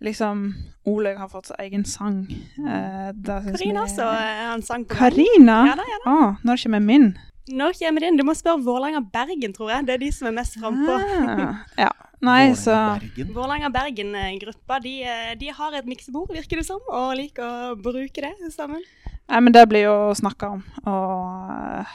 liksom 0.00 0.54
Olaug 0.86 1.16
har 1.18 1.28
fått 1.28 1.46
sin 1.46 1.56
egen 1.58 1.84
sang. 1.84 2.26
Eh, 2.58 3.12
Karina 3.26 3.82
også, 3.82 4.02
eh, 4.02 4.42
han 4.50 4.62
sang 4.62 4.84
på. 4.84 4.94
Karina? 4.94 5.66
Ja 5.66 5.76
da, 5.78 5.86
ja 5.90 5.98
da. 6.04 6.10
Å, 6.12 6.36
når 6.46 6.62
kommer 6.62 6.80
min? 6.80 7.14
Når 7.46 7.78
kommer 7.78 8.00
din? 8.00 8.16
Du 8.18 8.24
må 8.26 8.34
spørre 8.34 8.62
Vålerenga-Bergen, 8.66 9.54
tror 9.54 9.70
jeg. 9.70 9.86
Det 9.86 9.94
er 9.94 10.02
de 10.02 10.10
som 10.12 10.28
er 10.30 10.36
mest 10.38 10.58
frampå. 10.60 10.98
Ah, 10.98 11.62
ja. 11.78 11.90
Nei, 12.26 12.54
så 12.58 12.72
Vålerenga-Bergen? 12.74 13.34
Vålerenga-Bergen-gruppa 13.36 14.80
de, 14.82 14.94
eh, 15.04 15.34
de 15.38 15.52
har 15.58 15.78
et 15.78 15.86
miksebord, 15.86 16.32
virker 16.34 16.62
det 16.62 16.66
som, 16.68 16.80
og 16.88 17.16
liker 17.18 17.44
å 17.44 17.76
bruke 17.78 18.24
det 18.24 18.52
sammen. 18.54 18.82
Nei, 19.26 19.40
men 19.40 19.52
det 19.54 19.66
blir 19.68 19.88
jo 19.88 19.96
snakka 20.14 20.52
om, 20.54 20.62
og 20.86 21.86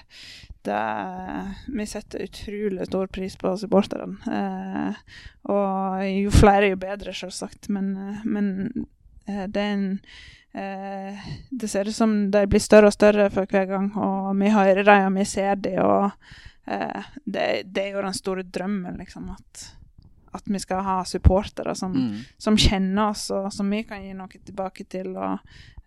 det 0.64 1.76
Vi 1.78 1.86
setter 1.89 2.24
utrolig 2.26 2.86
stor 2.88 3.07
pris 3.07 3.36
på 3.38 3.53
supporterne. 3.57 4.18
Eh, 4.28 4.93
og 5.51 6.03
jo 6.07 6.32
flere, 6.32 6.70
jo 6.74 6.78
bedre, 6.82 7.14
selvsagt. 7.14 7.70
Men, 7.70 7.91
eh, 7.97 8.22
men 8.26 8.51
eh, 9.28 9.47
det 9.47 9.62
er 9.66 9.74
en 9.74 9.99
eh, 10.53 11.20
Det 11.51 11.70
ser 11.70 11.88
ut 11.89 11.95
som 11.95 12.16
de 12.32 12.45
blir 12.47 12.59
større 12.64 12.88
og 12.91 12.93
større 12.93 13.30
for 13.34 13.45
hver 13.45 13.66
gang, 13.70 13.91
og 13.97 14.32
vi 14.39 14.49
hører 14.53 14.84
dem, 14.84 15.05
og 15.14 15.20
vi 15.20 15.26
ser 15.26 15.55
dem, 15.55 15.80
og 15.84 16.12
eh, 16.68 17.03
det, 17.26 17.45
det 17.74 17.86
er 17.88 17.93
jo 17.95 18.01
den 18.07 18.14
store 18.18 18.43
drømmen, 18.43 18.97
liksom, 19.01 19.30
at 19.36 19.70
at 20.34 20.45
vi 20.47 20.59
skal 20.64 20.80
ha 20.86 21.01
supportere 21.03 21.74
som, 21.76 21.91
Mm. 21.91 22.20
som 22.39 22.55
kjenner 22.55 23.09
oss, 23.09 23.26
og 23.36 23.49
som 23.51 23.68
vi 23.70 23.82
kan 23.84 23.99
gi 24.01 24.14
noe 24.16 24.30
tilbake 24.32 24.86
til, 24.88 25.09
og 25.18 25.39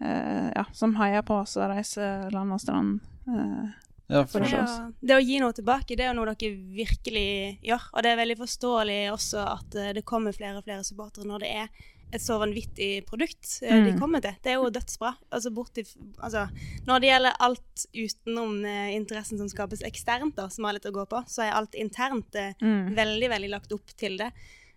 eh, 0.05 0.51
ja, 0.53 0.65
som 0.73 0.93
heier 0.99 1.23
på 1.25 1.39
oss 1.39 1.57
og 1.57 1.71
reiser 1.71 2.29
land 2.31 2.53
og 2.53 2.61
strand. 2.61 3.01
Eh, 3.27 3.71
Ja, 4.13 4.27
For 4.29 4.45
Det 4.45 4.59
å 4.61 4.93
det 5.01 5.17
å 5.17 5.23
gi 5.25 5.41
noe 5.41 5.57
tilbake, 5.57 5.97
det 5.97 6.05
er 6.05 6.13
jo 6.13 6.19
noe 6.19 6.35
dere 6.35 6.59
virkelig 6.77 7.59
gjør. 7.65 7.89
Og 7.95 8.05
det 8.05 8.13
er 8.13 8.21
veldig 8.21 8.39
forståelig 8.43 9.01
også 9.15 9.45
at 9.49 9.77
eh, 9.81 9.93
det 9.97 10.05
kommer 10.05 10.37
flere 10.37 10.61
og 10.61 10.67
flere 10.67 10.85
supportere 10.85 11.29
når 11.29 11.45
det 11.45 11.53
er 11.65 11.85
et 12.15 12.23
så 12.23 12.37
vanvittig 12.39 13.05
produkt 13.09 13.61
mm. 13.63 13.85
de 13.87 13.93
Mm. 13.93 13.99
kommer 13.99 14.21
til. 14.23 14.35
Det 14.43 14.53
er 14.53 14.59
jo 14.61 14.71
dødsbra. 14.71 15.15
Altså, 15.33 15.51
borti, 15.51 15.85
altså, 16.19 16.47
når 16.87 17.01
det 17.01 17.09
gjelder 17.09 17.41
alt 17.41 17.87
utenom 17.95 18.53
eh, 18.65 18.93
interessen 18.95 19.41
som 19.41 19.49
skapes 19.51 19.83
eksternt, 19.83 20.37
da, 20.37 20.49
som 20.49 20.69
har 20.69 20.77
litt 20.77 20.87
å 20.87 20.95
gå 20.95 21.07
på, 21.11 21.25
så 21.27 21.43
er 21.47 21.57
alt 21.57 21.75
internt 21.75 22.37
eh, 22.39 22.55
mm. 22.61 22.95
veldig, 22.95 23.31
veldig 23.35 23.51
lagt 23.57 23.73
opp 23.75 23.97
til 23.99 24.21
det. 24.21 24.31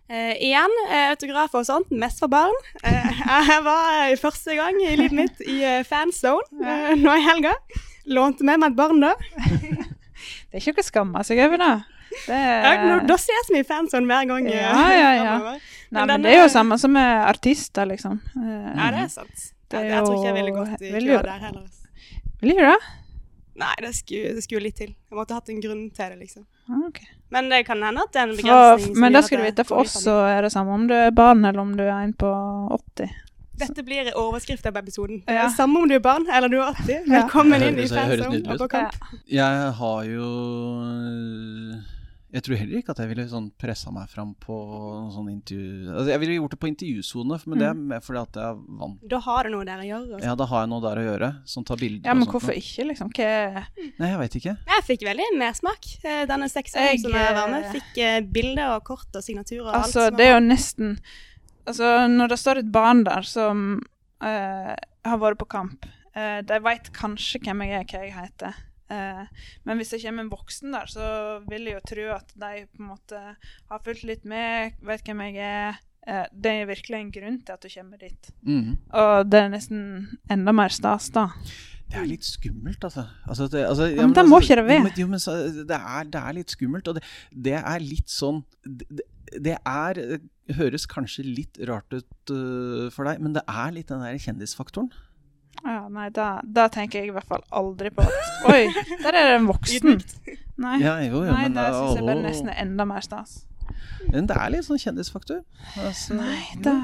Eh, 0.08 0.34
igjen, 0.40 0.72
eh, 0.88 1.10
autografer 1.12 1.60
og 1.60 1.68
sånt, 1.68 1.90
mest 1.92 2.18
for 2.22 2.32
barn. 2.32 2.54
Eh, 2.82 3.22
jeg 3.52 3.62
var 3.66 4.08
eh, 4.08 4.16
første 4.18 4.56
gang 4.56 4.80
i 4.82 4.96
livet 4.96 5.12
mitt 5.20 5.42
i 5.44 5.60
fanzone 5.86 6.64
eh, 6.64 6.94
nå 6.96 7.12
i 7.12 7.26
helga. 7.28 7.54
Lånte 8.08 8.44
med 8.48 8.60
meg 8.62 8.72
et 8.72 8.76
barn 8.78 9.00
da. 9.04 9.14
Det 10.50 10.56
er 10.58 10.62
ikke 10.62 10.72
noe 10.74 10.82
å 10.82 10.86
skamme 10.88 11.20
seg 11.28 11.38
over, 11.44 11.60
da. 11.60 11.70
det 12.26 12.38
Ja, 12.40 12.94
da 13.06 13.16
ses 13.20 13.50
vi 13.52 13.60
i 13.60 13.66
fanzone 13.68 14.08
hver 14.08 14.26
gang. 14.30 14.46
eh, 14.48 14.56
Ja, 14.56 14.86
ja, 14.90 15.10
ja. 15.14 15.34
fremover. 15.38 15.60
Nei, 15.94 16.04
men 16.10 16.22
det 16.24 16.30
er 16.32 16.38
jo 16.40 16.44
er- 16.48 16.54
samme 16.56 16.78
som 16.80 16.92
med 16.92 17.20
artister, 17.28 17.86
liksom. 17.86 18.16
Eh, 18.36 18.70
Ja, 18.74 18.90
det 18.94 19.02
er 19.04 19.08
sant. 19.12 19.44
Det 19.68 19.78
er 19.78 19.84
jeg, 19.84 19.92
jeg 19.92 20.04
tror 20.06 20.16
ikke 20.16 20.30
jeg 20.30 20.34
ville 20.38 20.54
gått 20.56 20.82
i 20.82 20.90
køa 20.90 21.22
der 21.22 21.38
heller. 21.44 21.60
altså. 21.60 21.84
Vil 22.40 22.50
du 22.56 22.62
det? 22.64 22.78
Nei, 23.58 23.74
det 23.82 23.94
skulle, 23.94 24.34
det 24.34 24.42
skulle 24.44 24.62
litt 24.62 24.76
til. 24.78 24.90
Jeg 25.10 25.16
måtte 25.18 25.34
hatt 25.34 25.48
en 25.50 25.60
grunn 25.60 25.84
til 25.94 26.10
det, 26.14 26.18
liksom. 26.18 26.44
Ah, 26.70 26.82
ok. 26.88 27.00
Men 27.30 27.48
det 27.50 27.66
kan 27.66 27.82
hende 27.82 28.00
at 28.02 28.12
det 28.12 28.20
er 28.20 28.28
en 28.28 28.36
begrensning. 28.36 28.94
For, 28.94 29.00
men 29.00 29.12
da 29.12 29.18
det 29.20 29.26
skal 29.26 29.38
du 29.38 29.44
vite, 29.44 29.64
for 29.68 29.80
oss 29.84 29.96
så 30.04 30.14
er 30.30 30.42
det 30.46 30.52
samme 30.52 30.70
om 30.74 30.86
du 30.88 30.94
er 30.94 31.10
barn 31.10 31.44
eller 31.44 31.60
om 31.60 31.76
du 31.76 31.82
er 31.84 32.02
en 32.02 32.12
på 32.14 32.30
80. 32.96 33.10
Dette 33.58 33.82
blir 33.86 34.10
overskriften 34.14 34.70
av 34.72 34.80
episoden. 34.82 35.22
Ja. 35.26 35.48
Samme 35.54 35.80
om 35.82 35.88
du 35.90 35.96
er 35.98 36.02
barn 36.04 36.26
eller 36.30 36.48
du 36.52 36.58
er 36.60 36.72
80. 36.72 37.06
Velkommen 37.10 37.62
inn 37.66 37.78
i 37.82 37.86
fanzone. 37.90 38.82
Jeg 39.28 39.70
har 39.82 40.02
jo 40.08 40.28
Jeg 42.28 42.42
tror 42.44 42.58
heller 42.60 42.76
ikke 42.82 42.92
at 42.92 42.98
jeg 43.00 43.08
ville 43.08 43.24
sånn 43.30 43.46
pressa 43.56 43.88
meg 43.94 44.10
fram 44.12 44.34
på 44.42 44.56
sånn 45.14 45.30
intervju 45.32 45.88
altså, 45.94 46.10
Jeg 46.12 46.20
ville 46.20 46.34
gjort 46.36 46.52
det 46.54 46.58
på 46.60 46.68
intervjusone, 46.68 47.38
men 47.48 47.62
det 47.62 47.68
er 47.70 47.78
mer 47.94 48.02
fordi 48.04 48.20
at 48.20 48.36
jeg 48.36 48.50
er 48.50 48.58
vant 48.82 49.06
Da 49.14 49.20
har 49.24 49.48
du 49.48 49.54
noe 49.54 49.64
der 49.64 49.80
å 49.80 49.86
gjøre. 49.88 50.10
Altså. 50.18 50.26
Ja, 50.28 50.34
da 50.42 50.48
har 50.50 50.66
jeg 50.66 50.70
noe 50.74 50.84
der 50.84 51.00
å 51.00 51.06
gjøre, 51.06 51.30
som 51.48 51.64
tar 51.64 51.80
bilder 51.80 52.04
Ja, 52.10 52.14
men 52.18 52.26
og 52.26 52.28
sånt. 52.28 52.34
hvorfor 52.36 52.60
ikke, 52.60 52.86
liksom? 52.90 53.12
Hva 53.16 53.30
Nei, 54.02 54.10
jeg 54.12 54.20
veit 54.22 54.36
ikke. 54.42 54.54
Jeg 54.74 54.86
fikk 54.90 55.06
veldig 55.08 55.30
mersmak. 55.40 55.88
eh, 56.04 56.26
Denne 56.28 56.50
seksåringen 56.52 56.98
Jeg, 56.98 57.00
som 57.06 57.16
jeg 57.16 57.38
var 57.40 57.48
med, 57.54 57.64
eh, 57.64 57.72
fikk 57.78 58.02
eh, 58.04 58.20
bilder 58.36 58.76
og 58.76 58.84
kort 58.92 59.08
og 59.18 59.24
signaturer 59.24 59.64
og 59.64 59.72
alt. 59.72 59.88
Altså, 59.88 60.06
som 60.10 60.20
det 60.20 60.28
er 60.28 60.34
jo 60.36 60.44
nesten 60.44 60.98
Altså, 61.68 61.92
når 62.08 62.32
det 62.32 62.40
står 62.40 62.62
et 62.62 62.72
barn 62.72 63.04
der 63.06 63.26
som 63.28 63.66
eh, 64.24 64.74
har 64.74 65.20
vært 65.20 65.40
på 65.40 65.50
kamp, 65.52 65.84
eh, 66.16 66.40
de 66.46 66.60
veit 66.64 66.88
kanskje 66.96 67.42
hvem 67.44 67.66
jeg 67.66 67.82
er, 67.82 67.86
hva 67.90 68.04
jeg 68.06 68.16
heter. 68.16 68.62
Eh, 68.88 69.48
men 69.68 69.80
hvis 69.80 69.92
det 69.92 70.00
kommer 70.04 70.24
en 70.24 70.32
voksen 70.32 70.72
der, 70.72 70.88
så 70.88 71.08
vil 71.48 71.68
jeg 71.68 71.76
jo 71.76 71.84
tro 71.90 72.06
at 72.16 72.32
de 72.32 72.64
på 72.64 72.82
en 72.82 72.90
måte 72.94 73.20
har 73.20 73.84
fulgt 73.84 74.06
litt 74.08 74.24
med, 74.28 74.78
vet 74.84 75.04
hvem 75.04 75.26
jeg 75.28 75.42
er. 75.44 75.80
Eh, 76.08 76.24
det 76.32 76.54
er 76.62 76.70
virkelig 76.70 76.98
en 76.98 77.10
grunn 77.12 77.40
til 77.42 77.58
at 77.58 77.64
du 77.64 77.72
kommer 77.72 78.00
dit. 78.00 78.30
Mm. 78.48 78.78
Og 79.02 79.28
det 79.28 79.42
er 79.42 79.50
nesten 79.52 79.82
enda 80.32 80.54
mer 80.56 80.72
stas, 80.72 81.10
da. 81.12 81.28
Det 81.88 81.96
er 81.96 82.08
litt 82.08 82.24
skummelt, 82.24 82.82
altså. 82.84 83.06
altså, 83.24 83.46
det, 83.48 83.62
altså 83.64 83.86
men 83.96 84.12
da 84.16 84.24
må 84.24 84.42
ikke 84.42 84.58
det 84.60 84.64
være. 84.68 84.80
Jo, 84.80 84.88
men, 84.88 84.98
jo, 85.00 85.06
men 85.12 85.22
så, 85.24 85.36
det, 85.56 85.76
er, 85.76 86.08
det 86.12 86.20
er 86.20 86.34
litt 86.36 86.52
skummelt, 86.52 86.88
og 86.88 86.98
det, 86.98 87.04
det 87.32 87.54
er 87.60 87.84
litt 87.84 88.12
sånn 88.12 88.42
Det, 88.64 89.06
det 89.36 89.56
er 89.66 90.00
høres 90.56 90.86
kanskje 90.88 91.24
litt 91.26 91.58
rart 91.68 91.92
ut 91.92 92.32
uh, 92.32 92.88
for 92.94 93.04
deg, 93.08 93.20
men 93.20 93.34
det 93.36 93.42
er 93.48 93.74
litt 93.76 93.90
den 93.92 94.00
der 94.04 94.16
kjendisfaktoren. 94.22 94.88
Ja, 95.64 95.88
nei, 95.90 96.06
da, 96.14 96.38
da 96.46 96.68
tenker 96.70 97.00
jeg 97.02 97.10
i 97.10 97.14
hvert 97.16 97.26
fall 97.26 97.42
aldri 97.50 97.90
på 97.90 98.04
at 98.06 98.34
Oi, 98.52 98.68
der 99.02 99.10
er 99.10 99.32
det 99.32 99.36
en 99.40 99.48
voksen. 99.50 99.98
Nei, 100.62 100.76
Ja, 100.84 100.96
jo, 101.02 101.24
jo, 101.26 101.32
nei 101.34 101.48
men, 101.48 101.56
det 101.58 101.64
syns 101.74 101.98
jeg 101.98 102.06
bare 102.06 102.22
nesten 102.24 102.50
er 102.52 102.60
enda 102.62 102.86
mer 102.86 103.02
stas. 103.02 103.40
men 104.12 104.28
det 104.30 104.36
er 104.38 104.52
litt 104.54 104.66
sånn 104.68 104.78
kjendisfaktor. 104.80 105.40
Altså, 105.82 106.14
Nei, 106.18 106.38
da, 106.64 106.76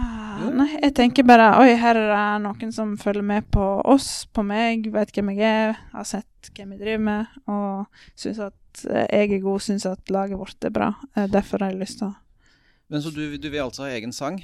nei, 0.58 0.68
jeg 0.82 0.94
tenker 0.98 1.26
bare 1.26 1.52
Oi, 1.62 1.70
her 1.80 1.96
er 2.02 2.10
det 2.10 2.42
noen 2.44 2.74
som 2.74 2.96
følger 3.00 3.24
med 3.30 3.46
på 3.54 3.62
oss, 3.94 4.26
på 4.34 4.42
meg, 4.46 4.90
vet 4.94 5.14
hvem 5.14 5.30
jeg 5.36 5.46
er, 5.70 5.78
har 5.94 6.10
sett 6.10 6.50
hvem 6.58 6.74
jeg 6.74 6.82
driver 6.82 7.06
med, 7.06 7.38
og 7.46 8.02
syns 8.20 8.42
at 8.50 8.84
eh, 8.90 9.06
jeg 9.06 9.36
er 9.38 9.46
god, 9.46 9.62
syns 9.64 9.86
at 9.88 10.10
laget 10.12 10.38
vårt 10.42 10.66
er 10.68 10.74
bra. 10.74 10.90
Eh, 11.14 11.30
Derfor 11.30 11.62
har 11.62 11.72
jeg 11.72 11.80
lyst 11.86 12.02
til 12.02 12.10
å 12.10 12.14
Men 12.94 13.02
så 13.02 13.10
du, 13.10 13.24
du 13.42 13.48
vil 13.50 13.58
altså 13.58 13.82
ha 13.82 13.94
egen 13.96 14.12
sang? 14.14 14.36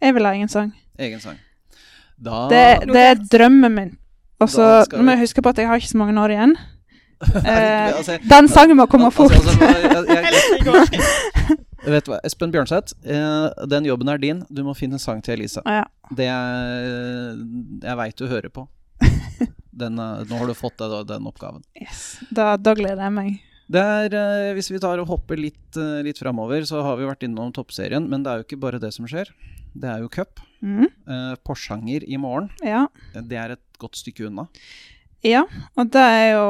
Jeg 0.00 0.14
vil 0.16 0.24
ha 0.24 0.30
egen 0.32 0.48
sang. 0.48 0.70
Egen 0.96 1.20
sang. 1.20 1.36
Da 2.16 2.46
Det, 2.48 2.62
det 2.88 3.02
er 3.10 3.18
drømmen 3.34 3.74
min. 3.74 3.90
Og 4.40 4.48
så 4.48 4.68
nå 4.94 5.02
må 5.04 5.12
jeg 5.12 5.26
huske 5.26 5.44
på 5.44 5.52
at 5.52 5.60
jeg 5.60 5.68
har 5.68 5.76
ikke 5.76 5.90
så 5.90 6.00
mange 6.00 6.16
år 6.20 6.32
igjen. 6.38 6.56
Eh, 7.22 7.92
altså, 7.94 8.16
den 8.26 8.48
sangen 8.50 8.74
må 8.80 8.88
komme 8.90 9.06
altså, 9.06 9.28
fort. 9.28 9.36
altså, 9.36 9.52
jeg, 9.62 10.08
jeg, 10.08 10.24
Eller. 10.66 11.60
Vet 11.94 12.08
du 12.08 12.10
hva, 12.10 12.18
Espen 12.26 12.50
Bjørnseth, 12.50 12.96
eh, 13.06 13.68
den 13.70 13.86
jobben 13.86 14.10
er 14.10 14.18
din. 14.18 14.40
Du 14.50 14.64
må 14.66 14.74
finne 14.74 14.98
en 14.98 15.04
sang 15.04 15.20
til 15.22 15.36
Elisa. 15.36 15.62
Ja. 15.68 15.84
Det 16.10 16.26
er, 16.32 17.38
jeg 17.84 18.00
veit 18.00 18.18
du 18.18 18.26
hører 18.26 18.50
på. 18.50 18.66
Den, 19.70 20.00
eh, 20.00 20.24
nå 20.26 20.40
har 20.40 20.50
du 20.50 20.56
fått 20.58 20.80
deg 20.82 20.98
den 21.12 21.30
oppgaven. 21.30 21.62
Yes. 21.78 22.02
Da, 22.34 22.56
da 22.56 22.74
gleder 22.74 23.04
jeg 23.04 23.18
meg. 23.20 23.38
Det 23.70 23.80
er, 23.80 24.14
eh, 24.14 24.52
hvis 24.56 24.70
vi 24.72 24.80
tar 24.82 25.00
og 25.00 25.08
hopper 25.08 25.38
litt, 25.38 25.76
eh, 25.76 26.02
litt 26.02 26.18
framover, 26.18 26.62
så 26.66 26.82
har 26.82 26.96
vi 26.96 27.08
vært 27.08 27.22
innom 27.22 27.52
toppserien. 27.52 28.08
Men 28.08 28.22
det 28.22 28.30
er 28.30 28.40
jo 28.40 28.46
ikke 28.46 28.60
bare 28.60 28.80
det 28.80 28.92
som 28.92 29.06
skjer. 29.06 29.30
Det 29.74 29.88
er 29.88 30.00
jo 30.00 30.08
cup. 30.08 30.40
Mm. 30.62 30.84
Eh, 30.84 31.34
Porsanger 31.44 32.04
i 32.06 32.16
morgen. 32.16 32.50
Ja. 32.62 32.86
Det 33.14 33.38
er 33.38 33.52
et 33.52 33.78
godt 33.78 33.96
stykke 33.96 34.26
unna. 34.28 34.48
ja, 35.22 35.44
og 35.76 35.90
det 35.90 36.02
er 36.02 36.32
jo 36.34 36.46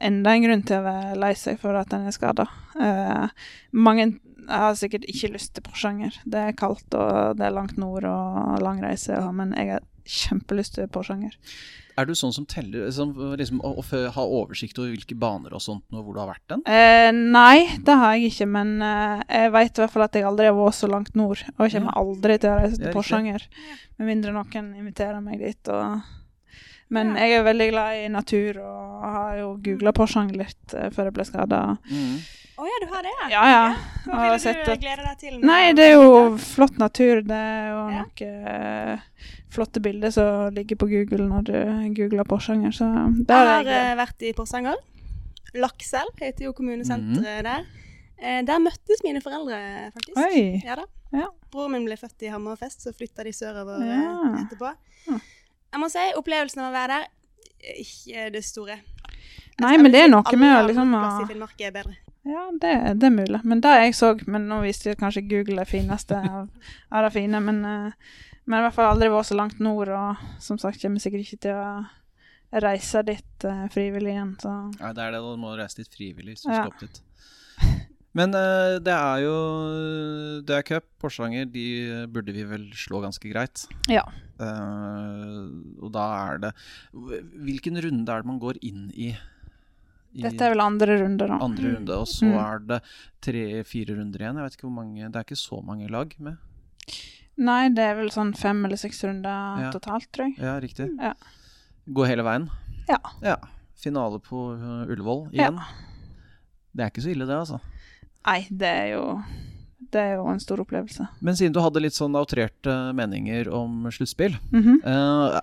enda 0.00 0.30
en 0.32 0.42
grunn 0.42 0.62
til 0.64 0.78
å 0.78 0.84
være 0.84 1.16
lei 1.20 1.34
seg 1.34 1.58
for 1.60 1.76
at 1.76 1.92
en 1.92 2.06
er 2.06 2.12
skada. 2.12 2.48
mange 3.72 4.18
har 4.48 4.74
sikkert 4.74 5.04
ikke 5.08 5.32
lyst 5.32 5.54
til 5.54 5.62
Porsanger. 5.62 6.16
Det 6.24 6.34
er 6.34 6.52
kaldt, 6.52 6.86
og 6.94 7.36
det 7.36 7.46
er 7.46 7.54
langt 7.54 7.76
nord 7.76 8.04
og 8.04 8.62
lang 8.62 8.80
reise, 8.82 9.12
men 9.32 9.52
jeg 9.56 9.72
har 9.74 9.80
kjempelyst 10.06 10.74
til 10.78 10.88
Porsanger. 10.88 11.34
Er 11.96 12.04
du 12.04 12.12
sånn 12.12 12.32
som 12.36 12.44
teller 12.44 12.90
som, 12.92 13.14
liksom, 13.40 13.62
å, 13.64 13.70
å 13.80 14.00
ha 14.12 14.24
oversikt 14.24 14.76
over 14.78 14.90
hvilke 14.92 15.16
baner 15.16 15.54
og 15.56 15.62
sånt, 15.64 15.84
og 15.96 16.02
hvor 16.04 16.12
du 16.12 16.20
har 16.20 16.28
vært 16.28 16.44
den? 16.52 16.64
Eh, 16.68 17.08
nei, 17.14 17.78
det 17.86 17.94
har 17.96 18.12
jeg 18.18 18.34
ikke, 18.34 18.48
men 18.52 18.74
eh, 18.84 19.22
jeg 19.32 19.52
vet 19.54 19.78
i 19.78 19.82
hvert 19.84 19.94
fall 19.94 20.04
at 20.04 20.18
jeg 20.18 20.26
aldri 20.28 20.50
har 20.50 20.58
vært 20.58 20.76
så 20.76 20.90
langt 20.92 21.14
nord. 21.16 21.40
Og 21.56 21.64
jeg 21.64 21.78
kommer 21.78 21.94
Ja. 21.94 22.02
aldri 22.02 22.36
til 22.42 22.50
å 22.52 22.58
reise 22.60 22.76
til. 22.82 22.92
Porsanger. 22.92 23.46
Med 23.96 24.10
mindre 24.12 24.34
noen 24.36 24.74
inviterer 24.76 25.22
meg 25.24 25.40
dit. 25.40 25.72
Og... 25.72 26.02
Men 26.92 27.14
Ja. 27.16 27.24
jeg 27.24 27.38
er 27.40 27.46
veldig 27.48 27.70
glad 27.72 27.96
i 28.04 28.08
natur 28.12 28.60
og 28.62 29.06
har 29.16 29.38
jo 29.40 29.48
googla 29.64 29.92
Porsanger 29.96 30.36
litt 30.44 30.74
eh, 30.76 30.90
før 30.92 31.08
jeg 31.08 31.16
ble 31.16 31.24
skada. 31.24 31.62
Mm. 31.88 32.18
Å 32.56 32.64
ja, 32.64 32.76
du 32.80 32.86
har 32.92 33.02
det, 33.04 33.10
ja. 33.20 33.26
Ja, 33.32 33.40
ja. 33.52 33.64
Hva 34.04 34.20
vil 34.20 34.36
ville 34.40 34.62
du 34.76 34.84
glede 34.84 35.02
deg 35.08 35.18
til? 35.20 35.34
Nei, 35.44 35.72
det 35.76 35.90
er 35.90 35.96
jo 35.98 36.36
flott 36.40 36.78
natur. 36.80 37.24
Det 37.24 37.36
er 37.40 37.66
jo 37.72 37.80
Ja. 37.96 38.04
noen 38.04 38.46
eh, 38.52 39.00
flotte 39.56 39.80
bilder 39.82 40.12
som 40.14 40.52
ligger 40.54 40.78
på 40.80 40.88
Google 40.90 41.26
når 41.30 41.46
du 41.48 41.56
googler 41.96 42.28
Porsanger, 42.28 42.74
så 42.76 42.90
der 43.26 43.42
Jeg 43.42 43.52
har 43.54 43.70
jeg. 43.70 43.90
eh, 43.90 43.96
vært 44.02 44.22
i 44.28 44.32
Porsanger. 44.36 44.76
Lakselv 45.56 46.20
heter 46.20 46.48
jo 46.48 46.52
kommunesenteret 46.56 47.42
mm. 47.42 47.48
der. 47.48 47.66
Eh, 48.20 48.40
der 48.48 48.60
møttes 48.62 49.02
mine 49.04 49.20
foreldre, 49.24 49.58
faktisk. 49.94 50.16
Oi. 50.20 50.60
Ja 50.64 50.76
da. 50.82 50.86
Ja. 51.16 51.28
Broren 51.52 51.72
min 51.76 51.84
ble 51.88 51.96
født 51.96 52.24
i 52.26 52.30
Hammerfest, 52.32 52.82
så 52.84 52.92
flytta 52.96 53.24
de 53.24 53.32
sørover 53.32 53.80
eh, 53.84 53.92
Ja. 53.94 54.16
etterpå. 54.42 54.72
Ja. 55.08 55.18
Jeg 55.76 55.82
må 55.82 55.88
si, 55.92 56.04
opplevelsen 56.18 56.62
av 56.64 56.70
å 56.70 56.74
være 56.76 56.96
der, 56.98 57.06
eh, 57.62 57.80
ikke 57.84 58.26
det 58.34 58.44
store. 58.44 58.78
Nei, 59.62 59.76
men 59.80 59.92
det 59.92 60.02
er 60.04 60.10
noe 60.12 60.36
med 60.36 60.52
å 60.52 60.66
liksom 60.68 60.92
i 60.98 61.26
Finnmark 61.30 61.60
er 61.64 61.72
bedre. 61.72 61.96
Ja, 62.26 62.48
det, 62.52 62.72
det 63.00 63.06
er 63.06 63.14
mulig. 63.14 63.40
Men 63.46 63.60
det 63.62 63.70
jeg 63.78 63.94
så 63.94 64.08
Men 64.26 64.48
nå 64.50 64.58
viste 64.64 64.90
jeg 64.90 64.98
kanskje 64.98 65.22
Google 65.30 65.62
det 65.62 65.68
fineste 65.70 66.18
av, 66.18 66.48
av 66.90 67.06
det 67.06 67.12
fine. 67.14 67.40
Men, 67.40 67.62
eh, 67.64 67.92
men 68.46 68.58
i 68.60 68.62
hvert 68.66 68.74
fall 68.76 68.92
aldri 68.94 69.08
vært 69.10 69.26
så 69.30 69.36
langt 69.38 69.58
nord, 69.60 69.88
og 69.90 70.16
som 70.42 70.58
sagt 70.62 70.80
kommer 70.82 71.02
sikkert 71.02 71.26
ikke 71.26 71.40
til 71.48 71.58
å 71.58 72.60
reise 72.62 73.02
dit 73.06 73.44
uh, 73.44 73.66
frivillig 73.74 74.12
igjen. 74.14 74.36
Så 74.40 74.52
Nei, 74.78 74.92
det 74.94 75.02
er 75.02 75.16
det. 75.16 75.20
Du 75.26 75.36
må 75.42 75.56
reise 75.58 75.82
dit 75.82 75.90
frivillig 75.92 76.36
hvis 76.36 76.46
du 76.46 76.52
Ja. 76.52 76.62
skal 76.62 76.72
opp 76.72 76.80
dit. 76.80 77.02
Men 78.16 78.32
uh, 78.32 78.78
det 78.80 78.94
er 78.94 79.18
jo 79.26 79.32
Det 80.46 80.54
er 80.56 80.62
cup. 80.64 80.86
Porsanger 81.02 81.44
de 81.52 82.06
burde 82.08 82.32
vi 82.32 82.44
vel 82.48 82.68
slå 82.72 83.02
ganske 83.04 83.28
greit. 83.28 83.66
Ja. 83.92 84.06
Uh, 84.40 85.50
og 85.82 85.90
da 85.92 86.04
er 86.30 86.38
det 86.46 86.52
Hvilken 86.94 87.76
runde 87.82 88.12
er 88.14 88.22
det 88.24 88.30
man 88.30 88.38
går 88.40 88.60
inn 88.64 88.86
i? 88.94 89.10
I 90.16 90.22
dette 90.24 90.46
er 90.46 90.54
vel 90.54 90.62
andre 90.64 90.94
runde, 91.02 91.26
da. 91.28 91.36
andre 91.44 91.74
runde, 91.74 91.92
og 92.00 92.06
så 92.08 92.24
Mm. 92.24 92.38
er 92.40 92.58
det 92.70 92.78
tre-fire 93.20 93.98
runder 93.98 94.22
igjen. 94.22 94.38
Jeg 94.40 94.44
vet 94.46 94.54
ikke 94.56 94.68
hvor 94.70 94.78
mange 94.78 95.10
Det 95.12 95.16
er 95.20 95.24
ikke 95.26 95.36
så 95.36 95.58
mange 95.62 95.90
lag 95.92 96.14
med. 96.18 96.38
Nei, 97.38 97.68
det 97.68 97.82
er 97.84 97.94
vel 97.98 98.08
sånn 98.10 98.30
fem 98.36 98.64
eller 98.64 98.76
seks 98.80 99.02
runder 99.04 99.60
Ja. 99.66 99.70
totalt, 99.74 100.06
tror 100.12 100.30
jeg. 100.30 100.38
Ja, 100.40 100.54
riktig. 100.60 100.88
Ja. 101.00 101.12
Gå 101.88 102.06
hele 102.08 102.22
veien. 102.24 102.48
Ja. 102.88 102.98
ja. 103.22 103.36
Finale 103.76 104.18
på 104.24 104.54
uh, 104.56 104.86
Ullevål 104.88 105.28
Ja. 105.34 105.50
igjen. 105.50 105.60
Det 106.76 106.84
er 106.84 106.90
ikke 106.90 107.02
så 107.04 107.10
ille, 107.12 107.26
det, 107.28 107.36
altså. 107.36 107.60
Nei, 108.26 108.46
det 108.50 108.66
er 108.68 108.88
jo 108.96 109.22
Det 109.92 110.00
er 110.00 110.14
jo 110.16 110.24
en 110.28 110.40
stor 110.40 110.58
opplevelse. 110.64 111.06
Men 111.20 111.36
siden 111.36 111.52
du 111.54 111.60
hadde 111.60 111.80
litt 111.80 111.94
sånn 111.94 112.16
outrerte 112.18 112.92
meninger 112.96 113.48
om 113.52 113.84
sluttspill 113.92 114.34
Mhm. 114.52 114.80
uh, 114.84 115.40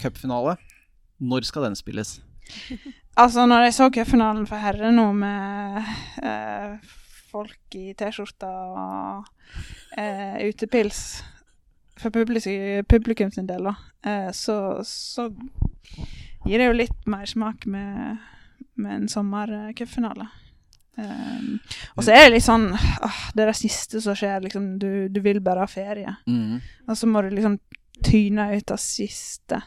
Cupfinale. 0.00 0.56
Når 1.20 1.44
skal 1.44 1.62
den 1.68 1.74
spilles? 1.76 2.20
Altså, 3.18 3.42
når 3.44 3.64
jeg 3.66 3.72
så 3.74 3.90
cupfinalen 3.92 4.46
for 4.48 4.56
herrer 4.56 4.92
nå 4.94 5.08
med 5.12 5.82
eh, 6.22 6.76
folk 7.30 7.78
i 7.78 7.92
T-skjorta 7.98 8.50
og 8.50 9.28
eh, 9.98 10.40
utepils 10.50 11.22
for 12.00 12.12
publikum, 12.14 12.84
publikum 12.88 13.32
sin 13.34 13.48
del, 13.48 13.68
da, 13.68 13.74
eh, 14.06 14.30
så, 14.36 14.56
så 14.86 15.28
gir 16.46 16.60
det 16.60 16.68
jo 16.68 16.76
litt 16.76 17.10
mersmak 17.10 17.66
med, 17.68 18.20
med 18.80 19.02
en 19.02 19.10
sommercupfinale. 19.12 20.28
Um, 21.00 21.60
og 21.96 22.04
så 22.04 22.12
er 22.12 22.26
det 22.26 22.32
litt 22.34 22.44
sånn 22.44 22.66
ah, 22.74 23.20
Det 23.32 23.44
er 23.44 23.48
det 23.48 23.56
siste 23.56 24.00
som 24.02 24.16
skjer. 24.18 24.42
liksom 24.44 24.64
Du, 24.82 25.06
du 25.08 25.20
vil 25.24 25.38
bare 25.44 25.62
ha 25.64 25.70
ferie. 25.70 26.16
Mm. 26.28 26.58
Og 26.90 26.98
så 26.98 27.08
må 27.08 27.22
du 27.24 27.30
liksom 27.32 27.56
tyne 28.04 28.48
ut 28.56 28.66
det 28.68 28.80
siste. 28.82 29.62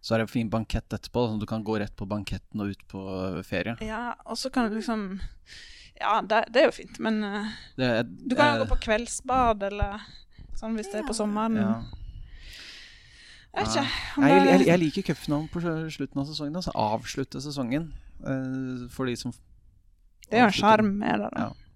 Så 0.00 0.14
er 0.14 0.20
det 0.20 0.28
en 0.28 0.32
fin 0.32 0.50
bankett 0.50 0.94
etterpå, 0.94 1.26
sånn 1.26 1.40
at 1.40 1.44
du 1.44 1.50
kan 1.50 1.64
gå 1.66 1.78
rett 1.82 1.94
på 1.98 2.06
banketten 2.08 2.62
og 2.62 2.74
ut 2.74 2.84
på 2.90 3.02
uh, 3.02 3.40
ferie. 3.46 3.74
Ja, 3.84 4.12
og 4.24 4.38
så 4.38 4.50
kan 4.54 4.68
du 4.68 4.78
liksom 4.78 5.20
Ja, 5.98 6.20
det, 6.22 6.44
det 6.54 6.62
er 6.62 6.68
jo 6.68 6.76
fint, 6.76 7.00
men 7.02 7.18
eh, 7.26 7.48
Det 7.74 7.88
jeg, 7.88 8.10
Du 8.30 8.36
kan 8.38 8.54
jo 8.54 8.62
gå 8.62 8.68
på 8.76 8.82
kveldsbad 8.86 9.64
eller 9.72 10.04
sånn 10.58 10.78
hvis 10.78 10.90
det 10.92 11.02
er 11.02 11.08
på 11.08 11.16
sommeren. 11.16 11.58
ja. 11.58 11.72
Jeg 13.58 13.64
vet 13.64 13.74
ikke. 13.74 13.98
om 14.20 14.24
jeg, 14.28 14.42
jeg, 14.46 14.64
jeg 14.68 14.78
liker 14.84 15.04
cupfinalen 15.08 15.46
på 15.50 15.60
slutten 15.64 16.20
av 16.20 16.26
sesongen. 16.28 16.58
Altså 16.60 16.72
avslutte 16.78 17.40
sesongen. 17.42 17.88
uh, 18.22 18.86
for 18.92 19.10
de 19.10 19.16
som 19.18 19.32
det 20.28 20.36
er 20.36 20.44
jo 20.44 20.50
en 20.50 20.58
sjarm 20.58 20.90
med 21.00 21.22
det, 21.22 21.28
da. 21.32 21.46
Ja. 21.46 21.68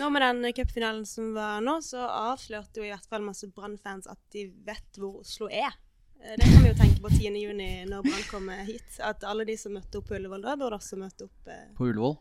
Nå 0.00 0.08
med 0.12 0.24
den 0.24 0.52
cupfinalen 0.56 1.06
som 1.08 1.32
var 1.36 1.60
nå, 1.64 1.78
så 1.84 2.04
avslørte 2.04 2.80
jo 2.80 2.86
i 2.86 2.92
hvert 2.92 3.08
fall 3.08 3.24
masse 3.24 3.48
Brann-fans 3.52 4.08
at 4.08 4.20
de 4.32 4.46
vet 4.66 5.00
hvor 5.00 5.20
Oslo 5.20 5.48
er. 5.52 5.72
Eh, 6.24 6.34
Det 6.38 6.44
kan 6.44 6.62
vi 6.62 6.68
jo 6.68 6.74
tenke 6.78 7.00
på 7.02 7.10
10. 7.10 7.36
juni 7.42 7.70
når 7.90 8.02
Brann 8.06 8.26
kommer 8.30 8.64
hit. 8.68 8.98
At 9.00 9.24
alle 9.24 9.44
de 9.48 9.56
som 9.58 9.72
møtte 9.74 9.98
opp 9.98 10.08
på 10.08 10.14
Ullevål 10.18 10.42
da, 10.42 10.56
burde 10.56 10.78
også 10.78 10.96
møte 11.00 11.24
opp 11.28 11.48
eh, 11.50 11.64
På 11.78 11.88
Ullevål. 11.90 12.18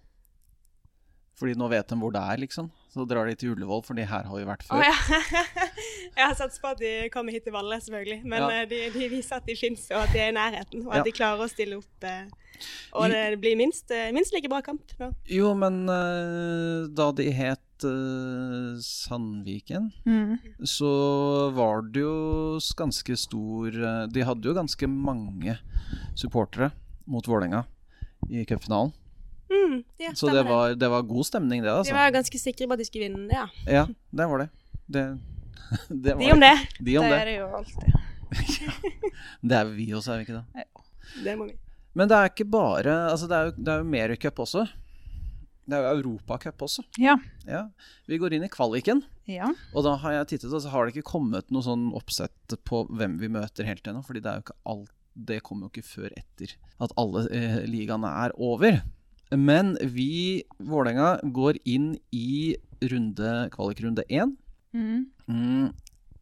Fordi 1.42 1.56
nå 1.58 1.68
vet 1.72 1.88
de 1.90 1.96
hvor 1.98 2.12
det 2.14 2.22
er, 2.22 2.38
liksom. 2.44 2.68
Så 2.92 3.06
drar 3.08 3.26
de 3.26 3.34
til 3.40 3.54
Ullevål, 3.56 3.82
for 3.88 3.96
her 3.98 4.06
har 4.28 4.36
vi 4.38 4.44
vært 4.46 4.64
før. 4.68 4.78
før. 4.78 4.84
ja. 4.84 5.46
Jeg 6.18 6.28
har 6.28 6.36
satset 6.36 6.62
på 6.62 6.68
at 6.74 6.82
de 6.84 6.92
kommer 7.10 7.32
hit 7.34 7.46
til 7.48 7.54
Valle, 7.56 7.78
selvfølgelig. 7.82 8.20
Men 8.26 8.42
Ja. 8.44 8.50
eh, 8.62 8.68
de, 8.70 8.82
de 8.94 9.08
viser 9.10 9.36
at 9.40 9.46
de 9.48 9.56
fins, 9.58 9.88
og 9.96 10.04
at 10.04 10.14
de 10.14 10.20
er 10.20 10.30
i 10.30 10.36
nærheten. 10.36 10.86
Og 10.86 10.92
at 10.94 10.98
Ja. 11.02 11.04
de 11.08 11.12
klarer 11.16 11.46
å 11.46 11.50
stille 11.50 11.78
opp. 11.80 12.04
eh, 12.04 12.28
Og 12.94 13.10
det 13.10 13.40
blir 13.42 13.56
minst, 13.58 13.90
eh, 13.90 14.12
minst 14.12 14.34
like 14.36 14.50
bra 14.50 14.60
kamp 14.62 14.84
nå. 15.00 15.14
Jo, 15.26 15.54
men 15.56 15.86
da 16.94 17.12
de 17.12 17.32
het 17.32 17.64
eh, 17.88 18.80
Sandviken, 18.84 19.92
Mm. 20.06 20.38
så 20.64 20.92
var 21.56 21.82
det 21.92 22.02
jo 22.04 22.60
ganske 22.78 23.18
stor 23.18 23.68
eh, 23.76 24.08
De 24.08 24.22
hadde 24.28 24.48
jo 24.48 24.54
ganske 24.58 24.88
mange 24.88 25.58
supportere 26.16 26.72
mot 27.08 27.26
Vålerenga 27.28 27.64
i 28.30 28.46
cupfinalen. 28.46 28.92
Mm, 29.52 29.84
ja, 30.00 30.12
Så 30.16 30.30
det 30.32 30.44
var, 30.48 30.76
det 30.76 30.88
var 30.90 31.02
god 31.04 31.26
stemning, 31.26 31.62
det, 31.62 31.68
De 31.70 31.76
altså. 31.82 31.94
var 31.94 32.12
ganske 32.16 32.40
sikre 32.40 32.68
på 32.68 32.74
at 32.74 32.80
de 32.80 32.86
skulle 32.88 33.10
vinne, 33.10 33.28
ja. 33.34 33.48
Ja, 33.68 33.86
det 34.12 34.28
var 34.32 34.38
det. 34.46 34.50
Det, 34.88 35.04
det 36.04 36.14
var 36.16 36.22
De 36.24 36.32
om 36.32 36.40
det. 36.40 36.54
De 36.86 36.98
om 36.98 37.04
det 37.04 37.12
det. 37.12 37.20
er 37.20 37.26
det 37.26 37.36
jo 37.40 37.50
alltid. 37.60 38.00
Det 39.44 39.58
er 39.58 39.66
vi 39.76 39.90
også, 39.98 40.14
er 40.14 40.22
vi 40.22 40.26
ikke 40.30 40.38
det? 40.40 40.66
Det 41.26 41.34
må 41.38 41.48
vi. 41.50 41.56
Men 41.98 42.08
det 42.08 42.16
er 42.16 42.30
ikke 42.30 42.46
bare 42.48 42.94
Altså, 43.12 43.28
det 43.28 43.36
er 43.36 43.50
jo, 43.50 43.52
det 43.58 43.68
er 43.74 43.82
jo 43.82 43.88
mer 43.92 44.14
cup 44.16 44.40
også. 44.40 44.64
Det 45.70 45.78
er 45.78 45.84
jo 45.86 45.98
Europacup 46.02 46.64
også. 46.66 46.84
Ja. 47.00 47.16
Ja. 47.48 47.66
Vi 48.10 48.18
går 48.20 48.34
inn 48.34 48.44
i 48.44 48.50
kvaliken, 48.52 49.04
Ja. 49.30 49.52
og 49.76 49.84
da 49.86 49.96
har 50.02 50.12
jeg 50.18 50.28
tittet, 50.34 50.54
og 50.54 50.62
så 50.64 50.70
har 50.74 50.86
det 50.88 50.96
ikke 50.96 51.12
kommet 51.12 51.52
noe 51.54 51.62
sånn 51.64 51.92
oppsett 51.96 52.56
på 52.66 52.88
hvem 52.90 53.20
vi 53.22 53.30
møter 53.30 53.64
helt 53.70 53.86
ennå, 53.88 54.02
fordi 54.04 54.22
det 54.24 54.32
er 54.32 54.40
jo 54.42 54.48
ikke 54.48 54.60
alt 54.74 54.92
Det 55.14 55.42
kommer 55.44 55.68
jo 55.68 55.72
ikke 55.74 55.84
før 55.84 56.14
etter 56.16 56.54
at 56.80 56.92
alle 56.98 57.26
eh, 57.36 57.66
ligaene 57.68 58.08
er 58.08 58.32
over. 58.40 58.78
Men 59.36 59.74
vi, 59.84 60.42
Vålerenga, 60.58 61.20
går 61.36 61.60
inn 61.68 61.98
i 62.16 62.56
runde, 62.82 63.50
kvalikrunde 63.52 64.06
én. 64.10 64.38
Mm. 64.74 65.06
Mm, 65.28 65.74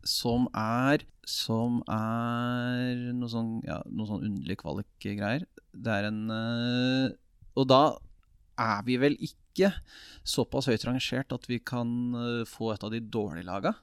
som 0.04 0.48
er 0.58 1.06
Som 1.30 1.84
er 1.88 3.14
noe 3.14 3.30
sånn 3.30 3.62
Ja, 3.64 3.84
noe 3.86 4.08
sånn 4.10 4.26
underlig 4.26 4.58
kvalik-greier. 4.58 5.46
Det 5.78 5.92
er 6.00 6.08
en 6.10 6.24
eh, 6.34 7.12
Og 7.56 7.68
da 7.70 7.84
er 8.60 8.82
vi 8.88 8.98
vel 9.02 9.16
ikke 9.24 9.72
såpass 10.28 10.68
høyt 10.70 10.84
rangert 10.88 11.34
at 11.36 11.48
vi 11.50 11.58
kan 11.60 11.90
eh, 12.16 12.42
få 12.48 12.74
et 12.74 12.84
av 12.86 12.92
de 12.94 13.00
dårlige 13.02 13.48
laga. 13.48 13.74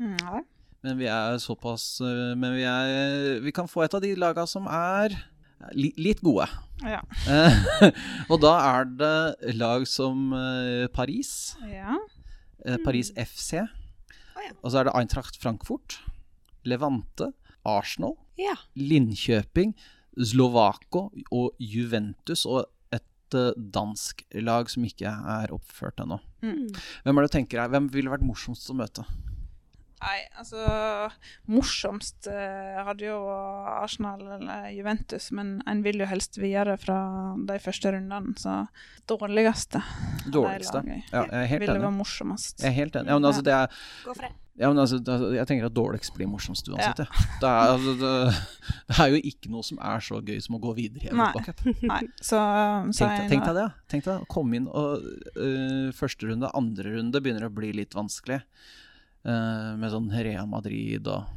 Mm, 0.00 0.16
Nei. 0.22 0.42
Men 0.82 0.98
vi 0.98 1.06
er 1.06 1.36
såpass 1.38 2.00
eh, 2.02 2.32
Men 2.38 2.56
vi, 2.56 2.62
er, 2.66 3.36
vi 3.44 3.52
kan 3.54 3.68
få 3.70 3.84
et 3.84 3.94
av 3.94 4.02
de 4.02 4.14
laga 4.18 4.46
som 4.50 4.64
er 4.66 5.14
li, 5.78 5.92
litt 6.00 6.22
gode. 6.24 6.48
Ja. 6.82 7.02
Og 8.32 8.40
da 8.42 8.54
er 8.72 8.88
det 8.98 9.54
lag 9.58 9.86
som 9.90 10.32
eh, 10.34 10.88
Paris. 10.94 11.54
ja. 11.70 11.98
Paris 12.84 13.08
FC. 13.18 13.56
Oh, 13.58 14.42
ja. 14.44 14.52
Og 14.62 14.70
så 14.70 14.78
er 14.78 14.86
det 14.86 14.92
Eintracht 14.94 15.34
Frankfurt, 15.42 15.96
Levante, 16.62 17.32
Arsenal, 17.66 18.14
Ja. 18.38 18.54
Linköping, 18.78 19.72
Slovako 20.14 21.08
og 21.34 21.56
Juventus 21.58 22.44
og 22.46 22.68
et 23.32 23.38
eh, 23.40 23.60
dansk 23.74 24.24
lag 24.44 24.70
som 24.70 24.86
ikke 24.86 25.10
er 25.10 25.52
oppført 25.54 26.00
ennå. 26.02 26.20
Mm. 26.44 26.68
Hvem 27.04 27.18
er 27.18 27.24
det 27.26 27.32
du 27.32 27.36
tenker 27.38 27.62
er, 27.62 27.72
hvem 27.72 27.88
ville 27.92 28.12
vært 28.12 28.26
morsomst 28.26 28.70
å 28.72 28.78
møte? 28.78 29.06
Nei, 30.02 30.18
altså 30.34 30.62
Morsomst 31.52 32.26
eh, 32.30 32.78
hadde 32.82 33.06
jo 33.06 33.18
Arsenal 33.30 34.22
eller 34.36 34.68
Juventus, 34.74 35.28
men 35.34 35.60
en 35.70 35.82
vil 35.84 36.02
jo 36.02 36.08
helst 36.10 36.40
videre 36.42 36.74
fra 36.80 36.98
de 37.38 37.58
første 37.62 37.92
rundene, 37.94 38.34
så 38.40 38.64
dårligste 39.10 39.82
Dårligste? 40.32 40.82
Ja, 40.86 41.22
jeg 41.22 41.28
er 41.30 41.50
helt 41.50 41.62
enig. 41.62 41.68
ville 41.68 41.84
være 41.86 41.96
morsomst. 41.96 42.62
Jeg 42.62 42.72
er 42.72 42.78
helt 42.80 42.98
enig. 42.98 43.12
Ja, 43.12 43.18
men 43.18 43.28
altså, 43.30 43.44
det 43.46 43.54
er, 43.54 43.78
Gå 44.04 44.14
for 44.14 44.26
det. 44.26 44.32
ja, 44.58 44.68
men 44.72 44.82
altså, 44.82 44.98
jeg 45.36 45.46
tenker 45.50 45.68
at 45.70 45.76
dårligst 45.76 46.14
blir 46.18 46.30
morsomst 46.30 46.68
uansett. 46.70 47.04
Ja. 47.04 47.24
Det, 47.42 47.48
er, 47.48 47.72
altså, 47.76 47.96
det, 48.02 48.12
det 48.90 48.98
er 49.06 49.14
jo 49.14 49.22
ikke 49.32 49.54
noe 49.54 49.66
som 49.66 49.80
er 49.92 50.04
så 50.10 50.20
gøy 50.22 50.38
som 50.42 50.58
å 50.58 50.62
gå 50.62 50.74
videre 50.78 51.08
i. 51.08 51.14
Europacup. 51.14 51.62
Tenk, 51.62 53.26
tenk 53.30 53.48
deg 53.48 53.58
det. 53.58 53.68
Tenk 53.90 54.06
deg 54.10 54.14
å 54.22 54.30
komme 54.30 54.58
inn 54.58 54.70
og 54.70 55.02
uh, 55.38 55.90
første 55.96 56.30
runde, 56.30 56.50
andre 56.58 56.96
runde 56.98 57.22
begynner 57.22 57.46
å 57.46 57.54
bli 57.54 57.74
litt 57.82 57.98
vanskelig. 57.98 58.42
Øh, 59.22 59.72
med 59.78 59.92
sånn 59.92 60.08
Real 60.10 60.48
Madrid 60.50 61.06
og 61.06 61.28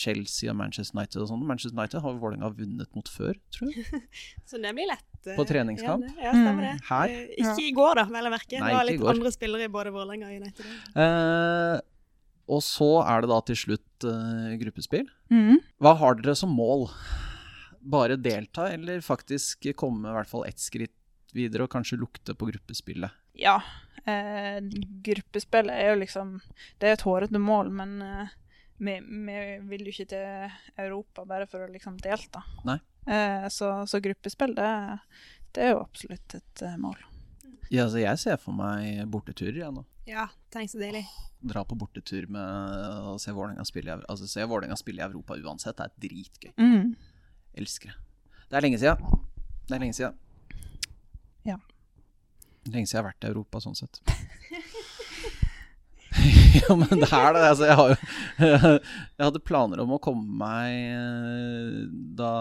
Chelsea 0.00 0.48
og 0.50 0.56
Manchester 0.56 0.96
United 0.96 1.20
og 1.20 1.28
sånn. 1.28 1.42
Manchester 1.46 1.76
United 1.76 2.00
har 2.00 2.14
Vålerenga 2.18 2.48
vunnet 2.56 2.94
mot 2.96 3.08
før, 3.12 3.36
tror 3.52 3.68
jeg. 3.74 3.84
Så 4.48 4.60
det 4.62 4.72
blir 4.74 4.88
lett. 4.88 5.04
eh, 5.26 5.36
På 5.36 5.44
treningskamp? 5.46 6.06
Ja, 6.16 6.30
ja 6.30 6.32
stemmer 6.32 6.64
det. 6.70 6.74
Her? 6.88 7.12
Eh, 7.12 7.34
Ikke 7.44 7.66
i 7.68 7.74
går, 7.76 8.00
da, 8.00 8.06
vel 8.14 8.30
å 8.30 8.32
merke. 8.32 8.56
Nei, 8.56 8.70
det 8.72 8.78
var 8.78 8.86
ikke 8.86 8.88
i 8.88 8.96
litt 8.96 9.04
går. 9.04 9.12
andre 9.12 9.32
spillere 9.36 9.68
i 9.68 9.72
både 9.76 9.92
Vålerenga 9.94 10.30
og 10.30 10.40
United. 10.40 10.72
Eh, 11.04 11.76
og 12.56 12.64
så 12.66 12.88
er 13.04 13.22
det 13.22 13.30
da 13.30 13.40
til 13.52 13.60
slutt 13.60 14.08
øh, 14.08 14.56
gruppespill. 14.64 15.06
Mm. 15.30 15.60
Hva 15.84 15.92
har 16.00 16.18
dere 16.18 16.34
som 16.40 16.56
mål? 16.56 16.88
Bare 17.92 18.16
delta, 18.16 18.68
eller 18.72 19.00
faktisk 19.04 19.68
komme 19.78 20.08
i 20.10 20.16
hvert 20.16 20.30
fall 20.30 20.44
ett 20.48 20.60
skritt 20.62 20.96
videre 21.36 21.64
og 21.68 21.72
kanskje 21.72 22.00
lukte 22.00 22.34
på 22.38 22.48
gruppespillet? 22.50 23.12
Ja. 23.38 23.58
Eh, 24.04 24.58
gruppespill 25.04 25.70
er 25.70 25.92
jo 25.92 25.98
liksom 26.00 26.32
Det 26.80 26.88
er 26.88 26.96
et 26.96 27.04
hårete 27.06 27.38
mål, 27.38 27.70
men 27.70 28.00
eh, 28.02 28.32
vi, 28.82 28.96
vi 28.98 29.36
vil 29.70 29.86
jo 29.86 29.92
ikke 29.94 30.08
til 30.10 30.56
Europa 30.82 31.24
bare 31.28 31.46
for 31.46 31.62
å 31.62 31.70
liksom 31.70 32.00
delta. 32.02 32.42
Nei. 32.66 32.80
Eh, 33.06 33.46
så, 33.48 33.86
så 33.86 34.00
gruppespill, 34.02 34.56
det, 34.58 34.68
det 35.54 35.68
er 35.68 35.74
jo 35.76 35.84
absolutt 35.84 36.34
et 36.38 36.62
eh, 36.66 36.76
mål. 36.82 36.98
Ja, 37.72 37.86
altså, 37.86 38.02
jeg 38.02 38.18
ser 38.20 38.40
for 38.42 38.56
meg 38.58 39.06
borteturer, 39.10 39.62
jeg 39.62 39.74
nå. 39.74 39.84
Ja, 40.08 40.26
tenk 40.50 40.72
så 40.72 40.80
deilig. 40.82 41.04
dra 41.40 41.62
på 41.64 41.76
bortetur 41.78 42.26
med 42.30 43.06
å 43.06 43.14
se 43.22 43.32
Vålerenga 43.34 43.64
spille, 43.66 44.00
altså, 44.10 44.26
spille 44.26 45.02
i 45.02 45.06
Europa 45.06 45.38
uansett. 45.38 45.78
Det 45.78 45.86
er 45.86 46.08
dritgøy. 46.08 46.52
Mm. 46.58 46.94
Elsker 47.62 47.92
det. 47.92 47.98
Det 48.50 48.58
er 48.58 48.66
lenge 48.66 48.82
siden. 48.82 49.22
Det 49.68 49.76
er 49.76 49.80
lenge 49.80 49.96
siden. 49.96 50.18
Ja. 51.46 51.56
Lenge 52.68 52.86
siden 52.86 52.98
jeg 52.98 53.02
har 53.02 53.10
vært 53.10 53.26
i 53.26 53.32
Europa, 53.32 53.62
sånn 53.64 53.78
sett. 53.78 54.02
ja, 56.68 56.74
men 56.76 57.00
det 57.00 57.08
er 57.08 57.34
det. 57.34 57.42
Altså, 57.46 57.68
jeg 57.68 57.76
har 57.78 57.92
Jeg 59.18 59.24
hadde 59.24 59.44
planer 59.44 59.82
om 59.82 59.94
å 59.96 60.00
komme 60.02 60.26
meg 60.42 60.74
eh, 60.92 61.78
da 62.18 62.32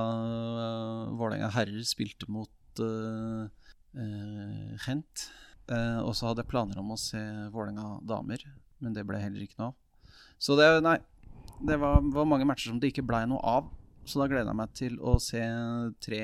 Vålerenga 1.18 1.52
herrer 1.56 1.86
spilte 1.88 2.28
mot 2.32 2.82
uh, 2.84 3.46
Gent. 4.86 5.28
Uh, 5.72 6.02
og 6.04 6.16
så 6.18 6.30
hadde 6.30 6.44
jeg 6.44 6.52
planer 6.52 6.80
om 6.82 6.94
å 6.94 7.00
se 7.00 7.22
Vålerenga 7.54 8.02
damer, 8.08 8.44
men 8.84 8.96
det 8.96 9.06
ble 9.08 9.22
heller 9.22 9.46
ikke 9.46 9.60
noe 9.62 9.72
av. 9.72 10.10
Så 10.42 10.58
det, 10.60 10.68
nei, 10.84 10.98
det 11.62 11.78
var, 11.80 12.02
var 12.12 12.28
mange 12.28 12.48
matcher 12.50 12.72
som 12.74 12.82
det 12.82 12.92
ikke 12.92 13.06
blei 13.08 13.24
noe 13.30 13.40
av. 13.46 13.70
Så 14.10 14.18
da 14.18 14.26
gleder 14.28 14.50
jeg 14.50 14.58
meg 14.58 14.72
til 14.76 14.98
å 15.06 15.16
se 15.22 15.42
tre 16.02 16.22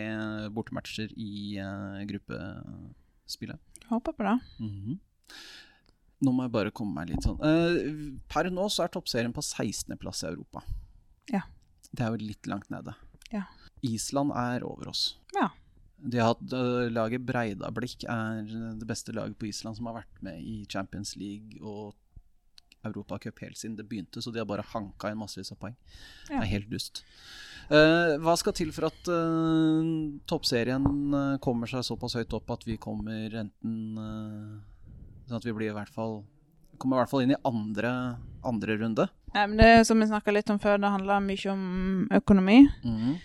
bortematcher 0.52 1.14
i 1.14 1.60
uh, 1.62 2.02
gruppespillet. 2.10 3.62
Håper 3.90 4.16
på 4.18 4.24
det. 4.28 4.40
Mhm. 4.64 5.00
Nå 6.26 6.32
må 6.34 6.48
jeg 6.48 6.52
bare 6.56 6.72
komme 6.74 6.98
meg 6.98 7.12
litt 7.12 7.22
sånn 7.22 7.38
Eh, 7.46 8.18
Per 8.28 8.50
nå 8.50 8.64
så 8.74 8.84
er 8.86 8.90
toppserien 8.90 9.34
på 9.36 9.44
16.-plass 9.46 10.24
i 10.24 10.32
Europa. 10.32 10.64
Ja. 11.30 11.44
Det 11.92 12.02
er 12.04 12.16
jo 12.16 12.26
litt 12.26 12.48
langt 12.50 12.72
nede. 12.74 12.96
Ja. 13.32 13.44
Island 13.86 14.32
er 14.34 14.66
over 14.66 14.90
oss. 14.90 15.18
Ja. 15.36 15.52
De 15.98 16.18
har 16.22 16.34
hatt 16.34 16.54
øh, 16.54 16.90
Laget 16.94 17.22
Breidablikk 17.26 18.04
er 18.10 18.44
det 18.48 18.88
beste 18.90 19.14
laget 19.14 19.38
på 19.38 19.48
Island 19.50 19.78
som 19.78 19.86
har 19.90 20.00
vært 20.02 20.22
med 20.26 20.42
i 20.42 20.66
Champions 20.70 21.16
League 21.18 21.58
og 21.62 21.96
Europacup 22.86 23.40
helt 23.42 23.58
siden 23.58 23.76
det 23.78 23.88
begynte, 23.90 24.22
så 24.22 24.32
de 24.32 24.40
har 24.40 24.46
bare 24.50 24.66
hanka 24.74 25.10
inn 25.12 25.18
massevis 25.20 25.52
av 25.52 25.58
poeng. 25.62 25.76
Det 26.28 26.38
er 26.38 26.52
helt 26.54 26.70
dust. 26.70 27.04
Eh, 27.68 28.14
hva 28.24 28.34
skal 28.40 28.56
til 28.56 28.72
for 28.72 28.88
at 28.88 29.10
øh, 29.12 29.88
toppserien 30.30 30.86
øh, 30.88 31.36
kommer 31.44 31.68
seg 31.68 31.84
såpass 31.84 32.16
høyt 32.16 32.36
opp 32.38 32.54
at 32.56 32.64
vi 32.64 32.78
kommer 32.80 33.34
enten 33.44 33.98
Sånn 35.28 35.42
at 35.42 35.48
vi 35.48 35.52
blir 35.52 35.74
i 35.74 35.76
hvert 35.76 35.92
fall 35.92 36.22
Kommer 36.80 36.96
i 36.96 37.02
hvert 37.02 37.12
fall 37.12 37.26
inn 37.26 37.34
i 37.34 37.40
andre, 37.50 37.92
andre 38.46 38.76
runde. 38.78 39.08
Ja, 39.34 39.48
men 39.50 39.58
det 39.58 39.88
som 39.90 39.98
vi 40.00 40.06
snakka 40.08 40.32
litt 40.32 40.52
om 40.54 40.60
før, 40.62 40.78
det 40.78 40.92
handler 40.94 41.24
mye 41.26 41.50
om 41.50 41.64
økonomi. 42.14 42.58
Mm. 42.86 43.16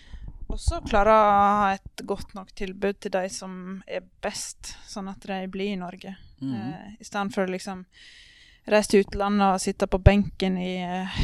Og 0.53 0.59
så 0.61 0.79
klare 0.85 1.13
å 1.13 1.29
ha 1.29 1.69
et 1.73 2.03
godt 2.05 2.35
nok 2.37 2.51
tilbud 2.57 2.99
til 3.01 3.13
de 3.13 3.23
som 3.33 3.53
er 3.85 4.03
best, 4.25 4.75
sånn 4.89 5.09
at 5.09 5.23
de 5.25 5.39
blir 5.53 5.73
i 5.73 5.79
Norge. 5.81 6.15
Mm. 6.41 6.53
Eh, 6.53 6.89
I 7.01 7.07
stedet 7.07 7.33
for 7.33 7.45
å 7.45 7.53
liksom 7.53 7.85
reise 8.69 8.91
til 8.91 9.05
utlandet 9.05 9.47
og 9.55 9.63
sitte 9.63 9.89
på 9.89 10.01
benken 10.01 10.59
i, 10.61 10.75
eh, 10.85 11.21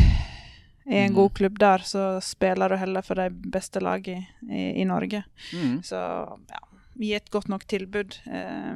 i 0.90 0.96
en 1.04 1.12
Mhm. 1.12 1.16
god 1.16 1.34
klubb 1.38 1.60
der, 1.60 1.78
så 1.86 2.20
spiller 2.22 2.70
du 2.70 2.76
heller 2.82 3.02
for 3.06 3.16
de 3.16 3.30
beste 3.30 3.80
lagene 3.80 4.26
i, 4.50 4.82
i 4.82 4.86
Norge. 4.86 5.24
Mm. 5.54 5.82
Så 5.84 5.96
ja, 6.50 6.60
gi 6.98 7.14
et 7.14 7.30
godt 7.32 7.48
nok 7.50 7.66
tilbud. 7.70 8.18
Eh, 8.26 8.76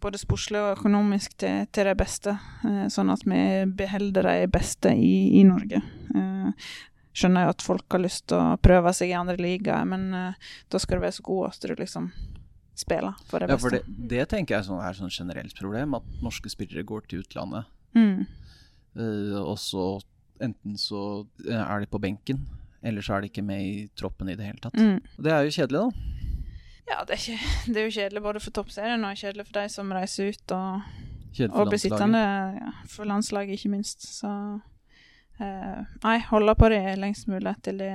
både 0.00 0.16
sportslig 0.18 0.56
og 0.62 0.78
økonomisk 0.78 1.34
til, 1.36 1.66
til 1.72 1.84
de 1.84 1.94
beste, 1.94 2.30
eh, 2.64 2.86
sånn 2.88 3.10
at 3.12 3.20
vi 3.28 3.42
beholder 3.76 4.22
de 4.22 4.46
beste 4.48 4.94
i, 4.96 5.40
i 5.40 5.44
Norge. 5.44 5.82
Eh, 6.14 6.52
skjønner 7.12 7.44
jo 7.44 7.50
at 7.52 7.62
folk 7.62 7.84
har 7.92 8.00
lyst 8.00 8.28
til 8.30 8.38
å 8.38 8.56
prøve 8.62 8.92
seg 8.96 9.10
i 9.10 9.18
andre 9.18 9.36
ligaer, 9.36 9.84
men 9.84 10.14
eh, 10.14 10.32
da 10.70 10.78
skal 10.78 10.96
du 10.98 11.04
være 11.04 11.18
så 11.18 11.22
god 11.26 11.50
at 11.50 11.60
du 11.68 11.74
liksom 11.76 12.12
spiller 12.80 13.12
for 13.28 13.40
de 13.42 13.44
Ja, 13.50 13.56
beste. 13.58 13.60
for 13.60 13.70
det, 13.76 14.08
det 14.08 14.28
tenker 14.30 14.56
jeg 14.56 14.64
sånn, 14.70 14.80
er 14.80 14.94
sånn 14.96 15.12
generelt 15.12 15.52
problem, 15.58 15.98
at 15.98 16.02
norske 16.24 16.48
spillere 16.48 16.82
går 16.88 17.02
til 17.10 17.20
utlandet. 17.20 17.66
Mm. 17.94 18.24
Eh, 18.96 19.36
og 19.42 19.58
så 19.60 20.00
enten 20.40 20.76
så 20.80 21.26
eh, 21.46 21.60
er 21.60 21.80
de 21.84 21.86
på 21.90 22.00
benken, 22.02 22.40
eller 22.82 23.04
så 23.04 23.16
er 23.16 23.20
de 23.24 23.30
ikke 23.32 23.44
med 23.44 23.60
i 23.66 23.74
troppen 23.98 24.28
i 24.32 24.36
det 24.38 24.46
hele 24.46 24.62
tatt. 24.64 24.78
Mm. 24.80 24.98
Og 25.18 25.24
Det 25.26 25.32
er 25.36 25.44
jo 25.46 25.54
kjedelig, 25.58 25.82
da. 25.84 26.16
Ja, 26.90 27.04
det 27.06 27.14
er, 27.14 27.20
ikke, 27.20 27.52
det 27.72 27.76
er 27.82 27.86
jo 27.88 27.94
kjedelig 27.98 28.22
både 28.24 28.40
for 28.42 28.50
toppserien 28.56 29.04
og 29.06 29.16
kjedelig 29.20 29.46
for 29.46 29.60
de 29.60 29.66
som 29.70 29.92
reiser 29.94 30.32
ut 30.34 30.56
og, 30.56 30.88
Kjedelig 31.30 31.54
for 31.54 31.62
og 31.62 31.70
blir 31.70 31.78
sittende 31.84 32.20
ja, 32.58 32.70
for 32.90 33.06
landslaget, 33.06 33.54
ikke 33.60 33.70
minst. 33.70 34.02
Så 34.18 34.30
eh, 35.40 35.84
nei, 36.02 36.16
holde 36.30 36.54
på 36.58 36.70
det 36.72 36.80
lengst 36.98 37.28
mulig 37.30 37.52
til 37.62 37.78
de, 37.78 37.90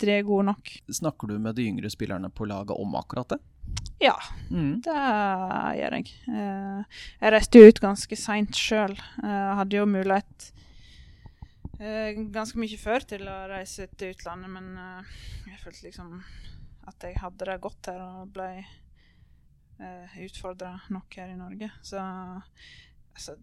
til 0.00 0.10
de 0.10 0.16
er 0.18 0.26
gode 0.26 0.48
nok. 0.50 0.72
Snakker 0.90 1.30
du 1.30 1.36
med 1.38 1.54
de 1.60 1.68
yngre 1.70 1.90
spillerne 1.92 2.30
på 2.34 2.48
laget 2.50 2.74
om 2.74 2.96
akkurat 2.98 3.36
det? 3.36 3.40
Ja, 4.02 4.16
Mm. 4.50 4.80
det 4.82 4.96
gjør 5.78 5.94
jeg. 6.00 6.08
Eh, 6.28 6.82
jeg 7.22 7.32
reiste 7.32 7.60
jo 7.62 7.68
ut 7.70 7.78
ganske 7.80 8.16
seint 8.18 8.58
sjøl. 8.58 8.96
Jeg 9.22 9.54
hadde 9.60 9.78
jo 9.78 9.86
mulighet 9.86 10.48
eh, 10.50 10.61
ganske 12.34 12.60
mye 12.60 12.78
før 12.78 13.06
til 13.14 13.26
å 13.30 13.36
reise 13.50 13.88
til 13.98 14.14
utlandet, 14.14 14.50
men 14.52 14.72
eh, 14.78 15.14
jeg 15.50 15.62
følte 15.64 15.88
liksom 15.88 16.16
at 16.90 17.06
jeg 17.06 17.20
hadde 17.22 17.46
det 17.48 17.60
godt 17.62 17.90
her 17.92 18.00
og 18.02 18.32
ble 18.34 18.48
uh, 19.78 20.14
utfordra 20.24 20.72
nok 20.90 21.14
her 21.14 21.30
i 21.30 21.38
Norge. 21.38 21.68
Så 21.86 22.00
altså, 22.02 23.36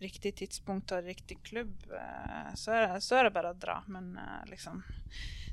riktig 0.00 0.34
tidspunkt 0.40 0.92
og 0.96 1.04
riktig 1.04 1.40
klubb, 1.44 1.74
eh, 1.92 2.52
så, 2.54 2.72
er 2.72 2.86
det, 2.86 3.02
så 3.04 3.18
er 3.18 3.28
det 3.28 3.34
bare 3.36 3.52
å 3.52 3.58
dra. 3.58 3.80
Men 3.92 4.14
eh, 4.16 4.42
liksom 4.50 4.82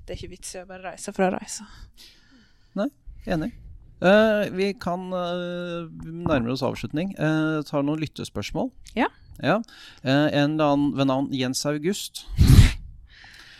Det 0.05 0.13
er 0.13 0.19
ikke 0.21 0.35
vits 0.37 0.53
i 0.55 0.61
å 0.61 0.67
bare 0.69 0.93
reise 0.93 1.11
for 1.11 1.27
å 1.27 1.33
reise. 1.35 1.65
Nei, 2.79 2.87
Enig. 3.27 3.51
Uh, 3.97 4.45
vi 4.53 4.69
kan 4.77 5.09
uh, 5.09 5.89
nærme 6.05 6.53
oss 6.53 6.61
avslutning. 6.63 7.15
Uh, 7.17 7.59
tar 7.67 7.83
noen 7.83 7.99
lyttespørsmål. 8.03 8.69
Ja. 8.95 9.09
Ja. 9.43 9.61
Eh, 10.03 10.27
en 10.33 10.57
eller 10.57 10.73
annen 10.73 10.91
ved 10.97 11.09
navn 11.09 11.31
Jens 11.35 11.65
August. 11.69 12.25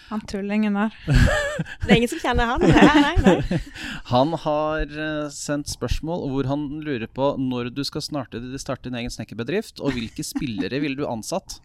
Han 0.09 0.21
tullingen 0.23 0.77
der. 0.77 0.93
Det 1.83 1.91
er 1.91 1.97
ingen 1.97 2.11
som 2.11 2.21
kjenner 2.21 2.47
han. 2.47 2.63
Nei, 2.63 2.99
nei, 3.03 3.15
nei. 3.25 3.59
Han 4.13 4.31
har 4.39 4.85
eh, 4.87 5.25
sendt 5.35 5.67
spørsmål 5.67 6.29
hvor 6.31 6.47
han 6.47 6.67
lurer 6.85 7.09
på 7.11 7.33
når 7.41 7.73
du 7.75 7.81
skal 7.87 8.05
starte, 8.05 8.39
starte 8.61 8.87
din 8.87 8.95
egen 9.01 9.11
snekkerbedrift, 9.11 9.81
og 9.83 9.97
hvilke 9.97 10.23
spillere 10.23 10.79
ville 10.79 10.95
du 10.95 11.03
ansatt? 11.09 11.59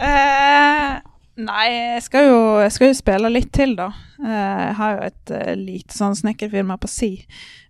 Eh, 0.00 1.02
nei, 1.40 1.66
jeg 1.72 2.02
skal, 2.06 2.28
jo, 2.30 2.40
jeg 2.62 2.72
skal 2.74 2.90
jo 2.90 2.96
spille 2.98 3.30
litt 3.32 3.52
til, 3.54 3.74
da. 3.78 3.90
Eh, 4.22 4.62
jeg 4.68 4.74
har 4.78 4.96
jo 4.96 5.04
et 5.08 5.32
eh, 5.34 5.52
lite 5.58 5.96
sånn 5.96 6.16
snekkerfirma 6.18 6.76
på 6.80 6.90
si. 6.90 7.10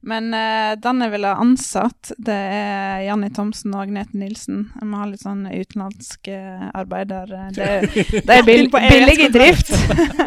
Men 0.04 0.28
uh, 0.36 0.74
den 0.76 1.00
jeg 1.00 1.12
ville 1.14 1.30
ansatt, 1.40 2.10
det 2.20 2.36
er 2.36 3.06
Janni 3.06 3.30
Thomsen 3.32 3.72
og 3.72 3.86
Agnete 3.86 4.18
Nilsen. 4.20 4.66
Jeg 4.76 4.88
må 4.90 5.00
ha 5.00 5.06
litt 5.08 5.22
sånn 5.24 5.46
utenlandske 5.48 6.36
arbeider. 6.76 7.32
Det, 7.56 7.70
det 8.28 8.36
er 8.36 8.44
bill, 8.44 8.68
billig 8.68 9.16
i 9.24 9.30
drift. 9.32 9.72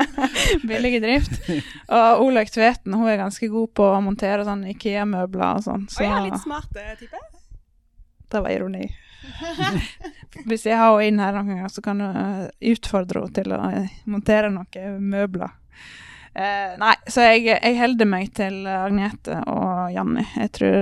billig 0.72 0.98
drift. 1.04 1.38
Og 1.94 2.26
Olaug 2.26 2.50
Tveten 2.50 2.98
hun 2.98 3.06
er 3.06 3.22
ganske 3.22 3.52
god 3.54 3.74
på 3.78 3.92
å 3.94 4.02
montere 4.02 4.48
sånn 4.50 4.66
Ikea-møbler 4.74 5.60
og 5.60 5.68
sånn. 5.70 5.86
Så 5.94 6.08
jeg 6.08 6.16
er 6.16 6.26
litt 6.26 6.42
smart 6.42 6.74
type. 6.98 7.22
det 8.34 8.42
var 8.42 8.58
ironi. 8.58 8.90
Hvis 10.50 10.66
jeg 10.68 10.78
har 10.78 10.92
henne 10.98 11.08
inn 11.08 11.22
her 11.24 11.38
noen 11.38 11.62
gang, 11.62 11.72
så 11.72 11.84
kan 11.86 12.04
eh, 12.04 12.44
utfordre 12.74 13.24
henne 13.24 13.36
til 13.38 13.56
å 13.56 13.62
eh, 13.70 13.96
montere 14.10 14.52
noen 14.54 15.00
møbler. 15.12 15.56
Eh, 16.38 16.76
nei, 16.78 16.94
så 17.10 17.26
jeg, 17.26 17.48
jeg 17.56 17.80
holder 17.80 18.10
meg 18.10 18.32
til 18.38 18.62
Agnete 18.70 19.42
og 19.50 19.90
Janni. 19.96 20.28
Jeg 20.38 20.54
tror, 20.60 20.78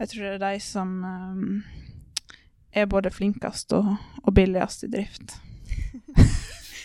jeg 0.00 0.12
tror 0.14 0.26
det 0.26 0.34
er 0.38 0.44
de 0.46 0.64
som 0.64 0.94
um, 1.04 1.62
er 2.72 2.88
både 2.88 3.12
flinkest 3.12 3.76
og, 3.76 3.96
og 4.24 4.34
billigst 4.36 4.86
i 4.88 4.92
drift. 4.94 5.36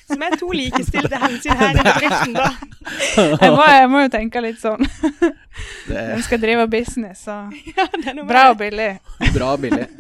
Som 0.06 0.22
er 0.22 0.36
to 0.38 0.51
likestilte 0.53 1.18
hensyn 1.18 1.58
her 1.58 1.74
i 1.74 1.84
bedriften, 1.86 2.34
da. 2.38 2.49
Jeg 3.41 3.49
må, 3.56 3.64
jeg 3.66 3.88
må 3.89 4.01
jo 4.03 4.10
tenke 4.14 4.41
litt 4.45 4.60
sånn. 4.62 4.84
Er 5.95 6.20
skal 6.26 6.38
drive 6.41 6.66
business, 6.70 7.24
så 7.26 7.36
Ja, 7.78 7.86
det 7.95 8.14
noe 8.18 8.26
bra 8.28 8.43
og 8.51 8.60
billig. 8.60 8.91
bra 9.34 9.53
og 9.56 9.64
billig. 9.64 9.88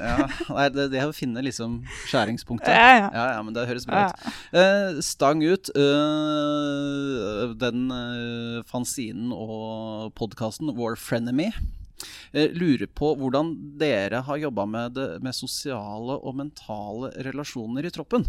Ja, 0.00 0.22
nei, 0.54 0.66
det, 0.72 0.84
det 0.94 1.00
å 1.04 1.12
finne 1.12 1.42
liksom 1.44 1.80
skjæringspunktet. 2.08 2.70
Ja, 2.72 2.90
ja. 2.94 3.08
Ja, 3.12 3.24
ja, 3.34 3.40
men 3.44 3.52
det 3.56 3.64
høres 3.68 3.84
bra 3.88 4.06
Ja. 4.06 4.12
ut. 4.14 4.38
Eh, 4.56 5.00
stang 5.04 5.42
ut. 5.44 5.68
Uh, 5.74 7.52
den 7.60 7.88
uh, 7.92 8.60
fanzinen 8.70 9.32
og 9.34 10.12
podkasten 10.18 10.70
War 10.78 10.96
Frenemy 10.96 11.50
eh, 11.50 12.48
lurer 12.56 12.86
på 12.96 13.12
hvordan 13.18 13.52
dere 13.80 14.22
har 14.28 14.40
jobba 14.40 14.64
med, 14.70 14.94
det- 14.96 15.18
med 15.26 15.36
sosiale 15.36 16.16
og 16.22 16.38
mentale 16.38 17.10
relasjoner 17.26 17.84
i 17.90 17.92
troppen. 17.94 18.24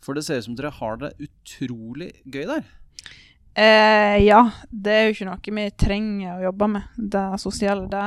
For 0.00 0.16
det 0.16 0.24
ser 0.26 0.40
ut 0.40 0.48
som 0.48 0.58
dere 0.58 0.72
har 0.80 1.00
det 1.00 1.14
utrolig 1.20 2.12
gøy 2.24 2.46
der. 2.48 2.68
Eh, 3.54 4.16
ja, 4.24 4.44
det 4.70 4.92
er 4.94 5.08
jo 5.08 5.14
ikke 5.16 5.26
noe 5.26 5.54
vi 5.56 5.64
trenger 5.74 6.36
å 6.36 6.44
jobbe 6.44 6.68
med. 6.70 6.92
Det 6.96 7.24
sosiale, 7.42 7.88
det, 7.90 8.04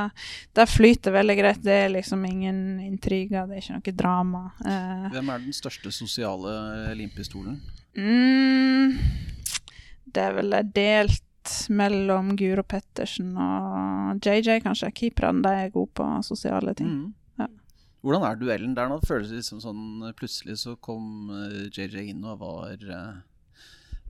det 0.56 0.66
flyter 0.72 1.14
veldig 1.14 1.36
greit. 1.38 1.60
Det 1.62 1.76
er 1.84 1.92
liksom 1.92 2.24
ingen 2.26 2.62
intriger, 2.82 3.46
det 3.46 3.58
er 3.58 3.62
ikke 3.62 3.76
noe 3.76 3.96
drama. 4.00 4.44
Eh, 4.64 5.10
Hvem 5.12 5.34
er 5.34 5.44
den 5.44 5.56
største 5.56 5.92
sosiale 5.94 6.94
limpistolen? 6.98 7.60
mm, 7.94 8.96
det 10.10 10.22
er 10.24 10.34
vel 10.40 10.56
delt 10.74 11.52
mellom 11.68 12.32
Guro 12.40 12.64
Pettersen 12.64 13.34
og 13.36 14.24
JJ, 14.24 14.62
kanskje. 14.64 14.90
Keeperne 14.96 15.44
de 15.44 15.52
er 15.66 15.74
gode 15.74 15.92
på 15.94 16.06
sosiale 16.24 16.72
ting. 16.74 16.88
Mm. 16.88 17.12
Hvordan 18.04 18.24
er 18.28 18.36
duellen 18.40 18.74
der 18.76 18.90
nå? 18.90 18.98
Det 19.00 19.08
føles 19.08 19.30
liksom 19.32 19.62
sånn 19.64 19.84
Plutselig 20.18 20.58
så 20.60 20.74
kom 20.84 21.30
eh, 21.32 21.70
JJ 21.72 22.10
inn 22.12 22.24
og 22.28 22.42
var 22.42 22.74
eh, 22.76 23.14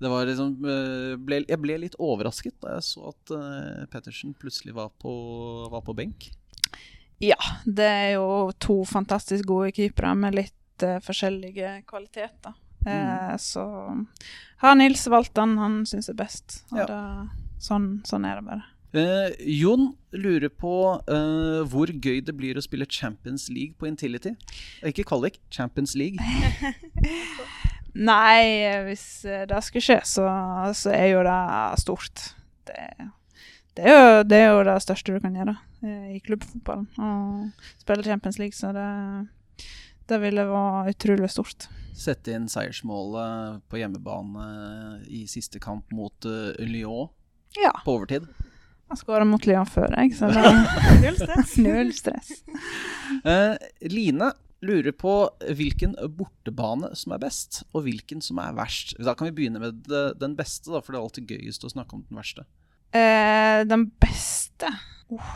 Det 0.02 0.10
var 0.10 0.26
liksom 0.26 0.56
eh, 0.66 1.14
ble, 1.22 1.44
Jeg 1.46 1.60
ble 1.62 1.76
litt 1.84 1.94
overrasket 2.02 2.56
da 2.64 2.74
jeg 2.76 2.88
så 2.88 3.12
at 3.12 3.34
eh, 3.38 3.84
Pettersen 3.92 4.34
plutselig 4.34 4.74
var 4.74 4.90
på, 4.98 5.14
var 5.70 5.84
på 5.86 5.94
benk. 5.94 6.28
Ja, 7.22 7.38
det 7.64 7.86
er 7.86 8.10
jo 8.16 8.26
to 8.60 8.80
fantastisk 8.88 9.46
gode 9.48 9.70
keepere 9.76 10.10
med 10.18 10.34
litt 10.36 10.82
uh, 10.82 10.98
forskjellige 11.00 11.76
kvaliteter. 11.88 12.56
Eh, 12.84 13.36
så 13.40 13.62
har 14.60 14.74
Nils 14.76 15.06
valgt 15.08 15.32
den 15.38 15.54
han 15.56 15.78
syns 15.88 16.10
er 16.10 16.18
best. 16.18 16.58
Og 16.74 16.82
Ja. 16.82 16.86
det, 16.90 17.54
sånn, 17.64 18.02
sånn 18.04 18.26
er 18.28 18.42
det 18.42 18.44
bare. 18.50 18.66
Eh, 18.94 19.32
Jon 19.58 19.88
lurer 20.14 20.48
på 20.54 20.72
eh, 21.10 21.60
hvor 21.66 21.90
gøy 21.90 22.20
det 22.22 22.34
blir 22.38 22.54
å 22.54 22.62
spille 22.62 22.86
Champions 22.86 23.48
League 23.50 23.74
på 23.80 23.88
Intility. 23.90 24.36
Eh, 24.82 24.92
Ikke 24.92 25.02
kvalik, 25.08 25.40
Champions 25.50 25.96
League. 25.98 26.22
Nei, 27.94 28.62
eh, 28.66 28.80
hvis 28.88 29.04
eh, 29.26 29.44
det 29.50 29.60
skal 29.66 29.84
skje, 29.84 29.98
så, 30.06 30.24
så 30.74 30.94
er 30.94 31.12
jo 31.12 31.20
det 31.26 31.38
stort. 31.82 32.22
Det, 32.66 32.78
det, 33.76 33.84
er 33.86 33.94
jo, 33.94 34.22
det 34.30 34.40
er 34.40 34.48
jo 34.54 34.64
det 34.70 34.76
største 34.82 35.14
du 35.14 35.20
kan 35.22 35.36
gjøre 35.38 35.54
eh, 35.86 36.08
i 36.16 36.22
klubbfotballen. 36.26 36.88
Å 36.98 37.10
spille 37.82 38.06
Champions 38.06 38.38
League, 38.42 38.54
så 38.58 38.72
det, 38.74 38.86
det 40.10 40.20
ville 40.22 40.46
vært 40.50 40.94
utrolig 40.96 41.30
stort. 41.34 41.68
Sette 41.94 42.34
inn 42.34 42.48
seiersmålet 42.50 43.60
på 43.70 43.78
hjemmebane 43.78 44.48
i 45.14 45.26
siste 45.30 45.60
kamp 45.62 45.90
mot 45.94 46.26
eh, 46.26 46.54
Lyon 46.66 47.10
Ja. 47.62 47.70
på 47.86 47.94
overtid. 48.00 48.26
Jeg 48.94 49.02
skåra 49.02 49.26
mot 49.26 49.42
Lyon 49.42 49.66
før, 49.66 49.90
jeg, 49.98 50.12
så 50.14 50.28
det 50.30 50.50
null 51.02 51.16
stress. 51.18 51.54
null 51.66 51.88
stress. 51.96 52.28
Uh, 53.26 53.56
Line 53.90 54.28
lurer 54.64 54.94
på 54.94 55.14
hvilken 55.58 55.96
bortebane 56.14 56.92
som 56.96 57.16
er 57.16 57.22
best, 57.24 57.64
og 57.74 57.88
hvilken 57.88 58.22
som 58.22 58.38
er 58.38 58.54
verst. 58.54 58.94
Da 59.02 59.16
kan 59.18 59.28
vi 59.28 59.34
begynne 59.40 59.58
med 59.62 59.82
det, 59.88 60.04
den 60.22 60.36
beste, 60.38 60.70
da, 60.70 60.78
for 60.78 60.94
det 60.94 61.00
er 61.00 61.08
alltid 61.08 61.34
gøyest 61.34 61.66
å 61.66 61.72
snakke 61.74 61.98
om 61.98 62.04
den 62.06 62.20
verste. 62.22 62.46
Uh, 62.94 63.66
den 63.66 63.88
beste 63.98 64.70
uh. 65.10 65.34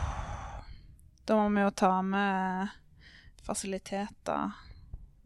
Da 1.27 1.35
må 1.35 1.51
vi 1.51 1.65
jo 1.65 1.73
ta 1.77 1.91
med 2.01 2.71
fasiliteter, 3.45 4.55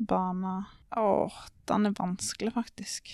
baner 0.02 0.66
Åh, 0.98 1.38
den 1.70 1.86
er 1.88 1.94
vanskelig, 1.98 2.52
faktisk. 2.58 3.14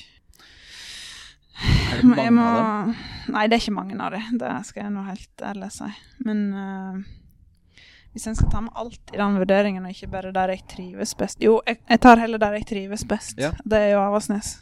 Er 1.59 2.01
det 2.01 2.07
mange 2.07 2.31
må, 2.31 2.43
av 2.43 2.59
dem? 2.59 2.91
nei, 3.35 3.45
det 3.47 3.57
er 3.57 3.63
ikke 3.63 3.75
mange 3.75 3.97
av 3.99 4.13
dem. 4.15 4.27
Det 4.41 4.51
skal 4.67 4.85
jeg 4.85 4.93
nå 4.95 5.05
helt 5.07 5.43
ærlig 5.49 5.69
si. 5.75 5.89
Men 6.25 6.43
uh, 6.55 7.01
hvis 8.15 8.27
en 8.29 8.37
skal 8.39 8.51
ta 8.53 8.61
med 8.65 8.79
alt 8.79 9.13
i 9.13 9.19
den 9.19 9.39
vurderingen, 9.41 9.85
og 9.85 9.95
ikke 9.95 10.11
bare 10.13 10.33
der 10.35 10.53
jeg 10.55 10.65
trives 10.71 11.13
best 11.19 11.43
Jo, 11.43 11.59
jeg, 11.67 11.81
jeg 11.89 12.01
tar 12.05 12.21
heller 12.21 12.41
der 12.41 12.57
jeg 12.59 12.67
trives 12.69 13.05
best. 13.07 13.35
Ja. 13.41 13.51
Det 13.63 13.81
er 13.85 13.93
jo 13.95 14.03
Avaldsnes. 14.05 14.55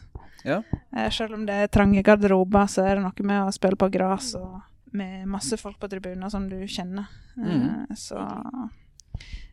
Ja. 0.47 0.61
Uh, 0.95 1.07
selv 1.13 1.37
om 1.37 1.45
det 1.47 1.59
er 1.65 1.71
trange 1.71 2.03
garderober, 2.05 2.71
så 2.71 2.87
er 2.87 2.97
det 2.97 3.05
noe 3.05 3.29
med 3.29 3.43
å 3.43 3.53
spille 3.55 3.79
på 3.79 3.91
gress 3.93 4.33
og 4.39 4.57
med 4.97 5.27
masse 5.29 5.59
folk 5.59 5.77
på 5.81 5.89
tribuner 5.91 6.31
som 6.33 6.47
du 6.49 6.59
kjenner. 6.65 7.11
Uh, 7.37 7.51
mm. 7.51 7.99
så, 7.99 8.23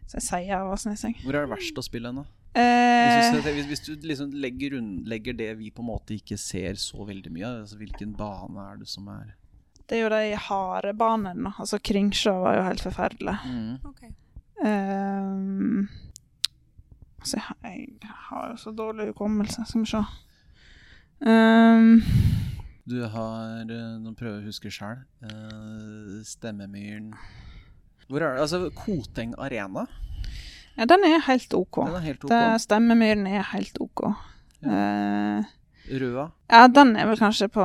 så 0.07 0.19
jeg 0.21 0.27
sier 0.31 0.57
Avaldsnes, 0.63 1.05
jeg. 1.05 1.21
Hvor 1.27 1.37
er 1.37 1.47
det 1.47 1.55
verst 1.57 1.79
å 1.83 1.85
spille 1.85 2.13
hen, 2.13 2.25
da? 2.25 2.44
Hvis, 2.55 3.31
Eh, 3.35 3.41
du, 3.43 3.63
hvis, 3.67 3.81
du 3.83 3.97
liksom 4.07 4.31
legger, 4.39 4.77
rund, 4.77 5.09
legger 5.11 5.35
det 5.35 5.49
vi 5.59 5.71
på 5.75 5.83
en 5.83 5.89
måte 5.89 6.15
ikke 6.15 6.37
ser 6.39 6.75
så 6.79 7.03
veldig 7.09 7.33
mye 7.35 7.47
av, 7.49 7.57
altså 7.65 7.77
hvilken 7.81 8.13
bane 8.17 8.63
er 8.71 8.77
det 8.79 8.87
som 8.89 9.09
er 9.11 9.33
det 9.85 9.99
er 9.99 10.03
jo 10.05 10.09
de 10.09 10.37
harde 10.41 10.93
banene. 10.97 11.51
Altså, 11.61 11.77
Kringsjå 11.79 12.33
var 12.41 12.55
jo 12.57 12.63
helt 12.65 12.81
forferdelig. 12.81 13.35
mm. 13.45 13.75
Okay. 13.91 14.09
Um, 14.65 15.89
altså, 17.21 17.37
jeg, 17.37 17.43
har- 17.43 17.67
jeg 17.67 18.15
har 18.31 18.47
jo 18.51 18.57
så 18.63 18.73
dårlig 18.73 19.07
hukommelse. 19.11 19.67
Skal 19.69 19.81
vi 19.85 19.91
se. 19.91 20.05
Um, 21.21 22.01
Du 22.89 22.97
har 23.09 23.61
eh, 23.61 23.99
Nå 24.01 24.15
prøver 24.17 24.39
jeg 24.41 24.45
å 24.45 24.49
huske 24.49 24.71
sjøl. 24.73 25.05
Stemmemyren 26.25 27.13
Hvor 28.09 28.21
er 28.25 28.35
det? 28.35 28.41
Altså, 28.45 28.71
Koteng 28.77 29.35
Arena? 29.39 29.85
Ja, 30.77 30.87
den 30.91 31.05
er 31.07 31.20
helt 31.29 31.55
OK. 31.55 31.81
Den 31.87 31.97
er 32.01 32.07
helt 32.09 32.25
ok. 32.25 32.31
Det, 32.33 32.41
stemmemyren 32.64 33.27
er 33.31 33.43
helt 33.53 33.79
OK. 33.81 34.05
Eh, 34.64 35.45
Røa? 36.01 36.31
ja, 36.49 36.66
den 36.72 36.95
er 36.97 37.07
vel 37.11 37.18
kanskje 37.20 37.51
på 37.53 37.64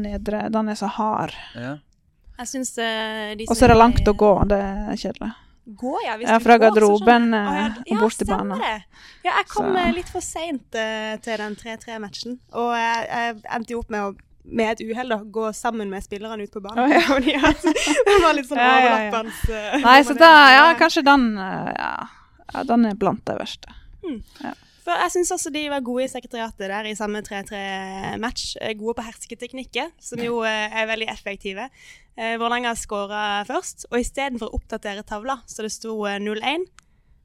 nedre 0.00 0.46
Den 0.52 0.70
er 0.72 0.78
så 0.80 0.88
hard. 0.88 1.34
Ja. 1.54 1.74
Jeg 2.38 2.48
syns 2.48 2.72
uh, 2.80 3.34
de 3.36 3.44
Og 3.48 3.54
så 3.56 3.66
er 3.68 3.74
det 3.74 3.78
langt 3.78 4.08
å 4.08 4.14
gå. 4.18 4.30
Det 4.50 4.58
er 4.58 4.96
kjedelig. 4.98 5.30
Gå, 5.78 5.92
ja. 6.06 6.16
Hvis 6.18 6.26
Ja, 6.32 6.38
fra 6.42 6.56
garderoben 6.58 7.28
sånn. 7.28 7.34
ah, 7.38 7.58
ja, 7.60 7.66
og 7.94 8.00
bort 8.00 8.16
til 8.18 8.26
banen. 8.26 8.58
det. 8.58 8.72
Ja, 9.22 9.36
jeg 9.36 9.46
kom 9.52 9.68
Så- 9.68 9.78
eh, 9.78 9.92
litt 9.94 10.08
for 10.10 10.20
seint 10.24 10.74
uh, 10.74 11.12
til 11.22 11.36
den 11.38 11.54
3-3-matchen. 11.60 12.38
Og 12.58 12.72
jeg, 12.74 13.06
jeg 13.12 13.36
endte 13.54 13.76
jo 13.76 13.82
opp 13.84 13.90
med 13.94 14.00
å 14.08 14.12
med 14.44 14.72
et 14.72 14.80
uhell 14.82 15.12
da, 15.12 15.20
gå 15.22 15.52
sammen 15.54 15.86
med 15.92 16.02
spillerne 16.02 16.42
ut 16.42 16.50
på 16.50 16.58
banen. 16.64 16.82
Oh, 16.82 16.90
ja. 16.90 17.04
Fordi 17.06 17.34
at 17.38 17.62
det 18.08 18.16
var 18.24 18.34
litt 18.34 18.48
sånn 18.48 18.58
Ja, 18.58 18.64
ja, 18.66 18.80
ja. 18.80 18.88
overlappende 19.12 19.60
eh, 19.60 19.84
Nei, 19.84 20.00
så 20.02 20.16
da, 20.18 20.30
ja, 20.50 20.64
kanskje 20.80 21.04
den 21.06 21.28
eh, 21.38 21.70
ja, 21.76 21.92
ja, 22.52 22.62
den 22.68 22.84
er 22.88 22.98
blant 22.98 23.24
de 23.28 23.38
verste. 23.38 23.74
For 24.82 24.98
jeg 24.98 25.12
syns 25.14 25.30
også 25.30 25.50
de 25.54 25.60
var 25.70 25.82
gode 25.86 26.08
i 26.08 26.10
sekretariatet 26.10 26.64
der 26.66 26.88
i 26.90 26.94
samme 26.98 27.20
3-3-match. 27.22 28.56
Eh, 28.60 28.72
Gode 28.78 28.96
på 28.98 29.04
hersketeknikker, 29.06 29.92
som 30.02 30.18
jo 30.22 30.40
eh, 30.42 30.74
er 30.74 30.88
veldig 30.90 31.06
effektive. 31.12 31.68
Eh, 32.16 32.34
Vålerenga 32.40 32.74
skåra 32.76 33.44
først, 33.46 33.86
og 33.92 34.00
istedenfor 34.02 34.50
å 34.50 34.58
oppdatere 34.58 35.04
tavla 35.06 35.38
så 35.46 35.62
det 35.62 35.70
sto 35.70 35.94
eh, 36.10 36.18
0-1, 36.18 36.66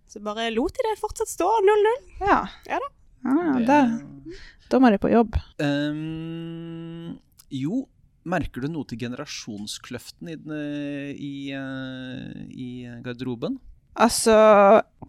så 0.08 0.22
bare 0.24 0.52
lot 0.54 0.78
de 0.78 0.86
det 0.86 1.00
fortsatt 1.02 1.34
stå 1.34 1.48
0-0. 1.66 1.98
Ja. 2.28 2.44
Ja 2.70 2.78
da. 2.84 2.92
Ah, 3.28 3.58
der, 3.66 3.96
da 4.70 4.80
må 4.80 4.92
de 4.94 5.00
på 5.02 5.10
jobb. 5.12 5.36
Um, 5.58 7.18
jo, 7.52 7.82
merker 8.30 8.64
du 8.64 8.70
noe 8.70 8.86
til 8.88 9.02
generasjonskløften 9.02 10.30
i, 10.30 10.38
i, 11.18 11.34
i 12.54 12.70
garderoben? 13.04 13.58
Altså, 13.98 14.38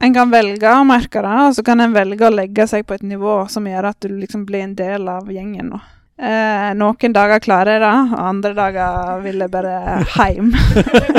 en 0.01 0.14
kan 0.14 0.32
velge 0.32 0.72
å 0.72 0.86
merke 0.89 1.20
det, 1.24 1.36
og 1.45 1.55
så 1.59 1.64
kan 1.66 1.82
en 1.84 1.97
velge 1.97 2.24
å 2.28 2.32
legge 2.32 2.66
seg 2.70 2.86
på 2.89 2.97
et 2.97 3.05
nivå 3.05 3.43
som 3.53 3.66
gjør 3.68 3.91
at 3.91 4.01
du 4.05 4.14
liksom 4.14 4.47
blir 4.49 4.64
en 4.64 4.76
del 4.78 5.09
av 5.12 5.28
gjengen. 5.32 5.74
nå. 5.74 5.80
Eh, 6.18 6.70
noen 6.74 7.14
dager 7.14 7.39
klarer 7.39 7.76
jeg 7.76 7.84
det, 7.84 7.95
og 8.16 8.24
andre 8.24 8.55
dager 8.57 9.20
vil 9.22 9.45
jeg 9.45 9.53
bare 9.53 9.74
hjem. 10.16 10.55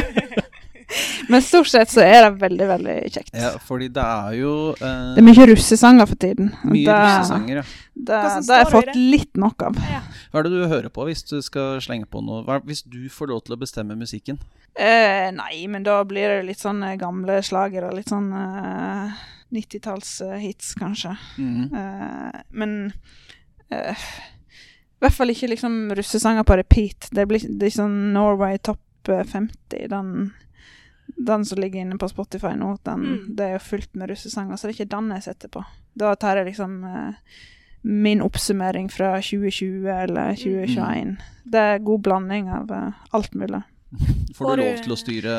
Men 1.30 1.43
stort 1.45 1.69
sett 1.71 1.91
så 1.93 2.01
er 2.03 2.25
det 2.25 2.32
veldig, 2.41 2.67
veldig 2.73 2.95
kjekt. 3.13 3.32
Ja, 3.38 3.53
fordi 3.61 3.88
det 3.93 4.03
er 4.03 4.36
jo 4.39 4.53
uh, 4.73 5.13
Det 5.15 5.21
er 5.21 5.27
mye 5.27 5.47
russesanger 5.51 6.09
for 6.09 6.21
tiden. 6.25 6.51
mye 6.65 6.84
det, 6.86 6.99
russesanger. 6.99 7.61
Ja. 7.61 7.65
Det, 8.09 8.21
har 8.23 8.63
jeg 8.63 8.71
fått 8.73 8.93
litt 8.97 9.39
nok 9.39 9.67
av. 9.69 9.80
Hva 9.80 10.41
er 10.41 10.47
det 10.47 10.53
du 10.53 10.67
hører 10.71 10.89
på 10.93 11.07
hvis 11.09 11.25
du 11.30 11.38
skal 11.45 11.82
slenge 11.84 12.09
på 12.09 12.23
noe? 12.25 12.41
Hva, 12.47 12.61
hvis 12.65 12.86
du 12.88 13.01
får 13.13 13.34
lov 13.34 13.43
til 13.45 13.57
å 13.57 13.61
bestemme 13.61 13.97
musikken? 13.99 14.41
Uh, 14.80 15.30
nei, 15.36 15.65
men 15.69 15.86
da 15.86 16.01
blir 16.07 16.39
det 16.39 16.47
litt 16.47 16.61
sånn 16.63 16.82
eh, 16.86 16.95
gamle 16.99 17.41
slager 17.43 17.89
og 17.89 17.97
litt 17.97 18.11
sånn 18.13 18.32
uh, 18.32 19.19
90-tallshits, 19.49 20.73
kanskje. 20.73 21.15
Mhm. 21.38 21.75
Eh, 21.75 22.41
men 22.49 22.93
eh, 23.69 23.97
i 24.99 25.05
hvert 25.05 25.15
fall 25.15 25.30
ikke 25.34 25.53
liksom 25.53 25.93
russesanger 25.97 26.43
på 26.43 26.59
repeat. 26.59 27.09
Det 27.11 27.25
blir 27.27 27.43
det 27.47 27.71
ikke 27.71 27.82
sånn 27.82 28.13
Norway 28.13 28.59
Top 28.61 29.09
eh, 29.09 29.23
50. 29.25 29.88
Den, 29.91 30.32
den 31.18 31.45
som 31.45 31.57
ligger 31.62 31.82
inne 31.82 31.97
på 31.97 32.10
Spotify 32.10 32.53
nå, 32.55 32.78
den, 32.84 32.99
Mm. 33.05 33.36
det 33.36 33.45
er 33.45 33.51
jo 33.53 33.60
fullt 33.60 33.95
med 33.95 34.10
russesanger, 34.10 34.55
så 34.55 34.68
det 34.68 34.76
er 34.76 34.84
ikke 34.86 34.97
den 34.97 35.10
jeg 35.12 35.24
setter 35.24 35.47
på. 35.49 35.64
Da 35.97 36.16
tar 36.16 36.36
jeg 36.38 36.45
liksom 36.45 36.84
eh, 36.84 37.14
min 37.84 38.22
oppsummering 38.22 38.89
fra 38.91 39.16
2020 39.22 39.88
eller 40.03 40.36
2021. 40.36 41.18
Det 41.45 41.60
er 41.60 41.78
god 41.80 42.01
blanding 42.03 42.49
av 42.49 42.72
eh, 42.72 42.91
alt 43.14 43.34
mulig. 43.36 43.64
Får 44.35 44.57
du 44.57 44.61
lov 44.61 44.81
til 44.83 44.93
å 44.93 44.97
styre 44.99 45.31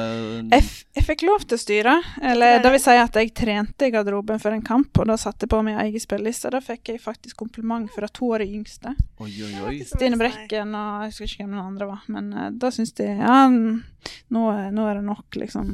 Jeg, 0.51 0.65
f 0.65 0.71
jeg 0.97 1.05
fikk 1.07 1.23
lov 1.29 1.45
til 1.47 1.55
å 1.55 1.61
styre. 1.61 1.93
Eller 2.33 2.59
det 2.63 2.73
vil 2.75 2.83
si 2.83 2.97
at 2.99 3.19
jeg 3.21 3.31
trente 3.37 3.87
i 3.87 3.93
garderoben 3.95 4.41
for 4.43 4.57
en 4.57 4.65
kamp, 4.67 4.91
og 4.99 5.07
da 5.07 5.17
satte 5.21 5.47
jeg 5.47 5.53
på 5.53 5.61
min 5.67 5.79
egen 5.79 6.03
spilleliste. 6.03 6.51
Da 6.51 6.59
fikk 6.65 6.91
jeg 6.91 7.03
faktisk 7.03 7.39
kompliment 7.39 7.87
fra 7.95 8.09
to 8.11 8.33
av 8.35 8.43
de 8.43 8.49
yngste. 8.59 8.97
Oi, 9.23 9.31
oi, 9.47 9.53
oi. 9.69 9.77
Stine 9.87 10.19
Brekken 10.21 10.75
og 10.75 11.07
jeg 11.07 11.13
husker 11.13 11.29
ikke 11.29 11.45
hvem 11.45 11.55
den 11.55 11.63
andre 11.63 11.91
var. 11.93 12.03
Men 12.11 12.33
uh, 12.35 12.49
da 12.51 12.73
syns 12.75 12.93
de 12.99 13.07
ja, 13.07 13.39
nå, 13.47 14.45
nå 14.75 14.89
er 14.89 14.99
det 14.99 15.07
nok 15.07 15.39
liksom 15.39 15.71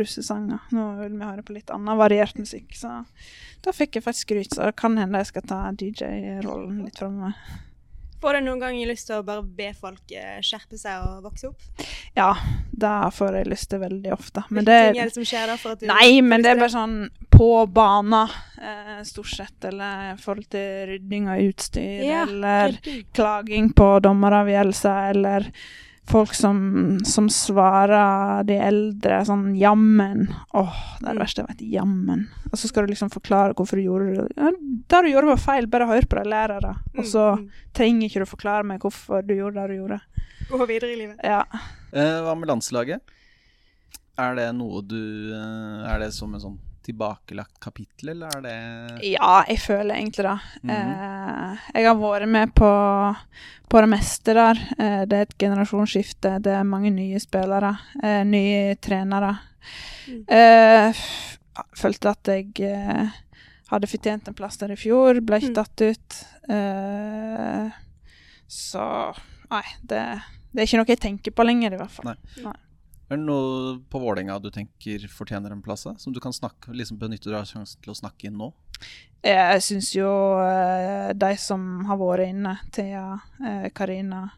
russesanger. 0.00 0.72
Nå 0.72 0.88
vil 1.02 1.20
vi 1.20 1.28
høre 1.28 1.44
på 1.44 1.58
litt 1.58 1.74
annen 1.74 2.00
variert 2.00 2.40
musikk. 2.40 2.72
Så 2.80 3.02
da 3.66 3.76
fikk 3.76 4.00
jeg 4.00 4.08
faktisk 4.08 4.30
skryt, 4.30 4.56
så 4.56 4.70
det 4.70 4.80
kan 4.80 4.96
hende 4.96 5.20
jeg 5.20 5.34
skal 5.34 5.48
ta 5.52 5.62
DJ-rollen 5.76 6.80
litt 6.86 6.96
framover. 7.02 7.36
Får 8.20 8.38
du 8.38 8.46
noen 8.46 8.62
gang 8.62 8.78
lyst 8.88 9.08
til 9.10 9.18
å 9.18 9.24
bare 9.26 9.42
be 9.44 9.70
folk 9.76 10.12
eh, 10.16 10.38
skjerpe 10.44 10.78
seg 10.80 11.04
og 11.04 11.26
vokse 11.26 11.50
opp? 11.50 11.86
Ja, 12.16 12.30
det 12.72 12.94
får 13.16 13.40
jeg 13.40 13.50
lyst 13.52 13.70
til 13.72 13.82
veldig 13.82 14.12
ofte. 14.16 14.44
Men 14.48 14.64
Hvilke 14.64 14.72
det 14.72 14.92
ting 14.92 15.00
er 15.02 15.10
det 15.10 15.16
som 15.18 15.28
skjer 15.28 15.50
da? 15.52 15.56
for 15.60 15.76
at 15.76 15.82
du 15.82 15.88
Nei, 15.90 16.10
men 16.24 16.44
det 16.44 16.52
er 16.52 16.60
bare 16.60 16.72
sånn 16.72 16.98
på 17.36 17.50
banen, 17.68 18.36
eh, 18.56 19.00
stort 19.04 19.32
sett. 19.32 19.56
Eller 19.68 20.14
i 20.14 20.20
forhold 20.20 20.48
til 20.56 20.86
rydding 20.92 21.28
av 21.32 21.42
utstyr, 21.44 22.06
Ja, 22.06 22.22
eller 22.24 22.78
klaging 23.16 23.72
på 23.76 23.90
dommeravgjørelser, 24.06 25.10
eller 25.12 25.50
folk 26.06 26.34
som, 26.34 26.98
som 27.04 27.26
svarer 27.32 28.44
de 28.46 28.54
eldre 28.62 29.18
sånn 29.26 29.56
jammen. 29.58 30.28
Åh, 30.54 30.76
det 31.00 31.08
er 31.08 31.12
det 31.12 31.16
Mm. 31.16 31.22
verste 31.24 31.42
jeg 31.42 31.48
vet. 31.48 31.64
Jammen. 31.72 32.28
Og 32.52 32.58
så 32.58 32.68
skal 32.70 32.86
du 32.86 32.92
liksom 32.92 33.10
forklare 33.10 33.54
hvorfor 33.54 33.76
du 33.76 33.82
gjorde 33.82 34.14
det. 34.14 34.36
Ja, 34.36 34.50
det 34.52 35.02
du 35.02 35.10
gjorde 35.12 35.32
var 35.32 35.36
feil, 35.42 35.66
bare 35.66 35.86
hør 35.90 36.06
på 36.06 36.16
deg, 36.22 36.26
lærere. 36.30 36.76
Og 36.98 37.04
så 37.04 37.24
Mm, 37.38 37.50
trenger 37.74 38.06
ikke 38.08 38.22
du 38.22 38.26
forklare 38.26 38.64
meg 38.64 38.80
hvorfor 38.80 39.26
du 39.26 39.34
gjorde 39.34 39.54
det 39.54 39.68
du 39.68 39.76
gjorde. 39.82 40.00
mm. 40.00 40.58
Gå 40.58 40.66
videre 40.68 40.92
i 40.92 40.96
livet. 40.96 41.16
Ja. 41.24 41.42
Eh, 41.92 42.20
hva 42.22 42.34
med 42.38 42.48
landslaget? 42.48 43.00
Er 44.18 44.34
det 44.34 44.54
noe 44.54 44.80
du 44.82 45.32
eh, 45.34 45.92
Er 45.94 45.98
det 45.98 46.12
som 46.14 46.32
en 46.34 46.40
sånn 46.40 46.58
tilbakelagt 46.86 47.58
kapittel, 47.60 48.12
eller 48.14 48.36
er 48.38 48.44
det 48.46 49.04
Ja, 49.10 49.42
jeg 49.48 49.58
føler 49.62 49.96
egentlig 49.98 50.24
det. 50.28 50.36
Mhm. 50.62 50.70
eh, 50.70 51.66
jeg 51.74 51.86
har 51.88 51.98
vært 52.00 52.28
med 52.28 52.54
på, 52.54 52.70
på 53.68 53.82
det 53.82 53.88
meste 53.90 54.34
der. 54.38 54.62
Eh, 54.78 55.04
det 55.10 55.18
er 55.18 55.26
et 55.26 55.36
generasjonsskifte. 55.38 56.36
Det 56.42 56.54
er 56.54 56.64
mange 56.64 56.90
nye 56.94 57.18
spillere. 57.22 57.74
Eh, 58.02 58.22
nye 58.24 58.74
trenere. 58.76 59.34
Mm. 60.06 60.24
Eh, 60.28 61.04
følte 61.76 62.10
at 62.14 62.30
jeg 62.30 62.52
eh, 62.62 63.08
hadde 63.72 63.88
fortjent 63.90 64.28
en 64.30 64.34
plass 64.38 64.56
der 64.60 64.70
i 64.72 64.78
fjor. 64.78 65.18
Ble 65.26 65.40
ikke 65.42 65.50
Mm. 65.50 65.58
tatt 65.58 65.82
ut. 65.82 66.20
Eh, 66.48 67.70
så 68.48 69.14
Nei, 69.50 69.62
det, 69.82 70.02
det 70.52 70.62
er 70.62 70.66
ikke 70.66 70.78
noe 70.80 70.90
jeg 70.90 71.00
tenker 71.02 71.34
på 71.34 71.44
lenger, 71.46 71.74
i 71.74 71.78
hvert 71.80 71.90
fall. 71.90 72.14
Nei. 72.42 72.54
Er 73.06 73.20
det 73.20 73.26
noe 73.26 73.76
på 73.86 74.00
Vålerenga 74.02 74.38
du 74.42 74.48
tenker 74.50 75.04
fortjener 75.12 75.52
en 75.54 75.62
plass? 75.62 75.86
Som 76.02 76.14
du 76.14 76.20
kan 76.20 76.34
snakke, 76.34 76.74
liksom 76.74 76.98
benytte 76.98 77.30
deg 77.30 77.38
av 77.38 77.46
sjansen 77.46 77.82
til 77.84 77.94
å 77.94 77.98
snakke 77.98 78.26
inn 78.26 78.38
nå? 78.40 78.50
Jeg 79.26 79.62
syns 79.64 79.92
jo 79.94 80.10
eh, 80.42 81.12
de 81.14 81.30
som 81.40 81.84
har 81.88 81.98
vært 82.00 82.28
inne, 82.32 82.56
Thea, 82.74 83.06
eh, 83.42 83.68
Karina 83.74 84.28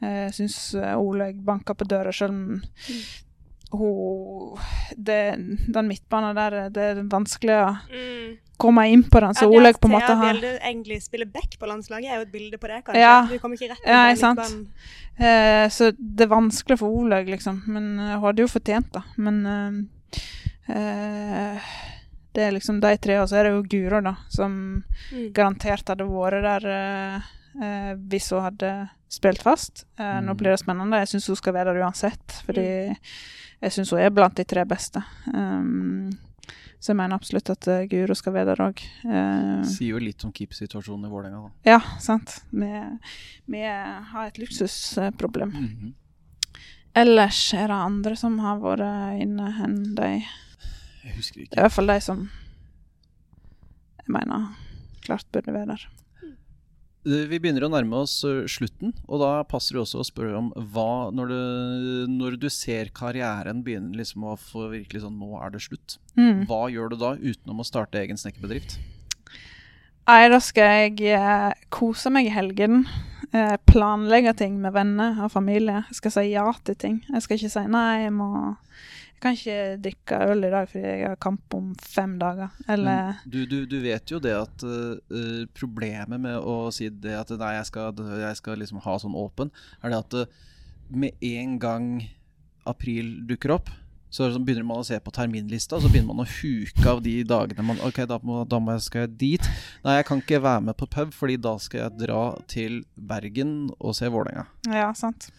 Jeg 0.00 0.34
syns 0.36 0.58
Oleg 0.74 1.00
Olaug 1.00 1.40
banka 1.44 1.74
på 1.76 1.86
døra, 1.88 2.12
selv 2.12 2.32
om 2.32 2.60
hun 3.70 4.58
det, 4.96 5.36
Den 5.68 5.90
midtbanen 5.90 6.38
der, 6.38 6.56
det 6.74 6.86
er 6.90 7.02
vanskelig 7.10 7.58
å 7.60 7.74
Mm. 7.90 8.38
Komme 8.60 8.84
inn 8.92 9.02
på 9.08 9.20
den. 9.24 9.34
Så 9.34 9.46
Ja, 9.46 9.50
det 9.50 9.56
Olaug 9.58 9.80
på 9.80 9.88
en 9.88 9.94
måte 9.96 10.14
har 10.20 10.26
Bjelde 10.34 10.52
egentlig 10.60 11.00
spiller 11.02 11.26
back 11.32 11.56
på 11.58 11.66
landslaget, 11.70 12.10
er 12.12 12.20
jo 12.20 12.26
et 12.28 12.32
bilde 12.32 12.58
på 12.60 12.68
det, 12.70 12.82
kanskje. 12.86 13.00
Ja. 13.02 13.14
Du 13.30 13.38
kommer 13.42 13.56
ikke 13.56 13.70
rett 13.72 13.84
inn 13.86 13.92
Ja, 13.94 14.02
det. 14.10 14.18
sant. 14.20 14.38
midtbanen. 14.38 14.66
eh, 15.18 15.68
Så 15.68 15.90
det 15.96 16.26
er 16.26 16.32
vanskelig 16.34 16.78
for 16.78 16.88
Oleg, 17.02 17.26
liksom. 17.32 17.62
Men 17.66 17.98
eh, 17.98 18.14
hun 18.18 18.24
hadde 18.28 18.44
jo 18.44 18.52
fortjent 18.52 18.92
det. 18.92 19.02
Men 19.16 19.40
eh, 19.46 20.74
eh, 20.74 21.60
det 22.32 22.42
er 22.46 22.52
liksom 22.54 22.80
de 22.80 22.92
tre, 23.02 23.18
og 23.20 23.28
så 23.28 23.40
er 23.40 23.48
det 23.48 23.52
jo 23.56 23.62
Guro, 23.66 24.00
da, 24.06 24.14
som 24.30 24.84
Mm. 25.12 25.32
garantert 25.34 25.88
hadde 25.88 26.06
vært 26.06 26.42
der 26.42 26.66
eh, 26.70 27.20
eh, 27.62 27.94
hvis 27.96 28.30
hun 28.30 28.42
hadde 28.46 28.90
spilt 29.10 29.42
fast. 29.42 29.84
Eh, 29.98 30.20
Nå 30.22 30.30
Mm. 30.32 30.36
blir 30.36 30.50
det 30.54 30.60
spennende. 30.60 31.00
Jeg 31.00 31.08
syns 31.08 31.26
hun 31.26 31.36
skal 31.36 31.52
være 31.54 31.74
der 31.74 31.82
uansett, 31.82 32.42
fordi 32.46 32.96
jeg 33.62 33.70
syns 33.72 33.90
hun 33.90 33.98
er 33.98 34.10
blant 34.10 34.34
de 34.36 34.44
tre 34.44 34.64
beste. 34.64 35.02
Um, 35.34 36.12
så 36.80 36.92
jeg 36.92 36.96
mener 36.96 37.18
absolutt 37.20 37.50
at 37.52 37.68
uh, 37.68 37.82
Guro 37.90 38.14
skal 38.16 38.32
være 38.32 38.54
der 38.54 38.62
òg. 38.64 38.82
Sier 39.68 39.94
jo 39.94 40.00
litt 40.00 40.24
om 40.24 40.32
keepersituasjonen 40.32 41.04
i 41.06 41.12
Vålerenga, 41.12 41.42
da. 41.44 41.74
ja, 41.74 41.80
sant. 42.00 42.38
Vi, 42.50 42.70
vi 43.52 43.60
har 43.68 44.30
et 44.30 44.40
luksusproblem. 44.40 45.52
Mhm. 45.52 45.96
Ellers 47.00 47.38
er 47.54 47.68
det 47.70 47.76
andre 47.76 48.16
som 48.18 48.40
har 48.42 48.58
vært 48.58 49.20
inne 49.22 49.52
enn 49.62 49.76
de. 49.94 50.08
Jeg 51.04 51.14
husker 51.14 51.44
ikke. 51.44 51.52
Det 51.52 51.58
er 51.58 51.62
i 51.62 51.66
hvert 51.68 51.76
fall 51.76 51.92
de 51.92 51.98
som 52.02 52.24
jeg 54.00 54.10
mener 54.16 54.48
klart 55.04 55.28
burde 55.30 55.54
være 55.54 55.76
der. 55.76 55.84
Eh, 57.06 57.26
Vi 57.30 57.38
begynner 57.40 57.64
å 57.64 57.72
nærme 57.72 58.02
oss 58.04 58.18
eh, 58.28 58.44
slutten, 58.50 58.92
og 59.08 59.22
da 59.22 59.30
passer 59.48 59.76
det 59.76 59.84
også 59.84 60.02
å 60.02 60.06
spørre 60.06 60.36
om 60.36 60.50
hva 60.72 61.10
Når 61.16 61.32
du, 61.32 61.40
når 62.12 62.38
du 62.40 62.48
ser 62.52 62.92
karrieren 62.96 63.62
begynne 63.64 63.96
liksom 63.96 64.26
å 64.28 64.36
få 64.40 64.68
virkelig 64.74 65.04
sånn 65.04 65.18
Nå 65.20 65.34
er 65.40 65.54
det 65.54 65.62
slutt. 65.64 65.98
Mm. 66.18 66.46
Hva 66.50 66.66
gjør 66.72 66.92
du 66.92 66.98
da 67.00 67.14
utenom 67.16 67.62
å 67.62 67.66
starte 67.68 68.00
egen 68.02 68.20
snekkerbedrift? 68.20 68.78
Nei, 70.10 70.24
da 70.32 70.40
skal 70.42 70.72
jeg 70.74 71.12
eh, 71.14 71.52
kose 71.70 72.10
meg 72.10 72.26
i 72.26 72.34
helgen. 72.34 72.82
Eh, 73.30 73.56
planlegge 73.70 74.32
ting 74.40 74.56
med 74.58 74.74
venner 74.74 75.20
og 75.22 75.30
familie. 75.30 75.84
Jeg 75.90 76.00
skal 76.00 76.14
si 76.16 76.24
ja 76.32 76.48
til 76.66 76.74
ting. 76.74 76.96
Jeg 77.12 77.22
skal 77.22 77.38
ikke 77.38 77.52
si 77.52 77.62
nei, 77.70 77.90
jeg 78.08 78.14
må 78.16 78.30
Jeg 79.20 79.24
kan 79.26 79.36
ikke 79.36 79.80
drikke 79.84 80.18
øl 80.32 80.46
i 80.48 80.50
dag 80.54 80.68
fordi 80.70 80.92
jeg 80.96 81.08
har 81.10 81.18
kamp 81.20 81.52
om 81.52 81.74
fem 81.76 82.14
dager. 82.16 82.54
Eller 82.72 83.18
du, 83.28 83.42
du, 83.44 83.66
du 83.68 83.76
vet 83.84 84.08
jo 84.08 84.16
det 84.16 84.32
at 84.32 84.64
eh, 84.64 85.42
problemet 85.52 86.22
med 86.24 86.38
å 86.40 86.70
si 86.72 86.88
det 86.88 87.18
at 87.18 87.34
nei, 87.36 87.50
jeg 87.58 87.68
skal, 87.68 88.00
jeg 88.22 88.38
skal 88.40 88.56
liksom 88.64 88.80
ha 88.80 88.96
sånn 89.02 89.18
åpen, 89.20 89.52
er 89.84 89.92
det 89.92 89.98
at 90.00 90.16
uh, 90.22 90.40
med 90.88 91.20
en 91.20 91.58
gang 91.60 91.90
april 92.64 93.12
dukker 93.28 93.58
opp, 93.58 93.68
så 94.10 94.26
sånn, 94.34 94.44
begynner 94.44 94.66
man 94.66 94.82
å 94.82 94.86
se 94.86 94.98
på 95.00 95.12
terminlista, 95.14 95.78
så 95.80 95.88
begynner 95.90 96.12
man 96.14 96.24
å 96.26 96.28
huke 96.28 96.86
av 96.90 97.00
de 97.04 97.12
dagene 97.24 97.62
man 97.62 97.78
Ok, 97.86 98.00
da, 98.10 98.18
må, 98.26 98.40
da 98.50 98.58
må 98.58 98.74
jeg, 98.74 98.82
skal 98.88 99.04
jeg 99.06 99.12
dit. 99.20 99.50
Nei, 99.84 99.96
jeg 100.00 100.06
kan 100.08 100.20
ikke 100.24 100.40
være 100.42 100.64
med 100.66 100.76
på 100.80 100.88
pub, 100.90 101.12
fordi 101.14 101.36
da 101.38 101.54
skal 101.62 101.84
jeg 101.84 101.98
dra 102.08 102.22
til 102.50 102.80
Bergen 102.96 103.54
og 103.78 103.94
se 103.94 104.10
Vålerenga. 104.10 104.48
Ja, 104.66 104.90
sant. 104.98 105.30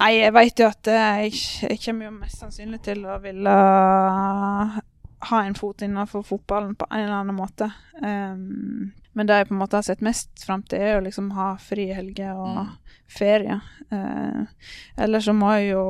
Nei, 0.00 0.10
jeg 0.18 0.34
vet 0.34 0.58
jo 0.64 0.66
at 0.72 0.90
eh, 0.90 1.22
jeg, 1.28 1.40
jeg 1.70 1.80
kommer 1.84 2.08
jo 2.10 2.16
mest 2.18 2.42
sannsynlig 2.42 2.82
til 2.88 3.06
å 3.06 3.20
ville 3.22 3.54
ha 5.26 5.38
en 5.42 5.54
fot 5.58 5.82
innenfor 5.82 6.22
fotballen 6.26 6.74
på 6.78 6.86
en 6.90 7.04
eller 7.06 7.20
annen 7.22 7.38
måte. 7.38 7.70
Um, 8.02 8.90
men 9.16 9.26
det 9.30 9.38
jeg 9.40 9.48
på 9.48 9.54
en 9.56 9.62
måte 9.62 9.78
har 9.78 9.86
sett 9.86 10.02
mest 10.04 10.42
fram 10.44 10.62
til, 10.68 10.82
er 10.82 10.98
å 10.98 11.04
liksom 11.06 11.30
ha 11.38 11.54
fri 11.62 11.88
helger 11.96 12.34
og 12.36 12.58
Mm. 12.66 12.74
ferie. 13.08 13.60
Uh, 13.92 14.44
Eller 14.98 15.20
så 15.24 15.32
må 15.32 15.52
jeg 15.56 15.70
jo 15.72 15.84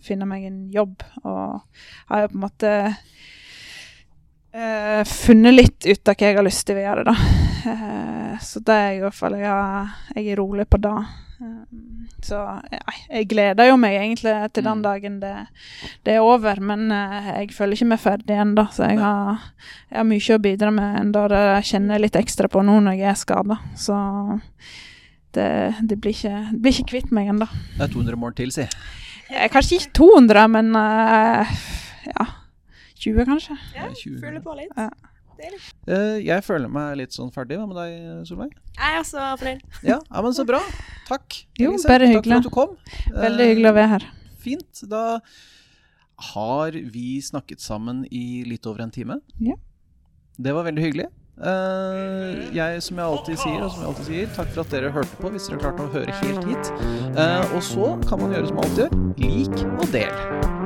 finne 0.00 0.28
meg 0.28 0.46
en 0.48 0.62
jobb, 0.72 1.02
og 1.24 1.60
har 2.08 2.24
jo 2.24 2.32
på 2.32 2.38
en 2.38 2.44
måte 2.46 2.72
uh, 4.54 5.02
funnet 5.08 5.54
litt 5.54 5.88
ut 5.88 6.08
av 6.08 6.16
hva 6.16 6.30
jeg 6.30 6.38
har 6.38 6.46
lyst 6.46 6.66
til 6.68 6.80
å 6.80 6.86
gjøre, 6.86 7.04
da. 7.10 7.16
Uh, 7.62 8.38
så 8.42 8.62
det 8.64 8.74
er 8.74 8.96
i 8.96 9.02
hvert 9.04 9.14
fall 9.14 9.36
Jeg, 9.38 9.90
jeg 10.16 10.32
er 10.32 10.40
rolig 10.40 10.64
på 10.70 10.80
det. 10.82 10.94
Eh, 11.42 11.76
så 12.22 12.38
jeg, 12.70 12.96
jeg 13.10 13.28
gleder 13.30 13.68
jo 13.68 13.76
meg 13.80 13.96
egentlig 13.98 14.34
til 14.54 14.64
den 14.64 14.78
Mm. 14.78 14.82
dagen 14.82 15.20
det, 15.22 15.34
det 16.06 16.14
er 16.14 16.24
over, 16.26 16.60
men 16.60 16.90
uh, 16.92 17.32
jeg 17.38 17.52
føler 17.54 17.76
ikke 17.76 17.90
meg 17.92 18.00
ferdig 18.02 18.38
ennå, 18.38 18.66
så 18.72 18.88
jeg 18.88 18.98
har, 19.02 19.44
jeg 19.90 19.98
har 19.98 20.08
mye 20.08 20.36
å 20.36 20.42
bidra 20.42 20.70
med 20.74 21.00
enda 21.00 21.26
det 21.28 21.44
kjenner 21.68 21.96
jeg 21.98 22.06
litt 22.06 22.18
ekstra 22.22 22.48
på 22.48 22.62
nå 22.62 22.80
når 22.80 22.98
jeg 22.98 23.10
er 23.10 23.20
skada. 23.20 23.58
Så 23.76 23.98
det, 25.34 25.48
det 25.88 25.98
blir 26.00 26.14
ikke, 26.14 26.48
det 26.52 26.60
blir 26.62 26.76
ikke 26.76 26.90
kvitt 26.92 27.14
meg 27.14 27.30
ennå. 27.32 27.48
Det 27.78 27.86
er 27.88 27.94
200 27.94 28.20
mål 28.20 28.34
til, 28.38 28.52
si. 28.54 28.66
Eh, 29.32 29.48
Kanskje 29.52 29.78
ikke 29.80 29.92
200, 29.98 30.46
men 30.52 30.74
eh, 30.76 31.56
ja 32.12 32.26
20 33.02 33.24
kanskje. 33.26 33.56
Ja, 33.74 33.88
20. 33.90 34.20
Føler 34.22 34.42
på 34.44 34.54
litt. 34.54 34.70
Ja. 34.78 34.90
Eh, 35.42 36.18
jeg 36.22 36.44
føler 36.46 36.70
meg 36.70 36.92
litt 37.00 37.14
sånn 37.16 37.32
ferdig. 37.34 37.56
Hva 37.58 37.66
med 37.66 37.78
deg, 37.80 38.26
Solveig? 38.28 38.52
Jeg 38.76 38.92
er 38.94 39.00
også 39.00 39.24
fornøyd. 39.40 39.64
Ja, 39.82 39.96
ja, 39.98 40.22
men 40.22 40.36
så 40.36 40.44
bra. 40.46 40.60
Takk. 41.08 41.40
Jo, 41.58 41.72
Elise. 41.72 41.88
bare 41.90 42.12
Takk 42.12 42.28
for 42.28 42.36
at 42.36 42.46
du 42.46 42.52
kom. 42.54 42.76
Veldig 43.16 43.48
hyggelig 43.50 43.72
å 43.72 43.74
være 43.80 43.90
her. 43.96 44.06
Fint. 44.44 44.84
Da 44.92 45.02
har 46.32 46.78
vi 46.94 47.06
snakket 47.26 47.62
sammen 47.64 48.04
i 48.14 48.44
litt 48.46 48.66
over 48.70 48.84
en 48.86 48.94
time. 48.94 49.18
Ja. 49.42 49.58
Det 50.38 50.54
var 50.54 50.68
veldig 50.68 50.84
hyggelig. 50.86 51.08
Eh, 51.42 52.54
jeg, 52.54 52.82
som 52.86 52.98
jeg 53.00 53.06
alltid 53.06 53.40
sier, 53.40 53.58
og 53.64 53.72
som 53.72 53.82
jeg 53.82 53.90
alltid 53.90 54.10
sier, 54.10 54.32
takk 54.36 54.52
for 54.54 54.62
at 54.62 54.74
dere 54.76 54.92
hørte 54.94 55.18
på, 55.18 55.32
hvis 55.34 55.50
dere 55.50 55.62
klarte 55.64 55.86
å 55.88 55.92
høre 55.96 56.18
helt 56.22 56.46
hit. 56.46 56.74
Uh, 57.18 57.42
og 57.56 57.62
så 57.66 57.92
kan 58.06 58.22
man 58.22 58.36
gjøre 58.36 58.52
som 58.52 58.60
man 58.60 58.68
alltid 58.68 58.84
gjør. 58.86 58.98
Lik 59.22 59.64
og 59.82 59.88
del. 59.96 60.61